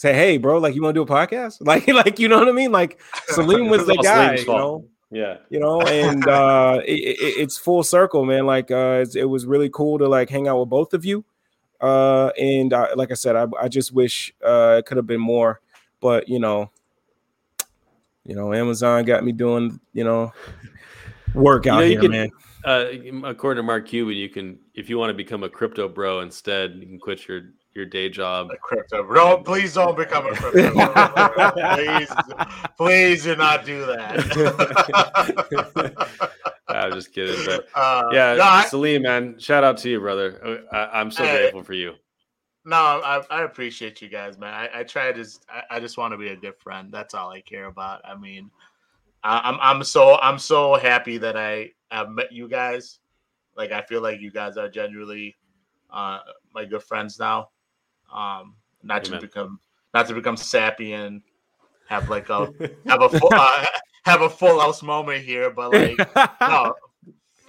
say, 0.00 0.14
"Hey, 0.14 0.38
bro, 0.38 0.58
like 0.58 0.74
you 0.74 0.82
want 0.82 0.94
to 0.94 1.04
do 1.04 1.12
a 1.12 1.16
podcast?" 1.16 1.58
Like, 1.66 1.86
like 1.88 2.18
you 2.18 2.28
know 2.28 2.38
what 2.38 2.48
I 2.48 2.52
mean? 2.52 2.72
Like 2.72 2.98
Salim 3.26 3.68
was 3.68 3.86
the 3.86 3.96
guy, 3.96 4.36
you 4.36 4.46
know. 4.46 4.86
Yeah, 5.12 5.38
you 5.50 5.58
know, 5.58 5.82
and 5.82 6.26
uh, 6.26 6.80
it, 6.86 6.92
it, 6.92 7.34
it's 7.42 7.58
full 7.58 7.82
circle, 7.82 8.24
man. 8.24 8.46
Like, 8.46 8.70
uh, 8.70 9.04
it 9.14 9.24
was 9.24 9.44
really 9.44 9.68
cool 9.68 9.98
to 9.98 10.08
like 10.08 10.30
hang 10.30 10.48
out 10.48 10.60
with 10.60 10.68
both 10.68 10.94
of 10.94 11.04
you. 11.04 11.24
Uh, 11.80 12.28
and 12.38 12.72
uh, 12.72 12.88
like 12.94 13.10
I 13.10 13.14
said, 13.14 13.36
I, 13.36 13.46
I 13.60 13.68
just 13.68 13.92
wish 13.92 14.32
uh, 14.44 14.76
it 14.78 14.86
could 14.86 14.96
have 14.96 15.06
been 15.06 15.20
more, 15.20 15.60
but 16.00 16.28
you 16.28 16.38
know, 16.38 16.70
you 18.24 18.36
know, 18.36 18.54
Amazon 18.54 19.04
got 19.04 19.24
me 19.24 19.32
doing, 19.32 19.80
you 19.92 20.04
know, 20.04 20.32
work 21.34 21.66
out 21.66 21.80
you 21.80 21.96
know, 21.96 22.00
here, 22.00 22.00
can, 22.00 22.10
man. 22.10 22.30
Uh, 22.64 23.26
according 23.26 23.62
to 23.62 23.66
Mark 23.66 23.88
Cuban, 23.88 24.16
you 24.16 24.28
can, 24.28 24.58
if 24.74 24.88
you 24.88 24.98
want 24.98 25.10
to 25.10 25.14
become 25.14 25.42
a 25.42 25.48
crypto 25.48 25.88
bro 25.88 26.20
instead, 26.20 26.76
you 26.76 26.86
can 26.86 26.98
quit 27.00 27.26
your 27.26 27.50
your 27.74 27.86
day 27.86 28.08
job. 28.08 28.50
A 28.50 28.56
crypto. 28.56 29.02
Don't 29.12 29.44
please 29.44 29.74
don't 29.74 29.96
become 29.96 30.26
a 30.26 30.34
crypto. 30.34 30.70
please, 31.76 32.12
please 32.76 33.24
do 33.24 33.36
not 33.36 33.64
do 33.64 33.86
that. 33.86 34.20
I'm 36.68 36.92
just 36.92 37.12
kidding, 37.12 37.44
but 37.44 37.68
uh, 37.74 38.04
yeah, 38.12 38.34
no, 38.34 38.64
Salim, 38.68 39.02
man, 39.02 39.38
shout 39.38 39.64
out 39.64 39.76
to 39.78 39.90
you, 39.90 40.00
brother. 40.00 40.64
I, 40.72 41.00
am 41.00 41.10
so 41.10 41.24
hey, 41.24 41.38
grateful 41.38 41.62
for 41.62 41.74
you. 41.74 41.94
No, 42.64 42.76
I, 42.76 43.22
I, 43.30 43.42
appreciate 43.42 44.02
you 44.02 44.08
guys, 44.08 44.38
man. 44.38 44.52
I, 44.52 44.80
I 44.80 44.82
try 44.84 45.10
to 45.10 45.14
just, 45.14 45.44
I, 45.48 45.76
I 45.76 45.80
just 45.80 45.96
want 45.96 46.12
to 46.12 46.18
be 46.18 46.28
a 46.28 46.36
good 46.36 46.56
friend. 46.58 46.92
That's 46.92 47.14
all 47.14 47.30
I 47.30 47.40
care 47.40 47.64
about. 47.66 48.02
I 48.04 48.14
mean, 48.14 48.50
I, 49.24 49.40
I'm, 49.44 49.58
I'm 49.60 49.82
so, 49.82 50.18
I'm 50.20 50.38
so 50.38 50.74
happy 50.74 51.18
that 51.18 51.36
I 51.36 51.70
have 51.90 52.10
met 52.10 52.32
you 52.32 52.48
guys. 52.48 52.98
Like, 53.56 53.72
I 53.72 53.82
feel 53.82 54.02
like 54.02 54.20
you 54.20 54.30
guys 54.30 54.56
are 54.56 54.68
genuinely 54.68 55.36
uh, 55.90 56.20
my 56.54 56.64
good 56.64 56.82
friends 56.82 57.18
now. 57.18 57.48
Um, 58.12 58.56
not 58.82 59.06
Amen. 59.06 59.20
to 59.20 59.26
become 59.26 59.60
not 59.94 60.06
to 60.08 60.14
become 60.14 60.36
sappy 60.36 60.92
and 60.92 61.22
have 61.88 62.08
like 62.08 62.30
a 62.30 62.52
have 62.86 63.02
a 63.02 63.08
full, 63.08 63.30
uh, 63.32 63.66
have 64.04 64.22
a 64.22 64.30
full 64.30 64.60
house 64.60 64.82
moment 64.82 65.24
here, 65.24 65.50
but 65.50 65.72
like 65.72 65.98
no, 66.40 66.74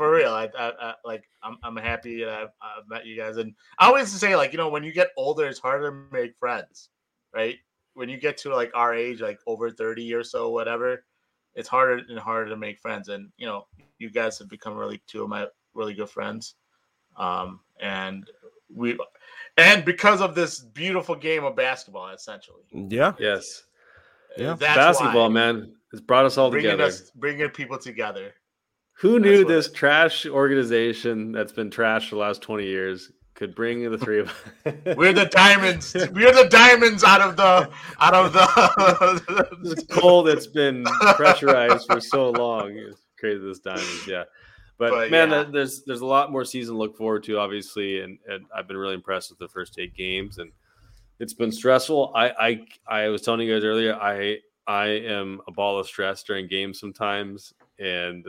for 0.02 0.12
real. 0.12 0.32
I, 0.32 0.50
I, 0.58 0.72
I 0.80 0.94
like 1.06 1.24
I'm 1.44 1.58
I'm 1.64 1.78
happy 1.78 2.24
that 2.24 2.34
I've, 2.34 2.50
I've 2.62 2.90
met 2.90 3.06
you 3.06 3.16
guys, 3.16 3.38
and 3.38 3.54
I 3.80 3.88
always 3.88 4.12
say 4.12 4.36
like 4.36 4.52
you 4.52 4.58
know 4.58 4.70
when 4.70 4.84
you 4.84 4.92
get 4.92 5.10
older, 5.18 5.46
it's 5.46 5.60
harder 5.60 5.92
to 5.92 5.98
make 6.12 6.36
friends, 6.40 6.90
right? 7.34 7.58
When 7.94 8.10
you 8.10 8.18
get 8.18 8.38
to 8.38 8.54
like 8.56 8.72
our 8.74 8.94
age, 8.94 9.22
like 9.22 9.40
over 9.48 9.70
thirty 9.70 10.14
or 10.14 10.24
so, 10.24 10.50
whatever, 10.50 11.06
it's 11.54 11.70
harder 11.70 12.02
and 12.10 12.20
harder 12.20 12.50
to 12.50 12.58
make 12.58 12.80
friends. 12.80 13.10
And 13.10 13.30
you 13.38 13.46
know, 13.46 13.68
you 14.00 14.10
guys 14.10 14.40
have 14.40 14.50
become 14.50 14.76
really 14.76 15.02
two 15.08 15.24
of 15.24 15.30
my 15.30 15.48
really 15.74 15.94
good 15.94 16.10
friends, 16.10 16.56
um, 17.18 17.60
and 17.80 18.28
we 18.76 18.98
and 19.58 19.84
because 19.86 20.22
of 20.22 20.34
this 20.36 20.60
beautiful 20.60 21.16
game 21.16 21.44
of 21.44 21.56
basketball, 21.56 22.10
essentially. 22.10 22.64
yeah. 22.74 23.14
yes, 23.20 23.64
uh, 24.40 24.44
Yeah. 24.44 24.54
That's 24.58 24.76
basketball, 24.78 25.28
why. 25.30 25.34
man, 25.34 25.74
has 25.92 26.02
brought 26.02 26.26
us 26.26 26.38
all 26.38 26.50
bringing 26.50 26.72
together. 26.72 26.88
us 26.90 27.12
bringing 27.16 27.50
people 27.50 27.78
together. 27.78 28.34
Who 29.00 29.14
That's 29.14 29.24
knew 29.26 29.40
what- 29.40 29.48
this 29.50 29.72
trash 29.72 30.26
organization 30.26 31.32
that's 31.32 31.52
been 31.52 31.70
trash 31.72 32.10
for 32.10 32.16
the 32.16 32.22
last 32.22 32.42
20 32.42 32.66
years 32.66 33.12
could 33.34 33.56
bring 33.56 33.90
the 33.90 33.98
three 33.98 34.20
of 34.20 34.28
us? 34.30 34.74
We're 34.96 35.14
the 35.14 35.26
diamonds. 35.26 35.96
We're 36.14 36.34
the 36.34 36.48
diamonds 36.50 37.04
out 37.04 37.22
of 37.22 37.36
the 37.36 37.70
out 38.00 38.14
of 38.14 38.32
the. 38.34 39.48
this 39.64 39.84
coal 39.88 40.22
that's 40.24 40.48
been 40.48 40.84
pressurized 41.16 41.88
for 41.90 42.00
so 42.00 42.30
long. 42.30 42.72
It's 42.78 43.02
crazy 43.20 43.40
this 43.44 43.60
diamonds, 43.60 44.08
yeah. 44.08 44.24
But, 44.82 44.90
But, 44.90 45.12
man, 45.12 45.30
yeah. 45.30 45.44
th- 45.44 45.54
there's 45.54 45.84
there's 45.84 46.02
a 46.02 46.06
lot 46.08 46.32
more 46.32 46.44
season 46.44 46.74
to 46.74 46.80
look 46.80 46.98
forward 46.98 47.24
to, 47.26 47.38
obviously, 47.38 48.00
and, 48.02 48.18
and 48.28 48.46
I've 48.56 48.68
been 48.68 48.78
really 48.78 48.96
impressed 48.96 49.30
with 49.30 49.38
the 49.38 49.48
first 49.48 49.78
eight 49.78 49.96
games, 49.96 50.40
and 50.40 50.52
it's 51.20 51.36
been 51.36 51.52
stressful. 51.52 52.12
I 52.16 52.30
I 52.88 53.04
I 53.04 53.08
was 53.10 53.22
telling 53.22 53.42
you 53.48 53.54
guys 53.54 53.64
earlier, 53.64 53.94
I 53.94 54.40
I 54.66 54.88
am 54.88 55.40
a 55.48 55.52
ball 55.52 55.80
of 55.80 55.86
stress 55.86 56.24
during 56.24 56.48
games 56.48 56.80
sometimes, 56.80 57.54
and 57.78 58.26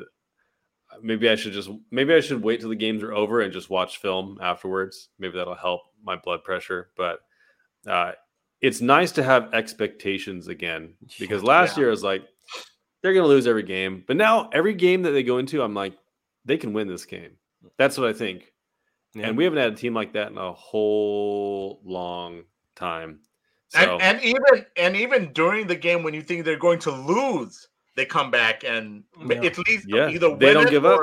maybe 1.00 1.30
I 1.30 1.36
should 1.36 1.54
just 1.54 1.70
maybe 1.90 2.12
I 2.12 2.20
should 2.20 2.42
wait 2.42 2.60
till 2.60 2.68
the 2.68 2.76
games 2.76 3.02
are 3.02 3.14
over 3.14 3.40
and 3.40 3.50
just 3.50 3.70
watch 3.70 3.96
film 3.96 4.38
afterwards. 4.42 5.08
Maybe 5.18 5.38
that'll 5.38 5.54
help 5.54 5.80
my 6.04 6.16
blood 6.16 6.44
pressure. 6.44 6.90
But 6.98 7.20
uh, 7.86 8.12
it's 8.60 8.82
nice 8.82 9.10
to 9.12 9.22
have 9.22 9.54
expectations 9.54 10.48
again 10.48 10.96
because 11.18 11.42
last 11.54 11.78
Yeah. 11.78 11.84
year 11.84 11.88
I 11.88 11.92
was 11.92 12.02
like, 12.04 12.24
they're 13.00 13.14
gonna 13.14 13.26
lose 13.26 13.46
every 13.46 13.62
game, 13.62 14.04
but 14.06 14.18
now 14.18 14.50
every 14.52 14.74
game 14.74 15.00
that 15.04 15.12
they 15.12 15.22
go 15.22 15.38
into, 15.38 15.62
I'm 15.62 15.72
like, 15.72 15.94
they 16.44 16.56
can 16.56 16.72
win 16.72 16.88
this 16.88 17.04
game. 17.04 17.36
That's 17.78 17.96
what 17.98 18.08
I 18.08 18.12
think. 18.12 18.52
Yeah. 19.14 19.28
And 19.28 19.36
we 19.36 19.44
haven't 19.44 19.58
had 19.58 19.72
a 19.72 19.76
team 19.76 19.94
like 19.94 20.12
that 20.14 20.30
in 20.30 20.38
a 20.38 20.52
whole 20.52 21.80
long 21.84 22.44
time. 22.74 23.20
So 23.68 23.78
and, 23.98 24.02
and 24.02 24.22
even 24.24 24.66
and 24.76 24.96
even 24.96 25.32
during 25.32 25.66
the 25.66 25.76
game 25.76 26.02
when 26.02 26.14
you 26.14 26.22
think 26.22 26.44
they're 26.44 26.58
going 26.58 26.78
to 26.80 26.90
lose, 26.90 27.68
they 27.96 28.04
come 28.06 28.30
back 28.30 28.64
and 28.64 29.04
Yeah. 29.26 29.42
at 29.44 29.58
least 29.66 29.86
Yeah, 29.88 30.08
either 30.08 30.30
win 30.30 30.38
they 30.38 30.52
don't 30.54 30.66
it 30.66 30.70
give 30.70 30.84
up. 30.84 31.00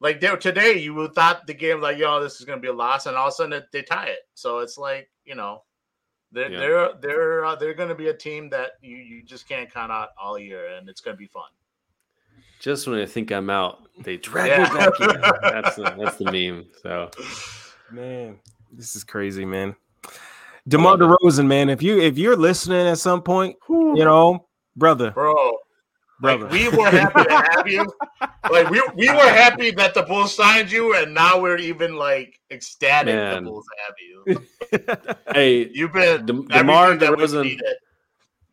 like 0.00 0.20
they 0.20 0.34
today 0.36 0.78
you 0.78 1.08
thought 1.08 1.46
the 1.46 1.54
game 1.54 1.80
like 1.80 1.98
yo 1.98 2.20
this 2.20 2.40
is 2.40 2.46
going 2.46 2.58
to 2.58 2.62
be 2.62 2.68
a 2.68 2.72
loss 2.72 3.06
and 3.06 3.16
all 3.16 3.28
of 3.28 3.32
a 3.32 3.36
sudden 3.36 3.52
it, 3.54 3.64
they 3.72 3.82
tie 3.82 4.06
it. 4.06 4.20
So 4.34 4.58
it's 4.58 4.76
like 4.78 5.10
you 5.24 5.34
know 5.34 5.64
they're 6.32 6.50
Yeah. 6.50 6.58
they're 6.60 6.90
they're 7.00 7.44
uh, 7.44 7.56
they're 7.56 7.74
going 7.74 7.88
to 7.90 7.94
be 7.94 8.08
a 8.08 8.14
team 8.14 8.50
that 8.50 8.72
you 8.82 8.96
you 8.96 9.22
just 9.22 9.48
can't 9.48 9.72
count 9.72 9.92
out 9.92 10.10
all 10.20 10.38
year 10.38 10.66
and 10.76 10.88
it's 10.88 11.00
going 11.00 11.16
to 11.16 11.18
be 11.18 11.26
fun. 11.26 11.48
Just 12.58 12.86
when 12.86 12.98
I 13.00 13.06
think 13.06 13.30
I'm 13.32 13.50
out, 13.50 13.88
they 14.02 14.16
drag 14.16 14.48
Yeah. 14.50 14.62
me 14.64 14.78
back 14.78 15.00
in. 15.00 15.20
That's 15.42 15.76
the, 15.76 15.94
that's 15.98 16.16
the 16.16 16.24
meme. 16.30 16.66
So 16.82 17.10
Man, 17.90 18.38
this 18.72 18.94
is 18.96 19.04
crazy, 19.04 19.44
man. 19.44 19.74
DeMar 20.68 20.96
DeRozan, 20.98 21.46
man, 21.46 21.70
if 21.70 21.82
you 21.82 21.98
if 21.98 22.18
you're 22.18 22.36
listening 22.36 22.86
at 22.86 22.98
some 22.98 23.22
point, 23.22 23.56
you 23.68 24.04
know, 24.04 24.46
brother, 24.76 25.10
Bro, 25.12 25.34
brother. 26.20 26.44
Like 26.44 26.52
we 26.52 26.68
were 26.68 26.90
happy 26.90 27.24
to 27.24 27.48
have 27.52 27.66
you. 27.68 27.92
Like 28.50 28.70
we 28.70 28.80
we 28.94 29.08
were 29.10 29.28
happy 29.30 29.70
that 29.72 29.92
the 29.94 30.02
Bulls 30.04 30.34
signed 30.34 30.70
you, 30.72 30.94
and 30.96 31.12
now 31.12 31.38
we're 31.38 31.58
even 31.58 31.96
like 31.96 32.40
ecstatic 32.50 33.14
Man. 33.14 33.44
the 33.44 33.50
Bulls 33.50 33.66
have 33.86 33.94
you. 34.00 35.22
hey, 35.34 35.70
You've 35.74 35.92
been 35.92 36.24
De- 36.24 36.32
everything 36.32 36.48
DeMar 36.48 36.96
that 36.96 37.16
we 37.16 37.24
DeRozan- 37.24 37.42
needed. 37.44 37.74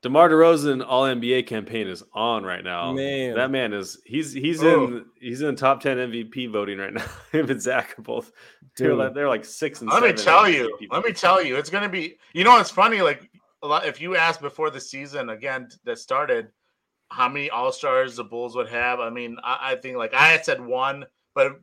DeMar 0.05 0.29
DeRozan 0.29 0.85
All 0.87 1.05
NBA 1.05 1.47
campaign 1.47 1.87
is 1.87 2.03
on 2.13 2.43
right 2.43 2.63
now. 2.63 2.93
Man. 2.93 3.33
that 3.33 3.49
man 3.49 3.73
is 3.73 3.97
he's 4.05 4.31
he's 4.31 4.63
Oh. 4.63 4.85
in 4.85 5.05
he's 5.19 5.41
in 5.41 5.55
top 5.55 5.81
ten 5.81 5.97
MVP 5.97 6.51
voting 6.51 6.77
right 6.77 6.93
now. 6.93 7.03
Him 7.31 7.49
and 7.49 7.59
Zach 7.59 7.97
are 7.97 8.03
both 8.03 8.31
they're 8.77 8.93
like, 8.93 9.15
they're 9.15 9.27
like 9.27 9.43
six 9.43 9.81
and 9.81 9.89
Let 9.89 10.03
me 10.03 10.13
tell 10.13 10.43
MVP 10.43 10.53
you. 10.53 10.77
people. 10.79 10.95
Let 10.97 11.05
me 11.07 11.11
tell 11.11 11.43
you. 11.43 11.55
It's 11.55 11.71
gonna 11.71 11.89
be. 11.89 12.17
You 12.33 12.43
know, 12.43 12.59
it's 12.59 12.69
funny. 12.69 13.01
Like 13.01 13.31
a 13.63 13.67
lot. 13.67 13.87
If 13.87 13.99
you 13.99 14.15
asked 14.15 14.41
before 14.41 14.69
the 14.69 14.79
season 14.79 15.29
again 15.31 15.69
that 15.85 15.97
started, 15.97 16.49
how 17.09 17.27
many 17.27 17.49
All 17.49 17.71
Stars 17.71 18.15
the 18.17 18.23
Bulls 18.25 18.55
would 18.55 18.69
have? 18.69 18.99
I 18.99 19.09
mean, 19.09 19.37
I, 19.43 19.71
I 19.71 19.75
think 19.77 19.97
like 19.97 20.13
I 20.13 20.27
had 20.27 20.45
said 20.45 20.63
one, 20.63 21.03
but 21.33 21.53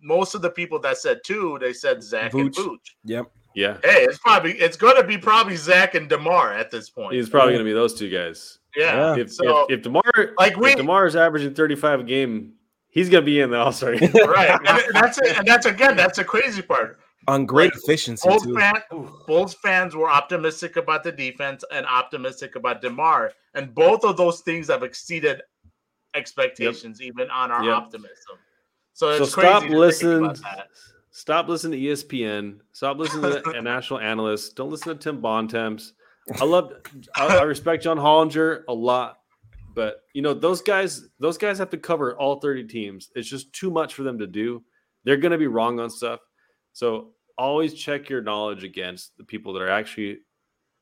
most 0.00 0.34
of 0.34 0.40
the 0.40 0.48
people 0.50 0.78
that 0.78 0.96
said 0.96 1.20
two, 1.22 1.58
they 1.60 1.74
said 1.74 2.02
Zach 2.02 2.32
and 2.32 2.50
Vooch. 2.50 2.64
Vooch. 2.64 2.90
Yep. 3.04 3.26
Yeah, 3.54 3.76
Hey, 3.84 4.04
it's 4.04 4.18
probably 4.18 4.52
it's 4.58 4.76
gonna 4.76 5.04
be 5.04 5.16
probably 5.18 5.56
Zach 5.56 5.94
and 5.94 6.08
Demar 6.08 6.52
at 6.52 6.70
this 6.70 6.90
point. 6.90 7.14
he's 7.14 7.28
probably 7.28 7.52
gonna 7.54 7.64
be 7.64 7.72
those 7.72 7.94
two 7.94 8.10
guys. 8.10 8.58
yeah. 8.76 9.14
Yeah. 9.14 9.22
If, 9.22 9.32
So- 9.32 9.64
if 9.66 9.78
if 9.78 9.82
Demar 9.82 10.02
Like 10.38 10.56
we 10.56 10.70
if 10.70 10.76
Demar 10.76 11.06
is 11.06 11.14
averaging 11.16 11.54
thirty 11.54 11.76
five 11.76 12.00
a 12.00 12.04
game, 12.04 12.54
he's 12.88 13.08
gonna 13.08 13.22
be 13.24 13.40
in 13.40 13.50
the 13.50 13.58
All 13.58 13.72
Star. 13.72 13.94
Game. 13.96 14.10
Right, 14.14 14.50
and 14.50 14.82
that's 14.94 15.18
it. 15.18 15.38
And 15.38 15.46
that's 15.46 15.66
again, 15.66 15.96
that's 15.96 16.18
the 16.18 16.24
crazy 16.24 16.62
part. 16.62 16.98
On 17.26 17.46
great 17.46 17.72
Like, 17.72 17.82
efficiency 17.82 18.28
Bulls, 18.28 18.42
too. 18.44 18.54
fan, 18.54 18.74
Bulls 19.26 19.54
fans 19.54 19.96
were 19.96 20.10
optimistic 20.10 20.76
about 20.76 21.02
the 21.04 21.10
defense 21.12 21.64
and 21.72 21.86
optimistic 21.86 22.54
about 22.56 22.82
Demar, 22.82 23.32
and 23.54 23.74
both 23.74 24.04
of 24.04 24.16
those 24.18 24.40
things 24.42 24.68
have 24.68 24.82
exceeded 24.82 25.40
expectations, 26.14 27.00
even 27.00 27.30
on 27.30 27.50
our 27.50 27.64
Yep. 27.64 27.74
optimism. 27.76 28.38
So 28.92 29.16
So 29.18 29.24
stop 29.24 29.42
crazy 29.42 29.60
to 29.60 29.68
think 29.68 29.74
listening. 29.80 30.36
Stop 31.16 31.46
listening 31.46 31.80
to 31.80 31.86
ESPN. 31.86 32.58
Stop 32.72 32.98
listening 32.98 33.22
to 33.22 33.52
the 33.52 33.60
national 33.62 34.00
analysts. 34.00 34.52
Don't 34.52 34.68
listen 34.68 34.88
to 34.88 34.98
Tim 35.00 35.20
Bontemps. 35.20 35.92
I 36.40 36.44
love, 36.44 36.72
I, 37.14 37.38
I 37.38 37.42
respect 37.42 37.84
John 37.84 37.98
Hollinger 37.98 38.64
a 38.66 38.74
lot, 38.74 39.18
but 39.76 40.00
you 40.12 40.22
know 40.22 40.34
those 40.34 40.60
guys. 40.60 41.06
Those 41.20 41.38
guys 41.38 41.56
have 41.58 41.70
to 41.70 41.78
cover 41.78 42.16
all 42.16 42.40
thirty 42.40 42.64
teams. 42.64 43.12
It's 43.14 43.28
just 43.28 43.52
too 43.52 43.70
much 43.70 43.94
for 43.94 44.02
them 44.02 44.18
to 44.18 44.26
do. 44.26 44.64
They're 45.04 45.16
going 45.16 45.30
to 45.30 45.38
be 45.38 45.46
wrong 45.46 45.78
on 45.78 45.88
stuff. 45.88 46.18
So 46.72 47.12
always 47.38 47.74
check 47.74 48.08
your 48.08 48.20
knowledge 48.20 48.64
against 48.64 49.16
the 49.16 49.24
people 49.24 49.52
that 49.52 49.62
are 49.62 49.70
actually 49.70 50.18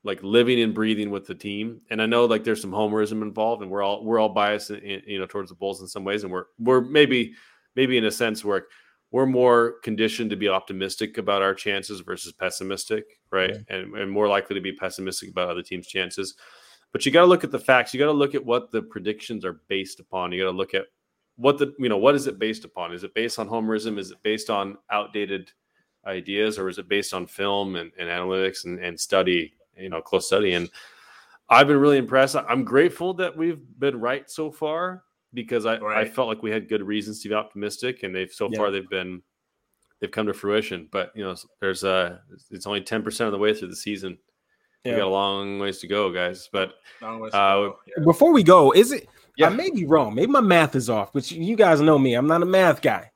like 0.03 0.23
living 0.23 0.59
and 0.61 0.73
breathing 0.73 1.11
with 1.11 1.27
the 1.27 1.35
team. 1.35 1.81
And 1.91 2.01
I 2.01 2.07
know 2.07 2.25
like 2.25 2.43
there's 2.43 2.61
some 2.61 2.71
homerism 2.71 3.21
involved, 3.21 3.61
and 3.61 3.69
we're 3.69 3.83
all 3.83 4.03
we're 4.03 4.17
all 4.17 4.29
biased, 4.29 4.71
in, 4.71 4.77
in, 4.77 5.01
you 5.05 5.19
know, 5.19 5.27
towards 5.27 5.51
the 5.51 5.55
Bulls 5.55 5.81
in 5.81 5.87
some 5.87 6.03
ways, 6.03 6.23
and 6.23 6.33
we're 6.33 6.45
we're 6.57 6.81
maybe 6.81 7.35
maybe 7.75 7.99
in 7.99 8.05
a 8.05 8.11
sense 8.11 8.43
where 8.43 8.65
we're 9.13 9.27
more 9.27 9.75
conditioned 9.83 10.31
to 10.31 10.35
be 10.35 10.49
optimistic 10.49 11.19
about 11.19 11.43
our 11.43 11.53
chances 11.53 11.99
versus 11.99 12.33
pessimistic, 12.33 13.19
right? 13.31 13.55
And, 13.69 13.95
and 13.95 14.11
more 14.11 14.27
likely 14.27 14.55
to 14.55 14.61
be 14.61 14.73
pessimistic 14.73 15.29
about 15.29 15.49
other 15.49 15.61
teams' 15.61 15.85
chances. 15.85 16.33
But 16.91 17.05
you 17.05 17.11
got 17.11 17.21
to 17.21 17.27
look 17.27 17.43
at 17.43 17.51
the 17.51 17.59
facts. 17.59 17.93
You 17.93 17.99
got 17.99 18.07
to 18.07 18.11
look 18.11 18.33
at 18.33 18.43
what 18.43 18.71
the 18.71 18.81
predictions 18.81 19.45
are 19.45 19.61
based 19.67 19.99
upon. 19.99 20.31
You 20.31 20.43
got 20.43 20.51
to 20.51 20.57
look 20.57 20.73
at 20.73 20.85
what 21.35 21.59
the 21.59 21.75
you 21.77 21.89
know 21.89 21.97
what 21.97 22.15
is 22.15 22.25
it 22.25 22.39
based 22.39 22.65
upon? 22.65 22.91
Is 22.91 23.03
it 23.03 23.13
based 23.13 23.37
on 23.37 23.47
homerism? 23.47 23.99
Is 23.99 24.09
it 24.09 24.17
based 24.23 24.49
on 24.49 24.79
outdated 24.89 25.51
ideas, 26.07 26.57
or 26.57 26.67
is 26.67 26.79
it 26.79 26.89
based 26.89 27.13
on 27.13 27.27
film 27.27 27.75
and, 27.75 27.91
and 27.99 28.09
analytics 28.09 28.65
and, 28.65 28.79
and 28.79 28.99
study? 28.99 29.53
You 29.77 29.89
know, 29.89 30.01
close 30.01 30.25
study. 30.25 30.53
And 30.53 30.69
I've 31.49 31.67
been 31.67 31.79
really 31.79 31.97
impressed. 31.99 32.35
I'm 32.35 32.63
grateful 32.63 33.13
that 33.15 33.37
we've 33.37 33.61
been 33.77 33.99
right 33.99 34.27
so 34.29 34.51
far 34.51 35.03
because 35.33 35.65
I, 35.65 35.77
I 35.77 36.05
felt 36.05 36.27
like 36.27 36.43
we 36.43 36.51
had 36.51 36.69
good 36.69 36.83
reasons 36.83 37.21
to 37.23 37.29
be 37.29 37.35
optimistic, 37.35 38.03
and 38.03 38.15
they've 38.15 38.31
so 38.31 38.49
Yeah. 38.51 38.57
far 38.57 38.71
they've 38.71 38.89
been 38.89 39.21
they've 39.99 40.11
come 40.11 40.27
to 40.27 40.33
fruition. 40.33 40.87
But 40.91 41.11
you 41.15 41.23
know, 41.23 41.35
there's 41.59 41.83
uh 41.83 42.17
it's 42.51 42.67
only 42.67 42.81
ten 42.81 43.01
percent 43.03 43.27
of 43.27 43.31
the 43.31 43.39
way 43.39 43.53
through 43.53 43.69
the 43.69 43.75
season. 43.75 44.17
We 44.85 44.91
Yeah. 44.91 44.97
got 44.97 45.07
a 45.07 45.09
long 45.09 45.59
ways 45.59 45.79
to 45.79 45.87
go, 45.87 46.11
guys. 46.11 46.49
But 46.51 46.73
Long 47.01 47.19
ways 47.19 47.33
Uh, 47.33 47.37
to 47.37 47.69
go. 47.69 47.79
Yeah. 47.97 48.03
Before 48.03 48.33
we 48.33 48.43
go, 48.43 48.71
is 48.71 48.91
it? 48.91 49.07
Yeah. 49.37 49.47
I 49.47 49.49
may 49.49 49.71
be 49.71 49.85
wrong. 49.85 50.13
Maybe 50.13 50.31
my 50.31 50.41
math 50.41 50.75
is 50.75 50.89
off, 50.89 51.11
but 51.13 51.31
you, 51.31 51.41
you 51.41 51.55
guys 51.55 51.81
know 51.81 51.97
me. 51.97 52.13
I'm 52.15 52.27
not 52.27 52.43
a 52.43 52.45
math 52.45 52.81
guy. 52.81 53.09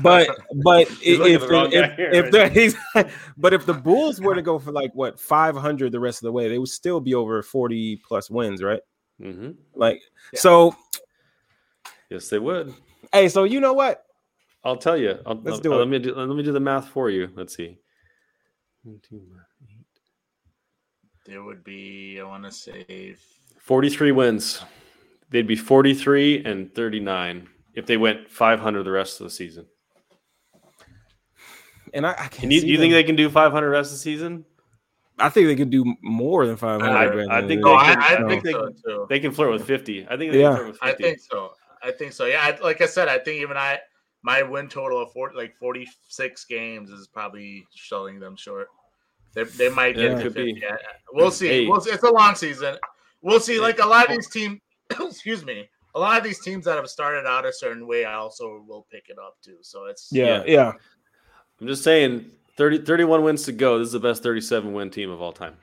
But 0.00 0.28
but 0.62 0.86
if 1.02 1.40
the 1.40 1.48
the, 1.48 1.68
if, 1.72 1.96
here, 1.96 2.10
if 2.12 2.22
right 2.24 2.32
the 2.32 2.48
he's, 2.50 2.76
but 3.36 3.52
if 3.52 3.66
the 3.66 3.74
Bulls 3.74 4.20
were 4.20 4.34
to 4.36 4.42
go 4.42 4.60
for 4.60 4.70
like 4.70 4.92
what 4.94 5.18
500 5.18 5.90
the 5.90 5.98
rest 5.98 6.18
of 6.18 6.26
the 6.26 6.32
way, 6.32 6.48
they 6.48 6.58
would 6.58 6.68
still 6.68 7.00
be 7.00 7.14
over 7.14 7.42
40 7.42 7.96
plus 8.06 8.30
wins, 8.30 8.62
right? 8.62 8.80
mhm. 9.20 9.56
Like 9.74 10.00
Yeah. 10.32 10.38
so. 10.40 10.76
Yes, 12.10 12.28
they 12.28 12.38
would. 12.38 12.74
Hey, 13.12 13.28
so 13.28 13.44
you 13.44 13.60
know 13.60 13.72
what? 13.72 14.02
I'll 14.64 14.76
tell 14.76 14.96
you. 14.96 15.18
I'll, 15.24 15.36
Let's 15.36 15.56
I'll- 15.56 15.60
do 15.60 15.72
uh, 15.74 15.76
let 15.78 15.86
it. 15.86 15.90
me 15.90 15.98
do 15.98 16.14
let 16.14 16.28
me 16.28 16.42
do 16.42 16.52
the 16.52 16.60
math 16.60 16.88
for 16.88 17.08
you. 17.10 17.30
Let's 17.34 17.56
see. 17.56 17.78
One, 18.82 19.00
two, 19.08 19.22
eight. 19.68 19.86
There 21.26 21.42
would 21.42 21.64
be, 21.64 22.20
I 22.20 22.24
want 22.24 22.44
to 22.44 22.52
say, 22.52 23.16
43 23.58 24.12
wins. 24.12 24.62
They'd 25.30 25.46
be 25.46 25.56
43 25.56 26.44
and 26.44 26.72
39 26.72 27.48
if 27.74 27.84
they 27.86 27.96
went 27.96 28.30
500 28.30 28.84
the 28.84 28.90
rest 28.92 29.20
of 29.20 29.24
the 29.24 29.30
season. 29.30 29.66
and 31.92 32.06
I, 32.06 32.14
I 32.16 32.28
can 32.28 32.50
you, 32.50 32.60
you 32.60 32.78
think 32.78 32.92
they 32.92 33.02
can 33.02 33.16
do 33.16 33.28
500 33.28 33.68
rest 33.70 33.90
of 33.90 33.94
the 33.98 34.02
season? 34.02 34.44
I 35.18 35.28
think 35.30 35.48
they 35.48 35.56
could 35.56 35.70
do 35.70 35.96
more 36.02 36.46
than 36.46 36.56
500. 36.56 37.28
I, 37.28 37.38
I 37.38 37.46
think, 37.46 37.62
oh, 37.64 37.78
they, 37.78 37.84
can, 37.86 38.02
I, 38.02 38.24
I 38.24 38.28
think 38.28 38.44
they, 38.44 38.52
so 38.52 39.06
they 39.08 39.18
can 39.18 39.32
flirt 39.32 39.50
with 39.50 39.64
50. 39.66 40.06
I 40.08 40.16
think 40.16 40.32
yeah. 40.34 40.70
I 40.82 40.92
think 40.92 41.18
so. 41.20 41.52
I 41.86 41.92
think 41.92 42.12
so. 42.12 42.26
Yeah, 42.26 42.40
I, 42.42 42.62
like 42.62 42.80
I 42.80 42.86
said, 42.86 43.08
I 43.08 43.18
think 43.18 43.40
even 43.42 43.56
I 43.56 43.78
my 44.22 44.42
win 44.42 44.68
total 44.68 45.00
of 45.00 45.12
four, 45.12 45.30
like 45.36 45.54
46 45.56 46.44
games 46.46 46.90
is 46.90 47.06
probably 47.06 47.64
selling 47.74 48.18
them 48.18 48.36
short. 48.36 48.68
They, 49.34 49.44
they 49.44 49.68
might 49.68 49.94
get 49.94 50.12
yeah, 50.12 50.22
to 50.24 50.30
50. 50.30 50.60
Yeah. 50.60 50.76
We'll 51.12 51.30
see. 51.30 51.68
We'll 51.68 51.80
see. 51.80 51.90
It's 51.90 52.02
a 52.02 52.10
long 52.10 52.34
season. 52.34 52.76
We'll 53.22 53.38
see. 53.38 53.60
Like 53.60 53.78
a 53.78 53.86
lot 53.86 54.08
of 54.08 54.16
these 54.16 54.28
teams, 54.28 54.60
excuse 55.00 55.44
me, 55.44 55.68
a 55.94 56.00
lot 56.00 56.18
of 56.18 56.24
these 56.24 56.40
teams 56.40 56.64
that 56.64 56.76
have 56.76 56.88
started 56.88 57.26
out 57.26 57.46
a 57.46 57.52
certain 57.52 57.86
way, 57.86 58.04
I 58.04 58.14
also 58.14 58.64
will 58.66 58.86
pick 58.90 59.04
it 59.08 59.16
up 59.18 59.36
too. 59.44 59.58
So 59.62 59.84
it's 59.84 60.08
yeah, 60.10 60.42
yeah. 60.44 60.44
yeah. 60.46 60.72
I'm 61.60 61.68
just 61.68 61.84
saying 61.84 62.30
30, 62.56 62.84
31 62.84 63.22
wins 63.22 63.44
to 63.44 63.52
go. 63.52 63.78
This 63.78 63.86
is 63.86 63.92
the 63.92 64.00
best 64.00 64.22
37 64.22 64.72
win 64.72 64.90
team 64.90 65.10
of 65.10 65.22
all 65.22 65.32
time. 65.32 65.54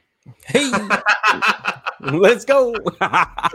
Hey, 0.45 0.71
let's 2.11 2.43
go. 2.43 2.75
I 3.01 3.49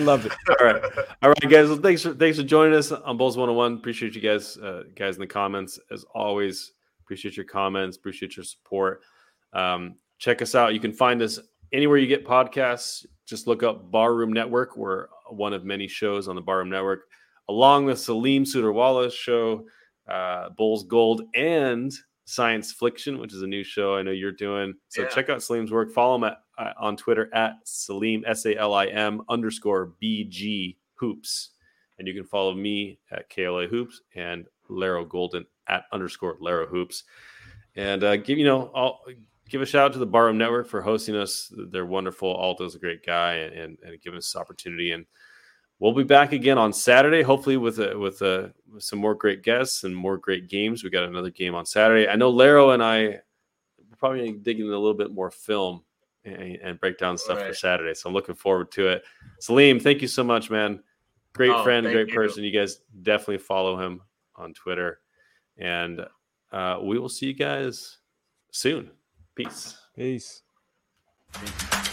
love 0.00 0.26
it. 0.26 0.32
All 0.48 0.66
right. 0.66 0.82
All 1.22 1.28
right, 1.28 1.40
guys. 1.42 1.68
Well, 1.68 1.78
thanks 1.78 2.02
for 2.02 2.14
thanks 2.14 2.38
for 2.38 2.44
joining 2.44 2.74
us 2.76 2.90
on 2.90 3.16
Bulls 3.16 3.36
101. 3.36 3.74
Appreciate 3.74 4.14
you 4.14 4.20
guys, 4.20 4.56
uh, 4.56 4.82
guys 4.96 5.14
in 5.14 5.20
the 5.20 5.26
comments. 5.26 5.78
As 5.92 6.04
always, 6.14 6.72
appreciate 7.04 7.36
your 7.36 7.46
comments, 7.46 7.96
appreciate 7.96 8.36
your 8.36 8.44
support. 8.44 9.02
Um, 9.52 9.94
check 10.18 10.42
us 10.42 10.54
out. 10.54 10.74
You 10.74 10.80
can 10.80 10.92
find 10.92 11.22
us 11.22 11.38
anywhere 11.72 11.98
you 11.98 12.08
get 12.08 12.26
podcasts. 12.26 13.06
Just 13.26 13.46
look 13.46 13.62
up 13.62 13.92
Barroom 13.92 14.32
Network. 14.32 14.76
We're 14.76 15.06
one 15.30 15.52
of 15.52 15.64
many 15.64 15.86
shows 15.86 16.28
on 16.28 16.34
the 16.34 16.42
Barroom 16.42 16.70
Network, 16.70 17.04
along 17.48 17.84
with 17.84 18.00
Salim 18.00 18.44
Sudar 18.44 19.12
show 19.12 19.64
uh, 20.08 20.50
Bulls 20.50 20.84
Gold 20.84 21.22
and 21.34 21.92
Science 22.24 22.72
Fiction, 22.72 23.18
which 23.18 23.32
is 23.32 23.42
a 23.42 23.46
new 23.46 23.62
show 23.62 23.94
I 23.94 24.02
know 24.02 24.10
you're 24.10 24.32
doing. 24.32 24.74
So 24.88 25.02
yeah. 25.02 25.08
check 25.08 25.28
out 25.28 25.42
Salim's 25.42 25.70
work. 25.70 25.92
Follow 25.92 26.16
him 26.16 26.24
at, 26.24 26.38
uh, 26.58 26.72
on 26.78 26.96
Twitter 26.96 27.32
at 27.34 27.56
Salim 27.64 28.24
S 28.26 28.46
A 28.46 28.56
L 28.56 28.74
I 28.74 28.86
M 28.86 29.22
underscore 29.28 29.92
B 29.98 30.24
G 30.24 30.76
Hoops, 30.94 31.50
and 31.98 32.06
you 32.06 32.14
can 32.14 32.24
follow 32.24 32.54
me 32.54 32.98
at 33.10 33.28
KLA 33.30 33.66
Hoops 33.66 34.00
and 34.14 34.46
Laro 34.68 35.04
Golden 35.04 35.46
at 35.68 35.84
underscore 35.92 36.36
Laro 36.40 36.66
Hoops. 36.66 37.04
And 37.76 38.04
uh, 38.04 38.16
give 38.16 38.38
you 38.38 38.44
know, 38.44 38.70
I'll 38.74 39.00
give 39.48 39.62
a 39.62 39.66
shout 39.66 39.86
out 39.86 39.92
to 39.92 39.98
the 39.98 40.06
Barroom 40.06 40.38
Network 40.38 40.68
for 40.68 40.80
hosting 40.80 41.16
us. 41.16 41.52
They're 41.56 41.86
wonderful. 41.86 42.34
Alto's 42.34 42.74
a 42.74 42.78
great 42.78 43.04
guy 43.04 43.34
and, 43.34 43.54
and, 43.54 43.78
and 43.84 44.00
giving 44.00 44.18
us 44.18 44.32
this 44.32 44.40
opportunity. 44.40 44.92
And 44.92 45.06
we'll 45.78 45.92
be 45.92 46.04
back 46.04 46.32
again 46.32 46.58
on 46.58 46.72
Saturday, 46.72 47.22
hopefully 47.22 47.56
with 47.56 47.78
a, 47.80 47.98
with, 47.98 48.22
a, 48.22 48.52
some 48.78 48.98
more 48.98 49.14
great 49.14 49.42
guests 49.42 49.84
and 49.84 49.94
more 49.94 50.16
great 50.16 50.48
games. 50.48 50.82
We 50.82 50.90
got 50.90 51.04
another 51.04 51.30
game 51.30 51.54
on 51.54 51.66
Saturday. 51.66 52.08
I 52.08 52.16
know 52.16 52.30
Laro 52.30 52.70
and 52.70 52.82
I 52.82 53.20
probably 53.98 54.32
digging 54.32 54.66
a 54.66 54.70
little 54.70 54.94
bit 54.94 55.12
more 55.12 55.30
film 55.30 55.82
and, 56.24 56.58
and 56.62 56.80
break 56.80 56.98
down 56.98 57.18
stuff 57.18 57.38
right. 57.38 57.48
for 57.48 57.54
Saturday. 57.54 57.94
So 57.94 58.08
I'm 58.08 58.14
looking 58.14 58.34
forward 58.34 58.70
to 58.72 58.88
it. 58.88 59.04
Salim, 59.40 59.80
thank 59.80 60.02
you 60.02 60.08
so 60.08 60.24
much, 60.24 60.50
man. 60.50 60.82
Great 61.34 61.50
oh, 61.50 61.62
friend, 61.64 61.86
great 61.86 62.08
you. 62.08 62.14
person. 62.14 62.44
You 62.44 62.52
guys 62.52 62.80
definitely 63.02 63.38
follow 63.38 63.78
him 63.78 64.00
on 64.36 64.54
Twitter. 64.54 65.00
And 65.58 66.06
uh, 66.52 66.78
we 66.82 66.98
will 66.98 67.08
see 67.08 67.26
you 67.26 67.34
guys 67.34 67.98
soon. 68.50 68.90
Peace. 69.34 69.76
Peace. 69.96 70.42
Peace. 71.32 71.90